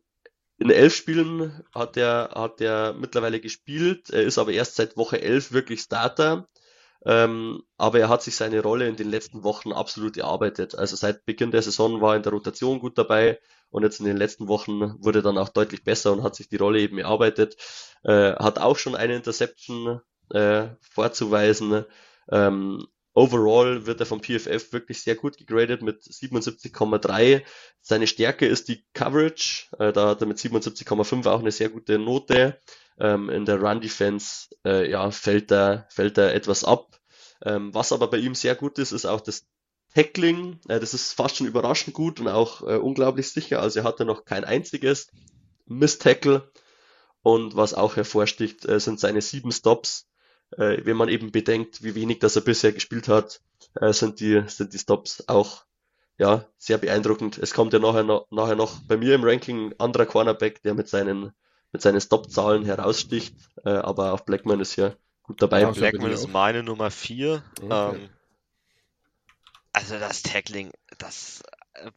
in 0.57 0.69
elf 0.69 0.93
Spielen 0.93 1.63
hat 1.73 1.95
er, 1.95 2.31
hat 2.35 2.59
er 2.59 2.93
mittlerweile 2.93 3.39
gespielt. 3.39 4.09
Er 4.09 4.23
ist 4.23 4.37
aber 4.37 4.51
erst 4.51 4.75
seit 4.75 4.97
Woche 4.97 5.21
elf 5.21 5.51
wirklich 5.51 5.81
Starter. 5.81 6.49
Ähm, 7.05 7.63
aber 7.77 7.99
er 7.99 8.09
hat 8.09 8.23
sich 8.23 8.35
seine 8.35 8.61
Rolle 8.61 8.87
in 8.87 8.97
den 8.97 9.09
letzten 9.09 9.43
Wochen 9.43 9.71
absolut 9.71 10.17
erarbeitet. 10.17 10.75
Also 10.75 10.97
seit 10.97 11.25
Beginn 11.25 11.51
der 11.51 11.61
Saison 11.61 12.01
war 12.01 12.13
er 12.13 12.17
in 12.17 12.23
der 12.23 12.33
Rotation 12.33 12.79
gut 12.79 12.97
dabei 12.97 13.39
und 13.69 13.83
jetzt 13.83 14.01
in 14.01 14.05
den 14.05 14.17
letzten 14.17 14.49
Wochen 14.49 15.01
wurde 15.01 15.21
dann 15.21 15.37
auch 15.37 15.49
deutlich 15.49 15.83
besser 15.83 16.11
und 16.11 16.23
hat 16.23 16.35
sich 16.35 16.49
die 16.49 16.57
Rolle 16.57 16.81
eben 16.81 16.97
erarbeitet. 16.97 17.55
Äh, 18.03 18.33
hat 18.33 18.59
auch 18.59 18.77
schon 18.77 18.95
eine 18.95 19.15
Interception 19.15 20.01
äh, 20.31 20.67
vorzuweisen. 20.81 21.85
Ähm, 22.29 22.85
overall 23.19 23.85
wird 23.85 23.99
er 23.99 24.05
vom 24.05 24.21
PFF 24.21 24.71
wirklich 24.71 25.01
sehr 25.01 25.15
gut 25.15 25.37
gegradet 25.37 25.81
mit 25.81 26.01
77,3. 26.03 27.43
Seine 27.81 28.07
Stärke 28.07 28.47
ist 28.47 28.69
die 28.69 28.85
Coverage, 28.93 29.67
äh, 29.77 29.91
da 29.91 30.09
hat 30.09 30.21
er 30.21 30.27
mit 30.27 30.37
77,5 30.37 31.27
auch 31.29 31.39
eine 31.39 31.51
sehr 31.51 31.69
gute 31.69 31.99
Note. 31.99 32.59
Ähm, 32.97 33.29
in 33.29 33.45
der 33.45 33.61
Run 33.61 33.81
Defense 33.81 34.47
äh, 34.65 34.89
ja, 34.89 35.11
fällt, 35.11 35.51
er, 35.51 35.85
fällt 35.89 36.17
etwas 36.17 36.63
ab. 36.63 36.99
Ähm, 37.43 37.73
was 37.73 37.91
aber 37.91 38.09
bei 38.09 38.17
ihm 38.17 38.35
sehr 38.35 38.55
gut 38.55 38.79
ist, 38.79 38.91
ist 38.91 39.05
auch 39.05 39.21
das 39.21 39.45
Tackling. 39.93 40.59
Äh, 40.67 40.79
das 40.79 40.93
ist 40.93 41.13
fast 41.13 41.37
schon 41.37 41.47
überraschend 41.47 41.93
gut 41.93 42.19
und 42.19 42.27
auch 42.27 42.61
äh, 42.61 42.77
unglaublich 42.77 43.29
sicher. 43.29 43.61
Also 43.61 43.79
er 43.79 43.85
hatte 43.85 44.05
noch 44.05 44.25
kein 44.25 44.45
einziges 44.45 45.11
Miss-Tackle. 45.65 46.51
Und 47.21 47.55
was 47.55 47.73
auch 47.73 47.97
hervorsticht, 47.97 48.65
äh, 48.65 48.79
sind 48.79 48.99
seine 48.99 49.21
sieben 49.21 49.51
Stops. 49.51 50.08
Äh, 50.57 50.85
wenn 50.85 50.97
man 50.97 51.09
eben 51.09 51.31
bedenkt, 51.31 51.83
wie 51.83 51.95
wenig 51.95 52.19
das 52.19 52.35
er 52.35 52.41
bisher 52.41 52.71
gespielt 52.71 53.07
hat, 53.07 53.41
äh, 53.75 53.93
sind 53.93 54.19
die, 54.19 54.43
sind 54.47 54.73
die 54.73 54.79
Stops 54.79 55.23
auch 55.27 55.65
ja, 56.17 56.45
sehr 56.57 56.77
beeindruckend. 56.77 57.37
Es 57.37 57.53
kommt 57.53 57.73
ja 57.73 57.79
nachher 57.79 58.03
noch, 58.03 58.27
nachher 58.29 58.55
noch 58.55 58.79
bei 58.81 58.97
mir 58.97 59.15
im 59.15 59.23
Ranking 59.23 59.69
ein 59.69 59.79
anderer 59.79 60.05
Cornerback, 60.05 60.61
der 60.63 60.73
mit 60.73 60.89
seinen, 60.89 61.31
mit 61.71 61.81
seinen 61.81 62.01
Stop-Zahlen 62.01 62.65
heraussticht. 62.65 63.35
Äh, 63.63 63.69
aber 63.69 64.13
auch 64.13 64.21
Blackman 64.21 64.59
ist 64.59 64.73
hier 64.73 64.97
gut 65.23 65.41
dabei. 65.41 65.61
Ja, 65.61 65.71
Blackman 65.71 66.11
ist 66.11 66.27
meine 66.27 66.61
Nummer 66.61 66.91
vier. 66.91 67.41
Okay. 67.61 67.95
Ähm, 67.95 68.09
also 69.71 69.97
das 69.97 70.23
Tackling, 70.23 70.71
das 70.97 71.41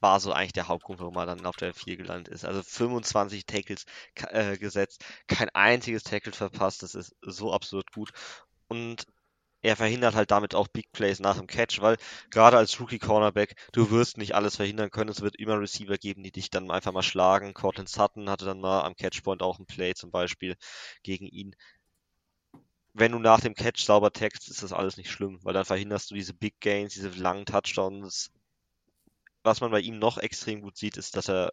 war 0.00 0.20
so 0.20 0.32
eigentlich 0.32 0.52
der 0.52 0.68
Hauptgrund, 0.68 1.00
warum 1.00 1.16
er 1.16 1.26
dann 1.26 1.46
auf 1.46 1.56
der 1.56 1.74
4 1.74 1.96
gelandet 1.96 2.32
ist. 2.32 2.44
Also 2.44 2.62
25 2.62 3.46
Tackles 3.46 3.84
äh, 4.30 4.56
gesetzt, 4.58 5.04
kein 5.26 5.48
einziges 5.50 6.02
Tackle 6.04 6.32
verpasst, 6.32 6.82
das 6.82 6.94
ist 6.94 7.14
so 7.22 7.52
absurd 7.52 7.92
gut. 7.92 8.10
Und 8.68 9.06
er 9.62 9.76
verhindert 9.76 10.14
halt 10.14 10.30
damit 10.32 10.54
auch 10.54 10.66
Big 10.68 10.90
Plays 10.92 11.20
nach 11.20 11.38
dem 11.38 11.46
Catch, 11.46 11.80
weil 11.80 11.96
gerade 12.30 12.58
als 12.58 12.80
Rookie 12.80 12.98
Cornerback, 12.98 13.54
du 13.72 13.90
wirst 13.90 14.18
nicht 14.18 14.34
alles 14.34 14.56
verhindern 14.56 14.90
können. 14.90 15.10
Es 15.10 15.20
wird 15.20 15.36
immer 15.36 15.60
Receiver 15.60 15.96
geben, 15.98 16.24
die 16.24 16.32
dich 16.32 16.50
dann 16.50 16.70
einfach 16.70 16.92
mal 16.92 17.02
schlagen. 17.02 17.54
Cortland 17.54 17.88
Sutton 17.88 18.28
hatte 18.28 18.44
dann 18.44 18.60
mal 18.60 18.82
am 18.82 18.96
Catchpoint 18.96 19.40
auch 19.40 19.58
ein 19.60 19.66
Play 19.66 19.94
zum 19.94 20.10
Beispiel 20.10 20.56
gegen 21.04 21.26
ihn. 21.26 21.54
Wenn 22.94 23.12
du 23.12 23.18
nach 23.20 23.40
dem 23.40 23.54
Catch 23.54 23.84
sauber 23.84 24.12
text, 24.12 24.48
ist 24.50 24.62
das 24.62 24.72
alles 24.72 24.96
nicht 24.96 25.10
schlimm, 25.10 25.38
weil 25.42 25.54
dann 25.54 25.64
verhinderst 25.64 26.10
du 26.10 26.14
diese 26.14 26.34
Big 26.34 26.60
Gains, 26.60 26.94
diese 26.94 27.08
langen 27.10 27.46
Touchdowns 27.46 28.32
was 29.42 29.60
man 29.60 29.70
bei 29.70 29.80
ihm 29.80 29.98
noch 29.98 30.18
extrem 30.18 30.62
gut 30.62 30.76
sieht, 30.76 30.96
ist, 30.96 31.16
dass 31.16 31.28
er 31.28 31.50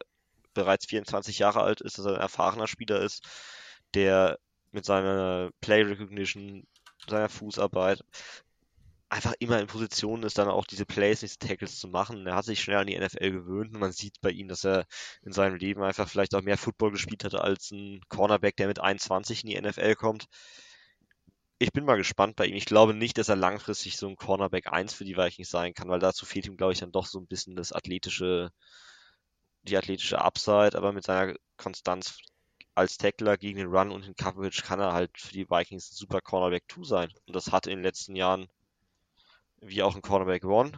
bereits 0.54 0.86
24 0.88 1.40
Jahre 1.40 1.62
alt 1.62 1.82
ist, 1.82 1.98
dass 1.98 2.06
er 2.06 2.16
ein 2.16 2.22
erfahrener 2.22 2.68
Spieler 2.68 3.02
ist, 3.02 3.28
der 3.94 4.40
mit 4.72 4.86
seiner 4.86 5.52
Play 5.62 5.84
Recognition, 5.84 6.68
seiner 7.08 7.30
Fußarbeit 7.30 8.04
einfach 9.10 9.34
immer 9.40 9.60
in 9.60 9.68
Position 9.68 10.22
ist, 10.22 10.38
dann 10.38 10.50
auch 10.50 10.66
diese 10.68 10.86
Plays, 10.86 11.22
diese 11.22 11.40
Tackles 11.40 11.80
zu 11.80 11.88
machen. 11.88 12.28
Er 12.28 12.36
hat 12.36 12.46
sich 12.46 12.62
schnell 12.62 12.78
an 12.78 12.88
die 12.88 12.98
NFL 12.98 13.32
gewöhnt 13.32 13.74
und 13.74 13.80
man 13.80 13.92
sieht 13.92 14.22
bei 14.22 14.30
ihm, 14.30 14.48
dass 14.48 14.64
er 14.64 14.86
in 15.24 15.34
seinem 15.34 15.56
Leben 15.56 15.82
einfach 15.82 16.08
vielleicht 16.08 16.36
auch 16.36 16.44
mehr 16.44 16.58
Football 16.58 16.92
gespielt 16.92 17.24
hat 17.24 17.34
als 17.34 17.72
ein 17.72 18.02
Cornerback, 18.10 18.56
der 18.58 18.68
mit 18.68 18.80
21 18.80 19.44
in 19.44 19.50
die 19.50 19.60
NFL 19.60 19.96
kommt 19.96 20.28
ich 21.60 21.74
bin 21.74 21.84
mal 21.84 21.97
gespannt 21.97 22.38
bei 22.38 22.45
ihm. 22.45 22.55
Ich 22.55 22.66
glaube 22.66 22.93
nicht, 22.93 23.18
dass 23.18 23.28
er 23.28 23.36
langfristig 23.36 23.97
so 23.97 24.07
ein 24.07 24.16
Cornerback 24.16 24.72
1 24.72 24.93
für 24.93 25.03
die 25.03 25.18
Vikings 25.18 25.49
sein 25.49 25.74
kann, 25.74 25.89
weil 25.89 25.99
dazu 25.99 26.26
fehlt 26.26 26.47
ihm, 26.47 26.55
glaube 26.55 26.72
ich, 26.74 26.80
dann 26.80 26.93
doch 26.93 27.05
so 27.05 27.20
ein 27.20 27.28
bisschen 27.28 27.57
das 27.57 27.74
athletische, 27.74 28.51
die 29.64 29.78
athletische 29.78 30.22
Upside, 30.22 30.78
aber 30.78 30.93
mit 30.93 31.03
seiner 31.03 31.36
Konstanz 31.57 32.18
als 32.76 32.97
Tackler 32.97 33.36
gegen 33.36 33.57
den 33.57 33.68
Run 33.68 33.91
und 33.91 34.05
den 34.05 34.16
Coverage 34.16 34.64
kann 34.64 34.80
er 34.80 34.93
halt 34.93 35.20
für 35.20 35.34
die 35.34 35.49
Vikings 35.49 35.91
ein 35.91 35.95
super 35.95 36.22
Cornerback 36.22 36.64
2 36.72 36.84
sein. 36.84 37.14
Und 37.28 37.36
das 37.36 37.51
hat 37.51 37.68
in 37.68 37.80
den 37.80 37.84
letzten 37.84 38.16
Jahren, 38.16 38.47
wie 39.60 39.84
auch 39.84 39.95
ein 39.95 40.01
Cornerback 40.01 40.45
1, 40.45 40.78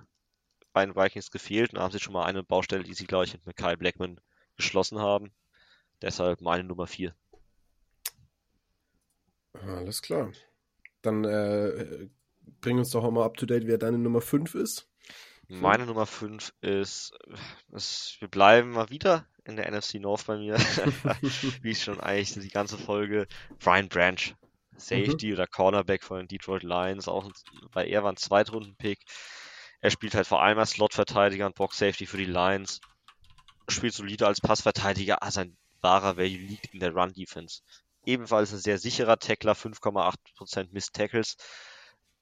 bei 0.74 0.84
den 0.84 0.96
Vikings 0.96 1.30
gefehlt. 1.30 1.72
Und 1.72 1.78
da 1.78 1.84
haben 1.84 1.92
sie 1.92 2.00
schon 2.00 2.14
mal 2.14 2.26
eine 2.26 2.44
Baustelle, 2.44 2.84
die 2.84 2.96
sie, 2.96 3.06
glaube 3.06 3.26
ich, 3.26 3.46
mit 3.46 3.56
Kyle 3.56 3.78
Blackman 3.78 4.20
geschlossen 4.58 4.98
haben. 4.98 5.32
Deshalb 6.02 6.42
meine 6.42 6.64
Nummer 6.64 6.88
4. 6.88 7.14
Alles 9.54 10.02
klar. 10.02 10.32
Dann 11.02 11.24
äh, 11.24 12.08
bring 12.62 12.78
uns 12.78 12.92
doch 12.92 13.04
auch 13.04 13.12
mal 13.12 13.26
up 13.26 13.38
to 13.38 13.46
date, 13.46 13.68
wer 13.68 13.78
deine 13.78 13.98
Nummer 13.98 14.22
5 14.22 14.56
ist. 14.56 14.88
Meine 15.48 15.86
Nummer 15.86 16.06
5 16.06 16.54
ist, 16.62 17.12
ist, 17.74 18.16
wir 18.20 18.30
bleiben 18.30 18.72
mal 18.72 18.90
wieder 18.90 19.28
in 19.44 19.58
der 19.58 19.70
NFC 19.70 19.96
North 19.96 20.26
bei 20.26 20.38
mir, 20.38 20.56
wie 21.62 21.72
ich 21.72 21.84
schon 21.84 22.00
eigentlich 22.00 22.34
die 22.34 22.48
ganze 22.48 22.78
Folge, 22.78 23.28
Brian 23.60 23.90
Branch, 23.90 24.34
Safety 24.78 25.28
mhm. 25.28 25.34
oder 25.34 25.48
Cornerback 25.48 26.04
von 26.04 26.20
den 26.20 26.28
Detroit 26.30 26.64
Lions, 26.64 27.10
auch 27.10 27.30
bei 27.74 27.86
er 27.86 28.04
war 28.04 28.14
ein 28.14 28.18
Zweitrunden-Pick. 28.18 29.00
Er 29.82 29.92
spielt 29.92 30.16
halt 30.16 30.28
vor 30.28 30.42
allem 30.42 30.58
als 30.58 30.72
Slot-Verteidiger 30.72 31.48
und 31.48 31.56
Box-Safety 31.56 32.06
für 32.06 32.18
die 32.18 32.26
Lions, 32.26 32.80
spielt 33.68 33.94
solide 33.94 34.28
als 34.28 34.40
Passverteidiger, 34.40 35.22
ah, 35.22 35.32
sein 35.32 35.58
wahrer 35.82 36.16
Value 36.16 36.38
liegt 36.38 36.74
in 36.74 36.80
der 36.80 36.94
Run-Defense 36.94 37.62
ebenfalls 38.06 38.52
ein 38.54 38.60
sehr 38.60 38.78
sicherer 38.78 39.18
Tackler, 39.18 39.54
5,8% 39.54 40.70
Miss 40.72 40.92
Tackles. 40.92 41.38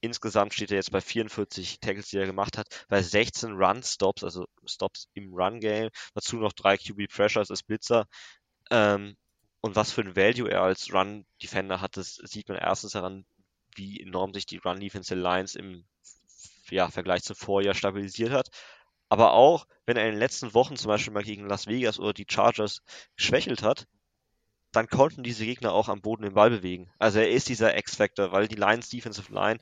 Insgesamt 0.00 0.54
steht 0.54 0.70
er 0.70 0.76
jetzt 0.76 0.92
bei 0.92 1.00
44 1.00 1.80
Tackles, 1.80 2.08
die 2.08 2.18
er 2.18 2.26
gemacht 2.26 2.56
hat, 2.56 2.86
bei 2.88 3.02
16 3.02 3.52
Run-Stops, 3.52 4.24
also 4.24 4.46
Stops 4.64 5.08
im 5.14 5.34
Run-Game. 5.34 5.90
Dazu 6.14 6.36
noch 6.36 6.52
drei 6.52 6.76
QB 6.78 7.08
Pressures 7.08 7.50
als 7.50 7.62
Blitzer. 7.62 8.06
Ähm, 8.70 9.16
und 9.60 9.76
was 9.76 9.92
für 9.92 10.00
ein 10.00 10.16
Value 10.16 10.50
er 10.50 10.62
als 10.62 10.92
Run-Defender 10.92 11.80
hat, 11.80 11.96
das 11.96 12.14
sieht 12.14 12.48
man 12.48 12.56
erstens 12.56 12.92
daran, 12.92 13.26
wie 13.74 14.00
enorm 14.00 14.32
sich 14.32 14.46
die 14.46 14.56
Run-Defense 14.56 15.14
Lines 15.14 15.54
im 15.54 15.84
ja, 16.70 16.88
Vergleich 16.88 17.22
zum 17.22 17.36
Vorjahr 17.36 17.74
stabilisiert 17.74 18.32
hat. 18.32 18.48
Aber 19.10 19.32
auch, 19.32 19.66
wenn 19.86 19.96
er 19.96 20.06
in 20.06 20.12
den 20.12 20.20
letzten 20.20 20.54
Wochen 20.54 20.76
zum 20.76 20.88
Beispiel 20.88 21.12
mal 21.12 21.24
gegen 21.24 21.46
Las 21.46 21.66
Vegas 21.66 21.98
oder 21.98 22.12
die 22.12 22.26
Chargers 22.28 22.82
geschwächelt 23.16 23.62
hat, 23.62 23.86
dann 24.72 24.88
konnten 24.88 25.22
diese 25.22 25.44
Gegner 25.44 25.72
auch 25.72 25.88
am 25.88 26.00
Boden 26.00 26.22
den 26.22 26.34
Ball 26.34 26.50
bewegen. 26.50 26.90
Also 26.98 27.18
er 27.18 27.30
ist 27.30 27.48
dieser 27.48 27.76
X-Factor, 27.76 28.32
weil 28.32 28.48
die 28.48 28.56
Lions 28.56 28.88
Defensive 28.88 29.32
Line 29.32 29.58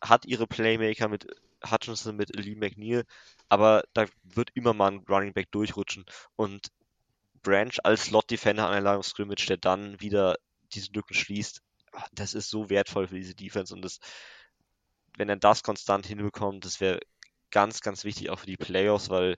hat 0.00 0.24
ihre 0.26 0.46
Playmaker 0.46 1.08
mit 1.08 1.26
Hutchinson, 1.70 2.16
mit 2.16 2.34
Lee 2.36 2.54
McNeil, 2.54 3.04
aber 3.48 3.84
da 3.92 4.06
wird 4.22 4.50
immer 4.54 4.74
mal 4.74 4.92
ein 4.92 5.04
Running 5.08 5.32
Back 5.32 5.50
durchrutschen 5.50 6.04
und 6.36 6.68
Branch 7.42 7.78
als 7.84 8.04
Slot 8.04 8.30
Defender 8.30 8.66
an 8.66 8.82
der 8.82 8.92
Line 8.92 9.02
Scrimmage, 9.02 9.46
der 9.46 9.56
dann 9.56 10.00
wieder 10.00 10.36
diese 10.72 10.92
Lücken 10.92 11.14
schließt, 11.14 11.62
das 12.12 12.34
ist 12.34 12.50
so 12.50 12.68
wertvoll 12.70 13.08
für 13.08 13.16
diese 13.16 13.34
Defense 13.34 13.74
und 13.74 13.82
das, 13.82 14.00
wenn 15.16 15.28
er 15.28 15.36
das 15.36 15.62
konstant 15.62 16.06
hinbekommt, 16.06 16.64
das 16.64 16.80
wäre 16.80 17.00
ganz, 17.50 17.80
ganz 17.80 18.04
wichtig 18.04 18.30
auch 18.30 18.40
für 18.40 18.46
die 18.46 18.56
Playoffs, 18.56 19.08
weil 19.08 19.36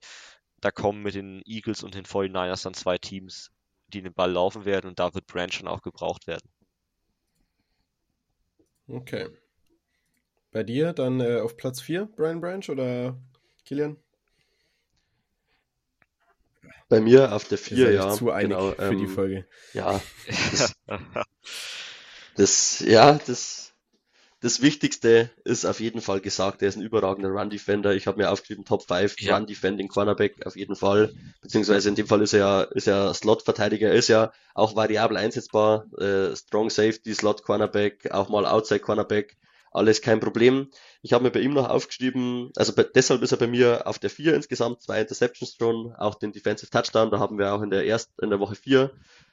da 0.60 0.70
kommen 0.70 1.02
mit 1.02 1.14
den 1.14 1.42
Eagles 1.44 1.82
und 1.82 1.94
den 1.94 2.04
49ers 2.04 2.64
dann 2.64 2.74
zwei 2.74 2.98
Teams, 2.98 3.50
die 3.88 4.02
den 4.02 4.12
Ball 4.12 4.30
laufen 4.30 4.64
werden 4.64 4.88
und 4.88 4.98
da 4.98 5.14
wird 5.14 5.26
Branch 5.26 5.52
schon 5.52 5.68
auch 5.68 5.82
gebraucht 5.82 6.26
werden. 6.26 6.48
Okay. 8.88 9.28
Bei 10.50 10.62
dir 10.62 10.92
dann 10.92 11.20
äh, 11.20 11.40
auf 11.40 11.56
Platz 11.56 11.80
4, 11.80 12.06
Brian 12.06 12.40
Branch 12.40 12.68
oder 12.68 13.18
Kilian? 13.64 13.96
Bei 16.88 17.00
mir 17.00 17.34
auf 17.34 17.46
der 17.46 17.58
4, 17.58 17.92
ja. 17.92 18.10
Zu 18.10 18.30
einig 18.30 18.56
genau, 18.56 18.72
für 18.72 18.82
ähm, 18.82 18.98
die 18.98 19.06
Folge. 19.06 19.46
Ja. 19.74 20.00
Das, 22.36 22.78
das, 22.80 22.88
ja, 22.88 23.18
das 23.26 23.67
das 24.40 24.62
Wichtigste 24.62 25.30
ist 25.44 25.64
auf 25.64 25.80
jeden 25.80 26.00
Fall 26.00 26.20
gesagt, 26.20 26.62
er 26.62 26.68
ist 26.68 26.76
ein 26.76 26.82
überragender 26.82 27.30
Run-Defender. 27.30 27.94
Ich 27.94 28.06
habe 28.06 28.18
mir 28.18 28.30
aufgeschrieben, 28.30 28.64
Top 28.64 28.86
5 28.86 29.20
ja. 29.20 29.36
Run-Defending 29.36 29.88
Cornerback 29.88 30.46
auf 30.46 30.56
jeden 30.56 30.76
Fall. 30.76 31.12
Beziehungsweise 31.40 31.88
in 31.88 31.96
dem 31.96 32.06
Fall 32.06 32.22
ist 32.22 32.34
er 32.34 32.38
ja, 32.38 32.62
ist 32.62 32.86
er 32.86 33.12
Slot-Verteidiger, 33.14 33.92
ist 33.92 34.08
ja 34.08 34.32
auch 34.54 34.76
variabel 34.76 35.16
einsetzbar. 35.16 35.86
Äh, 35.98 36.36
Strong 36.36 36.70
Safety, 36.70 37.14
Slot 37.14 37.42
Cornerback, 37.42 38.12
auch 38.12 38.28
mal 38.28 38.46
Outside 38.46 38.80
Cornerback. 38.80 39.36
Alles 39.72 40.02
kein 40.02 40.20
Problem. 40.20 40.70
Ich 41.02 41.12
habe 41.12 41.24
mir 41.24 41.30
bei 41.30 41.40
ihm 41.40 41.52
noch 41.52 41.68
aufgeschrieben, 41.68 42.50
also 42.56 42.72
bei, 42.72 42.84
deshalb 42.84 43.22
ist 43.22 43.32
er 43.32 43.38
bei 43.38 43.46
mir 43.46 43.86
auf 43.86 43.98
der 43.98 44.10
4 44.10 44.34
insgesamt, 44.34 44.82
zwei 44.82 45.00
Interceptions 45.00 45.56
schon, 45.58 45.94
auch 45.94 46.14
den 46.14 46.32
Defensive 46.32 46.70
Touchdown, 46.70 47.10
da 47.10 47.18
haben 47.18 47.38
wir 47.38 47.52
auch 47.52 47.60
in 47.60 47.70
der 47.70 47.86
ersten, 47.86 48.12
in 48.22 48.30
der 48.30 48.40
Woche 48.40 48.54
4 48.54 48.90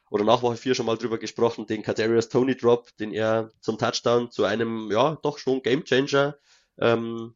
oder 0.10 0.24
nach 0.24 0.42
Woche 0.42 0.58
4 0.58 0.76
schon 0.76 0.86
mal 0.86 0.98
drüber 0.98 1.18
gesprochen, 1.18 1.66
den 1.66 1.84
Kadarius 1.84 2.30
Tony 2.30 2.56
Drop, 2.56 2.96
den 2.98 3.12
er 3.12 3.52
zum 3.60 3.78
Touchdown 3.78 4.32
zu 4.32 4.46
einem, 4.46 4.92
ja, 4.92 5.18
doch 5.22 5.38
schon 5.38 5.62
Game 5.62 5.84
Changer 5.84 6.38
ähm, 6.78 7.34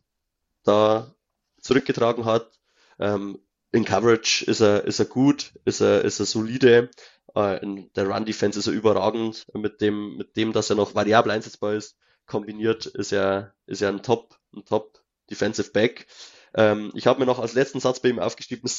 da 0.64 1.14
zurückgetragen 1.62 2.26
hat. 2.26 2.60
Ähm, 3.00 3.40
in 3.72 3.86
Coverage 3.86 4.46
ist 4.46 4.62
er, 4.62 4.86
ist 4.86 5.00
er 5.00 5.06
gut, 5.06 5.54
ist 5.66 5.82
er, 5.82 6.04
ist 6.04 6.20
er 6.20 6.26
solide. 6.26 6.90
Äh, 7.36 7.62
in 7.64 7.92
der 7.94 8.08
Run 8.08 8.26
Defense 8.26 8.58
ist 8.58 8.68
er 8.68 8.74
überragend. 8.74 9.46
Mit 9.54 9.82
dem, 9.82 10.18
mit 10.18 10.36
dem, 10.38 10.54
dass 10.54 10.70
er 10.70 10.76
noch 10.76 10.96
variabel 10.96 11.32
einsetzbar 11.32 11.74
ist, 11.74 11.98
kombiniert 12.26 12.86
ist 12.86 13.12
er, 13.12 13.54
ist 13.66 13.82
er 13.82 13.90
ein 13.90 14.04
Top, 14.04 14.38
ein 14.56 14.66
Top 14.66 15.04
Defensive 15.30 15.72
Back. 15.72 16.08
Ähm, 16.56 16.92
ich 16.96 17.08
habe 17.08 17.20
mir 17.20 17.26
noch 17.26 17.40
als 17.40 17.54
letzten 17.54 17.80
Satz 17.80 18.00
bei 18.00 18.10
ihm 18.10 18.20
aufgeschrieben, 18.20 18.70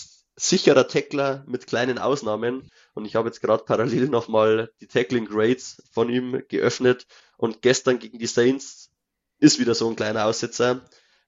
sicherer 0.40 0.88
Tackler 0.88 1.44
mit 1.46 1.66
kleinen 1.66 1.98
Ausnahmen. 1.98 2.70
Und 2.94 3.04
ich 3.04 3.14
habe 3.14 3.28
jetzt 3.28 3.42
gerade 3.42 3.62
parallel 3.64 4.08
nochmal 4.08 4.70
die 4.80 4.86
Tackling 4.86 5.26
Grades 5.26 5.82
von 5.92 6.08
ihm 6.08 6.42
geöffnet. 6.48 7.06
Und 7.36 7.60
gestern 7.60 7.98
gegen 7.98 8.18
die 8.18 8.26
Saints 8.26 8.90
ist 9.38 9.58
wieder 9.58 9.74
so 9.74 9.88
ein 9.88 9.96
kleiner 9.96 10.24
Aussetzer. 10.24 10.80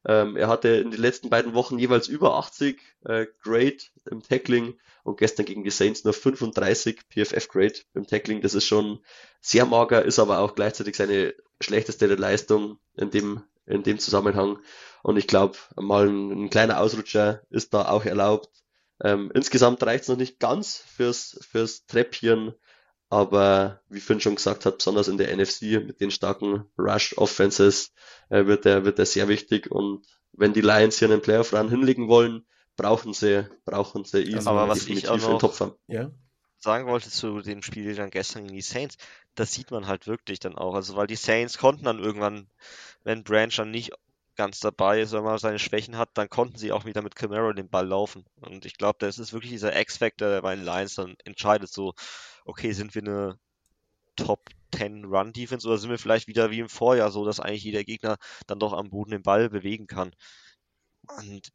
Ähm, 0.05 0.37
er 0.37 0.49
hatte 0.49 0.69
in 0.69 0.91
den 0.91 1.01
letzten 1.01 1.29
beiden 1.29 1.55
Wochen 1.55 1.79
jeweils 1.79 2.09
über 2.09 2.37
80 2.37 2.81
äh, 3.05 3.27
Grade 3.43 3.77
im 4.11 4.23
Tackling 4.23 4.79
und 5.05 5.19
gestern 5.19 5.45
gegen 5.47 5.63
die 5.63 5.71
Saints 5.71 6.05
nur 6.05 6.15
35 6.15 7.01
PFF 7.09 7.49
Grade 7.49 7.81
im 7.95 8.07
Tackling. 8.07 8.41
Das 8.41 8.55
ist 8.55 8.67
schon 8.67 9.01
sehr 9.41 9.67
mager, 9.67 10.05
ist 10.05 10.19
aber 10.19 10.39
auch 10.39 10.55
gleichzeitig 10.55 10.97
seine 10.97 11.35
schlechteste 11.61 12.07
Leistung 12.07 12.79
in 12.97 13.11
dem, 13.11 13.43
in 13.67 13.83
dem 13.83 13.99
Zusammenhang. 13.99 14.59
Und 15.03 15.19
ich 15.19 15.27
glaube, 15.27 15.59
mal 15.77 16.09
ein, 16.09 16.31
ein, 16.31 16.51
kleiner 16.51 16.81
Ausrutscher 16.81 17.43
ist 17.51 17.75
da 17.75 17.89
auch 17.89 18.05
erlaubt. 18.05 18.49
Ähm, 19.03 19.31
insgesamt 19.35 19.83
reicht 19.83 20.03
es 20.03 20.09
noch 20.09 20.17
nicht 20.17 20.39
ganz 20.39 20.77
fürs, 20.77 21.39
fürs 21.51 21.87
Treppchen, 21.87 22.55
aber 23.09 23.81
wie 23.89 24.01
Finn 24.01 24.21
schon 24.21 24.37
gesagt 24.37 24.65
hat, 24.65 24.79
besonders 24.79 25.09
in 25.09 25.19
der 25.19 25.37
NFC 25.37 25.63
mit 25.85 26.01
den 26.01 26.11
starken 26.11 26.65
Rush-Offenses 26.79 27.93
äh, 28.31 28.47
wird 28.47 28.65
er 28.65 28.85
wird 28.85 28.99
er 28.99 29.07
sehr 29.07 29.29
wichtig. 29.29 29.71
Und 29.71 30.07
wenn 30.33 30.53
die 30.53 30.61
Lions 30.61 30.99
hier 30.99 31.11
einen 31.11 31.21
Playoff-Run 31.21 31.69
hinlegen 31.69 32.09
wollen, 32.09 32.47
brauchen 32.77 33.13
sie, 33.13 33.47
brauchen 33.65 34.05
sie 34.05 34.23
ihn 34.23 34.47
aber 34.47 34.69
was 34.69 34.87
ich 34.87 35.09
auch 35.09 35.19
noch 35.19 35.39
Topf 35.39 35.61
haben. 35.61 35.75
Ja? 35.89 36.11
sagen 36.63 36.87
wollte 36.87 37.11
zu 37.11 37.41
dem 37.41 37.63
Spiel 37.63 37.95
dann 37.95 38.11
gestern 38.11 38.45
gegen 38.45 38.55
die 38.55 38.63
Saints, 38.63 38.97
das 39.35 39.53
sieht 39.53 39.71
man 39.71 39.87
halt 39.87 40.07
wirklich 40.07 40.39
dann 40.39 40.57
auch. 40.57 40.75
Also 40.75 40.97
weil 40.97 41.07
die 41.07 41.17
Saints 41.17 41.59
konnten 41.59 41.85
dann 41.85 41.99
irgendwann, 41.99 42.49
wenn 43.03 43.25
Branch 43.25 43.55
dann 43.57 43.71
nicht 43.71 43.93
ganz 44.37 44.61
dabei 44.61 45.01
ist, 45.01 45.13
wenn 45.13 45.25
man 45.25 45.39
seine 45.39 45.59
Schwächen 45.59 45.99
hat, 45.99 46.11
dann 46.15 46.29
konnten 46.29 46.57
sie 46.57 46.73
auch 46.73 46.85
wieder 46.85 47.03
mit 47.03 47.15
Camaro 47.15 47.53
den 47.53 47.69
Ball 47.69 47.87
laufen. 47.87 48.25
Und 48.41 48.65
ich 48.65 48.75
glaube, 48.77 48.97
das 49.01 49.19
ist 49.19 49.33
wirklich 49.33 49.53
dieser 49.53 49.79
X-Factor, 49.79 50.29
der 50.29 50.43
bei 50.43 50.55
den 50.57 50.65
Lions 50.65 50.95
dann 50.95 51.17
entscheidet, 51.25 51.71
so, 51.71 51.95
okay, 52.45 52.73
sind 52.73 52.95
wir 52.95 53.03
eine 53.03 53.39
Top 54.17 54.49
10 54.75 55.05
Run 55.05 55.33
Defense 55.33 55.67
oder 55.67 55.79
sind 55.79 55.91
wir 55.91 55.99
vielleicht 55.99 56.29
wieder 56.29 56.51
wie 56.51 56.61
im 56.61 56.69
Vorjahr 56.69 57.11
so, 57.11 57.25
dass 57.25 57.41
eigentlich 57.41 57.65
jeder 57.65 57.85
Gegner 57.85 58.17
dann 58.47 58.59
doch 58.59 58.73
am 58.73 58.91
Boden 58.91 59.11
den 59.11 59.23
Ball 59.23 59.51
bewegen 59.51 59.87
kann. 59.87 60.15
Und 61.19 61.53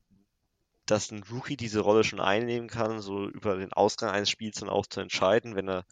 dass 0.86 1.12
ein 1.12 1.24
Rookie 1.24 1.58
diese 1.58 1.82
Rolle 1.82 2.04
schon 2.04 2.22
einnehmen 2.22 2.70
kann, 2.70 3.02
so 3.02 3.28
über 3.28 3.58
den 3.58 3.74
Ausgang 3.74 4.10
eines 4.12 4.30
Spiels 4.30 4.60
dann 4.60 4.70
auch 4.70 4.86
zu 4.88 5.02
entscheiden, 5.02 5.56
wenn 5.56 5.68
er 5.68 5.86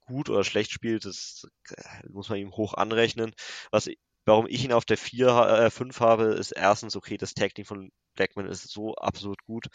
gut 0.00 0.28
oder 0.28 0.44
schlecht 0.44 0.70
spielt, 0.72 1.04
das 1.04 1.46
äh, 1.70 2.08
muss 2.08 2.28
man 2.28 2.38
ihm 2.38 2.52
hoch 2.52 2.74
anrechnen. 2.74 3.34
Was 3.70 3.88
Warum 4.24 4.46
ich 4.48 4.64
ihn 4.64 4.72
auf 4.72 4.84
der 4.84 4.98
4, 4.98 5.28
äh, 5.28 5.70
5 5.70 6.00
habe, 6.00 6.24
ist 6.34 6.52
erstens, 6.52 6.96
okay, 6.96 7.16
das 7.16 7.34
Tag 7.34 7.52
von 7.64 7.90
Blackman 8.14 8.46
ist 8.46 8.70
so 8.70 8.94
absolut 8.94 9.42
gut. 9.44 9.66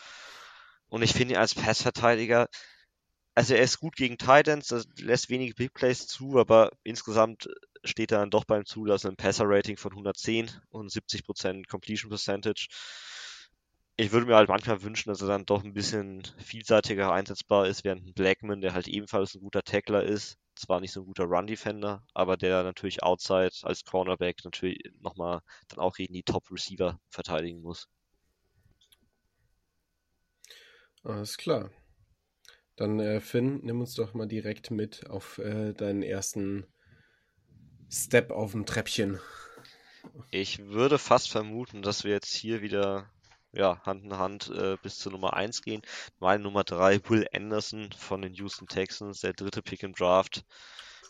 Und 0.90 1.02
ich 1.02 1.14
finde 1.14 1.34
ihn 1.34 1.40
als 1.40 1.56
Passverteidiger, 1.56 2.48
also 3.36 3.54
er 3.54 3.62
ist 3.62 3.80
gut 3.80 3.96
gegen 3.96 4.18
Titans, 4.18 4.74
lässt 4.98 5.30
wenige 5.30 5.54
Big 5.54 5.74
Plays 5.74 6.08
zu, 6.08 6.40
aber 6.40 6.72
insgesamt 6.84 7.48
steht 7.84 8.12
er 8.12 8.20
dann 8.20 8.32
doch 8.32 8.46
beim 8.46 8.66
Zulassen 8.66 9.10
ein 9.10 9.16
Passer-Rating 9.16 9.78
von 9.78 9.92
110 9.92 10.50
und 10.70 10.92
70% 10.92 11.68
Completion 11.68 12.10
Percentage. 12.10 12.68
Ich 13.96 14.12
würde 14.12 14.26
mir 14.28 14.36
halt 14.36 14.50
manchmal 14.50 14.82
wünschen, 14.82 15.10
dass 15.10 15.22
er 15.22 15.28
dann 15.28 15.46
doch 15.46 15.64
ein 15.64 15.74
bisschen 15.74 16.24
vielseitiger 16.40 17.12
einsetzbar 17.12 17.68
ist, 17.68 17.84
während 17.84 18.16
Blackman, 18.16 18.62
der 18.62 18.74
halt 18.74 18.88
ebenfalls 18.88 19.36
ein 19.36 19.42
guter 19.42 19.62
Tackler 19.62 20.04
ist, 20.04 20.38
zwar 20.58 20.80
nicht 20.80 20.92
so 20.92 21.02
ein 21.02 21.06
guter 21.06 21.26
Run-Defender, 21.26 22.04
aber 22.14 22.38
der 22.38 22.64
natürlich 22.64 23.04
outside 23.04 23.52
als 23.64 23.84
Cornerback 23.84 24.44
natürlich 24.44 24.80
nochmal 25.00 25.42
dann 25.70 25.80
auch 25.80 25.96
gegen 25.96 26.14
die 26.14 26.24
Top-Receiver 26.24 27.00
verteidigen 27.10 27.62
muss. 27.62 27.88
Alles 31.04 31.38
klar. 31.38 31.72
Dann 32.76 33.00
äh, 33.00 33.22
Finn, 33.22 33.62
nimm 33.64 33.80
uns 33.80 33.96
doch 33.96 34.14
mal 34.14 34.28
direkt 34.28 34.72
mit 34.72 35.10
auf 35.10 35.40
äh, 35.40 35.74
deinen 35.74 36.04
ersten 36.04 36.68
Step 37.90 38.32
auf 38.32 38.52
dem 38.52 38.66
Treppchen. 38.66 39.20
Ich 40.32 40.60
würde 40.60 40.98
fast 40.98 41.30
vermuten, 41.30 41.82
dass 41.82 42.04
wir 42.04 42.12
jetzt 42.12 42.34
hier 42.34 42.62
wieder 42.62 43.10
ja, 43.58 43.82
Hand 43.86 44.04
in 44.04 44.18
Hand 44.18 44.50
äh, 44.50 44.78
bis 44.82 44.98
zur 45.00 45.12
Nummer 45.12 45.34
1 45.34 45.62
gehen. 45.64 45.82
Meine 46.20 46.44
Nummer 46.44 46.64
3, 46.64 47.10
Will 47.10 47.28
Anderson 47.34 47.90
von 47.98 48.22
den 48.22 48.34
Houston 48.36 48.68
Texans, 48.68 49.22
der 49.22 49.34
dritte 49.34 49.64
Pick 49.64 49.84
im 49.84 49.94
Draft. 49.94 50.46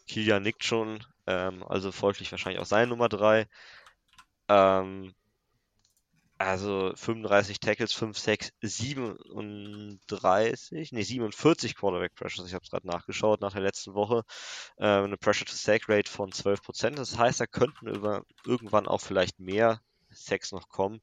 Kilian 0.08 0.44
nickt 0.44 0.64
schon, 0.64 1.04
ähm, 1.28 1.64
also 1.64 1.92
folglich 1.92 2.32
wahrscheinlich 2.32 2.62
auch 2.62 2.66
seine 2.66 2.88
Nummer 2.88 3.10
3. 3.10 3.48
Ähm, 4.48 5.14
also 6.38 6.94
35 6.96 7.60
Tackles, 7.60 7.94
5, 7.94 8.18
6, 8.18 8.52
37, 8.62 10.92
nee, 10.94 11.04
47 11.04 11.76
Quarterback 11.76 12.16
Pressures. 12.16 12.48
Ich 12.48 12.54
habe 12.54 12.64
es 12.64 12.70
gerade 12.70 12.88
nachgeschaut 12.88 13.42
nach 13.42 13.52
der 13.54 13.64
letzten 13.64 13.94
Woche. 13.94 14.24
Ähm, 14.78 15.06
eine 15.06 15.18
Pressure 15.18 15.48
to 15.48 15.54
Sack 15.54 15.90
Rate 15.90 16.10
von 16.10 16.32
12%. 16.32 16.92
Das 16.92 17.18
heißt, 17.18 17.42
da 17.42 17.48
könnten 17.48 17.88
über, 17.88 18.24
irgendwann 18.46 18.88
auch 18.88 19.02
vielleicht 19.02 19.40
mehr 19.40 19.82
Sacks 20.12 20.54
noch 20.54 20.70
kommen 20.70 21.02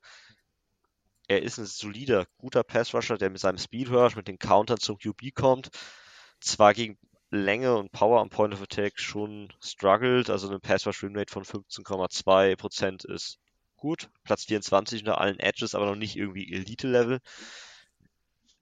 er 1.29 1.43
ist 1.43 1.59
ein 1.59 1.67
solider, 1.67 2.27
guter 2.39 2.63
Pass-Rusher, 2.63 3.19
der 3.19 3.31
mit 3.31 3.41
seinem 3.41 3.59
Speed 3.59 3.91
Rush, 3.91 4.17
mit 4.17 4.29
den 4.29 4.39
Countern 4.39 4.79
zum 4.79 4.99
QB 4.99 5.35
kommt. 5.35 5.71
Zwar 6.41 6.75
gegen 6.75 6.99
Länge 7.31 7.77
und 7.77 7.93
Power 7.93 8.21
am 8.21 8.31
Point 8.31 8.55
of 8.55 8.63
Attack 8.63 8.99
schon 9.01 9.53
struggled, 9.61 10.31
also 10.31 10.49
eine 10.49 10.61
Pass-Rush-Win-Rate 10.61 11.33
von 11.33 11.45
15,2% 11.45 13.11
ist 13.11 13.39
gut. 13.77 14.09
Platz 14.23 14.45
24 14.45 15.01
unter 15.01 15.21
allen 15.21 15.41
Edges, 15.41 15.75
aber 15.75 15.87
noch 15.87 15.97
nicht 15.97 16.17
irgendwie 16.17 16.53
Elite-Level. 16.53 17.21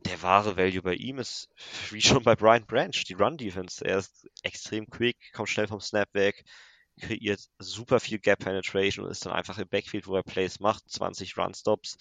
Der 0.00 0.22
wahre 0.22 0.56
Value 0.56 0.82
bei 0.82 0.94
ihm 0.94 1.18
ist, 1.18 1.48
wie 1.90 2.00
schon 2.00 2.24
bei 2.24 2.34
Brian 2.34 2.66
Branch, 2.66 3.04
die 3.06 3.14
Run-Defense. 3.14 3.84
Er 3.84 3.98
ist 3.98 4.28
extrem 4.42 4.88
quick, 4.88 5.16
kommt 5.32 5.48
schnell 5.48 5.68
vom 5.68 5.80
Snap 5.80 6.12
weg, 6.14 6.44
kreiert 7.00 7.40
super 7.58 8.00
viel 8.00 8.18
Gap 8.18 8.40
Penetration 8.40 9.04
und 9.04 9.10
ist 9.10 9.26
dann 9.26 9.32
einfach 9.32 9.58
im 9.58 9.68
Backfield, 9.68 10.06
wo 10.06 10.16
er 10.16 10.22
Plays 10.22 10.60
macht, 10.60 10.88
20 10.90 11.36
Run-Stops 11.36 11.96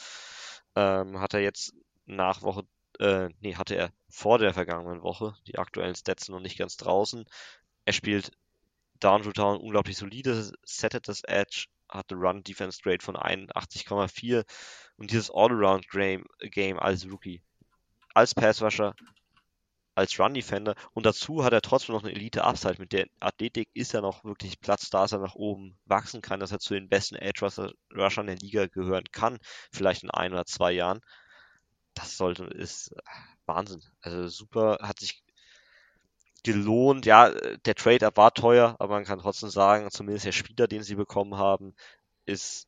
ähm, 0.76 1.20
hat 1.20 1.34
er 1.34 1.42
jetzt 1.42 1.74
nach 2.06 2.42
Woche, 2.42 2.64
äh, 3.00 3.30
nee, 3.40 3.56
hatte 3.56 3.76
er 3.76 3.92
vor 4.10 4.38
der 4.38 4.54
vergangenen 4.54 5.02
Woche, 5.02 5.36
die 5.48 5.58
aktuellen 5.58 5.96
Stats 5.96 6.30
noch 6.30 6.40
nicht 6.40 6.58
ganz 6.58 6.78
draußen. 6.78 7.26
Er 7.86 7.94
spielt 7.94 8.32
Down 9.00 9.24
to 9.24 9.32
Down 9.32 9.58
unglaublich 9.58 9.98
solide, 9.98 10.52
settet 10.64 11.08
das 11.08 11.24
Edge, 11.24 11.68
hat 11.90 12.12
eine 12.12 12.22
Run 12.22 12.44
Defense 12.44 12.80
Grade 12.82 13.04
von 13.04 13.16
81,4 13.16 14.46
und 14.98 15.12
dieses 15.12 15.32
All-Around 15.32 15.88
Game 15.90 16.80
als 16.80 17.10
Rookie, 17.10 17.42
als 18.14 18.36
Passwasher, 18.36 18.96
als 19.96 20.20
Run 20.20 20.34
Defender 20.34 20.76
und 20.94 21.06
dazu 21.06 21.44
hat 21.44 21.54
er 21.54 21.62
trotzdem 21.62 21.96
noch 21.96 22.04
eine 22.04 22.14
Elite 22.14 22.44
Upside. 22.44 22.76
Mit 22.80 22.94
der 22.94 23.08
Athletik 23.20 23.70
ist 23.74 23.94
er 23.94 24.02
noch 24.02 24.24
wirklich 24.24 24.60
Platz 24.60 24.90
da, 24.90 25.02
dass 25.02 25.12
er 25.12 25.20
nach 25.20 25.36
oben 25.36 25.78
wachsen 25.86 26.22
kann, 26.22 26.40
dass 26.40 26.52
er 26.52 26.60
zu 26.60 26.74
den 26.74 26.90
besten 26.90 27.16
Edge 27.16 27.46
Rushern 27.96 28.28
der 28.28 28.38
Liga 28.38 28.68
gehören 28.68 29.06
kann, 29.12 29.38
vielleicht 29.72 30.04
in 30.04 30.12
ein 30.12 30.34
oder 30.34 30.46
zwei 30.46 30.72
Jahren. 30.72 31.02
Das 31.94 32.18
sollte, 32.18 32.46
ist 32.46 32.96
Wahnsinn. 33.46 33.82
Also 34.02 34.28
super, 34.30 34.78
hat 34.82 35.00
sich 35.00 35.24
gelohnt. 36.44 37.06
Ja, 37.06 37.30
der 37.32 37.76
Trade-Up 37.76 38.18
war 38.18 38.34
teuer, 38.34 38.76
aber 38.80 38.96
man 38.96 39.06
kann 39.06 39.20
trotzdem 39.20 39.50
sagen, 39.50 39.90
zumindest 39.92 40.26
der 40.26 40.32
Spieler, 40.32 40.68
den 40.68 40.84
sie 40.84 40.96
bekommen 40.96 41.38
haben, 41.38 41.76
ist, 42.26 42.68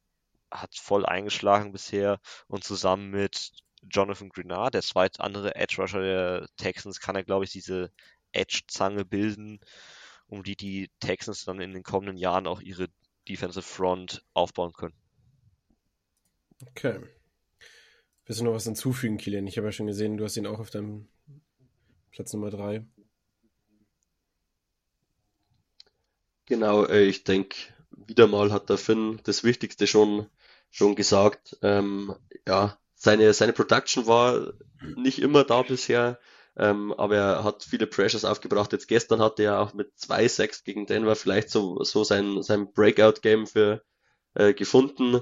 hat 0.51 0.75
voll 0.75 1.05
eingeschlagen 1.05 1.71
bisher 1.71 2.19
und 2.47 2.63
zusammen 2.63 3.09
mit 3.09 3.51
Jonathan 3.89 4.30
Grenard, 4.30 4.73
der 4.73 4.81
zweit 4.81 5.19
andere 5.19 5.55
Edge 5.55 5.76
Rusher 5.80 6.01
der 6.01 6.47
Texans, 6.57 6.99
kann 6.99 7.15
er, 7.15 7.23
glaube 7.23 7.45
ich, 7.45 7.51
diese 7.51 7.91
Edge-Zange 8.31 9.05
bilden, 9.05 9.60
um 10.27 10.43
die 10.43 10.55
die 10.55 10.89
Texans 10.99 11.45
dann 11.45 11.60
in 11.60 11.73
den 11.73 11.84
kommenden 11.84 12.18
Jahren 12.18 12.47
auch 12.47 12.61
ihre 12.61 12.88
Defensive 13.27 13.65
Front 13.65 14.23
aufbauen 14.34 14.73
können. 14.73 14.95
Okay. 16.68 16.99
Willst 18.26 18.39
du 18.39 18.45
noch 18.45 18.53
was 18.53 18.64
hinzufügen, 18.64 19.18
Kilian? 19.18 19.47
Ich 19.47 19.57
habe 19.57 19.68
ja 19.68 19.72
schon 19.72 19.88
gesehen, 19.88 20.18
du 20.18 20.23
hast 20.23 20.38
ihn 20.38 20.47
auch 20.47 20.60
auf 20.60 20.69
deinem 20.69 21.10
Platz 22.11 22.31
Nummer 22.34 22.49
3. 22.49 22.85
Genau, 26.45 26.85
äh, 26.85 27.03
ich 27.03 27.23
denke, 27.23 27.57
wieder 27.91 28.27
mal 28.27 28.51
hat 28.51 28.69
der 28.69 28.77
Finn 28.77 29.19
das 29.23 29.43
Wichtigste 29.43 29.88
schon, 29.88 30.27
schon 30.72 30.95
gesagt. 30.95 31.57
Ähm, 31.61 32.15
ja, 32.47 32.77
seine, 33.03 33.34
seine 33.34 33.51
Production 33.51 34.07
war 34.07 34.53
nicht 34.95 35.19
immer 35.19 35.43
da 35.43 35.61
bisher, 35.61 36.19
ähm, 36.55 36.93
aber 36.93 37.17
er 37.17 37.43
hat 37.43 37.63
viele 37.63 37.85
Pressures 37.85 38.23
aufgebracht. 38.23 38.71
Jetzt 38.71 38.88
gestern 38.88 39.21
hatte 39.21 39.43
er 39.43 39.59
auch 39.59 39.73
mit 39.73 39.91
zwei 39.97 40.25
Sacks 40.25 40.63
gegen 40.63 40.85
Denver 40.85 41.17
vielleicht 41.17 41.49
so, 41.49 41.84
so 41.84 42.05
sein, 42.05 42.41
sein 42.43 42.71
Breakout-Game 42.71 43.45
für 43.45 43.84
äh, 44.35 44.53
gefunden. 44.53 45.19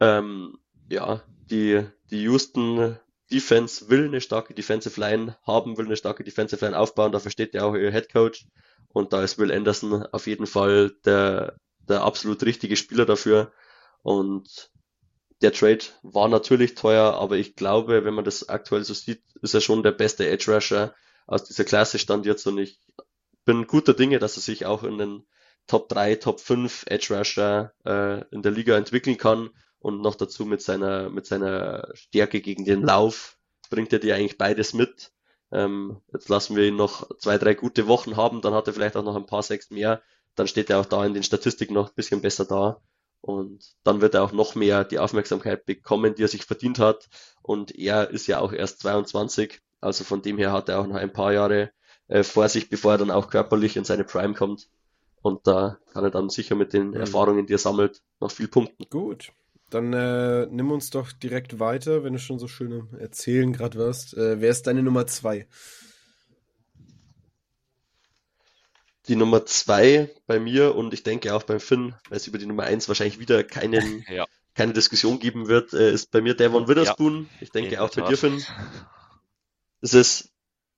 Ähm, 0.00 0.58
ja, 0.88 1.22
die, 1.50 1.84
die 2.10 2.22
Houston 2.22 2.98
Defense 3.30 3.90
will 3.90 4.06
eine 4.06 4.22
starke 4.22 4.54
Defensive 4.54 4.98
Line 4.98 5.36
haben, 5.42 5.76
will 5.76 5.84
eine 5.84 5.96
starke 5.96 6.24
Defensive 6.24 6.64
Line 6.64 6.78
aufbauen, 6.78 7.12
dafür 7.12 7.30
steht 7.30 7.52
ja 7.52 7.64
auch 7.64 7.74
ihr 7.74 7.92
Head 7.92 8.10
Coach. 8.10 8.46
Und 8.88 9.12
da 9.12 9.22
ist 9.22 9.38
Will 9.38 9.52
Anderson 9.52 10.06
auf 10.06 10.26
jeden 10.26 10.46
Fall 10.46 10.92
der, 11.04 11.58
der 11.86 12.02
absolut 12.02 12.42
richtige 12.44 12.76
Spieler 12.76 13.04
dafür. 13.04 13.52
Und 14.02 14.70
der 15.42 15.52
Trade 15.52 15.84
war 16.02 16.28
natürlich 16.28 16.74
teuer, 16.74 17.14
aber 17.14 17.36
ich 17.36 17.56
glaube, 17.56 18.04
wenn 18.04 18.14
man 18.14 18.24
das 18.24 18.48
aktuell 18.48 18.84
so 18.84 18.94
sieht, 18.94 19.22
ist 19.42 19.54
er 19.54 19.60
schon 19.60 19.82
der 19.82 19.92
beste 19.92 20.28
Edge 20.28 20.52
Rusher 20.52 20.94
aus 21.26 21.44
dieser 21.44 21.64
Klasse 21.64 21.98
stand 21.98 22.26
jetzt 22.26 22.46
und 22.46 22.58
ich 22.58 22.78
bin 23.44 23.66
guter 23.66 23.94
Dinge, 23.94 24.18
dass 24.18 24.36
er 24.36 24.42
sich 24.42 24.66
auch 24.66 24.82
in 24.82 24.98
den 24.98 25.26
Top 25.66 25.88
3, 25.88 26.16
Top 26.16 26.40
5 26.40 26.84
Edge 26.88 27.16
Rusher 27.16 27.72
äh, 27.84 28.24
in 28.34 28.42
der 28.42 28.52
Liga 28.52 28.76
entwickeln 28.76 29.16
kann 29.16 29.50
und 29.78 30.02
noch 30.02 30.16
dazu 30.16 30.44
mit 30.44 30.60
seiner, 30.60 31.08
mit 31.08 31.26
seiner 31.26 31.88
Stärke 31.94 32.40
gegen 32.40 32.64
den 32.64 32.82
Lauf 32.82 33.38
bringt 33.70 33.92
er 33.92 34.00
dir 34.00 34.16
eigentlich 34.16 34.38
beides 34.38 34.74
mit. 34.74 35.12
Ähm, 35.52 36.00
jetzt 36.12 36.28
lassen 36.28 36.56
wir 36.56 36.64
ihn 36.64 36.76
noch 36.76 37.08
zwei, 37.18 37.38
drei 37.38 37.54
gute 37.54 37.86
Wochen 37.86 38.16
haben, 38.16 38.40
dann 38.40 38.54
hat 38.54 38.66
er 38.66 38.74
vielleicht 38.74 38.96
auch 38.96 39.04
noch 39.04 39.16
ein 39.16 39.26
paar 39.26 39.42
Sechs 39.42 39.70
mehr, 39.70 40.02
dann 40.34 40.48
steht 40.48 40.70
er 40.70 40.80
auch 40.80 40.86
da 40.86 41.04
in 41.06 41.14
den 41.14 41.22
Statistiken 41.22 41.74
noch 41.74 41.88
ein 41.88 41.94
bisschen 41.94 42.20
besser 42.20 42.44
da. 42.44 42.80
Und 43.20 43.74
dann 43.84 44.00
wird 44.00 44.14
er 44.14 44.22
auch 44.22 44.32
noch 44.32 44.54
mehr 44.54 44.84
die 44.84 44.98
Aufmerksamkeit 44.98 45.66
bekommen, 45.66 46.14
die 46.14 46.24
er 46.24 46.28
sich 46.28 46.44
verdient 46.44 46.78
hat. 46.78 47.08
Und 47.42 47.76
er 47.76 48.10
ist 48.10 48.26
ja 48.26 48.38
auch 48.40 48.52
erst 48.52 48.80
22. 48.80 49.60
Also 49.80 50.04
von 50.04 50.22
dem 50.22 50.38
her 50.38 50.52
hat 50.52 50.68
er 50.68 50.80
auch 50.80 50.86
noch 50.86 50.96
ein 50.96 51.12
paar 51.12 51.32
Jahre 51.32 51.70
äh, 52.08 52.22
vor 52.22 52.48
sich, 52.48 52.68
bevor 52.68 52.92
er 52.92 52.98
dann 52.98 53.10
auch 53.10 53.28
körperlich 53.28 53.76
in 53.76 53.84
seine 53.84 54.04
Prime 54.04 54.34
kommt. 54.34 54.68
Und 55.22 55.46
da 55.46 55.78
kann 55.92 56.04
er 56.04 56.10
dann 56.10 56.30
sicher 56.30 56.54
mit 56.54 56.72
den 56.72 56.88
mhm. 56.88 56.94
Erfahrungen, 56.94 57.46
die 57.46 57.54
er 57.54 57.58
sammelt, 57.58 58.02
noch 58.20 58.30
viel 58.30 58.48
punkten. 58.48 58.86
Gut. 58.88 59.32
Dann 59.68 59.92
äh, 59.92 60.46
nimm 60.46 60.72
uns 60.72 60.90
doch 60.90 61.12
direkt 61.12 61.60
weiter, 61.60 62.02
wenn 62.02 62.14
du 62.14 62.18
schon 62.18 62.40
so 62.40 62.48
schön 62.48 62.88
Erzählen 62.98 63.52
gerade 63.52 63.78
wirst. 63.78 64.16
Äh, 64.16 64.40
wer 64.40 64.50
ist 64.50 64.66
deine 64.66 64.82
Nummer 64.82 65.06
zwei? 65.06 65.46
Die 69.10 69.16
Nummer 69.16 69.44
zwei 69.44 70.08
bei 70.28 70.38
mir 70.38 70.76
und 70.76 70.94
ich 70.94 71.02
denke 71.02 71.34
auch 71.34 71.42
beim 71.42 71.58
Finn, 71.58 71.96
weil 72.08 72.18
es 72.18 72.28
über 72.28 72.38
die 72.38 72.46
Nummer 72.46 72.62
eins 72.62 72.86
wahrscheinlich 72.86 73.18
wieder 73.18 73.42
keinen, 73.42 74.04
ja. 74.08 74.24
keine 74.54 74.72
Diskussion 74.72 75.18
geben 75.18 75.48
wird, 75.48 75.72
äh, 75.72 75.92
ist 75.92 76.12
bei 76.12 76.20
mir 76.20 76.34
Devon 76.34 76.68
Witherspoon. 76.68 77.28
Ja. 77.32 77.38
Ich 77.40 77.50
denke 77.50 77.82
auch 77.82 77.90
bei 77.90 78.02
dir, 78.02 78.16
Finn. 78.16 78.42
Es 79.80 79.94
ist 79.94 80.30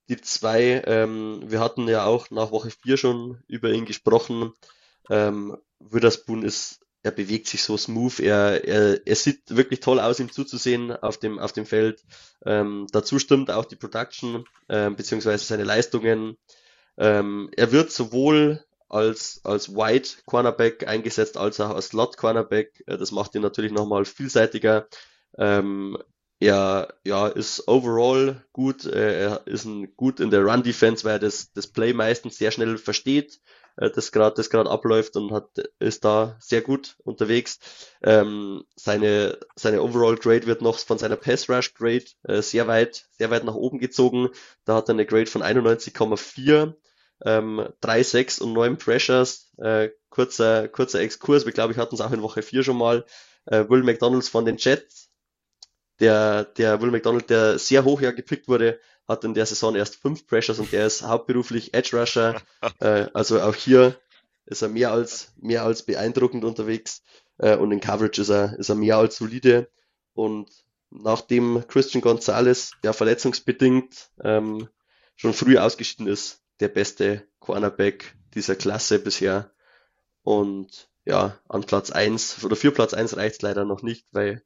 die 0.09 0.19
zwei, 0.19 0.83
ähm, 0.87 1.43
wir 1.45 1.61
hatten 1.61 1.87
ja 1.89 2.07
auch 2.07 2.31
nach 2.31 2.51
Woche 2.51 2.71
vier 2.71 2.97
schon 2.97 3.43
über 3.49 3.71
ihn 3.71 3.85
gesprochen. 3.85 4.55
Ähm, 5.11 5.59
Witherspoon 5.79 6.43
ist 6.43 6.83
er 7.03 7.11
bewegt 7.11 7.49
sich 7.49 7.63
so 7.63 7.77
smooth, 7.77 8.21
er, 8.21 8.65
er, 8.65 9.07
er 9.07 9.17
sieht 9.17 9.43
wirklich 9.49 9.81
toll 9.81 9.99
aus, 9.99 10.21
ihm 10.21 10.31
zuzusehen 10.31 10.93
auf 10.93 11.19
dem, 11.19 11.39
auf 11.39 11.53
dem 11.53 11.67
Feld. 11.67 12.05
Ähm, 12.47 12.87
dazu 12.93 13.19
stimmt 13.19 13.51
auch 13.51 13.65
die 13.65 13.77
Production, 13.77 14.45
äh, 14.69 14.89
beziehungsweise 14.91 15.45
seine 15.45 15.65
Leistungen. 15.65 16.39
Ähm, 16.99 17.51
er 17.57 17.73
wird 17.73 17.91
sowohl 17.91 18.65
als, 18.89 19.41
als 19.45 19.75
Wide 19.75 20.09
Cornerback 20.27 20.87
eingesetzt, 20.87 21.37
als 21.37 21.61
auch 21.61 21.75
als 21.75 21.89
Slot 21.89 22.17
Cornerback. 22.17 22.83
Äh, 22.87 22.99
das 22.99 23.13
macht 23.13 23.35
ihn 23.35 23.43
natürlich 23.43 23.73
nochmal 23.73 24.05
vielseitiger. 24.05 24.87
Ähm, 25.39 25.99
er 26.41 26.95
ja, 27.05 27.29
ist 27.29 27.69
overall 27.69 28.45
gut, 28.53 28.85
äh, 28.85 29.23
er 29.23 29.47
ist 29.47 29.65
ein, 29.65 29.95
gut 29.97 30.21
in 30.21 30.31
der 30.31 30.45
Run 30.45 30.63
Defense, 30.63 31.05
weil 31.05 31.13
er 31.15 31.19
das, 31.21 31.53
das 31.53 31.69
Play 31.69 31.93
meistens 31.93 32.37
sehr 32.37 32.51
schnell 32.51 32.79
versteht 32.79 33.41
äh, 33.77 33.91
das 33.91 34.13
gerade 34.13 34.37
das 34.37 34.51
gerade 34.51 34.71
abläuft 34.71 35.17
und 35.17 35.33
hat 35.33 35.49
ist 35.79 36.05
da 36.05 36.37
sehr 36.41 36.63
gut 36.63 36.97
unterwegs. 37.05 37.59
Ähm, 38.03 38.65
seine 38.77 39.39
seine 39.57 39.83
Overall 39.83 40.17
Grade 40.17 40.47
wird 40.47 40.63
noch 40.63 40.79
von 40.79 40.99
seiner 40.99 41.17
Pass 41.17 41.49
Rush 41.49 41.75
Grade 41.75 42.05
äh, 42.25 42.43
sehr 42.43 42.67
weit 42.67 43.07
sehr 43.13 43.31
weit 43.31 43.45
nach 43.45 43.55
oben 43.55 43.79
gezogen. 43.79 44.29
Da 44.65 44.77
hat 44.77 44.89
er 44.89 44.95
eine 44.95 45.07
Grade 45.07 45.27
von 45.27 45.43
91,4 45.43 46.75
ähm, 47.25 47.69
3, 47.81 48.03
6 48.03 48.39
und 48.41 48.53
9 48.53 48.79
Pressures. 48.79 49.51
Äh, 49.59 49.91
kurzer, 50.11 50.69
kurzer 50.69 51.01
Exkurs, 51.01 51.47
wir 51.47 51.53
glaube 51.53 51.73
ich 51.73 51.79
hatten 51.79 51.95
es 51.95 52.01
auch 52.01 52.13
in 52.13 52.23
Woche 52.23 52.43
4 52.43 52.63
schon 52.63 52.79
mal. 52.79 53.05
Äh, 53.47 53.69
Will 53.69 53.83
McDonalds 53.83 54.29
von 54.29 54.45
den 54.45 54.57
Jets, 54.57 55.11
der, 56.01 56.45
der 56.45 56.81
Will 56.81 56.91
McDonald, 56.91 57.31
der 57.31 57.59
sehr 57.59 57.85
hoch 57.85 58.01
ja 58.01 58.13
gepickt 58.13 58.49
wurde, 58.49 58.79
hat 59.09 59.25
in 59.25 59.35
der 59.35 59.47
Saison 59.47 59.75
erst 59.75 59.97
fünf 59.97 60.27
Pressures 60.27 60.59
und 60.59 60.73
der 60.73 60.87
ist 60.87 61.03
hauptberuflich 61.03 61.75
Edge 61.75 61.99
Rusher. 61.99 62.41
äh, 62.81 63.07
also 63.13 63.41
auch 63.41 63.55
hier 63.55 63.99
ist 64.47 64.63
er 64.63 64.69
mehr 64.69 64.93
als, 64.93 65.33
mehr 65.37 65.65
als 65.65 65.85
beeindruckend 65.85 66.45
unterwegs. 66.45 67.03
Äh, 67.39 67.57
und 67.57 67.73
in 67.73 67.81
Coverage 67.81 68.23
ist 68.23 68.31
er, 68.31 68.59
ist 68.59 68.69
er 68.69 68.75
mehr 68.75 68.97
als 68.97 69.17
solide. 69.17 69.71
Und 70.15 70.51
nachdem 70.91 71.65
Christian 71.69 72.03
Gonzalez, 72.03 72.73
der 72.83 72.93
verletzungsbedingt 72.93 74.11
ähm, 74.23 74.69
schon 75.17 75.33
früh 75.33 75.59
ausgeschieden 75.59 76.07
ist, 76.07 76.41
der 76.61 76.69
beste 76.69 77.27
Cornerback 77.41 78.17
dieser 78.35 78.57
Klasse 78.57 78.99
bisher. 78.99 79.53
Und 80.23 80.89
ja, 81.05 81.39
an 81.49 81.65
Platz 81.65 81.91
eins 81.91 82.45
oder 82.45 82.57
für 82.57 82.71
Platz 82.71 82.95
eins 82.95 83.17
reicht 83.17 83.43
leider 83.43 83.65
noch 83.65 83.83
nicht, 83.83 84.07
weil 84.13 84.43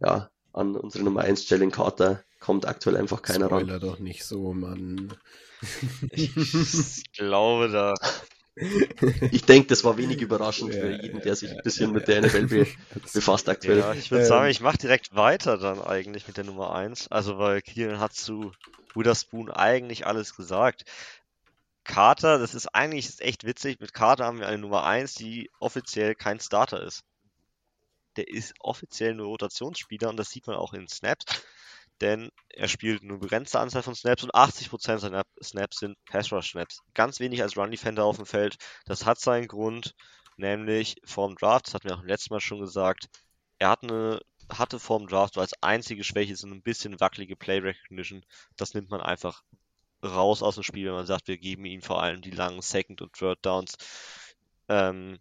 ja, 0.00 0.30
an 0.52 0.76
unsere 0.76 1.04
Nummer 1.04 1.20
eins 1.22 1.48
Jalen 1.48 1.70
Carter 1.70 2.24
kommt 2.38 2.66
aktuell 2.66 2.96
einfach 2.96 3.22
keiner 3.22 3.46
Spoiler 3.46 3.74
ran. 3.74 3.80
doch 3.80 3.98
nicht 3.98 4.24
so, 4.24 4.52
Mann. 4.52 5.14
ich 6.10 6.32
glaube 7.12 7.68
da. 7.70 7.94
Ich 9.30 9.44
denke, 9.44 9.68
das 9.68 9.84
war 9.84 9.96
wenig 9.96 10.20
überraschend 10.20 10.74
ja, 10.74 10.80
für 10.80 10.90
jeden, 10.90 11.20
der 11.20 11.36
sich 11.36 11.52
ein 11.52 11.62
bisschen 11.62 11.92
mit 11.92 12.08
der 12.08 12.22
NFL 12.22 12.46
be 12.46 12.66
befasst 13.12 13.48
aktuell. 13.48 13.78
Ja, 13.78 13.92
ich 13.92 14.10
würde 14.10 14.24
ähm, 14.24 14.28
sagen, 14.28 14.50
ich 14.50 14.60
mache 14.60 14.78
direkt 14.78 15.14
weiter 15.14 15.58
dann 15.58 15.80
eigentlich 15.80 16.26
mit 16.26 16.36
der 16.36 16.44
Nummer 16.44 16.74
1. 16.74 17.08
Also, 17.08 17.38
weil 17.38 17.62
Kieran 17.62 18.00
hat 18.00 18.14
zu 18.14 18.52
Witherspoon 18.94 19.50
eigentlich 19.50 20.06
alles 20.06 20.34
gesagt. 20.34 20.84
Carter, 21.84 22.38
das 22.38 22.54
ist 22.54 22.66
eigentlich 22.74 23.08
ist 23.08 23.22
echt 23.22 23.44
witzig. 23.44 23.80
Mit 23.80 23.94
Carter 23.94 24.24
haben 24.24 24.40
wir 24.40 24.48
eine 24.48 24.58
Nummer 24.58 24.84
1, 24.84 25.14
die 25.14 25.50
offiziell 25.60 26.14
kein 26.14 26.40
Starter 26.40 26.82
ist. 26.82 27.04
Der 28.16 28.28
ist 28.28 28.54
offiziell 28.58 29.14
nur 29.14 29.26
Rotationsspieler 29.28 30.08
und 30.08 30.16
das 30.16 30.30
sieht 30.30 30.48
man 30.48 30.56
auch 30.56 30.72
in 30.72 30.88
Snaps 30.88 31.24
denn 32.00 32.30
er 32.48 32.68
spielt 32.68 33.02
nur 33.02 33.18
begrenzte 33.18 33.60
Anzahl 33.60 33.82
von 33.82 33.94
Snaps 33.94 34.22
und 34.22 34.34
80% 34.34 34.98
seiner 34.98 35.24
Snaps 35.42 35.78
sind 35.78 35.96
Pass-Rush-Snaps. 36.06 36.80
Ganz 36.94 37.20
wenig 37.20 37.42
als 37.42 37.56
Run-Defender 37.56 38.04
auf 38.04 38.16
dem 38.16 38.26
Feld. 38.26 38.56
Das 38.86 39.06
hat 39.06 39.20
seinen 39.20 39.48
Grund, 39.48 39.94
nämlich 40.36 40.96
vorm 41.04 41.36
Draft, 41.36 41.66
das 41.66 41.74
hatten 41.74 41.88
wir 41.88 41.96
auch 41.96 42.04
letztes 42.04 42.30
Mal 42.30 42.40
schon 42.40 42.60
gesagt, 42.60 43.08
er 43.58 43.70
hat 43.70 43.82
eine, 43.82 44.20
hatte 44.48 44.78
vorm 44.78 45.06
Draft 45.06 45.38
als 45.38 45.52
einzige 45.62 46.04
Schwäche 46.04 46.36
so 46.36 46.46
ein 46.46 46.62
bisschen 46.62 47.00
wackelige 47.00 47.36
Play-Recognition. 47.36 48.24
Das 48.56 48.74
nimmt 48.74 48.90
man 48.90 49.00
einfach 49.00 49.42
raus 50.04 50.42
aus 50.42 50.54
dem 50.54 50.64
Spiel, 50.64 50.86
wenn 50.86 50.94
man 50.94 51.06
sagt, 51.06 51.28
wir 51.28 51.38
geben 51.38 51.64
ihm 51.64 51.82
vor 51.82 52.02
allem 52.02 52.22
die 52.22 52.30
langen 52.30 52.62
Second- 52.62 53.02
und 53.02 53.12
Third-Downs. 53.14 53.76
Ähm, 54.68 55.18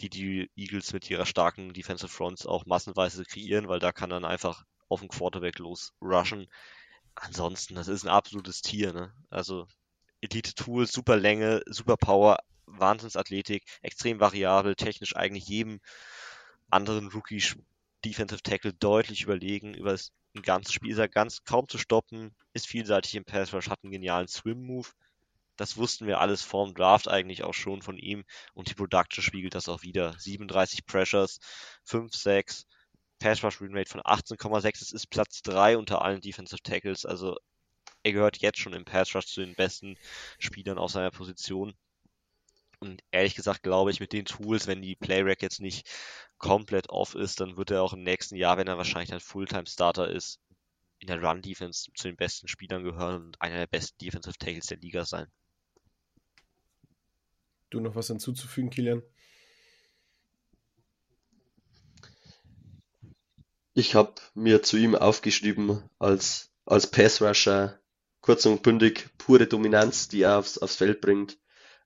die 0.00 0.08
die 0.10 0.50
Eagles 0.56 0.92
mit 0.92 1.08
ihrer 1.08 1.26
starken 1.26 1.72
Defensive 1.72 2.10
Fronts 2.10 2.46
auch 2.46 2.66
massenweise 2.66 3.24
kreieren, 3.24 3.68
weil 3.68 3.78
da 3.78 3.92
kann 3.92 4.10
dann 4.10 4.24
einfach 4.24 4.64
auf 4.88 5.00
den 5.00 5.08
Quarterback 5.08 5.58
los 5.58 5.92
rushen. 6.00 6.48
Ansonsten, 7.14 7.74
das 7.74 7.88
ist 7.88 8.04
ein 8.04 8.10
absolutes 8.10 8.62
Tier, 8.62 8.92
ne? 8.92 9.12
Also 9.30 9.66
Elite-Tool, 10.20 10.86
super 10.86 11.16
Länge, 11.16 11.62
super 11.66 11.96
Power, 11.96 12.38
Wahnsinnsathletik, 12.66 13.64
extrem 13.82 14.20
variabel, 14.20 14.74
technisch 14.74 15.14
eigentlich 15.14 15.46
jedem 15.46 15.80
anderen 16.70 17.08
Rookie 17.08 17.42
Defensive 18.04 18.42
Tackle 18.42 18.72
deutlich 18.72 19.22
überlegen. 19.22 19.74
Über 19.74 19.92
das 19.92 20.12
ganze 20.42 20.72
Spiel 20.72 20.90
ist 20.90 20.98
er 20.98 21.08
ganz 21.08 21.44
kaum 21.44 21.68
zu 21.68 21.78
stoppen, 21.78 22.34
ist 22.52 22.66
vielseitig 22.66 23.14
im 23.14 23.24
Pass 23.24 23.52
Rush, 23.52 23.68
hat 23.68 23.80
einen 23.82 23.92
genialen 23.92 24.28
Swim-Move. 24.28 24.88
Das 25.56 25.76
wussten 25.76 26.06
wir 26.06 26.20
alles 26.20 26.42
vorm 26.42 26.74
Draft 26.74 27.06
eigentlich 27.06 27.44
auch 27.44 27.54
schon 27.54 27.80
von 27.80 27.96
ihm 27.96 28.24
und 28.54 28.68
die 28.70 28.74
Production 28.74 29.22
spiegelt 29.22 29.54
das 29.54 29.68
auch 29.68 29.82
wieder. 29.82 30.18
37 30.18 30.84
Pressures, 30.84 31.38
5 31.84 32.12
6 32.12 32.66
Pass 33.24 33.42
Rush 33.42 33.62
Win 33.62 33.74
Rate 33.74 33.90
von 33.90 34.02
18,6. 34.02 34.80
Das 34.80 34.92
ist 34.92 35.06
Platz 35.06 35.40
3 35.40 35.78
unter 35.78 36.02
allen 36.02 36.20
Defensive 36.20 36.60
Tackles. 36.62 37.06
Also 37.06 37.38
er 38.02 38.12
gehört 38.12 38.36
jetzt 38.36 38.58
schon 38.58 38.74
im 38.74 38.84
Pass 38.84 39.14
Rush 39.14 39.28
zu 39.28 39.40
den 39.40 39.54
besten 39.54 39.96
Spielern 40.38 40.76
aus 40.76 40.92
seiner 40.92 41.10
Position. 41.10 41.72
Und 42.80 43.02
ehrlich 43.12 43.34
gesagt 43.34 43.62
glaube 43.62 43.90
ich, 43.90 43.98
mit 43.98 44.12
den 44.12 44.26
Tools, 44.26 44.66
wenn 44.66 44.82
die 44.82 44.94
Playrack 44.94 45.40
jetzt 45.40 45.62
nicht 45.62 45.88
komplett 46.36 46.90
off 46.90 47.14
ist, 47.14 47.40
dann 47.40 47.56
wird 47.56 47.70
er 47.70 47.82
auch 47.82 47.94
im 47.94 48.02
nächsten 48.02 48.36
Jahr, 48.36 48.58
wenn 48.58 48.68
er 48.68 48.76
wahrscheinlich 48.76 49.14
ein 49.14 49.20
Fulltime-Starter 49.20 50.10
ist, 50.10 50.38
in 50.98 51.06
der 51.06 51.22
Run-Defense 51.22 51.90
zu 51.94 52.08
den 52.08 52.16
besten 52.16 52.46
Spielern 52.46 52.84
gehören 52.84 53.24
und 53.24 53.40
einer 53.40 53.56
der 53.56 53.66
besten 53.68 53.96
Defensive 54.04 54.36
Tackles 54.36 54.66
der 54.66 54.76
Liga 54.80 55.06
sein. 55.06 55.28
Du 57.70 57.80
noch 57.80 57.94
was 57.94 58.08
hinzuzufügen, 58.08 58.68
Kilian? 58.68 59.02
Ich 63.74 63.96
habe 63.96 64.14
mir 64.34 64.62
zu 64.62 64.76
ihm 64.76 64.94
aufgeschrieben 64.94 65.82
als, 65.98 66.50
als 66.64 66.86
Pass-Rusher, 66.86 67.78
kurz 68.20 68.46
und 68.46 68.62
bündig, 68.62 69.08
pure 69.18 69.48
Dominanz, 69.48 70.06
die 70.08 70.22
er 70.22 70.38
aufs, 70.38 70.58
aufs 70.58 70.76
Feld 70.76 71.00
bringt. 71.00 71.38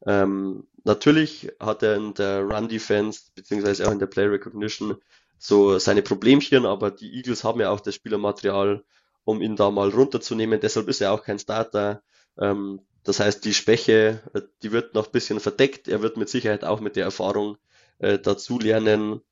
Ähm, 0.07 0.67
natürlich 0.85 1.51
hat 1.59 1.83
er 1.83 1.97
in 1.97 2.13
der 2.13 2.43
Run-Defense, 2.43 3.31
beziehungsweise 3.35 3.89
auch 3.89 3.93
in 3.93 3.99
der 3.99 4.07
Play-Recognition 4.07 4.99
so 5.39 5.79
seine 5.79 6.03
Problemchen, 6.03 6.67
aber 6.67 6.91
die 6.91 7.15
Eagles 7.15 7.43
haben 7.43 7.61
ja 7.61 7.71
auch 7.71 7.81
das 7.81 7.95
Spielermaterial, 7.95 8.85
um 9.25 9.41
ihn 9.41 9.57
da 9.57 9.71
mal 9.71 9.89
runterzunehmen. 9.89 10.61
Deshalb 10.61 10.89
ist 10.89 11.01
er 11.01 11.13
auch 11.13 11.23
kein 11.25 11.39
Starter. 11.39 12.03
Ähm, 12.39 12.83
das 13.03 13.21
heißt, 13.21 13.45
die 13.47 13.55
Schwäche, 13.55 14.21
äh, 14.35 14.43
die 14.63 14.73
wird 14.73 14.95
noch 14.95 15.07
ein 15.07 15.13
bisschen 15.13 15.41
verdeckt. 15.41 15.89
Er 15.89 16.03
wird 16.03 16.19
mit 16.19 16.29
Sicherheit 16.29 16.65
auch 16.65 16.81
mit 16.81 16.97
der 16.97 17.05
Erfahrung 17.05 17.57
äh, 17.99 18.19
dazu 18.19 18.59
lernen. 18.59 19.23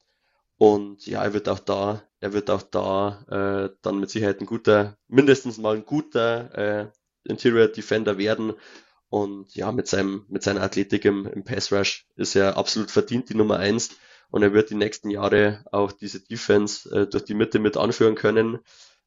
Und 0.58 1.06
ja, 1.06 1.22
er 1.22 1.34
wird 1.34 1.48
auch 1.48 1.58
da, 1.58 2.02
er 2.26 2.32
wird 2.32 2.50
auch 2.50 2.62
da 2.62 3.24
äh, 3.30 3.76
dann 3.82 4.00
mit 4.00 4.10
Sicherheit 4.10 4.40
ein 4.40 4.46
guter, 4.46 4.96
mindestens 5.06 5.58
mal 5.58 5.76
ein 5.76 5.86
guter 5.86 6.54
äh, 6.58 6.86
Interior 7.24 7.68
Defender 7.68 8.18
werden. 8.18 8.54
Und 9.08 9.54
ja, 9.54 9.70
mit 9.70 9.86
seinem, 9.86 10.26
mit 10.28 10.42
seiner 10.42 10.62
Athletik 10.62 11.04
im, 11.04 11.26
im 11.26 11.44
Pass 11.44 11.72
Rush 11.72 12.06
ist 12.16 12.34
er 12.34 12.56
absolut 12.56 12.90
verdient 12.90 13.28
die 13.30 13.36
Nummer 13.36 13.58
eins. 13.58 13.90
und 14.30 14.42
er 14.42 14.52
wird 14.52 14.70
die 14.70 14.74
nächsten 14.74 15.10
Jahre 15.10 15.64
auch 15.70 15.92
diese 15.92 16.20
Defense 16.20 16.90
äh, 16.90 17.06
durch 17.06 17.24
die 17.24 17.34
Mitte 17.34 17.60
mit 17.60 17.76
anführen 17.76 18.16
können. 18.16 18.58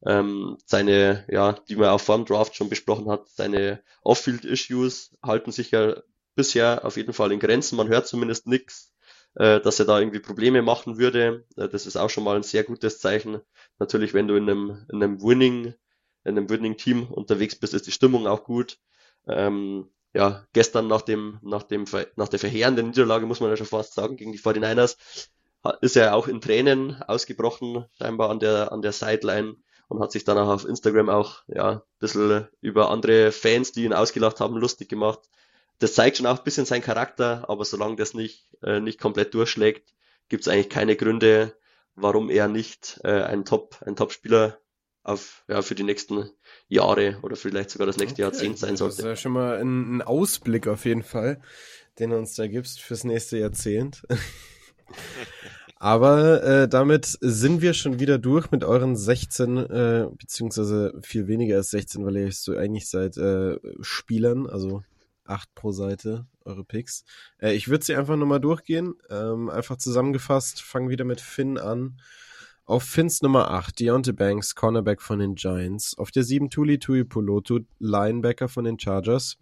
Ähm, 0.05 0.57
seine, 0.65 1.25
ja, 1.27 1.51
die 1.67 1.75
man 1.75 1.89
auch 1.89 1.99
vor 1.99 2.15
dem 2.15 2.25
Draft 2.25 2.55
schon 2.55 2.69
besprochen 2.69 3.09
hat, 3.09 3.27
seine 3.27 3.83
Off-Field-Issues 4.01 5.17
halten 5.21 5.51
sich 5.51 5.71
ja 5.71 6.01
bisher 6.35 6.85
auf 6.85 6.95
jeden 6.95 7.11
Fall 7.11 7.33
in 7.33 7.39
Grenzen. 7.41 7.75
Man 7.75 7.89
hört 7.89 8.07
zumindest 8.07 8.47
nichts, 8.47 8.93
äh, 9.35 9.59
dass 9.59 9.79
er 9.79 9.85
da 9.85 9.99
irgendwie 9.99 10.19
Probleme 10.19 10.61
machen 10.61 10.97
würde. 10.97 11.45
Äh, 11.55 11.69
das 11.69 11.85
ist 11.85 11.97
auch 11.97 12.09
schon 12.09 12.23
mal 12.23 12.35
ein 12.35 12.43
sehr 12.43 12.63
gutes 12.63 12.99
Zeichen. 12.99 13.41
Natürlich, 13.79 14.13
wenn 14.13 14.27
du 14.27 14.35
in 14.35 14.49
einem, 14.49 14.85
in 14.91 15.03
einem 15.03 15.21
Winning, 15.21 15.73
in 16.23 16.37
einem 16.37 16.49
Winning-Team 16.49 17.07
unterwegs 17.07 17.55
bist, 17.55 17.73
ist 17.73 17.87
die 17.87 17.91
Stimmung 17.91 18.27
auch 18.27 18.43
gut. 18.43 18.77
Ähm, 19.27 19.89
ja, 20.13 20.45
gestern 20.53 20.87
nach 20.87 21.03
dem, 21.03 21.39
nach 21.41 21.63
dem, 21.63 21.85
nach 22.15 22.29
der 22.29 22.39
verheerenden 22.39 22.87
Niederlage, 22.87 23.25
muss 23.25 23.39
man 23.39 23.49
ja 23.49 23.57
schon 23.57 23.67
fast 23.67 23.93
sagen, 23.93 24.17
gegen 24.17 24.31
die 24.31 24.39
49ers, 24.39 24.97
ist 25.81 25.97
er 25.97 26.15
auch 26.15 26.27
in 26.27 26.41
Tränen 26.41 27.01
ausgebrochen, 27.03 27.85
scheinbar 27.97 28.29
an 28.29 28.39
der, 28.39 28.71
an 28.71 28.81
der 28.81 28.91
Sideline 28.91 29.57
und 29.87 29.99
hat 30.01 30.11
sich 30.11 30.23
dann 30.23 30.37
auch 30.37 30.47
auf 30.47 30.65
Instagram 30.65 31.09
auch, 31.09 31.43
ja, 31.47 31.71
ein 31.71 31.81
bisschen 31.99 32.47
über 32.61 32.89
andere 32.89 33.31
Fans, 33.31 33.71
die 33.71 33.83
ihn 33.83 33.93
ausgelacht 33.93 34.39
haben, 34.39 34.55
lustig 34.55 34.89
gemacht. 34.89 35.19
Das 35.79 35.93
zeigt 35.93 36.17
schon 36.17 36.25
auch 36.25 36.37
ein 36.37 36.43
bisschen 36.43 36.65
seinen 36.65 36.81
Charakter, 36.81 37.49
aber 37.49 37.65
solange 37.65 37.95
das 37.95 38.13
nicht, 38.13 38.49
äh, 38.61 38.79
nicht 38.79 38.99
komplett 38.99 39.33
durchschlägt, 39.33 39.93
gibt 40.27 40.41
es 40.41 40.47
eigentlich 40.47 40.69
keine 40.69 40.95
Gründe, 40.95 41.55
warum 41.95 42.29
er 42.29 42.47
nicht 42.47 42.99
äh, 43.03 43.23
ein 43.23 43.45
Top, 43.45 43.77
ein 43.85 43.95
Top-Spieler 43.95 44.59
auf, 45.03 45.43
ja, 45.47 45.61
für 45.61 45.75
die 45.75 45.83
nächsten 45.83 46.29
Jahre 46.67 47.17
oder 47.23 47.35
vielleicht 47.35 47.71
sogar 47.71 47.87
das 47.87 47.97
nächste 47.97 48.15
okay. 48.15 48.21
Jahrzehnt 48.23 48.59
sein 48.59 48.77
sollte. 48.77 48.97
Das 48.97 49.05
ist 49.05 49.09
ja 49.09 49.15
schon 49.15 49.31
mal 49.31 49.57
ein, 49.57 49.97
ein 49.97 50.01
Ausblick 50.01 50.67
auf 50.67 50.85
jeden 50.85 51.03
Fall, 51.03 51.41
den 51.97 52.11
du 52.11 52.17
uns 52.17 52.35
da 52.35 52.47
gibst 52.47 52.81
fürs 52.81 53.03
nächste 53.03 53.37
Jahrzehnt. 53.37 54.03
Aber 55.81 56.43
äh, 56.43 56.67
damit 56.67 57.17
sind 57.21 57.61
wir 57.61 57.73
schon 57.73 58.01
wieder 58.01 58.17
durch 58.17 58.51
mit 58.51 58.65
euren 58.65 58.97
16, 58.97 59.57
äh, 59.57 60.07
beziehungsweise 60.11 60.93
viel 61.01 61.27
weniger 61.27 61.55
als 61.55 61.69
16, 61.69 62.05
weil 62.05 62.17
ihr 62.17 62.27
euch 62.27 62.37
so 62.37 62.57
eigentlich 62.57 62.89
seid 62.89 63.15
äh, 63.15 63.57
Spielern, 63.79 64.45
also 64.45 64.83
8 65.29 65.53
pro 65.55 65.71
Seite, 65.71 66.27
eure 66.43 66.63
Picks. 66.63 67.03
Äh, 67.37 67.53
ich 67.53 67.67
würde 67.67 67.85
sie 67.85 67.95
einfach 67.95 68.15
nochmal 68.15 68.39
durchgehen. 68.39 68.95
Ähm, 69.09 69.49
einfach 69.49 69.77
zusammengefasst, 69.77 70.61
fangen 70.61 70.89
wieder 70.89 71.05
mit 71.05 71.21
Finn 71.21 71.57
an. 71.57 71.99
Auf 72.65 72.83
Finns 72.83 73.23
Nummer 73.23 73.49
8, 73.49 73.79
Deontay 73.79 74.11
Banks, 74.11 74.53
Cornerback 74.53 75.01
von 75.01 75.19
den 75.19 75.35
Giants. 75.35 75.97
Auf 75.97 76.11
der 76.11 76.23
7, 76.23 76.49
Tuli 76.49 76.77
Tui 76.77 77.03
Polotu, 77.03 77.61
Linebacker 77.79 78.47
von 78.47 78.63
den 78.63 78.79
Chargers. 78.79 79.37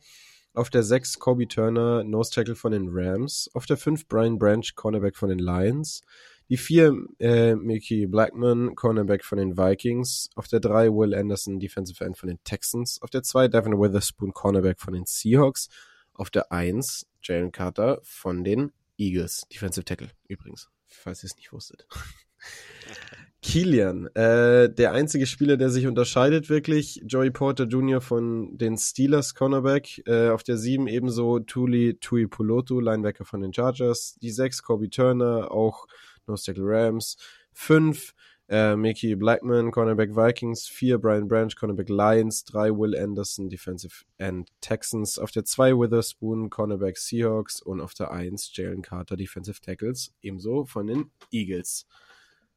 Auf 0.54 0.70
der 0.70 0.82
6 0.82 1.20
Kobe 1.20 1.48
Turner, 1.48 2.04
Nose 2.04 2.32
Tackle 2.32 2.56
von 2.56 2.72
den 2.72 2.88
Rams. 2.90 3.50
Auf 3.54 3.66
der 3.66 3.78
5 3.78 4.08
Brian 4.08 4.40
Branch, 4.40 4.66
Cornerback 4.76 5.18
von 5.18 5.30
den 5.30 5.40
Lions. 5.40 6.02
Die 6.50 6.58
4 6.58 6.96
äh, 7.20 7.56
Mickey 7.56 8.08
Blackman, 8.08 8.76
Cornerback 8.76 9.24
von 9.24 9.38
den 9.38 9.58
Vikings. 9.58 10.30
Auf 10.36 10.48
der 10.48 10.60
3 10.60 10.90
Will 10.90 11.14
Anderson, 11.14 11.60
Defensive 11.60 12.04
End 12.04 12.18
von 12.18 12.30
den 12.30 12.40
Texans. 12.44 13.02
Auf 13.02 13.10
der 13.10 13.24
2 13.24 13.50
Devin 13.50 13.74
Witherspoon, 13.74 14.34
Cornerback 14.34 14.80
von 14.80 14.94
den 14.94 15.06
Seahawks. 15.06 15.70
Auf 16.14 16.30
der 16.30 16.52
1 16.52 17.06
Jalen 17.22 17.52
Carter 17.52 18.00
von 18.04 18.44
den 18.44 18.72
Eagles, 18.98 19.46
Defensive 19.54 19.86
Tackle 19.86 20.10
übrigens, 20.28 20.70
falls 20.88 21.24
ihr 21.24 21.28
es 21.28 21.36
nicht 21.36 21.54
wusstet. 21.54 21.88
Kilian, 23.44 24.08
äh, 24.16 24.74
der 24.74 24.94
einzige 24.94 25.28
Spieler, 25.28 25.58
der 25.58 25.70
sich 25.70 25.86
unterscheidet 25.86 26.50
wirklich. 26.50 27.04
Joey 27.06 27.30
Porter 27.30 27.66
Jr. 27.66 28.02
von 28.02 28.58
den 28.58 28.78
Steelers, 28.78 29.36
Cornerback. 29.36 30.02
Äh, 30.08 30.30
auf 30.30 30.44
der 30.44 30.58
7 30.58 30.88
ebenso 30.88 31.40
Tuli 31.40 31.98
Tui 32.00 32.28
Pulotu, 32.28 32.80
Linebacker 32.80 33.26
von 33.26 33.42
den 33.42 33.54
Chargers. 33.54 34.18
Die 34.22 34.32
6 34.32 34.64
Kobe 34.64 34.90
Turner, 34.90 35.52
auch 35.52 35.86
Nose 36.28 36.54
Rams. 36.58 37.18
5 37.54 38.14
äh, 38.50 38.76
Mickey 38.76 39.16
Blackman, 39.16 39.72
Cornerback 39.72 40.16
Vikings. 40.16 40.68
4 40.68 41.00
Brian 41.00 41.28
Branch, 41.28 41.54
Cornerback 41.56 41.90
Lions. 41.90 42.44
3 42.46 42.72
Will 42.72 42.96
Anderson, 42.96 43.50
Defensive 43.50 44.06
End 44.18 44.50
Texans. 44.62 45.20
Auf 45.20 45.32
der 45.32 45.46
2 45.46 45.74
Witherspoon, 45.74 46.50
Cornerback 46.50 46.98
Seahawks. 46.98 47.62
Und 47.62 47.82
auf 47.82 47.94
der 47.94 48.12
1 48.12 48.52
Jalen 48.56 48.82
Carter, 48.82 49.18
Defensive 49.18 49.60
Tackles, 49.62 50.14
ebenso 50.22 50.66
von 50.66 50.88
den 50.88 51.12
Eagles. 51.32 51.88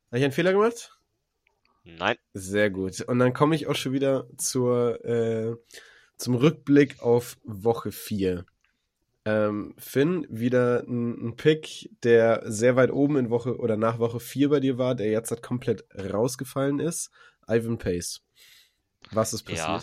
Habe 0.08 0.18
ich 0.18 0.24
einen 0.24 0.32
Fehler 0.32 0.52
gemacht? 0.52 0.96
Nein. 1.84 2.16
Sehr 2.34 2.70
gut. 2.70 3.00
Und 3.02 3.18
dann 3.18 3.32
komme 3.32 3.54
ich 3.54 3.66
auch 3.66 3.74
schon 3.74 3.92
wieder 3.92 4.26
zur, 4.36 5.04
äh, 5.04 5.56
zum 6.16 6.34
Rückblick 6.34 7.00
auf 7.00 7.38
Woche 7.42 7.90
4. 7.92 8.44
Ähm, 9.26 9.74
Finn, 9.76 10.26
wieder 10.30 10.82
ein, 10.88 11.28
ein, 11.28 11.36
Pick, 11.36 11.90
der 12.02 12.42
sehr 12.50 12.76
weit 12.76 12.90
oben 12.90 13.16
in 13.18 13.30
Woche 13.30 13.58
oder 13.58 13.76
nach 13.76 13.98
Woche 13.98 14.18
4 14.18 14.48
bei 14.48 14.60
dir 14.60 14.78
war, 14.78 14.94
der 14.94 15.10
jetzt 15.10 15.30
halt 15.30 15.42
komplett 15.42 15.84
rausgefallen 15.94 16.80
ist. 16.80 17.10
Ivan 17.46 17.76
Pace. 17.76 18.22
Was 19.10 19.34
ist 19.34 19.42
passiert? 19.42 19.82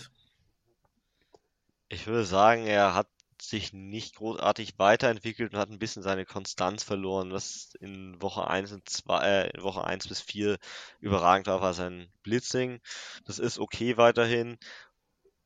Ich 1.88 2.06
würde 2.06 2.24
sagen, 2.24 2.66
er 2.66 2.94
hat 2.94 3.08
sich 3.40 3.72
nicht 3.72 4.16
großartig 4.16 4.78
weiterentwickelt 4.78 5.52
und 5.52 5.58
hat 5.58 5.70
ein 5.70 5.78
bisschen 5.78 6.02
seine 6.02 6.24
Konstanz 6.24 6.82
verloren, 6.82 7.32
was 7.32 7.74
in 7.80 8.20
Woche 8.20 8.48
1 8.48 8.72
und 8.72 8.88
2, 8.88 9.20
äh, 9.20 9.50
in 9.50 9.62
Woche 9.62 9.84
1 9.84 10.08
bis 10.08 10.20
4 10.20 10.58
überragend 11.00 11.46
war, 11.46 11.60
war 11.60 11.74
sein 11.74 12.08
Blitzing. 12.22 12.80
Das 13.24 13.38
ist 13.38 13.58
okay 13.58 13.96
weiterhin, 13.96 14.58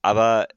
aber 0.01 0.49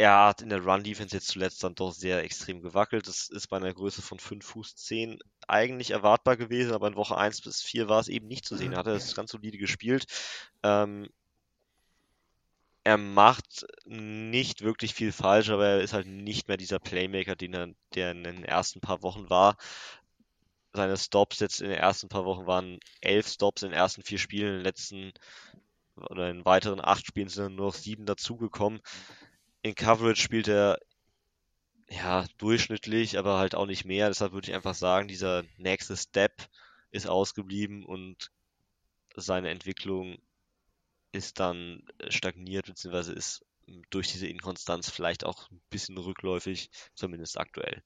er 0.00 0.28
hat 0.28 0.40
in 0.40 0.48
der 0.48 0.64
Run-Defense 0.64 1.14
jetzt 1.14 1.28
zuletzt 1.28 1.62
dann 1.62 1.74
doch 1.74 1.92
sehr 1.92 2.24
extrem 2.24 2.62
gewackelt. 2.62 3.06
Das 3.06 3.28
ist 3.28 3.48
bei 3.48 3.58
einer 3.58 3.74
Größe 3.74 4.00
von 4.00 4.18
5 4.18 4.42
Fuß 4.46 4.74
10 4.76 5.18
eigentlich 5.46 5.90
erwartbar 5.90 6.38
gewesen, 6.38 6.72
aber 6.72 6.88
in 6.88 6.96
Woche 6.96 7.18
1 7.18 7.42
bis 7.42 7.60
4 7.60 7.88
war 7.90 8.00
es 8.00 8.08
eben 8.08 8.26
nicht 8.26 8.46
zu 8.46 8.56
sehen. 8.56 8.72
Er 8.72 8.78
hat 8.78 8.86
es 8.86 9.14
ganz 9.14 9.30
solide 9.30 9.58
gespielt. 9.58 10.06
Ähm, 10.62 11.06
er 12.82 12.96
macht 12.96 13.66
nicht 13.84 14.62
wirklich 14.62 14.94
viel 14.94 15.12
falsch, 15.12 15.50
aber 15.50 15.66
er 15.66 15.80
ist 15.82 15.92
halt 15.92 16.06
nicht 16.06 16.48
mehr 16.48 16.56
dieser 16.56 16.78
Playmaker, 16.78 17.36
den 17.36 17.52
er, 17.52 17.68
der 17.94 18.12
in 18.12 18.24
den 18.24 18.42
ersten 18.42 18.80
paar 18.80 19.02
Wochen 19.02 19.28
war. 19.28 19.58
Seine 20.72 20.96
Stops 20.96 21.40
jetzt 21.40 21.60
in 21.60 21.68
den 21.68 21.78
ersten 21.78 22.08
paar 22.08 22.24
Wochen 22.24 22.46
waren 22.46 22.80
elf 23.02 23.28
Stops 23.28 23.62
in 23.62 23.70
den 23.70 23.78
ersten 23.78 24.02
vier 24.02 24.18
Spielen, 24.18 24.48
in 24.48 24.54
den 24.60 24.64
letzten 24.64 25.12
oder 25.96 26.30
in 26.30 26.46
weiteren 26.46 26.80
acht 26.80 27.06
Spielen 27.06 27.28
sind 27.28 27.56
nur 27.56 27.66
noch 27.66 27.74
sieben 27.74 28.06
dazugekommen. 28.06 28.80
In 29.62 29.74
Coverage 29.74 30.22
spielt 30.22 30.48
er 30.48 30.78
ja 31.88 32.26
durchschnittlich, 32.38 33.18
aber 33.18 33.38
halt 33.38 33.54
auch 33.54 33.66
nicht 33.66 33.84
mehr. 33.84 34.08
Deshalb 34.08 34.32
würde 34.32 34.48
ich 34.48 34.54
einfach 34.54 34.74
sagen, 34.74 35.08
dieser 35.08 35.44
nächste 35.56 35.96
Step 35.96 36.48
ist 36.90 37.08
ausgeblieben 37.08 37.84
und 37.84 38.30
seine 39.16 39.50
Entwicklung 39.50 40.18
ist 41.12 41.40
dann 41.40 41.82
äh, 41.98 42.10
stagniert, 42.10 42.66
beziehungsweise 42.66 43.12
ist 43.12 43.44
durch 43.90 44.08
diese 44.08 44.26
Inkonstanz 44.26 44.90
vielleicht 44.90 45.24
auch 45.24 45.50
ein 45.50 45.60
bisschen 45.70 45.98
rückläufig, 45.98 46.70
zumindest 46.94 47.38
aktuell. 47.38 47.82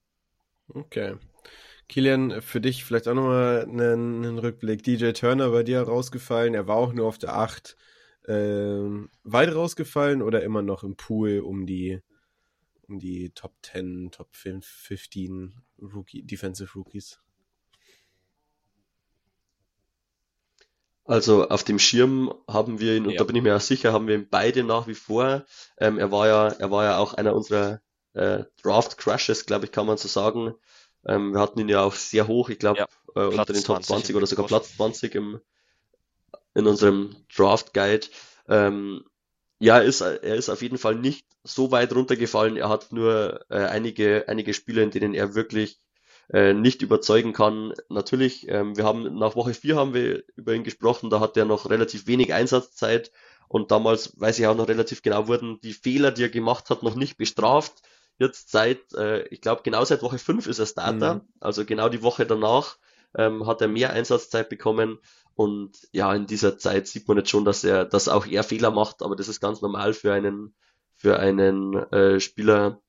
Okay. 0.68 1.16
Kilian, 1.88 2.40
für 2.40 2.60
dich 2.60 2.84
vielleicht 2.84 3.06
auch 3.09 3.14
nochmal 3.14 3.64
einen, 3.64 4.24
einen 4.24 4.38
Rückblick. 4.38 4.82
DJ 4.82 5.12
Turner 5.12 5.51
bei 5.51 5.62
dir 5.62 5.82
rausgefallen, 5.82 6.55
er 6.55 6.66
war 6.66 6.76
auch 6.76 6.92
nur 6.92 7.06
auf 7.06 7.18
der 7.18 7.34
8. 7.34 7.76
Ähm, 8.26 9.10
weit 9.22 9.55
rausgefallen 9.55 10.22
oder 10.22 10.42
immer 10.42 10.62
noch 10.62 10.82
im 10.82 10.96
Pool 10.96 11.40
um 11.40 11.66
die, 11.66 12.01
um 12.88 12.98
die 12.98 13.30
Top 13.30 13.55
10, 13.62 14.10
Top 14.12 14.34
15 14.34 15.55
Rookie, 15.80 16.22
Defensive 16.22 16.72
Rookies? 16.74 17.20
Also 21.06 21.48
auf 21.48 21.64
dem 21.64 21.78
Schirm 21.78 22.32
haben 22.48 22.80
wir 22.80 22.96
ihn, 22.96 23.06
und 23.06 23.20
da 23.20 23.24
bin 23.24 23.36
ich 23.36 23.42
mir 23.42 23.55
auch 23.55 23.60
sicher, 23.60 23.92
haben 23.92 24.06
wir 24.06 24.14
ihn 24.14 24.28
beide 24.30 24.64
nach 24.64 24.86
wie 24.86 24.94
vor. 24.94 25.44
Ähm, 25.78 25.98
er 25.98 26.10
war 26.10 26.26
ja, 26.26 26.48
er 26.48 26.70
war 26.70 26.84
ja 26.84 26.96
auch 26.96 27.12
einer 27.12 27.34
unserer 27.34 27.82
äh, 28.14 28.44
Draft 28.62 28.96
Crushes, 28.96 29.44
glaube 29.44 29.66
ich, 29.66 29.72
kann 29.72 29.86
man 29.86 29.98
so 29.98 30.09
sagen. 30.09 30.55
Ähm, 31.06 31.32
wir 31.32 31.40
hatten 31.40 31.60
ihn 31.60 31.68
ja 31.68 31.82
auch 31.82 31.92
sehr 31.94 32.26
hoch, 32.26 32.48
ich 32.48 32.59
glaube, 32.59 32.78
ja, 32.78 32.86
äh, 33.16 33.26
unter 33.26 33.52
den 33.52 33.62
Top 33.62 33.82
20 33.82 34.16
oder 34.16 34.26
sogar 34.26 34.46
Platz 34.46 34.74
20 34.76 35.14
im, 35.14 35.40
in 36.55 36.66
unserem 36.66 37.16
Draft 37.35 37.74
Guide. 37.74 38.06
Ähm, 38.48 39.05
ja, 39.59 39.78
er 39.78 39.85
ist, 39.85 40.01
er 40.01 40.35
ist 40.35 40.48
auf 40.48 40.62
jeden 40.62 40.78
Fall 40.78 40.97
nicht 40.97 41.26
so 41.43 41.70
weit 41.70 41.94
runtergefallen. 41.94 42.56
Er 42.56 42.68
hat 42.68 42.93
nur 42.93 43.44
äh, 43.51 43.56
einige, 43.56 44.24
einige 44.28 44.55
Spiele, 44.55 44.82
in 44.82 44.90
denen 44.90 45.14
er 45.14 45.35
wirklich 45.35 45.81
äh, 46.32 46.55
nicht 46.55 46.82
überzeugen 46.82 47.32
kann. 47.32 47.74
Natürlich, 47.89 48.48
ähm, 48.48 48.76
wir 48.76 48.85
haben 48.85 49.18
nach 49.18 49.36
Woche 49.36 49.55
4 49.55 49.76
haben 49.76 49.94
wir 49.94 50.22
über 50.36 50.55
ihn 50.55 50.64
gesprochen, 50.64 51.10
da 51.10 51.20
hat 51.20 51.36
er 51.36 51.44
noch 51.44 51.68
relativ 51.70 52.06
wenig 52.06 52.32
Einsatzzeit 52.32 53.10
und 53.48 53.70
damals, 53.70 54.18
weiß 54.18 54.39
ich 54.39 54.47
auch 54.47 54.56
noch 54.56 54.68
relativ 54.68 55.02
genau, 55.02 55.28
wurden 55.28 55.60
die 55.62 55.74
Fehler, 55.74 56.10
die 56.10 56.22
er 56.24 56.28
gemacht 56.31 56.70
hat, 56.70 56.82
noch 56.82 56.94
nicht 56.94 57.16
bestraft. 57.16 57.82
Jetzt 58.18 58.51
seit, 58.51 58.94
äh, 58.94 59.26
ich 59.28 59.40
glaube, 59.40 59.62
genau 59.64 59.85
seit 59.85 60.02
Woche 60.02 60.18
5 60.18 60.47
ist 60.47 60.59
er 60.59 60.66
Starter, 60.66 61.14
mhm. 61.16 61.20
also 61.40 61.64
genau 61.64 61.89
die 61.89 62.02
Woche 62.02 62.26
danach 62.26 62.78
ähm, 63.16 63.47
hat 63.47 63.60
er 63.60 63.68
mehr 63.68 63.93
Einsatzzeit 63.93 64.48
bekommen. 64.48 64.98
Und 65.35 65.77
ja, 65.93 66.15
in 66.15 66.27
dieser 66.27 66.59
Zeit 66.59 66.86
sieht 66.86 67.09
man 67.09 67.19
jetzt 67.19 67.31
schon, 67.31 67.44
dass 67.44 67.65
er, 67.65 67.85
dass 67.85 68.09
auch 68.09 68.27
er 68.27 68.44
Fehler 68.44 68.70
macht, 68.70 69.02
aber 69.02 69.16
das 69.16 69.28
ist 69.28 69.40
ganz 69.40 69.61
normal 69.61 69.93
für 69.93 70.12
einen, 70.12 70.55
für 70.94 71.19
einen 71.19 71.74
äh, 71.93 72.20
Spieler, 72.20 72.81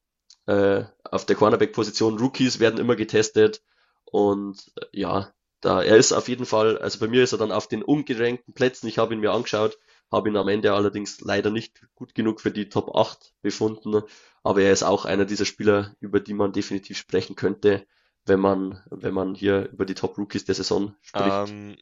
äh, 0.46 0.84
auf 1.04 1.26
der 1.26 1.36
Cornerback-Position. 1.36 2.20
Rookies 2.20 2.60
werden 2.60 2.80
immer 2.80 2.96
getestet 2.96 3.64
und 4.06 4.72
äh, 4.80 4.86
ja, 4.92 5.34
da, 5.62 5.82
er 5.82 5.98
ist 5.98 6.14
auf 6.14 6.28
jeden 6.28 6.46
Fall, 6.46 6.78
also 6.78 7.00
bei 7.00 7.08
mir 7.08 7.24
ist 7.24 7.32
er 7.32 7.40
dann 7.40 7.52
auf 7.52 7.68
den 7.68 7.82
ungerankten 7.82 8.54
Plätzen. 8.54 8.88
Ich 8.88 9.00
habe 9.00 9.16
ihn 9.16 9.20
mir 9.20 9.32
angeschaut, 9.32 9.80
habe 10.12 10.30
ihn 10.30 10.38
am 10.38 10.48
Ende 10.48 10.74
allerdings 10.74 11.22
leider 11.22 11.50
nicht 11.50 11.82
gut 11.96 12.14
genug 12.14 12.42
für 12.42 12.52
die 12.52 12.70
Top 12.70 12.96
8 12.96 13.34
befunden. 13.42 14.04
Aber 14.44 14.62
er 14.62 14.72
ist 14.72 14.84
auch 14.84 15.06
einer 15.06 15.26
dieser 15.26 15.46
Spieler, 15.46 15.96
über 16.00 16.20
die 16.20 16.36
man 16.36 16.52
definitiv 16.52 16.98
sprechen 16.98 17.36
könnte, 17.36 17.88
wenn 18.26 18.40
man, 18.40 18.84
wenn 18.92 19.14
man 19.14 19.34
hier 19.34 19.70
über 19.72 19.86
die 19.86 19.96
Top 19.96 20.18
Rookies 20.20 20.46
der 20.46 20.56
Saison 20.56 20.96
spricht. 21.02 21.50
Ähm, 21.50 21.78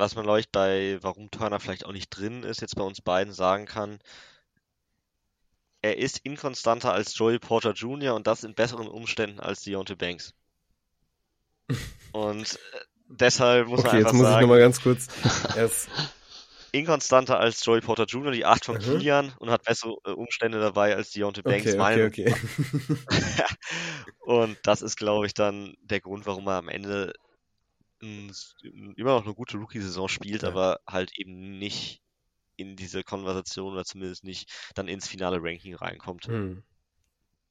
was 0.00 0.14
man, 0.14 0.24
glaube 0.24 0.40
ich, 0.40 0.50
bei 0.50 0.98
warum 1.02 1.30
Turner 1.30 1.60
vielleicht 1.60 1.86
auch 1.86 1.92
nicht 1.92 2.08
drin 2.10 2.42
ist, 2.42 2.60
jetzt 2.60 2.74
bei 2.74 2.82
uns 2.82 3.00
beiden 3.00 3.32
sagen 3.32 3.66
kann, 3.66 4.00
er 5.82 5.98
ist 5.98 6.18
inkonstanter 6.24 6.92
als 6.92 7.16
Joey 7.16 7.38
Porter 7.38 7.72
Jr. 7.72 8.14
und 8.14 8.26
das 8.26 8.44
in 8.44 8.54
besseren 8.54 8.88
Umständen 8.88 9.40
als 9.40 9.62
Deontay 9.62 9.94
Banks. 9.94 10.34
Und 12.12 12.54
äh, 12.54 12.78
deshalb 13.06 13.68
muss 13.68 13.80
okay, 13.80 13.88
man 13.88 13.96
einfach 13.96 14.10
jetzt 14.10 14.16
muss 14.16 14.26
sagen, 14.26 14.36
ich 14.36 14.40
nochmal 14.42 14.58
ganz 14.58 14.82
kurz. 14.82 15.06
Er 15.56 15.66
ist 15.66 15.88
inkonstanter 16.72 17.38
als 17.38 17.64
Joey 17.64 17.80
Porter 17.80 18.04
Jr., 18.04 18.32
die 18.32 18.44
8 18.44 18.64
von 18.64 18.74
mhm. 18.76 18.80
Kilian 18.80 19.32
und 19.38 19.50
hat 19.50 19.64
bessere 19.64 19.96
äh, 20.04 20.10
Umstände 20.10 20.60
dabei 20.60 20.96
als 20.96 21.12
Deontay 21.12 21.42
Banks. 21.42 21.72
Okay, 21.72 22.04
okay, 22.04 22.34
okay. 22.34 23.44
und 24.20 24.58
das 24.64 24.82
ist, 24.82 24.96
glaube 24.96 25.26
ich, 25.26 25.34
dann 25.34 25.76
der 25.82 26.00
Grund, 26.00 26.26
warum 26.26 26.48
er 26.48 26.54
am 26.54 26.68
Ende 26.68 27.12
immer 28.00 29.14
noch 29.14 29.24
eine 29.24 29.34
gute 29.34 29.58
Rookie-Saison 29.58 30.08
spielt, 30.08 30.42
ja. 30.42 30.48
aber 30.48 30.80
halt 30.86 31.16
eben 31.18 31.58
nicht 31.58 32.02
in 32.56 32.76
diese 32.76 33.02
Konversation 33.02 33.72
oder 33.72 33.84
zumindest 33.84 34.24
nicht 34.24 34.50
dann 34.74 34.88
ins 34.88 35.08
finale 35.08 35.38
Ranking 35.40 35.74
reinkommt. 35.74 36.26
Hm. 36.26 36.62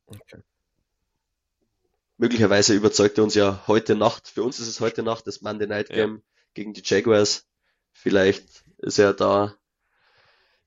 Okay. 0.06 0.42
Möglicherweise 2.18 2.74
überzeugt 2.74 3.18
er 3.18 3.24
uns 3.24 3.36
ja 3.36 3.64
heute 3.68 3.96
Nacht, 3.96 4.28
für 4.28 4.44
uns 4.44 4.60
ist 4.60 4.68
es 4.68 4.82
heute 4.82 5.04
Nacht 5.04 5.26
das 5.26 5.42
Monday 5.42 5.68
Night 5.68 5.90
Game 5.90 6.16
ja. 6.16 6.22
gegen 6.54 6.74
die 6.74 6.82
Jaguars. 6.84 7.48
Vielleicht 7.92 8.66
ist 8.78 9.00
er 9.00 9.14
da 9.14 9.56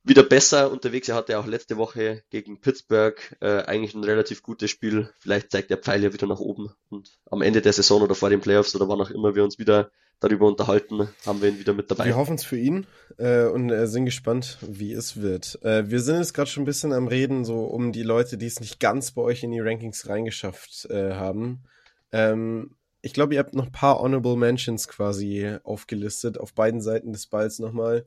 wieder 0.04 0.22
besser 0.22 0.70
unterwegs. 0.72 1.08
Er 1.08 1.14
hatte 1.14 1.38
auch 1.38 1.46
letzte 1.46 1.76
Woche 1.76 2.22
gegen 2.30 2.60
Pittsburgh 2.60 3.16
äh, 3.40 3.62
eigentlich 3.62 3.94
ein 3.94 4.04
relativ 4.04 4.42
gutes 4.42 4.70
Spiel. 4.70 5.10
Vielleicht 5.20 5.52
zeigt 5.52 5.70
der 5.70 5.78
Pfeil 5.78 6.02
ja 6.02 6.12
wieder 6.12 6.26
nach 6.26 6.40
oben. 6.40 6.72
Und 6.90 7.18
am 7.30 7.42
Ende 7.42 7.62
der 7.62 7.72
Saison 7.72 8.02
oder 8.02 8.14
vor 8.14 8.30
den 8.30 8.40
Playoffs 8.40 8.74
oder 8.74 8.88
wann 8.88 9.00
auch 9.00 9.10
immer 9.10 9.34
wir 9.34 9.44
uns 9.44 9.58
wieder 9.58 9.90
darüber 10.22 10.46
unterhalten, 10.46 11.08
haben 11.26 11.42
wir 11.42 11.48
ihn 11.48 11.58
wieder 11.58 11.74
mit 11.74 11.90
dabei. 11.90 12.06
Wir 12.06 12.16
hoffen 12.16 12.36
es 12.36 12.44
für 12.44 12.58
ihn 12.58 12.86
äh, 13.18 13.44
und 13.44 13.70
äh, 13.70 13.86
sind 13.86 14.04
gespannt, 14.04 14.58
wie 14.60 14.92
es 14.92 15.20
wird. 15.20 15.60
Äh, 15.64 15.90
wir 15.90 16.00
sind 16.00 16.18
jetzt 16.18 16.32
gerade 16.32 16.48
schon 16.48 16.62
ein 16.62 16.66
bisschen 16.66 16.92
am 16.92 17.08
Reden, 17.08 17.44
so 17.44 17.64
um 17.64 17.92
die 17.92 18.04
Leute, 18.04 18.38
die 18.38 18.46
es 18.46 18.60
nicht 18.60 18.78
ganz 18.78 19.12
bei 19.12 19.22
euch 19.22 19.42
in 19.42 19.50
die 19.50 19.60
Rankings 19.60 20.08
reingeschafft 20.08 20.86
äh, 20.90 21.14
haben. 21.14 21.64
Ähm, 22.12 22.76
ich 23.00 23.12
glaube, 23.12 23.34
ihr 23.34 23.40
habt 23.40 23.54
noch 23.54 23.66
ein 23.66 23.72
paar 23.72 24.00
Honorable 24.00 24.36
Mentions 24.36 24.86
quasi 24.86 25.56
aufgelistet, 25.64 26.38
auf 26.38 26.54
beiden 26.54 26.80
Seiten 26.80 27.12
des 27.12 27.26
Balls 27.26 27.58
nochmal. 27.58 28.06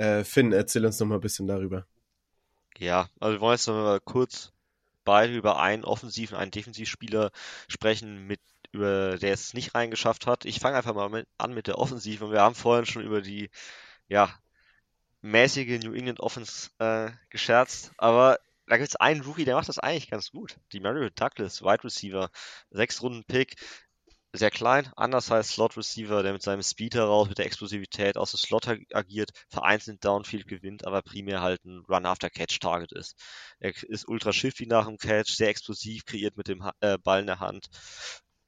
Äh, 0.00 0.24
Finn, 0.24 0.52
erzähl 0.52 0.86
uns 0.86 0.98
noch 0.98 1.06
mal 1.06 1.16
ein 1.16 1.20
bisschen 1.20 1.46
darüber. 1.46 1.84
Ja, 2.78 3.10
also 3.20 3.36
wir 3.36 3.40
wollen 3.42 3.56
jetzt 3.56 3.66
noch 3.66 3.74
mal 3.74 4.00
kurz 4.00 4.50
beide 5.04 5.36
über 5.36 5.60
einen 5.60 5.84
Offensiv- 5.84 6.32
und 6.32 6.38
einen 6.38 6.50
Defensivspieler 6.50 7.30
sprechen, 7.68 8.26
mit, 8.26 8.40
über 8.72 9.18
der 9.18 9.34
es 9.34 9.52
nicht 9.52 9.74
reingeschafft 9.74 10.26
hat. 10.26 10.46
Ich 10.46 10.58
fange 10.58 10.78
einfach 10.78 10.94
mal 10.94 11.10
mit, 11.10 11.28
an 11.36 11.52
mit 11.52 11.66
der 11.66 11.78
Offensive 11.78 12.24
und 12.24 12.32
wir 12.32 12.40
haben 12.40 12.54
vorhin 12.54 12.86
schon 12.86 13.04
über 13.04 13.20
die, 13.20 13.50
ja, 14.08 14.34
mäßige 15.20 15.84
New 15.84 15.92
England 15.92 16.20
Offense 16.20 16.70
äh, 16.78 17.10
gescherzt, 17.28 17.92
aber 17.98 18.38
da 18.68 18.78
gibt 18.78 18.88
es 18.88 18.96
einen 18.96 19.20
Rookie, 19.20 19.44
der 19.44 19.56
macht 19.56 19.68
das 19.68 19.80
eigentlich 19.80 20.08
ganz 20.08 20.30
gut. 20.30 20.56
Die 20.72 20.80
Mario 20.80 21.10
Douglas, 21.10 21.60
Wide 21.60 21.84
Receiver, 21.84 22.30
sechs 22.70 23.02
Runden 23.02 23.24
Pick, 23.24 23.56
sehr 24.32 24.50
klein, 24.50 24.88
anders 24.96 25.30
als 25.32 25.50
Slot 25.50 25.76
Receiver, 25.76 26.22
der 26.22 26.32
mit 26.32 26.42
seinem 26.42 26.62
Speed 26.62 26.94
heraus, 26.94 27.28
mit 27.28 27.38
der 27.38 27.46
Explosivität 27.46 28.16
aus 28.16 28.30
dem 28.30 28.38
Slot 28.38 28.68
agiert, 28.92 29.30
vereinzelt 29.48 30.04
Downfield 30.04 30.46
gewinnt, 30.46 30.86
aber 30.86 31.02
primär 31.02 31.40
halt 31.40 31.64
ein 31.64 31.84
Run-After-Catch-Target 31.88 32.92
ist. 32.92 33.16
Er 33.58 33.72
ist 33.84 34.06
ultra 34.06 34.32
shifty 34.32 34.66
nach 34.66 34.86
dem 34.86 34.98
Catch, 34.98 35.32
sehr 35.34 35.48
explosiv, 35.48 36.04
kreiert 36.04 36.36
mit 36.36 36.48
dem 36.48 36.62
äh, 36.80 36.96
Ball 36.98 37.20
in 37.20 37.26
der 37.26 37.40
Hand 37.40 37.66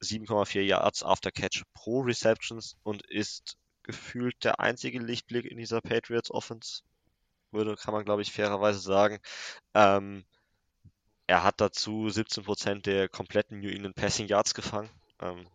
7,4 0.01 0.61
Yards 0.61 1.03
After 1.03 1.31
Catch 1.31 1.63
pro 1.73 2.01
Receptions 2.01 2.75
und 2.83 3.05
ist 3.09 3.57
gefühlt 3.83 4.43
der 4.43 4.59
einzige 4.59 4.99
Lichtblick 4.99 5.45
in 5.45 5.57
dieser 5.57 5.81
Patriots 5.81 6.31
Offense. 6.31 6.83
Würde, 7.51 7.75
kann 7.75 7.93
man 7.93 8.05
glaube 8.05 8.21
ich 8.21 8.31
fairerweise 8.31 8.79
sagen. 8.79 9.19
Ähm, 9.73 10.25
er 11.27 11.43
hat 11.43 11.61
dazu 11.61 12.07
17% 12.07 12.81
der 12.81 13.09
kompletten 13.09 13.59
New 13.59 13.69
England 13.69 13.95
Passing 13.95 14.27
Yards 14.27 14.53
gefangen. 14.53 14.89
Ähm, 15.19 15.47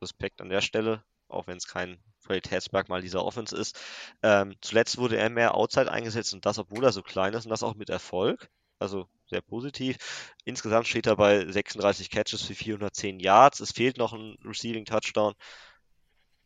Respekt 0.00 0.40
an 0.40 0.48
der 0.48 0.60
Stelle, 0.60 1.04
auch 1.28 1.46
wenn 1.46 1.56
es 1.56 1.66
kein 1.66 1.98
Qualitätsmerkmal 2.24 3.02
dieser 3.02 3.24
Offense 3.24 3.56
ist. 3.56 3.78
Ähm, 4.22 4.54
zuletzt 4.60 4.98
wurde 4.98 5.16
er 5.16 5.30
mehr 5.30 5.54
Outside 5.54 5.90
eingesetzt 5.90 6.34
und 6.34 6.46
das, 6.46 6.58
obwohl 6.58 6.84
er 6.84 6.92
so 6.92 7.02
klein 7.02 7.34
ist 7.34 7.46
und 7.46 7.50
das 7.50 7.62
auch 7.62 7.74
mit 7.74 7.90
Erfolg. 7.90 8.50
Also 8.78 9.08
sehr 9.26 9.42
positiv. 9.42 9.98
Insgesamt 10.44 10.88
steht 10.88 11.06
er 11.06 11.16
bei 11.16 11.46
36 11.46 12.08
Catches 12.10 12.42
für 12.42 12.54
410 12.54 13.20
Yards. 13.20 13.60
Es 13.60 13.72
fehlt 13.72 13.98
noch 13.98 14.12
ein 14.12 14.36
Receiving 14.44 14.86
Touchdown. 14.86 15.34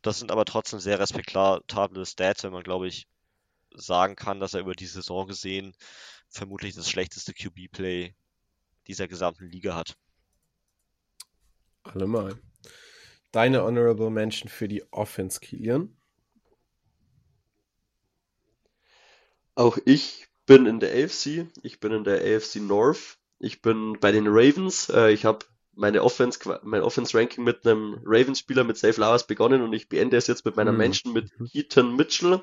Das 0.03 0.19
sind 0.19 0.33
aber 0.33 0.45
trotzdem 0.45 0.81
sehr 0.81 0.99
respektable 0.99 2.05
Stats, 2.05 2.43
wenn 2.43 2.53
man, 2.53 2.65
glaube 2.65 2.89
ich, 2.89 3.07
sagen 3.75 4.17
kann, 4.17 4.41
dass 4.41 4.55
er 4.55 4.61
über 4.61 4.75
die 4.75 4.87
Saison 4.87 5.27
gesehen 5.27 5.75
vermutlich 6.29 6.75
das 6.75 6.91
schlechteste 6.91 7.33
QB-Play 7.33 8.15
dieser 8.87 9.09
gesamten 9.09 9.49
Liga 9.49 9.75
hat. 9.75 9.97
Allemal. 11.85 12.39
Deine 13.35 13.65
Honorable 13.65 14.11
Mention 14.11 14.49
für 14.49 14.69
die 14.69 14.85
Offense, 14.93 15.41
Kilian? 15.41 15.97
Auch 19.57 19.77
ich 19.85 20.29
bin 20.47 20.67
in 20.67 20.79
der 20.79 20.93
AFC. 20.93 21.49
Ich 21.65 21.81
bin 21.81 21.91
in 21.91 22.05
der 22.05 22.21
AFC 22.21 22.61
North. 22.61 23.19
Ich 23.41 23.61
bin 23.61 23.99
bei 23.99 24.13
den 24.13 24.29
Ravens. 24.29 24.89
Äh, 24.89 25.11
ich 25.11 25.25
habe 25.25 25.47
meine 25.73 26.05
Offense, 26.05 26.39
mein 26.63 26.83
Offense-Ranking 26.83 27.43
mit 27.43 27.67
einem 27.67 28.01
Ravens-Spieler 28.05 28.63
mit 28.63 28.77
Safe 28.77 28.93
Flowers 28.93 29.27
begonnen 29.27 29.63
und 29.63 29.73
ich 29.73 29.89
beende 29.89 30.17
es 30.17 30.29
jetzt 30.29 30.45
mit 30.45 30.55
meiner 30.55 30.71
mhm. 30.71 30.79
Mention 30.79 31.13
mit 31.13 31.33
Ethan 31.53 31.97
Mitchell, 31.97 32.41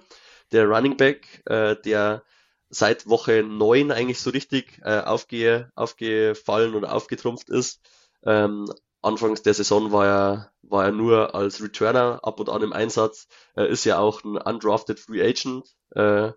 der 0.51 0.67
Running 0.67 0.97
Back, 0.97 1.41
äh, 1.45 1.77
der 1.85 2.21
seit 2.69 3.07
Woche 3.07 3.43
9 3.43 3.91
eigentlich 3.91 4.19
so 4.19 4.31
richtig 4.31 4.81
äh, 4.83 4.99
aufge, 4.99 5.71
aufgefallen 5.73 6.75
und 6.75 6.83
aufgetrumpft 6.83 7.49
ist. 7.49 7.79
Ähm, 8.25 8.65
Anfangs 9.01 9.41
der 9.41 9.53
Saison 9.53 9.91
war 9.91 10.05
er, 10.05 10.51
war 10.61 10.85
er 10.85 10.91
nur 10.91 11.33
als 11.33 11.61
Returner 11.61 12.19
ab 12.23 12.39
und 12.39 12.49
an 12.49 12.61
im 12.61 12.73
Einsatz. 12.73 13.27
Er 13.55 13.67
ist 13.67 13.85
ja 13.85 13.97
auch 13.99 14.23
ein 14.23 14.37
undrafted 14.37 14.99
Free 14.99 15.21
Agent, 15.21 15.75
äh, 15.91 16.31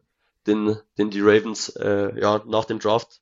den, 0.46 0.78
den 0.98 1.10
die 1.10 1.20
Ravens 1.20 1.68
äh, 1.70 2.18
ja, 2.18 2.42
nach 2.46 2.64
dem 2.64 2.78
Draft 2.78 3.20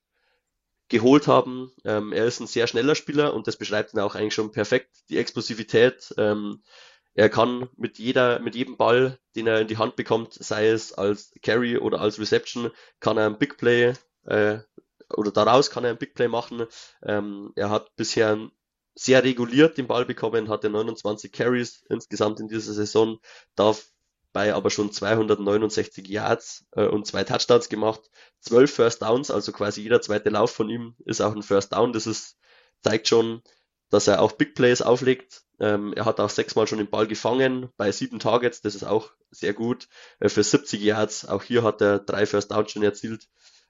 geholt 0.89 1.27
haben. 1.27 1.73
Ähm, 1.85 2.13
er 2.13 2.27
ist 2.27 2.41
ein 2.41 2.47
sehr 2.47 2.67
schneller 2.67 2.95
Spieler 2.95 3.35
und 3.35 3.47
das 3.47 3.57
beschreibt 3.57 3.95
ihn 3.95 4.01
auch 4.01 4.15
eigentlich 4.15 4.35
schon 4.35 4.53
perfekt. 4.53 4.91
Die 5.09 5.19
Explosivität. 5.19 6.15
Ähm, 6.19 6.63
er 7.15 7.29
kann 7.29 7.69
mit 7.77 7.99
jeder, 7.99 8.39
mit 8.39 8.55
jedem 8.55 8.77
Ball, 8.77 9.19
den 9.37 9.47
er 9.47 9.61
in 9.61 9.69
die 9.69 9.77
Hand 9.77 9.97
bekommt, 9.97 10.35
sei 10.35 10.69
es 10.69 10.93
als 10.93 11.33
Carry 11.43 11.77
oder 11.79 12.01
als 12.01 12.19
Reception, 12.19 12.71
kann 13.01 13.19
er 13.19 13.27
ein 13.27 13.39
Big 13.39 13.59
Play 13.59 13.95
äh, 14.25 14.59
oder 15.15 15.31
daraus 15.31 15.71
kann 15.71 15.85
er 15.85 15.91
ein 15.91 15.99
Big 15.99 16.15
Play 16.15 16.29
machen. 16.29 16.67
Ähm, 17.03 17.53
er 17.57 17.71
hat 17.71 17.95
bisher 17.97 18.51
sehr 18.95 19.25
reguliert 19.25 19.79
den 19.79 19.87
Ball 19.87 20.05
bekommen, 20.05 20.49
hatte 20.49 20.69
29 20.71 21.33
Carries 21.33 21.85
insgesamt 21.89 22.41
in 22.41 22.49
dieser 22.49 22.73
Saison, 22.73 23.19
dabei 23.55 24.55
aber 24.55 24.71
schon 24.71 24.93
269 24.93 26.07
Yards 26.09 26.65
äh, 26.73 26.87
und 26.87 27.07
zwei 27.07 27.25
Touchdowns 27.25 27.69
gemacht, 27.69 28.01
12 28.41 28.75
First 28.75 29.03
Downs, 29.03 29.31
also 29.31 29.53
quasi 29.53 29.83
jeder 29.83 30.01
zweite 30.03 30.31
Lauf 30.31 30.51
von 30.51 30.69
ihm 30.69 30.95
ist 31.05 31.21
auch 31.21 31.35
ein 31.35 31.43
First 31.43 31.73
Down. 31.73 31.93
Das 31.93 32.07
ist, 32.07 32.37
zeigt 32.83 33.09
schon, 33.09 33.43
dass 33.89 34.09
er 34.09 34.21
auch 34.21 34.33
Big 34.33 34.55
Plays 34.55 34.83
auflegt. 34.83 35.43
Ähm, 35.61 35.93
er 35.95 36.05
hat 36.07 36.19
auch 36.19 36.31
sechsmal 36.31 36.67
schon 36.67 36.79
den 36.79 36.91
Ball 36.91 37.07
gefangen 37.07 37.71
bei 37.77 37.93
sieben 37.93 38.19
Targets, 38.19 38.63
das 38.63 38.75
ist 38.75 38.85
auch 38.85 39.13
sehr 39.31 39.53
gut. 39.55 39.89
Äh, 40.19 40.29
für 40.29 40.43
70 40.43 40.83
Yards, 40.83 41.27
auch 41.27 41.43
hier 41.43 41.63
hat 41.63 41.81
er 41.81 41.99
drei 41.99 42.27
First 42.27 42.51
Downs 42.51 42.73
schon 42.73 42.83
erzielt. 42.83 43.29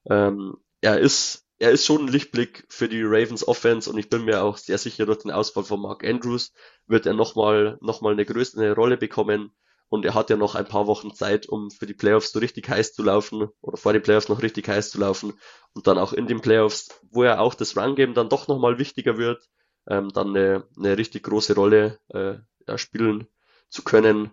Ähm, 0.08 0.56
er 0.80 0.98
ist 0.98 1.44
er 1.62 1.70
ist 1.70 1.86
schon 1.86 2.06
ein 2.06 2.08
Lichtblick 2.08 2.64
für 2.68 2.88
die 2.88 3.04
Ravens 3.04 3.46
Offense 3.46 3.88
und 3.88 3.96
ich 3.96 4.10
bin 4.10 4.24
mir 4.24 4.42
auch 4.42 4.56
sehr 4.56 4.78
sicher, 4.78 5.06
durch 5.06 5.18
den 5.18 5.30
Ausfall 5.30 5.62
von 5.62 5.80
Mark 5.80 6.02
Andrews 6.04 6.52
wird 6.88 7.06
er 7.06 7.14
nochmal 7.14 7.78
noch 7.80 8.00
mal 8.00 8.12
eine 8.12 8.24
größere 8.24 8.74
Rolle 8.74 8.96
bekommen 8.96 9.52
und 9.88 10.04
er 10.04 10.14
hat 10.14 10.28
ja 10.28 10.36
noch 10.36 10.56
ein 10.56 10.66
paar 10.66 10.88
Wochen 10.88 11.14
Zeit, 11.14 11.48
um 11.48 11.70
für 11.70 11.86
die 11.86 11.94
Playoffs 11.94 12.32
so 12.32 12.40
richtig 12.40 12.68
heiß 12.68 12.94
zu 12.94 13.04
laufen 13.04 13.48
oder 13.60 13.76
vor 13.76 13.92
den 13.92 14.02
Playoffs 14.02 14.28
noch 14.28 14.42
richtig 14.42 14.66
heiß 14.66 14.90
zu 14.90 14.98
laufen 14.98 15.34
und 15.72 15.86
dann 15.86 15.98
auch 15.98 16.12
in 16.12 16.26
den 16.26 16.40
Playoffs, 16.40 16.88
wo 17.12 17.22
er 17.22 17.40
auch 17.40 17.54
das 17.54 17.76
Run-Game 17.76 18.14
dann 18.14 18.28
doch 18.28 18.48
nochmal 18.48 18.78
wichtiger 18.78 19.16
wird, 19.16 19.48
ähm, 19.86 20.08
dann 20.12 20.30
eine, 20.30 20.66
eine 20.76 20.98
richtig 20.98 21.22
große 21.22 21.54
Rolle 21.54 22.00
äh, 22.08 22.38
ja, 22.66 22.76
spielen 22.76 23.28
zu 23.68 23.84
können. 23.84 24.32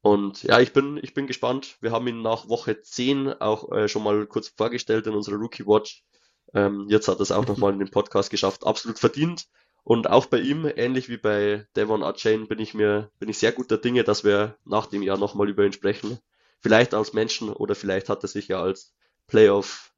Und 0.00 0.42
ja, 0.42 0.58
ich 0.58 0.72
bin, 0.72 0.98
ich 1.00 1.14
bin 1.14 1.28
gespannt. 1.28 1.76
Wir 1.80 1.92
haben 1.92 2.08
ihn 2.08 2.20
nach 2.20 2.48
Woche 2.48 2.82
10 2.82 3.28
auch 3.40 3.70
äh, 3.70 3.86
schon 3.86 4.02
mal 4.02 4.26
kurz 4.26 4.48
vorgestellt 4.48 5.06
in 5.06 5.14
unserer 5.14 5.36
Rookie 5.36 5.66
Watch. 5.68 6.04
Ähm, 6.54 6.86
jetzt 6.88 7.08
hat 7.08 7.18
er 7.18 7.22
es 7.22 7.32
auch 7.32 7.46
nochmal 7.46 7.72
in 7.72 7.80
den 7.80 7.90
Podcast 7.90 8.30
geschafft. 8.30 8.64
Absolut 8.64 8.98
verdient. 8.98 9.46
Und 9.82 10.08
auch 10.08 10.26
bei 10.26 10.38
ihm, 10.38 10.70
ähnlich 10.76 11.10
wie 11.10 11.18
bei 11.18 11.66
Devon 11.76 12.02
Archain, 12.02 12.48
bin 12.48 12.58
ich 12.58 12.72
mir, 12.72 13.10
bin 13.18 13.28
ich 13.28 13.38
sehr 13.38 13.52
guter 13.52 13.76
Dinge, 13.76 14.02
dass 14.02 14.24
wir 14.24 14.56
nach 14.64 14.86
dem 14.86 15.02
Jahr 15.02 15.18
nochmal 15.18 15.48
über 15.48 15.64
ihn 15.66 15.72
sprechen. 15.72 16.18
Vielleicht 16.60 16.94
als 16.94 17.12
Menschen 17.12 17.50
oder 17.50 17.74
vielleicht 17.74 18.08
hat 18.08 18.22
er 18.24 18.28
sich 18.28 18.48
ja 18.48 18.62
als 18.62 18.94
Playoff 19.26 19.92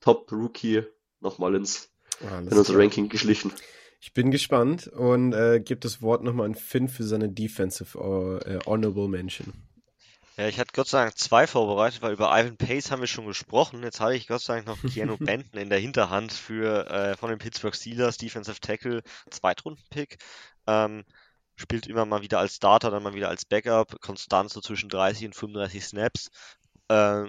Top 0.00 0.32
Rookie 0.32 0.84
nochmal 1.20 1.54
ins, 1.56 1.90
Alles 2.22 2.52
in 2.52 2.58
unser 2.58 2.72
klar. 2.72 2.84
Ranking 2.84 3.08
geschlichen. 3.10 3.52
Ich 4.00 4.14
bin 4.14 4.30
gespannt 4.30 4.86
und 4.86 5.32
äh, 5.32 5.60
gebe 5.60 5.80
das 5.80 6.00
Wort 6.00 6.22
nochmal 6.22 6.46
an 6.46 6.54
Finn 6.54 6.88
für 6.88 7.04
seine 7.04 7.28
Defensive 7.28 8.40
äh, 8.46 8.58
Honorable 8.64 9.08
Mention. 9.08 9.52
Ja, 10.38 10.46
ich 10.46 10.60
hatte 10.60 10.72
Gott 10.72 10.86
sei 10.86 11.02
Dank 11.02 11.18
zwei 11.18 11.48
vorbereitet, 11.48 12.00
weil 12.00 12.12
über 12.12 12.30
Ivan 12.30 12.56
Pace 12.56 12.92
haben 12.92 13.00
wir 13.00 13.08
schon 13.08 13.26
gesprochen. 13.26 13.82
Jetzt 13.82 13.98
habe 13.98 14.14
ich 14.14 14.28
Gott 14.28 14.40
sei 14.40 14.60
Dank 14.62 14.68
noch 14.68 14.80
Keanu 14.88 15.16
Benton 15.18 15.58
in 15.58 15.68
der 15.68 15.80
Hinterhand 15.80 16.32
für 16.32 16.88
äh, 16.88 17.16
von 17.16 17.30
den 17.30 17.40
Pittsburgh 17.40 17.74
Steelers, 17.74 18.18
Defensive 18.18 18.60
Tackle, 18.60 19.02
Zweitrunden-Pick. 19.30 20.18
Ähm, 20.68 21.04
spielt 21.56 21.88
immer 21.88 22.06
mal 22.06 22.22
wieder 22.22 22.38
als 22.38 22.54
Starter, 22.54 22.92
dann 22.92 23.02
mal 23.02 23.14
wieder 23.14 23.30
als 23.30 23.46
Backup, 23.46 24.00
konstant 24.00 24.50
so 24.50 24.60
zwischen 24.60 24.88
30 24.88 25.26
und 25.26 25.34
35 25.34 25.84
Snaps. 25.84 26.30
Äh, 26.86 27.24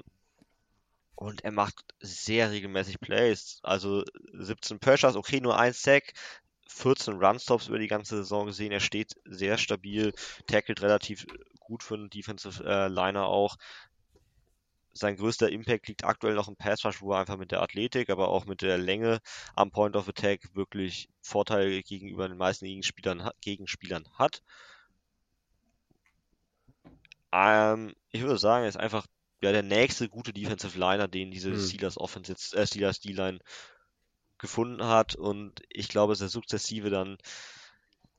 und 1.15 1.43
er 1.43 1.51
macht 1.51 1.83
sehr 2.01 2.51
regelmäßig 2.51 2.99
Plays. 2.99 3.59
Also 3.63 4.03
17 4.33 4.79
Pressures, 4.79 5.15
okay, 5.15 5.41
nur 5.41 5.57
ein 5.57 5.73
Sack, 5.73 6.13
14 6.67 7.15
Runstops 7.15 7.69
über 7.69 7.79
die 7.79 7.87
ganze 7.87 8.17
Saison 8.17 8.45
gesehen. 8.45 8.71
Er 8.71 8.79
steht 8.79 9.15
sehr 9.25 9.57
stabil, 9.57 10.13
tackelt 10.45 10.83
relativ 10.83 11.25
gut 11.69 11.83
für 11.83 11.93
einen 11.95 12.09
Defensive 12.09 12.63
äh, 12.65 12.87
Liner 12.87 13.27
auch. 13.27 13.55
Sein 14.91 15.15
größter 15.15 15.49
Impact 15.49 15.87
liegt 15.87 16.03
aktuell 16.03 16.33
noch 16.33 16.49
im 16.49 16.57
Pass 16.57 16.83
Rush, 16.83 17.01
wo 17.01 17.13
er 17.13 17.19
einfach 17.19 17.37
mit 17.37 17.51
der 17.51 17.61
Athletik, 17.61 18.09
aber 18.09 18.27
auch 18.29 18.45
mit 18.45 18.61
der 18.61 18.77
Länge 18.77 19.19
am 19.55 19.71
Point 19.71 19.95
of 19.95 20.09
Attack 20.09 20.49
wirklich 20.55 21.09
Vorteile 21.21 21.81
gegenüber 21.83 22.27
den 22.27 22.37
meisten 22.37 22.65
Gegenspielern, 22.65 23.29
Gegenspielern 23.41 24.09
hat. 24.17 24.41
Ähm, 27.31 27.93
ich 28.09 28.21
würde 28.21 28.39
sagen, 28.39 28.63
er 28.63 28.69
ist 28.69 28.77
einfach 28.77 29.05
ja, 29.41 29.51
der 29.51 29.63
nächste 29.63 30.09
gute 30.09 30.33
Defensive 30.33 30.77
Liner, 30.77 31.07
den 31.07 31.31
diese 31.31 31.51
hm. 31.51 31.59
Steelers 31.59 31.97
Offense 31.97 32.31
jetzt, 32.31 32.55
äh, 32.55 32.65
Steelers 32.65 32.99
D-Line 32.99 33.39
gefunden 34.39 34.83
hat 34.85 35.15
und 35.15 35.61
ich 35.69 35.89
glaube, 35.89 36.13
dass 36.13 36.21
er 36.21 36.29
sukzessive 36.29 36.89
dann 36.89 37.17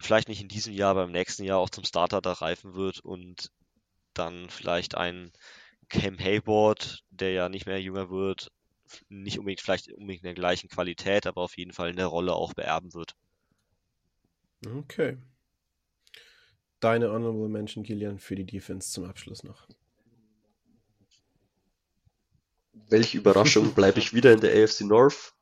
vielleicht 0.01 0.28
nicht 0.28 0.40
in 0.40 0.48
diesem 0.48 0.72
Jahr, 0.72 0.90
aber 0.90 1.05
im 1.05 1.12
nächsten 1.12 1.44
Jahr 1.44 1.59
auch 1.59 1.70
zum 1.70 1.85
Starter 1.85 2.20
da 2.20 2.32
reifen 2.32 2.74
wird 2.74 3.01
und 3.01 3.51
dann 4.14 4.48
vielleicht 4.51 4.97
ein 4.97 5.32
Cam 5.89 6.18
Hayward, 6.18 7.05
der 7.10 7.32
ja 7.32 7.48
nicht 7.48 7.66
mehr 7.66 7.81
jünger 7.81 8.10
wird, 8.10 8.51
nicht 9.09 9.39
unbedingt 9.39 9.60
vielleicht 9.60 9.93
unbedingt 9.93 10.22
in 10.22 10.28
der 10.28 10.35
gleichen 10.35 10.68
Qualität, 10.68 11.27
aber 11.27 11.43
auf 11.43 11.56
jeden 11.56 11.72
Fall 11.72 11.90
in 11.90 11.97
der 11.97 12.06
Rolle 12.06 12.35
auch 12.35 12.55
beerben 12.55 12.94
wird. 12.94 13.14
Okay. 14.66 15.18
Deine 16.81 17.10
Honorable 17.10 17.48
Mention, 17.48 17.85
Kilian, 17.85 18.18
für 18.18 18.35
die 18.35 18.47
Defense 18.47 18.90
zum 18.90 19.05
Abschluss 19.05 19.43
noch. 19.43 19.66
Welche 22.72 23.18
Überraschung 23.18 23.74
bleibe 23.74 23.98
ich 23.98 24.14
wieder 24.14 24.32
in 24.32 24.40
der 24.40 24.64
AFC 24.64 24.82
North. 24.82 25.35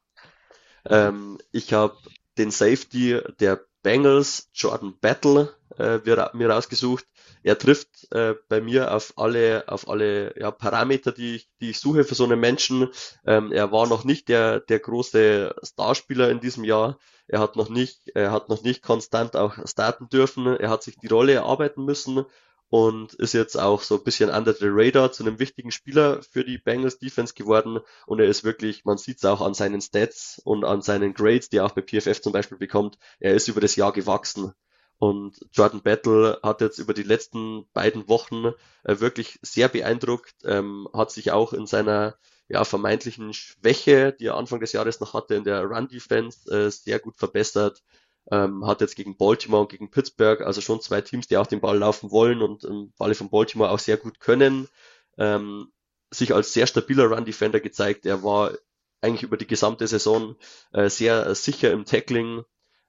Ähm, 0.84 1.38
ich 1.52 1.72
habe 1.72 1.96
den 2.36 2.50
Safety 2.50 3.20
der 3.40 3.67
Bengals, 3.88 4.50
Jordan 4.52 4.98
Battle, 5.00 5.54
äh, 5.78 5.98
mir 6.34 6.50
rausgesucht. 6.50 7.06
Er 7.42 7.56
trifft 7.56 8.12
äh, 8.12 8.34
bei 8.50 8.60
mir 8.60 8.94
auf 8.94 9.14
alle, 9.16 9.64
auf 9.66 9.88
alle 9.88 10.38
ja, 10.38 10.50
Parameter, 10.50 11.10
die 11.10 11.36
ich, 11.36 11.48
die 11.62 11.70
ich 11.70 11.80
suche 11.80 12.04
für 12.04 12.14
so 12.14 12.24
einen 12.24 12.38
Menschen. 12.38 12.90
Ähm, 13.24 13.50
er 13.50 13.72
war 13.72 13.86
noch 13.86 14.04
nicht 14.04 14.28
der, 14.28 14.60
der 14.60 14.80
große 14.80 15.54
Starspieler 15.62 16.28
in 16.28 16.40
diesem 16.40 16.64
Jahr. 16.64 16.98
Er 17.28 17.40
hat 17.40 17.56
noch 17.56 17.70
nicht, 17.70 18.10
er 18.14 18.30
hat 18.30 18.50
noch 18.50 18.62
nicht 18.62 18.82
konstant 18.82 19.36
auch 19.36 19.56
starten 19.66 20.10
dürfen. 20.10 20.46
Er 20.46 20.68
hat 20.68 20.82
sich 20.82 20.98
die 20.98 21.06
Rolle 21.06 21.32
erarbeiten 21.32 21.86
müssen 21.86 22.26
und 22.70 23.14
ist 23.14 23.32
jetzt 23.32 23.58
auch 23.58 23.82
so 23.82 23.96
ein 23.96 24.04
bisschen 24.04 24.30
under 24.30 24.52
the 24.52 24.66
radar 24.68 25.10
zu 25.10 25.22
einem 25.22 25.38
wichtigen 25.38 25.70
Spieler 25.70 26.22
für 26.22 26.44
die 26.44 26.58
Bengals 26.58 26.98
Defense 26.98 27.34
geworden. 27.34 27.80
Und 28.06 28.20
er 28.20 28.26
ist 28.26 28.44
wirklich, 28.44 28.84
man 28.84 28.98
sieht 28.98 29.18
es 29.18 29.24
auch 29.24 29.40
an 29.40 29.54
seinen 29.54 29.80
Stats 29.80 30.40
und 30.44 30.64
an 30.64 30.82
seinen 30.82 31.14
Grades, 31.14 31.48
die 31.48 31.58
er 31.58 31.66
auch 31.66 31.72
bei 31.72 31.82
PFF 31.82 32.20
zum 32.20 32.32
Beispiel 32.32 32.58
bekommt, 32.58 32.98
er 33.20 33.34
ist 33.34 33.48
über 33.48 33.60
das 33.60 33.76
Jahr 33.76 33.92
gewachsen. 33.92 34.52
Und 34.98 35.38
Jordan 35.52 35.82
Battle 35.82 36.40
hat 36.42 36.60
jetzt 36.60 36.78
über 36.78 36.92
die 36.92 37.04
letzten 37.04 37.66
beiden 37.72 38.08
Wochen 38.08 38.52
äh, 38.82 38.98
wirklich 38.98 39.38
sehr 39.42 39.68
beeindruckt, 39.68 40.34
ähm, 40.44 40.88
hat 40.92 41.12
sich 41.12 41.30
auch 41.30 41.52
in 41.52 41.66
seiner 41.66 42.16
ja, 42.48 42.64
vermeintlichen 42.64 43.32
Schwäche, 43.32 44.12
die 44.12 44.26
er 44.26 44.36
Anfang 44.36 44.58
des 44.58 44.72
Jahres 44.72 45.00
noch 45.00 45.14
hatte 45.14 45.36
in 45.36 45.44
der 45.44 45.64
Run-Defense, 45.64 46.50
äh, 46.50 46.70
sehr 46.70 46.98
gut 46.98 47.16
verbessert 47.16 47.82
ähm, 48.30 48.66
hat 48.66 48.80
jetzt 48.80 48.96
gegen 48.96 49.16
Baltimore 49.16 49.62
und 49.62 49.70
gegen 49.70 49.90
Pittsburgh, 49.90 50.42
also 50.42 50.60
schon 50.60 50.80
zwei 50.80 51.00
Teams, 51.00 51.28
die 51.28 51.36
auch 51.36 51.46
den 51.46 51.60
Ball 51.60 51.78
laufen 51.78 52.10
wollen 52.10 52.42
und 52.42 52.64
im 52.64 52.92
Falle 52.96 53.14
von 53.14 53.30
Baltimore 53.30 53.70
auch 53.70 53.78
sehr 53.78 53.96
gut 53.96 54.20
können, 54.20 54.68
ähm, 55.16 55.72
sich 56.10 56.34
als 56.34 56.52
sehr 56.52 56.66
stabiler 56.66 57.06
Run-Defender 57.06 57.60
gezeigt. 57.60 58.06
Er 58.06 58.22
war 58.22 58.52
eigentlich 59.00 59.22
über 59.22 59.36
die 59.36 59.46
gesamte 59.46 59.86
Saison 59.86 60.36
äh, 60.72 60.88
sehr 60.88 61.34
sicher 61.34 61.72
im 61.72 61.84
Tackling. 61.84 62.44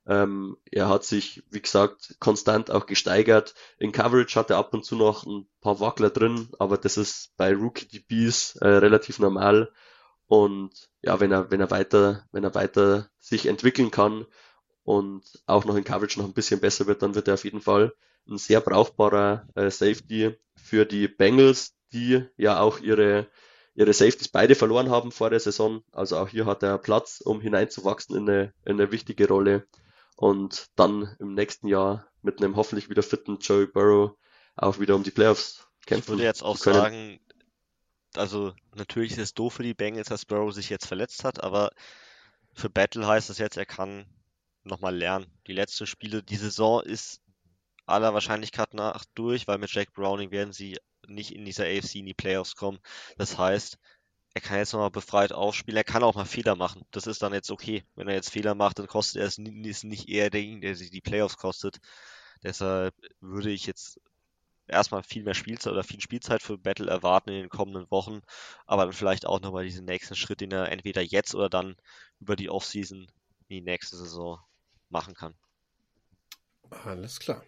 Ähm, 0.07 0.57
er 0.71 0.89
hat 0.89 1.03
sich, 1.03 1.43
wie 1.51 1.61
gesagt, 1.61 2.15
konstant 2.19 2.71
auch 2.71 2.85
gesteigert. 2.85 3.53
In 3.77 3.91
Coverage 3.91 4.37
hat 4.39 4.49
er 4.49 4.57
ab 4.57 4.73
und 4.73 4.83
zu 4.83 4.95
noch 4.95 5.25
ein 5.25 5.47
paar 5.61 5.79
Wackler 5.79 6.09
drin, 6.09 6.49
aber 6.57 6.77
das 6.77 6.97
ist 6.97 7.35
bei 7.37 7.53
Rookie 7.53 7.87
DBs 7.87 8.55
äh, 8.55 8.67
relativ 8.67 9.19
normal. 9.19 9.71
Und 10.27 10.89
ja, 11.01 11.19
wenn 11.19 11.31
er, 11.31 11.51
wenn 11.51 11.59
er 11.59 11.71
weiter, 11.71 12.27
wenn 12.31 12.43
er 12.43 12.55
weiter 12.55 13.09
sich 13.19 13.45
entwickeln 13.45 13.91
kann, 13.91 14.25
und 14.83 15.23
auch 15.45 15.65
noch 15.65 15.75
in 15.75 15.83
Coverage 15.83 16.19
noch 16.19 16.25
ein 16.25 16.33
bisschen 16.33 16.59
besser 16.59 16.87
wird, 16.87 17.01
dann 17.01 17.15
wird 17.15 17.27
er 17.27 17.35
auf 17.35 17.43
jeden 17.43 17.61
Fall 17.61 17.93
ein 18.27 18.37
sehr 18.37 18.61
brauchbarer 18.61 19.47
äh, 19.55 19.69
Safety 19.69 20.37
für 20.55 20.85
die 20.85 21.07
Bengals, 21.07 21.73
die 21.93 22.23
ja 22.37 22.59
auch 22.59 22.79
ihre, 22.79 23.27
ihre 23.75 23.93
Safeties 23.93 24.29
beide 24.29 24.55
verloren 24.55 24.89
haben 24.89 25.11
vor 25.11 25.29
der 25.29 25.39
Saison. 25.39 25.83
Also 25.91 26.17
auch 26.17 26.29
hier 26.29 26.45
hat 26.45 26.63
er 26.63 26.77
Platz, 26.77 27.21
um 27.21 27.41
hineinzuwachsen 27.41 28.15
in 28.15 28.29
eine, 28.29 28.53
in 28.65 28.73
eine 28.73 28.91
wichtige 28.91 29.27
Rolle 29.27 29.67
und 30.15 30.67
dann 30.75 31.15
im 31.19 31.33
nächsten 31.33 31.67
Jahr 31.67 32.07
mit 32.21 32.41
einem 32.41 32.55
hoffentlich 32.55 32.89
wieder 32.89 33.03
fitten 33.03 33.39
Joey 33.39 33.67
Burrow 33.67 34.11
auch 34.55 34.79
wieder 34.79 34.95
um 34.95 35.03
die 35.03 35.11
Playoffs 35.11 35.67
kämpfen. 35.85 36.13
Ich 36.13 36.17
würde 36.17 36.23
jetzt 36.23 36.43
auch 36.43 36.57
sagen, 36.57 37.19
also 38.15 38.53
natürlich 38.75 39.13
ist 39.13 39.19
es 39.19 39.33
doof 39.33 39.53
für 39.53 39.63
die 39.63 39.73
Bengals, 39.73 40.09
dass 40.09 40.25
Burrow 40.25 40.53
sich 40.53 40.69
jetzt 40.69 40.87
verletzt 40.87 41.23
hat, 41.23 41.43
aber 41.43 41.71
für 42.53 42.69
Battle 42.69 43.07
heißt 43.07 43.29
es 43.29 43.37
jetzt, 43.37 43.57
er 43.57 43.65
kann 43.65 44.05
nochmal 44.63 44.95
lernen. 44.95 45.27
Die 45.47 45.53
letzten 45.53 45.87
Spiele, 45.87 46.23
die 46.23 46.35
Saison 46.35 46.81
ist 46.81 47.21
aller 47.85 48.13
Wahrscheinlichkeit 48.13 48.73
nach 48.73 49.05
durch, 49.15 49.47
weil 49.47 49.57
mit 49.57 49.71
Jack 49.71 49.93
Browning 49.93 50.31
werden 50.31 50.53
sie 50.53 50.77
nicht 51.07 51.33
in 51.33 51.45
dieser 51.45 51.65
AFC 51.65 51.95
in 51.95 52.05
die 52.05 52.13
Playoffs 52.13 52.55
kommen. 52.55 52.79
Das 53.17 53.37
heißt, 53.37 53.77
er 54.35 54.41
kann 54.41 54.57
jetzt 54.57 54.73
nochmal 54.73 54.91
befreit 54.91 55.33
aufspielen. 55.33 55.77
Er 55.77 55.83
kann 55.83 56.03
auch 56.03 56.15
mal 56.15 56.25
Fehler 56.25 56.55
machen. 56.55 56.85
Das 56.91 57.07
ist 57.07 57.21
dann 57.23 57.33
jetzt 57.33 57.49
okay. 57.49 57.83
Wenn 57.95 58.07
er 58.07 58.15
jetzt 58.15 58.29
Fehler 58.31 58.55
macht, 58.55 58.79
dann 58.79 58.87
kostet 58.87 59.21
er 59.21 59.27
es 59.27 59.37
ist 59.39 59.83
nicht 59.83 60.07
eher 60.07 60.29
derjenige, 60.29 60.67
der 60.67 60.75
sich 60.75 60.91
die 60.91 61.01
Playoffs 61.01 61.37
kostet. 61.37 61.79
Deshalb 62.43 62.93
würde 63.19 63.49
ich 63.51 63.65
jetzt 63.65 63.99
erstmal 64.67 65.03
viel 65.03 65.23
mehr 65.23 65.33
Spielzeit 65.33 65.73
oder 65.73 65.83
viel 65.83 65.99
Spielzeit 65.99 66.41
für 66.43 66.57
Battle 66.57 66.89
erwarten 66.89 67.31
in 67.31 67.41
den 67.41 67.49
kommenden 67.49 67.89
Wochen, 67.89 68.21
aber 68.65 68.85
dann 68.85 68.93
vielleicht 68.93 69.25
auch 69.25 69.41
nochmal 69.41 69.65
diesen 69.65 69.85
nächsten 69.85 70.15
Schritt, 70.15 70.41
den 70.41 70.51
er 70.51 70.71
entweder 70.71 71.01
jetzt 71.01 71.35
oder 71.35 71.49
dann 71.49 71.75
über 72.19 72.35
die 72.35 72.49
Offseason 72.49 72.99
in 72.99 73.09
die 73.49 73.61
nächste 73.61 73.97
Saison 73.97 74.39
machen 74.89 75.13
kann. 75.13 75.35
Alles 76.69 77.19
klar. 77.19 77.43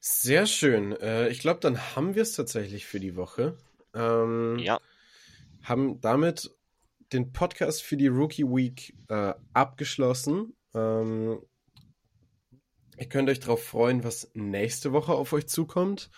Sehr 0.00 0.46
schön. 0.46 0.92
Äh, 1.00 1.28
ich 1.28 1.38
glaube, 1.38 1.60
dann 1.60 1.94
haben 1.94 2.14
wir 2.14 2.22
es 2.22 2.34
tatsächlich 2.34 2.86
für 2.86 3.00
die 3.00 3.16
Woche. 3.16 3.56
Ähm, 3.94 4.58
ja. 4.58 4.80
Haben 5.62 6.00
damit 6.00 6.50
den 7.12 7.32
Podcast 7.32 7.82
für 7.82 7.96
die 7.96 8.08
Rookie 8.08 8.44
Week 8.44 8.94
äh, 9.08 9.34
abgeschlossen. 9.52 10.56
Ähm, 10.74 11.40
ihr 12.96 13.08
könnt 13.08 13.28
euch 13.28 13.40
darauf 13.40 13.62
freuen, 13.62 14.02
was 14.02 14.30
nächste 14.34 14.92
Woche 14.92 15.12
auf 15.12 15.32
euch 15.32 15.46
zukommt. 15.46 16.10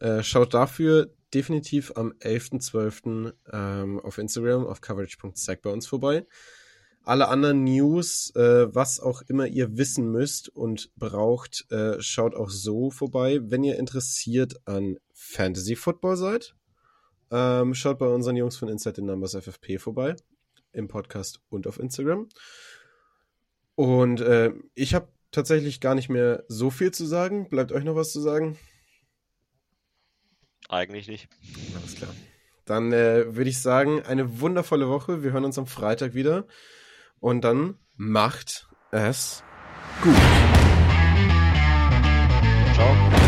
Äh, 0.00 0.22
schaut 0.22 0.54
dafür 0.54 1.14
definitiv 1.32 1.92
am 1.96 2.12
11.12. 2.20 3.32
Ähm, 3.52 4.00
auf 4.00 4.18
Instagram 4.18 4.66
auf 4.66 4.80
coverage.sec 4.80 5.62
bei 5.62 5.70
uns 5.70 5.86
vorbei. 5.86 6.26
Alle 7.10 7.26
anderen 7.26 7.64
News, 7.64 8.32
äh, 8.36 8.72
was 8.72 9.00
auch 9.00 9.22
immer 9.22 9.44
ihr 9.48 9.76
wissen 9.76 10.12
müsst 10.12 10.48
und 10.48 10.94
braucht, 10.94 11.68
äh, 11.72 12.00
schaut 12.00 12.36
auch 12.36 12.50
so 12.50 12.92
vorbei. 12.92 13.40
Wenn 13.42 13.64
ihr 13.64 13.80
interessiert 13.80 14.54
an 14.64 14.96
Fantasy 15.12 15.74
Football 15.74 16.16
seid, 16.16 16.54
ähm, 17.32 17.74
schaut 17.74 17.98
bei 17.98 18.06
unseren 18.06 18.36
Jungs 18.36 18.56
von 18.56 18.68
Inside 18.68 18.94
the 18.94 19.02
Numbers 19.02 19.34
FFP 19.34 19.80
vorbei. 19.80 20.14
Im 20.72 20.86
Podcast 20.86 21.40
und 21.48 21.66
auf 21.66 21.80
Instagram. 21.80 22.28
Und 23.74 24.20
äh, 24.20 24.52
ich 24.76 24.94
habe 24.94 25.08
tatsächlich 25.32 25.80
gar 25.80 25.96
nicht 25.96 26.10
mehr 26.10 26.44
so 26.46 26.70
viel 26.70 26.92
zu 26.92 27.06
sagen. 27.06 27.48
Bleibt 27.48 27.72
euch 27.72 27.82
noch 27.82 27.96
was 27.96 28.12
zu 28.12 28.20
sagen? 28.20 28.56
Eigentlich 30.68 31.08
nicht. 31.08 31.28
Alles 31.74 31.96
klar. 31.96 32.14
Dann 32.66 32.92
äh, 32.92 33.34
würde 33.34 33.50
ich 33.50 33.58
sagen, 33.58 34.00
eine 34.00 34.38
wundervolle 34.38 34.88
Woche. 34.88 35.24
Wir 35.24 35.32
hören 35.32 35.44
uns 35.44 35.58
am 35.58 35.66
Freitag 35.66 36.14
wieder. 36.14 36.46
Und 37.20 37.42
dann 37.42 37.76
macht 37.96 38.68
es 38.90 39.44
gut. 40.02 40.14
Ciao. 42.74 43.19